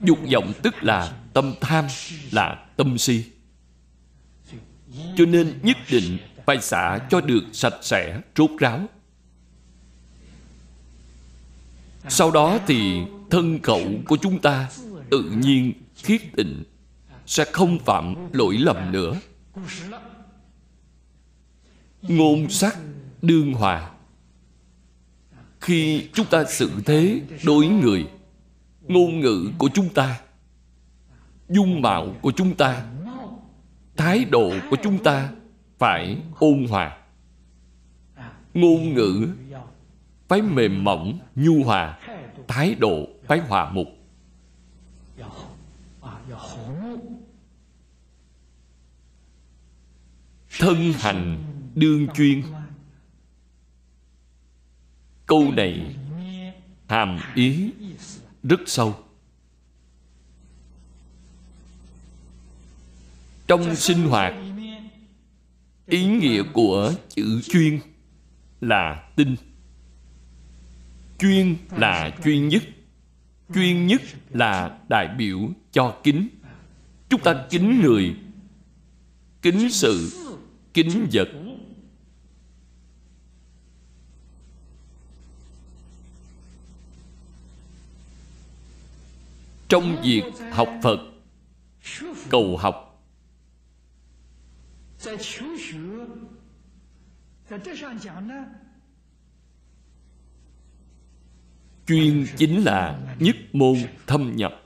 Dục 0.00 0.18
vọng 0.32 0.52
tức 0.62 0.74
là 0.82 1.12
tâm 1.32 1.54
tham, 1.60 1.84
là 2.32 2.66
tâm 2.76 2.98
si 2.98 3.24
cho 5.16 5.24
nên 5.26 5.58
nhất 5.62 5.76
định 5.90 6.18
phải 6.46 6.60
xả 6.60 6.98
cho 7.10 7.20
được 7.20 7.44
sạch 7.52 7.78
sẽ, 7.82 8.20
rốt 8.36 8.50
ráo. 8.58 8.86
Sau 12.08 12.30
đó 12.30 12.58
thì 12.66 13.00
thân 13.30 13.62
khẩu 13.62 13.82
của 14.06 14.16
chúng 14.16 14.38
ta 14.38 14.68
tự 15.10 15.22
nhiên 15.22 15.72
khiết 15.96 16.22
tịnh 16.36 16.64
sẽ 17.26 17.44
không 17.52 17.78
phạm 17.78 18.14
lỗi 18.32 18.58
lầm 18.58 18.92
nữa. 18.92 19.20
Ngôn 22.02 22.50
sắc 22.50 22.78
đương 23.22 23.52
hòa. 23.52 23.90
Khi 25.60 26.08
chúng 26.12 26.26
ta 26.26 26.44
xử 26.44 26.70
thế 26.86 27.20
đối 27.44 27.66
người, 27.66 28.06
ngôn 28.88 29.20
ngữ 29.20 29.50
của 29.58 29.68
chúng 29.74 29.88
ta, 29.88 30.20
dung 31.48 31.82
mạo 31.82 32.14
của 32.20 32.32
chúng 32.36 32.54
ta 32.54 32.84
thái 33.98 34.24
độ 34.24 34.52
của 34.70 34.76
chúng 34.82 35.02
ta 35.02 35.32
phải 35.78 36.18
ôn 36.38 36.66
hòa. 36.70 36.98
Ngôn 38.54 38.94
ngữ 38.94 39.28
phải 40.28 40.42
mềm 40.42 40.84
mỏng, 40.84 41.18
nhu 41.34 41.64
hòa. 41.64 41.98
Thái 42.48 42.74
độ 42.74 43.08
phải 43.26 43.38
hòa 43.38 43.70
mục 43.70 43.88
thân 50.58 50.92
hành 50.92 51.44
đương 51.74 52.08
chuyên. 52.14 52.42
Câu 55.26 55.52
này 55.56 55.96
hàm 56.88 57.18
ý 57.34 57.72
rất 58.42 58.60
sâu. 58.66 58.94
Trong 63.48 63.76
sinh 63.76 64.08
hoạt. 64.08 64.34
Ý 65.86 66.06
nghĩa 66.06 66.42
của 66.52 66.92
chữ 67.08 67.40
chuyên 67.42 67.80
là 68.60 69.08
tinh 69.16 69.36
chuyên 71.18 71.56
là 71.76 72.16
chuyên 72.24 72.48
nhất. 72.48 72.62
Chuyên 73.54 73.86
nhất 73.86 74.02
là 74.30 74.78
đại 74.88 75.08
biểu 75.18 75.38
cho 75.72 76.00
kính. 76.04 76.28
Chúng 77.08 77.20
ta 77.20 77.44
kính 77.50 77.80
người, 77.82 78.14
kính 79.42 79.70
sự, 79.70 80.12
kính 80.74 81.06
vật. 81.12 81.28
Trong 89.68 90.02
việc 90.02 90.24
học 90.52 90.68
phật, 90.82 90.98
cầu 92.30 92.56
học 92.56 92.87
chuyên 101.86 102.26
chính 102.36 102.64
là 102.64 102.98
nhất 103.18 103.36
môn 103.52 103.76
thâm 104.06 104.36
nhập. 104.36 104.62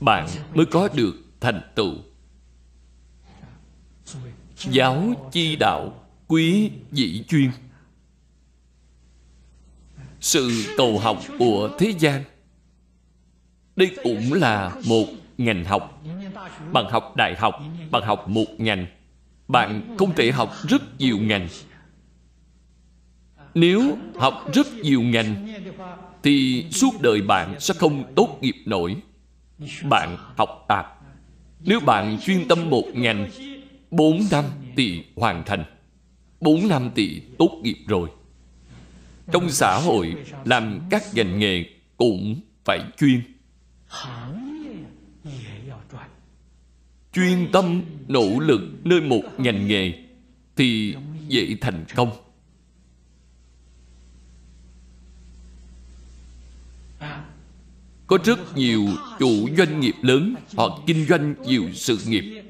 Bạn 0.00 0.28
mới 0.54 0.66
có 0.66 0.88
được 0.94 1.14
thành 1.40 1.60
tựu. 1.74 1.94
Giáo 4.56 5.28
chi 5.32 5.56
đạo 5.56 6.04
quý 6.28 6.70
dĩ 6.92 7.24
chuyên. 7.28 7.50
Sự 10.20 10.50
cầu 10.76 10.98
học 10.98 11.18
của 11.38 11.76
thế 11.78 11.92
gian, 11.98 12.24
đây 13.76 13.96
cũng 14.02 14.32
là 14.32 14.80
một 14.86 15.06
ngành 15.38 15.64
học 15.64 16.02
bạn 16.72 16.84
học 16.90 17.16
đại 17.16 17.34
học 17.36 17.54
bạn 17.90 18.02
học 18.02 18.28
một 18.28 18.46
ngành. 18.58 18.86
Bạn 19.48 19.96
không 19.98 20.14
thể 20.14 20.30
học 20.30 20.52
rất 20.68 20.82
nhiều 20.98 21.18
ngành. 21.18 21.48
Nếu 23.54 23.96
học 24.14 24.44
rất 24.54 24.66
nhiều 24.72 25.02
ngành, 25.02 25.48
thì 26.22 26.66
suốt 26.70 27.00
đời 27.00 27.22
bạn 27.22 27.60
sẽ 27.60 27.74
không 27.74 28.14
tốt 28.14 28.38
nghiệp 28.40 28.56
nổi. 28.66 28.96
Bạn 29.90 30.16
học 30.36 30.64
tạp. 30.68 30.86
Nếu 31.64 31.80
bạn 31.80 32.18
chuyên 32.20 32.48
tâm 32.48 32.70
một 32.70 32.84
ngành, 32.94 33.28
bốn 33.90 34.20
năm 34.30 34.44
thì 34.76 35.04
hoàn 35.16 35.44
thành. 35.44 35.64
Bốn 36.40 36.68
năm 36.68 36.90
thì 36.94 37.22
tốt 37.38 37.60
nghiệp 37.62 37.78
rồi. 37.86 38.08
Trong 39.32 39.50
xã 39.50 39.80
hội, 39.84 40.14
làm 40.44 40.80
các 40.90 41.02
ngành 41.14 41.38
nghề 41.38 41.64
cũng 41.96 42.40
phải 42.64 42.80
chuyên 42.98 43.22
chuyên 47.12 47.48
tâm, 47.52 47.82
nỗ 48.08 48.38
lực 48.38 48.60
nơi 48.84 49.00
một 49.00 49.22
ngành 49.38 49.68
nghề 49.68 49.92
thì 50.56 50.94
dễ 51.28 51.56
thành 51.60 51.84
công. 51.94 52.10
Có 58.06 58.18
rất 58.24 58.56
nhiều 58.56 58.86
chủ 59.18 59.48
doanh 59.58 59.80
nghiệp 59.80 59.94
lớn, 60.02 60.34
họ 60.56 60.82
kinh 60.86 61.06
doanh 61.06 61.34
nhiều 61.46 61.64
sự 61.74 61.98
nghiệp. 62.06 62.42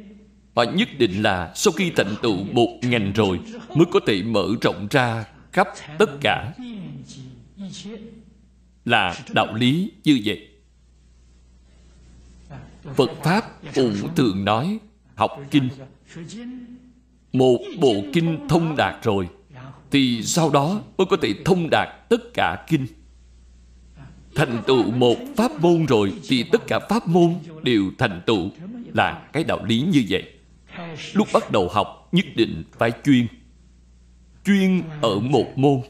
Họ 0.54 0.62
nhất 0.62 0.88
định 0.98 1.22
là 1.22 1.52
sau 1.54 1.72
khi 1.72 1.90
thành 1.96 2.14
tựu 2.22 2.44
một 2.52 2.78
ngành 2.82 3.12
rồi 3.12 3.40
mới 3.74 3.86
có 3.92 4.00
thể 4.06 4.22
mở 4.22 4.46
rộng 4.62 4.86
ra 4.90 5.24
khắp 5.52 5.68
tất 5.98 6.10
cả. 6.20 6.54
Là 8.84 9.14
đạo 9.34 9.54
lý 9.54 9.90
như 10.04 10.20
vậy 10.24 10.48
phật 12.94 13.10
pháp 13.22 13.44
cũng 13.74 13.94
thường 14.16 14.44
nói, 14.44 14.78
học 15.14 15.30
kinh. 15.50 15.68
Một 17.32 17.58
bộ 17.80 17.94
kinh 18.12 18.48
thông 18.48 18.76
đạt 18.76 19.04
rồi, 19.04 19.28
thì 19.90 20.22
sau 20.22 20.50
đó 20.50 20.80
mới 20.98 21.06
có 21.10 21.16
thể 21.22 21.34
thông 21.44 21.68
đạt 21.70 22.08
tất 22.08 22.34
cả 22.34 22.64
kinh. 22.68 22.86
Thành 24.34 24.62
tựu 24.66 24.90
một 24.90 25.16
pháp 25.36 25.60
môn 25.60 25.86
rồi, 25.86 26.12
thì 26.28 26.42
tất 26.42 26.66
cả 26.66 26.78
pháp 26.88 27.08
môn 27.08 27.34
đều 27.62 27.84
thành 27.98 28.22
tựu. 28.26 28.50
Là 28.94 29.28
cái 29.32 29.44
đạo 29.44 29.64
lý 29.64 29.80
như 29.80 30.04
vậy. 30.08 30.32
Lúc 31.12 31.28
bắt 31.32 31.50
đầu 31.50 31.68
học, 31.68 32.08
nhất 32.12 32.26
định 32.34 32.64
phải 32.78 32.92
chuyên. 33.04 33.26
Chuyên 34.44 34.82
ở 35.02 35.18
một 35.18 35.46
môn. 35.56 35.80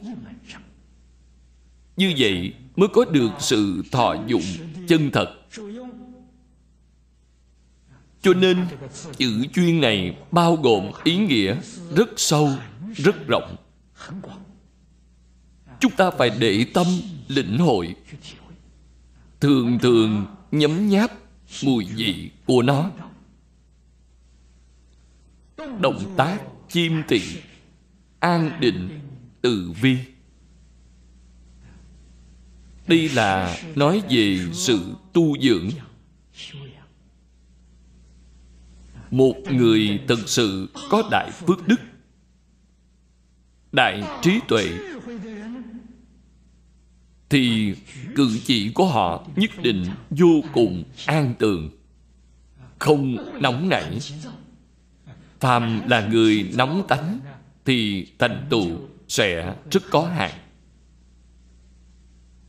Như 1.97 2.12
vậy 2.19 2.55
mới 2.77 2.89
có 2.89 3.05
được 3.05 3.31
sự 3.39 3.82
thọ 3.93 4.16
dụng 4.27 4.43
chân 4.89 5.10
thật 5.10 5.35
cho 8.23 8.35
nên, 8.35 8.66
chữ 9.16 9.47
chuyên 9.55 9.81
này 9.81 10.16
bao 10.31 10.57
gồm 10.57 10.90
ý 11.05 11.16
nghĩa 11.16 11.57
rất 11.97 12.09
sâu, 12.16 12.51
rất 12.95 13.27
rộng. 13.28 13.57
Chúng 15.81 15.93
ta 15.93 16.11
phải 16.11 16.31
để 16.39 16.66
tâm 16.74 16.86
lĩnh 17.28 17.59
hội. 17.59 17.95
Thường 19.40 19.78
thường 19.78 20.27
nhấm 20.51 20.89
nháp 20.89 21.12
mùi 21.65 21.85
vị 21.85 22.31
của 22.47 22.62
nó. 22.62 22.90
Động 25.81 26.15
tác 26.16 26.39
chiêm 26.69 26.93
tị, 27.09 27.20
an 28.19 28.51
định, 28.61 29.01
từ 29.40 29.73
vi. 29.81 29.99
Đây 32.86 33.09
là 33.09 33.59
nói 33.74 34.03
về 34.11 34.39
sự 34.53 34.81
tu 35.12 35.39
dưỡng 35.39 35.70
một 39.10 39.35
người 39.51 40.01
thực 40.09 40.28
sự 40.28 40.68
có 40.90 41.09
đại 41.10 41.30
phước 41.30 41.68
đức, 41.68 41.80
đại 43.72 44.02
trí 44.22 44.40
tuệ. 44.48 44.64
Thì 47.28 47.74
cử 48.14 48.30
chỉ 48.44 48.72
của 48.72 48.86
họ 48.86 49.26
nhất 49.36 49.51
định 49.62 49.85
vô 50.10 50.40
cùng 50.52 50.85
an 51.06 51.35
tường, 51.39 51.70
không 52.78 53.16
nóng 53.43 53.68
nảy. 53.68 53.98
Phàm 55.40 55.89
là 55.89 56.06
người 56.06 56.51
nóng 56.56 56.85
tánh 56.89 57.18
thì 57.64 58.06
thành 58.18 58.47
tựu 58.51 58.70
sẽ 59.09 59.55
rất 59.70 59.82
có 59.90 60.06
hạn. 60.06 60.32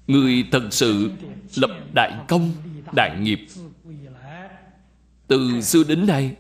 Người 0.08 0.46
thật 0.52 0.68
sự 0.72 1.12
lập 1.56 1.72
đại 1.94 2.20
công, 2.28 2.52
đại 2.96 3.20
nghiệp. 3.20 3.40
Từ 5.28 5.62
xưa 5.62 5.84
đến 5.84 6.08
nay 6.08 6.36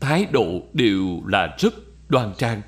thái 0.00 0.26
độ 0.32 0.62
đều 0.72 1.22
là 1.26 1.56
rất 1.58 1.74
đoan 2.08 2.32
trang. 2.38 2.62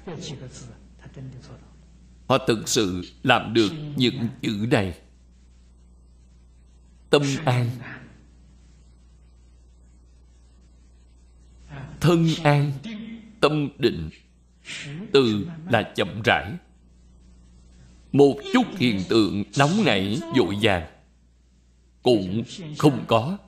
Họ 2.27 2.39
thực 2.47 2.69
sự 2.69 3.03
làm 3.23 3.55
được 3.55 3.73
những 3.97 4.29
chữ 4.43 4.67
này. 4.71 4.99
Tâm 7.11 7.23
an. 7.45 7.71
Thân 12.01 12.27
an. 12.43 12.73
Tâm 13.41 13.69
định. 13.79 14.11
Từ 15.13 15.47
là 15.71 15.83
chậm 15.83 16.23
rãi. 16.25 16.53
Một 18.13 18.35
chút 18.53 18.67
hiện 18.77 19.03
tượng 19.09 19.45
nóng 19.59 19.85
nảy, 19.85 20.21
dội 20.37 20.57
vàng 20.63 20.87
cũng 22.03 22.43
không 22.79 23.05
có 23.07 23.39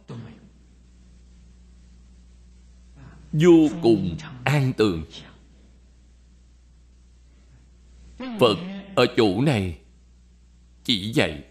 vô 3.33 3.69
cùng 3.83 4.17
an 4.45 4.73
tường. 4.73 5.05
Phật 8.41 8.57
ở 8.95 9.07
chỗ 9.17 9.41
này 9.41 9.79
chỉ 10.85 11.13
dạy. 11.13 11.45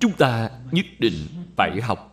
Chúng 0.00 0.12
ta 0.18 0.50
nhất 0.72 0.86
định 0.98 1.26
phải 1.56 1.80
học. 1.80 2.10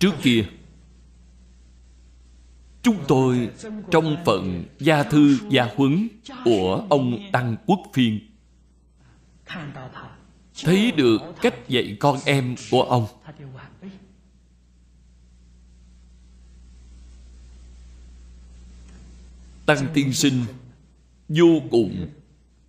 Trước 0.00 0.14
kia 0.22 0.44
chúng 2.82 3.04
tôi 3.08 3.50
trong 3.90 4.16
phận 4.24 4.64
gia 4.78 5.02
thư 5.02 5.38
gia 5.50 5.68
huấn 5.76 6.08
của 6.44 6.86
ông 6.90 7.18
tăng 7.32 7.56
quốc 7.66 7.80
phiên. 7.92 8.20
Thấy 10.62 10.92
được 10.92 11.18
cách 11.42 11.68
dạy 11.68 11.96
con 12.00 12.18
em 12.24 12.54
của 12.70 12.82
ông. 12.82 13.06
Tăng 19.66 19.86
tiên 19.94 20.12
sinh, 20.12 20.44
vô 21.28 21.62
cùng 21.70 22.08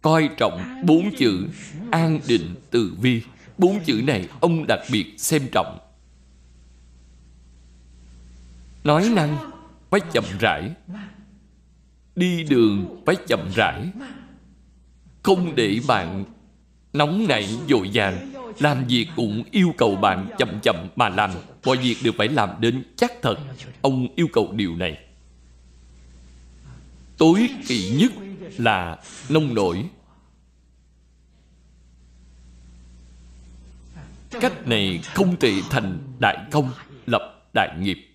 coi 0.01 0.29
trọng 0.37 0.83
bốn 0.85 1.15
chữ 1.17 1.47
an 1.91 2.19
định 2.27 2.55
từ 2.71 2.95
vi. 3.01 3.21
Bốn 3.57 3.79
chữ 3.85 4.01
này 4.03 4.27
ông 4.39 4.67
đặc 4.67 4.79
biệt 4.91 5.13
xem 5.17 5.47
trọng. 5.51 5.79
Nói 8.83 9.09
năng 9.15 9.52
phải 9.93 10.01
chậm 10.11 10.23
rãi, 10.39 10.71
đi 12.15 12.43
đường 12.43 13.03
phải 13.05 13.15
chậm 13.27 13.49
rãi, 13.55 13.89
không 15.23 15.55
để 15.55 15.79
bạn 15.87 16.25
nóng 16.93 17.27
nảy 17.27 17.57
dội 17.69 17.89
vàng 17.93 18.31
làm 18.59 18.85
việc 18.87 19.07
cũng 19.15 19.43
yêu 19.51 19.73
cầu 19.77 19.95
bạn 19.95 20.29
chậm 20.37 20.59
chậm 20.63 20.87
mà 20.95 21.09
làm. 21.09 21.31
Mọi 21.65 21.77
việc 21.77 21.95
đều 22.03 22.13
phải 22.17 22.27
làm 22.27 22.49
đến 22.59 22.83
chắc 22.95 23.11
thật, 23.21 23.35
ông 23.81 24.07
yêu 24.15 24.27
cầu 24.33 24.51
điều 24.51 24.75
này. 24.75 24.97
Tối 27.17 27.49
kỵ 27.67 27.95
nhất 27.97 28.11
là 28.57 28.97
nông 29.29 29.53
nổi. 29.53 29.89
Cách 34.41 34.67
này 34.67 35.01
không 35.03 35.35
thể 35.39 35.53
thành 35.69 35.99
đại 36.19 36.37
công, 36.51 36.71
lập 37.05 37.49
đại 37.53 37.77
nghiệp 37.79 38.12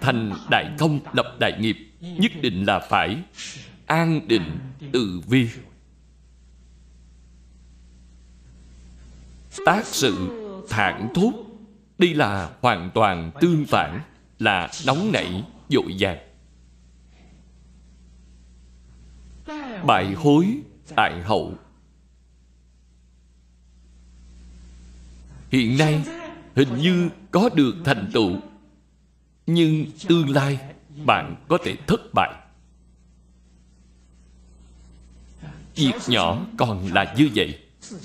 thành 0.00 0.32
đại 0.50 0.70
công 0.78 1.00
lập 1.12 1.36
đại 1.40 1.58
nghiệp, 1.60 1.76
nhất 2.00 2.32
định 2.42 2.64
là 2.64 2.78
phải. 2.78 3.16
An 3.86 4.28
định 4.28 4.58
từ 4.92 5.20
vi. 5.26 5.48
Tác 9.66 9.86
sự 9.86 10.28
thản 10.68 11.08
thốt 11.14 11.32
đây 11.98 12.14
là 12.14 12.50
hoàn 12.60 12.90
toàn 12.94 13.30
tương 13.40 13.66
phản, 13.66 14.00
là 14.38 14.70
nóng 14.86 15.12
nảy, 15.12 15.44
dội 15.68 15.96
dàng. 15.96 16.18
Bại 19.86 20.12
hối, 20.12 20.46
tại 20.96 21.22
hậu. 21.22 21.54
Hiện 25.50 25.78
nay, 25.78 26.02
hình 26.56 26.76
như 26.76 27.08
có 27.30 27.48
được 27.54 27.74
thành 27.84 28.10
tựu 28.12 28.36
nhưng 29.48 29.86
tương 30.08 30.30
lai 30.30 30.58
bạn 31.04 31.36
có 31.48 31.58
thể 31.64 31.76
thất 31.86 32.14
bại. 32.14 32.34
Việc 35.74 35.92
nhỏ 36.06 36.46
còn 36.56 36.92
là 36.92 37.14
như 37.18 37.30
vậy. 37.34 37.58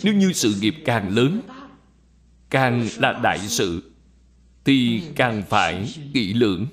Nếu 0.04 0.14
như 0.14 0.34
sự 0.34 0.56
nghiệp 0.62 0.76
càng 0.86 1.10
lớn, 1.10 1.42
càng 2.50 2.88
là 2.98 3.20
đại 3.24 3.40
sự, 3.40 3.92
thì 4.66 5.04
càng 5.16 5.44
phải 5.50 5.94
kỹ 6.14 6.34
lưỡng. 6.34 6.68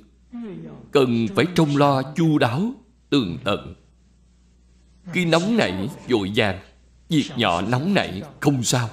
Cần 0.92 1.28
phải 1.36 1.44
trông 1.54 1.76
lo 1.76 2.02
chu 2.16 2.38
đáo, 2.38 2.72
tường 3.10 3.38
tận. 3.44 3.74
Khi 5.12 5.24
nóng 5.24 5.56
nảy 5.56 5.88
vội 6.08 6.32
vàng 6.34 6.60
việc 7.08 7.30
nhỏ 7.36 7.62
nóng 7.62 7.94
nảy 7.94 8.22
không 8.40 8.62
sao. 8.62 8.90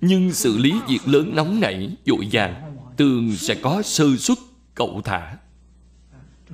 Nhưng 0.00 0.32
xử 0.32 0.58
lý 0.58 0.72
việc 0.88 1.08
lớn 1.08 1.32
nóng 1.34 1.60
nảy 1.60 1.96
vội 2.06 2.28
vàng 2.32 2.76
thường 2.98 3.36
sẽ 3.36 3.54
có 3.54 3.82
sơ 3.82 4.16
suất 4.16 4.38
cậu 4.74 5.00
thả. 5.04 5.36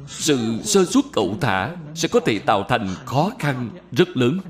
Sự 0.06 0.62
sơ 0.62 0.84
suất 0.84 1.04
cậu 1.12 1.36
thả 1.40 1.76
sẽ 1.94 2.08
có 2.08 2.20
thể 2.20 2.38
tạo 2.38 2.64
thành 2.68 2.88
khó 3.06 3.30
khăn 3.38 3.70
rất 3.92 4.08
lớn. 4.16 4.40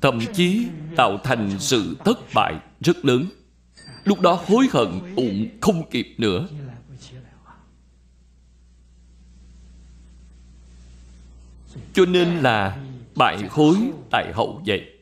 Thậm 0.00 0.20
chí 0.34 0.66
tạo 0.96 1.18
thành 1.24 1.50
sự 1.58 1.96
thất 2.04 2.18
bại 2.34 2.54
rất 2.80 3.04
lớn. 3.04 3.26
Lúc 4.04 4.20
đó 4.20 4.42
hối 4.46 4.68
hận 4.72 5.14
cũng 5.16 5.48
không 5.60 5.90
kịp 5.90 6.14
nữa. 6.18 6.46
Cho 11.92 12.04
nên 12.06 12.28
là 12.28 12.78
bại 13.16 13.48
hối 13.50 13.76
tại 14.10 14.32
hậu 14.32 14.62
vậy 14.66 14.93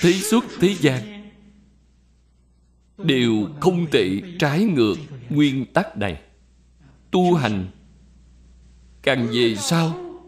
thế 0.00 0.12
xuất 0.12 0.44
thế 0.60 0.76
gian. 0.80 1.30
Đều 2.98 3.48
không 3.60 3.86
thể 3.90 4.22
trái 4.38 4.64
ngược 4.64 4.96
nguyên 5.30 5.66
tắc 5.72 5.96
này. 5.96 6.22
Tu 7.10 7.34
hành 7.34 7.66
càng 9.02 9.28
về 9.32 9.56
sau, 9.56 10.20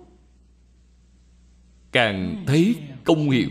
càng 1.92 2.44
thấy 2.46 2.76
công 3.04 3.30
hiệu. 3.30 3.50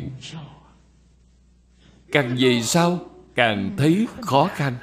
Càng 2.11 2.35
về 2.39 2.61
sau, 2.61 3.09
càng 3.35 3.75
thấy 3.77 4.07
khó 4.21 4.49
khăn. 4.53 4.75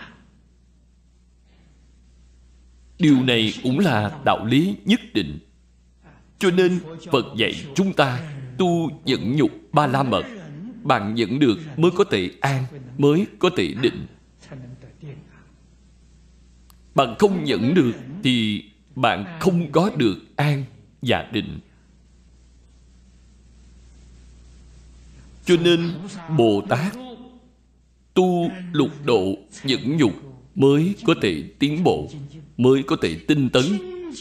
Điều 2.99 3.23
này 3.23 3.53
cũng 3.63 3.79
là 3.79 4.21
đạo 4.25 4.45
lý 4.45 4.77
nhất 4.85 5.01
định. 5.15 5.39
Cho 6.39 6.51
nên 6.51 6.81
phật 7.13 7.27
dạy 7.37 7.53
chúng 7.75 7.93
ta 7.93 8.21
tu 8.59 8.91
nhẫn 9.05 9.37
nhục 9.37 9.51
ba 9.73 9.87
la 9.87 10.03
mật 10.03 10.23
bạn 10.89 11.15
nhận 11.15 11.39
được, 11.39 11.59
mới 11.77 11.91
có 11.91 12.05
thể 12.05 12.31
an, 12.41 12.65
mới 12.99 13.27
có 13.39 13.51
thể 13.57 13.75
định. 13.83 14.07
Bạn 16.95 17.15
không 17.19 17.45
nhận 17.45 17.75
được 17.75 17.93
thì 18.23 18.65
bạn 18.95 19.39
không 19.41 19.73
có 19.73 19.91
được 19.97 20.17
an 20.37 20.65
và 21.03 21.29
định. 21.33 21.59
Cho 25.45 25.57
nên 25.65 25.93
bồ 26.37 26.63
tát 26.69 26.95
tu 28.15 28.51
lục 28.73 28.91
độ 29.05 29.35
nhẫn 29.65 29.97
nhục 29.97 30.13
mới 30.55 30.95
có 31.05 31.15
thể 31.23 31.43
tiến 31.59 31.85
bộ, 31.85 32.09
mới 32.57 32.83
có 32.83 32.97
thể 33.03 33.21
tinh 33.29 33.51
tấn. 33.51 33.65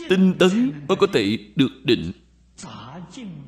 Tinh 0.10 0.34
tấn 0.39 0.72
mới 0.88 0.95
có 0.95 1.07
thể 1.14 1.38
được 1.56 1.72
định. 1.84 2.11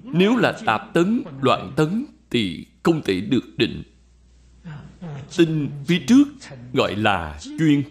Nếu 0.03 0.35
là 0.37 0.59
tạp 0.65 0.93
tấn, 0.93 1.23
loạn 1.41 1.73
tấn 1.75 2.05
thì 2.29 2.65
không 2.83 3.01
thể 3.05 3.21
được 3.21 3.57
định. 3.57 3.83
Tinh 5.37 5.69
phía 5.87 5.99
trước 6.07 6.25
gọi 6.73 6.95
là 6.95 7.39
chuyên. 7.59 7.83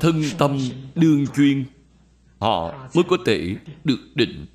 Thân 0.00 0.22
tâm 0.38 0.58
đương 0.94 1.26
chuyên, 1.36 1.64
họ 2.38 2.88
mới 2.94 3.04
có 3.08 3.16
thể 3.26 3.56
được 3.84 4.00
định. 4.14 4.46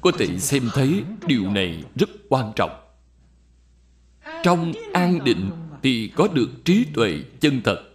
Có 0.00 0.10
thể 0.18 0.38
xem 0.38 0.68
thấy 0.74 1.04
điều 1.26 1.50
này 1.50 1.84
rất 1.94 2.08
quan 2.28 2.52
trọng. 2.56 2.80
Trong 4.42 4.72
an 4.92 5.24
định 5.24 5.50
thì 5.82 6.12
có 6.16 6.28
được 6.28 6.50
trí 6.64 6.84
tuệ 6.94 7.22
chân 7.40 7.60
thật 7.64 7.87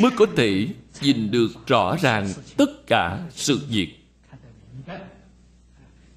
mới 0.00 0.10
có 0.16 0.26
thể 0.36 0.68
nhìn 1.00 1.30
được 1.30 1.48
rõ 1.66 1.96
ràng 1.96 2.32
tất 2.56 2.86
cả 2.86 3.28
sự 3.30 3.60
việc. 3.68 3.88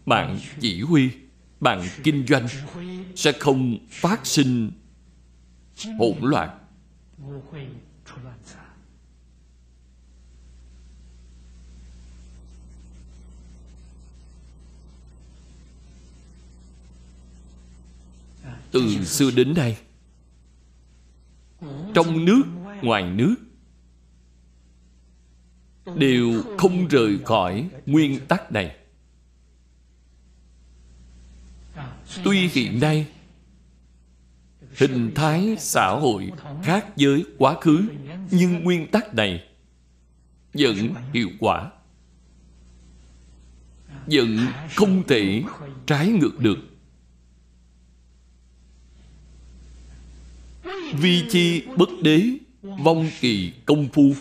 Bạn 0.06 0.40
chỉ 0.60 0.82
huy, 0.82 1.10
bạn 1.60 1.88
kinh 2.04 2.26
doanh 2.28 2.48
sẽ 3.16 3.32
không 3.32 3.78
phát 3.90 4.26
sinh 4.26 4.72
hỗn 6.00 6.18
loạn. 6.22 6.60
Từ 18.72 19.06
xưa 19.06 19.32
đến 19.32 19.54
nay, 19.54 19.78
trong 21.94 22.26
nước, 22.26 22.44
ngoài 22.82 23.04
nước 23.04 23.36
Ừ. 25.86 25.94
đều 25.98 26.44
không 26.58 26.88
rời 26.88 27.18
khỏi 27.26 27.70
nguyên 27.86 28.20
tắc 28.28 28.52
này. 28.52 28.76
Tuy 32.24 32.48
hiện 32.48 32.80
nay, 32.80 33.08
hình 34.78 35.12
thái 35.16 35.56
xã 35.60 35.90
hội 35.90 36.32
khác 36.64 36.86
với 36.98 37.26
quá 37.38 37.56
khứ, 37.62 37.84
nhưng 38.32 38.64
nguyên 38.64 38.88
tắc 38.88 39.14
này 39.16 39.44
vẫn 40.54 40.94
hiệu 41.14 41.30
quả, 41.40 41.72
vẫn 44.06 44.38
không 44.76 45.04
thể 45.08 45.44
trái 45.86 46.08
ngược 46.08 46.40
được. 46.40 46.58
Vi 50.94 51.24
chi 51.30 51.64
bất 51.78 51.90
đế, 52.02 52.24
vong 52.62 53.10
kỳ 53.22 53.54
công 53.66 53.88
phu 53.94 54.14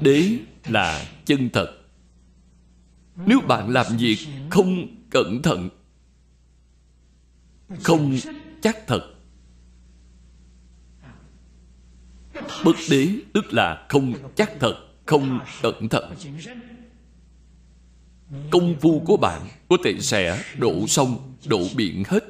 đế 0.00 0.38
là 0.64 1.06
chân 1.24 1.50
thật. 1.52 1.78
Nếu 3.26 3.40
bạn 3.40 3.70
làm 3.70 3.86
việc 3.96 4.18
không 4.50 4.96
cẩn 5.10 5.42
thận, 5.42 5.68
không 7.82 8.16
chắc 8.62 8.86
thật. 8.86 9.14
Bất 12.64 12.76
đế 12.90 13.08
tức 13.34 13.52
là 13.52 13.86
không 13.88 14.14
chắc 14.34 14.52
thật, 14.60 14.74
không 15.06 15.40
cẩn 15.62 15.88
thận. 15.88 16.14
Công 18.50 18.76
phu 18.80 19.02
của 19.06 19.16
bạn 19.16 19.48
có 19.68 19.76
thể 19.84 20.00
sẽ 20.00 20.44
đổ 20.58 20.86
sông 20.86 21.36
đổ 21.46 21.68
biển 21.76 22.02
hết. 22.06 22.24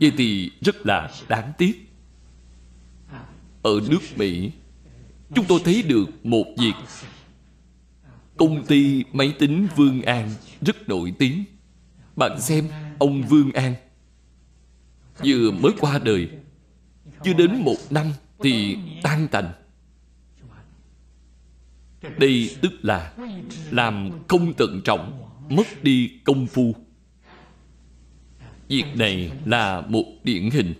Vậy 0.00 0.12
thì 0.16 0.50
rất 0.60 0.86
là 0.86 1.10
đáng 1.28 1.52
tiếc. 1.58 1.88
Ở 3.62 3.80
nước 3.88 4.00
mỹ 4.16 4.50
chúng 5.34 5.44
tôi 5.48 5.60
thấy 5.64 5.82
được 5.82 6.26
một 6.26 6.44
việc. 6.58 6.72
Công 8.36 8.66
ty 8.66 9.04
máy 9.12 9.34
tính 9.38 9.68
vương 9.76 10.02
an 10.02 10.30
rất 10.60 10.88
nổi 10.88 11.14
tiếng. 11.18 11.44
Bạn 12.16 12.40
xem, 12.40 12.68
ông 12.98 13.22
vương 13.22 13.52
an 13.52 13.74
vừa 15.24 15.50
mới 15.50 15.72
qua 15.80 15.98
đời. 15.98 16.28
Chưa 17.24 17.32
đến 17.32 17.60
một 17.60 17.76
năm 17.90 18.12
thì 18.38 18.76
tan 19.02 19.28
tành. 19.28 19.52
Đây 22.18 22.56
tức 22.62 22.72
là 22.82 23.12
làm 23.70 24.10
không 24.28 24.52
tận 24.56 24.80
trọng, 24.84 25.28
mất 25.48 25.82
đi 25.82 26.10
công 26.24 26.46
phu. 26.46 26.74
Việc 28.68 28.84
này 28.94 29.30
là 29.44 29.80
một 29.80 30.04
điển 30.24 30.50
hình 30.50 30.74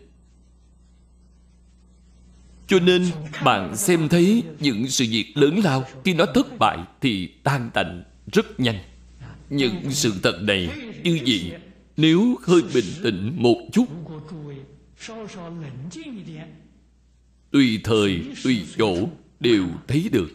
cho 2.74 2.80
nên, 2.80 3.06
bạn 3.44 3.76
xem 3.76 4.08
thấy 4.08 4.42
những 4.60 4.88
sự 4.88 5.04
việc 5.10 5.32
lớn 5.34 5.60
lao 5.64 5.84
khi 6.04 6.14
nó 6.14 6.26
thất 6.26 6.58
bại 6.58 6.78
thì 7.00 7.26
tan 7.26 7.70
tành 7.74 8.02
rất 8.32 8.60
nhanh. 8.60 8.78
Những 9.50 9.74
sự 9.90 10.12
thật 10.22 10.42
này, 10.42 10.70
như 11.04 11.18
vậy, 11.26 11.52
nếu 11.96 12.36
hơi 12.46 12.62
bình 12.74 12.84
tĩnh 13.02 13.32
một 13.36 13.56
chút, 13.72 13.84
tùy 17.50 17.80
thời, 17.84 18.22
tùy 18.44 18.62
chỗ 18.78 19.08
đều 19.40 19.64
thấy 19.88 20.08
được. 20.12 20.30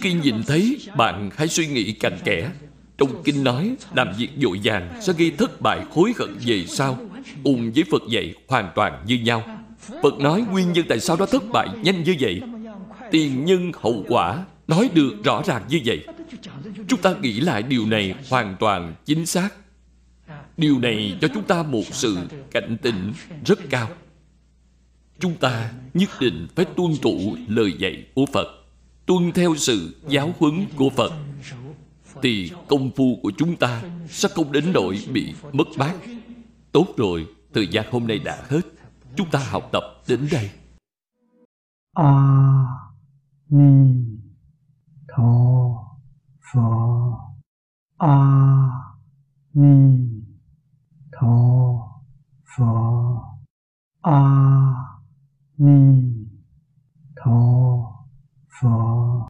Khi 0.00 0.12
nhìn 0.12 0.42
thấy, 0.46 0.78
bạn 0.96 1.30
hãy 1.36 1.48
suy 1.48 1.66
nghĩ 1.66 1.92
cạnh 1.92 2.18
kẽ. 2.24 2.50
Trong 2.98 3.22
kinh 3.24 3.44
nói, 3.44 3.76
làm 3.94 4.08
việc 4.18 4.28
dội 4.42 4.60
dàng 4.60 5.00
sẽ 5.02 5.12
gây 5.18 5.30
thất 5.30 5.60
bại 5.60 5.80
hối 5.90 6.12
hận 6.18 6.36
về 6.46 6.64
sau. 6.66 6.98
Ung 7.44 7.72
với 7.72 7.84
phật 7.90 8.02
dạy 8.10 8.34
hoàn 8.48 8.72
toàn 8.74 9.04
như 9.06 9.18
nhau 9.18 9.57
phật 10.02 10.18
nói 10.20 10.44
nguyên 10.50 10.72
nhân 10.72 10.86
tại 10.88 11.00
sao 11.00 11.16
nó 11.16 11.26
thất 11.26 11.42
bại 11.52 11.68
nhanh 11.82 12.02
như 12.04 12.16
vậy? 12.20 12.40
Tiền 13.10 13.44
nhân 13.44 13.72
hậu 13.74 14.04
quả 14.08 14.44
nói 14.68 14.90
được 14.94 15.24
rõ 15.24 15.42
ràng 15.46 15.62
như 15.68 15.80
vậy. 15.84 16.06
Chúng 16.88 17.00
ta 17.00 17.14
nghĩ 17.22 17.40
lại 17.40 17.62
điều 17.62 17.86
này 17.86 18.14
hoàn 18.30 18.56
toàn 18.60 18.94
chính 19.04 19.26
xác. 19.26 19.48
Điều 20.56 20.78
này 20.78 21.16
cho 21.20 21.28
chúng 21.34 21.42
ta 21.44 21.62
một 21.62 21.84
sự 21.90 22.16
cảnh 22.50 22.76
tỉnh 22.82 23.12
rất 23.46 23.58
cao. 23.70 23.88
Chúng 25.20 25.34
ta 25.34 25.72
nhất 25.94 26.10
định 26.20 26.46
phải 26.54 26.64
tuân 26.64 26.96
thủ 27.02 27.36
lời 27.48 27.72
dạy 27.78 28.04
của 28.14 28.26
phật, 28.32 28.48
tuân 29.06 29.32
theo 29.32 29.54
sự 29.56 29.96
giáo 30.08 30.34
huấn 30.38 30.66
của 30.76 30.90
phật. 30.90 31.12
Thì 32.22 32.50
công 32.68 32.90
phu 32.90 33.18
của 33.22 33.32
chúng 33.38 33.56
ta 33.56 33.82
sẽ 34.08 34.28
không 34.28 34.52
đến 34.52 34.64
nỗi 34.72 34.98
bị 35.12 35.34
mất 35.52 35.68
mát. 35.76 35.94
Tốt 36.72 36.86
rồi, 36.96 37.26
thời 37.54 37.66
gian 37.66 37.86
hôm 37.90 38.06
nay 38.06 38.18
đã 38.18 38.38
hết 38.48 38.60
chúng 39.18 39.30
ta 39.30 39.38
học 39.50 39.68
tập 39.72 39.82
đến 40.08 40.28
đây. 40.32 40.50
A 41.94 42.12
ni 43.48 44.04
tho 45.08 45.32
pho 46.52 46.70
a 47.96 48.16
ni 49.54 50.08
tho 51.12 51.36
pho 52.56 52.74
a 54.02 54.22
ni 55.56 56.02
tho 57.16 57.40
pho 58.60 59.18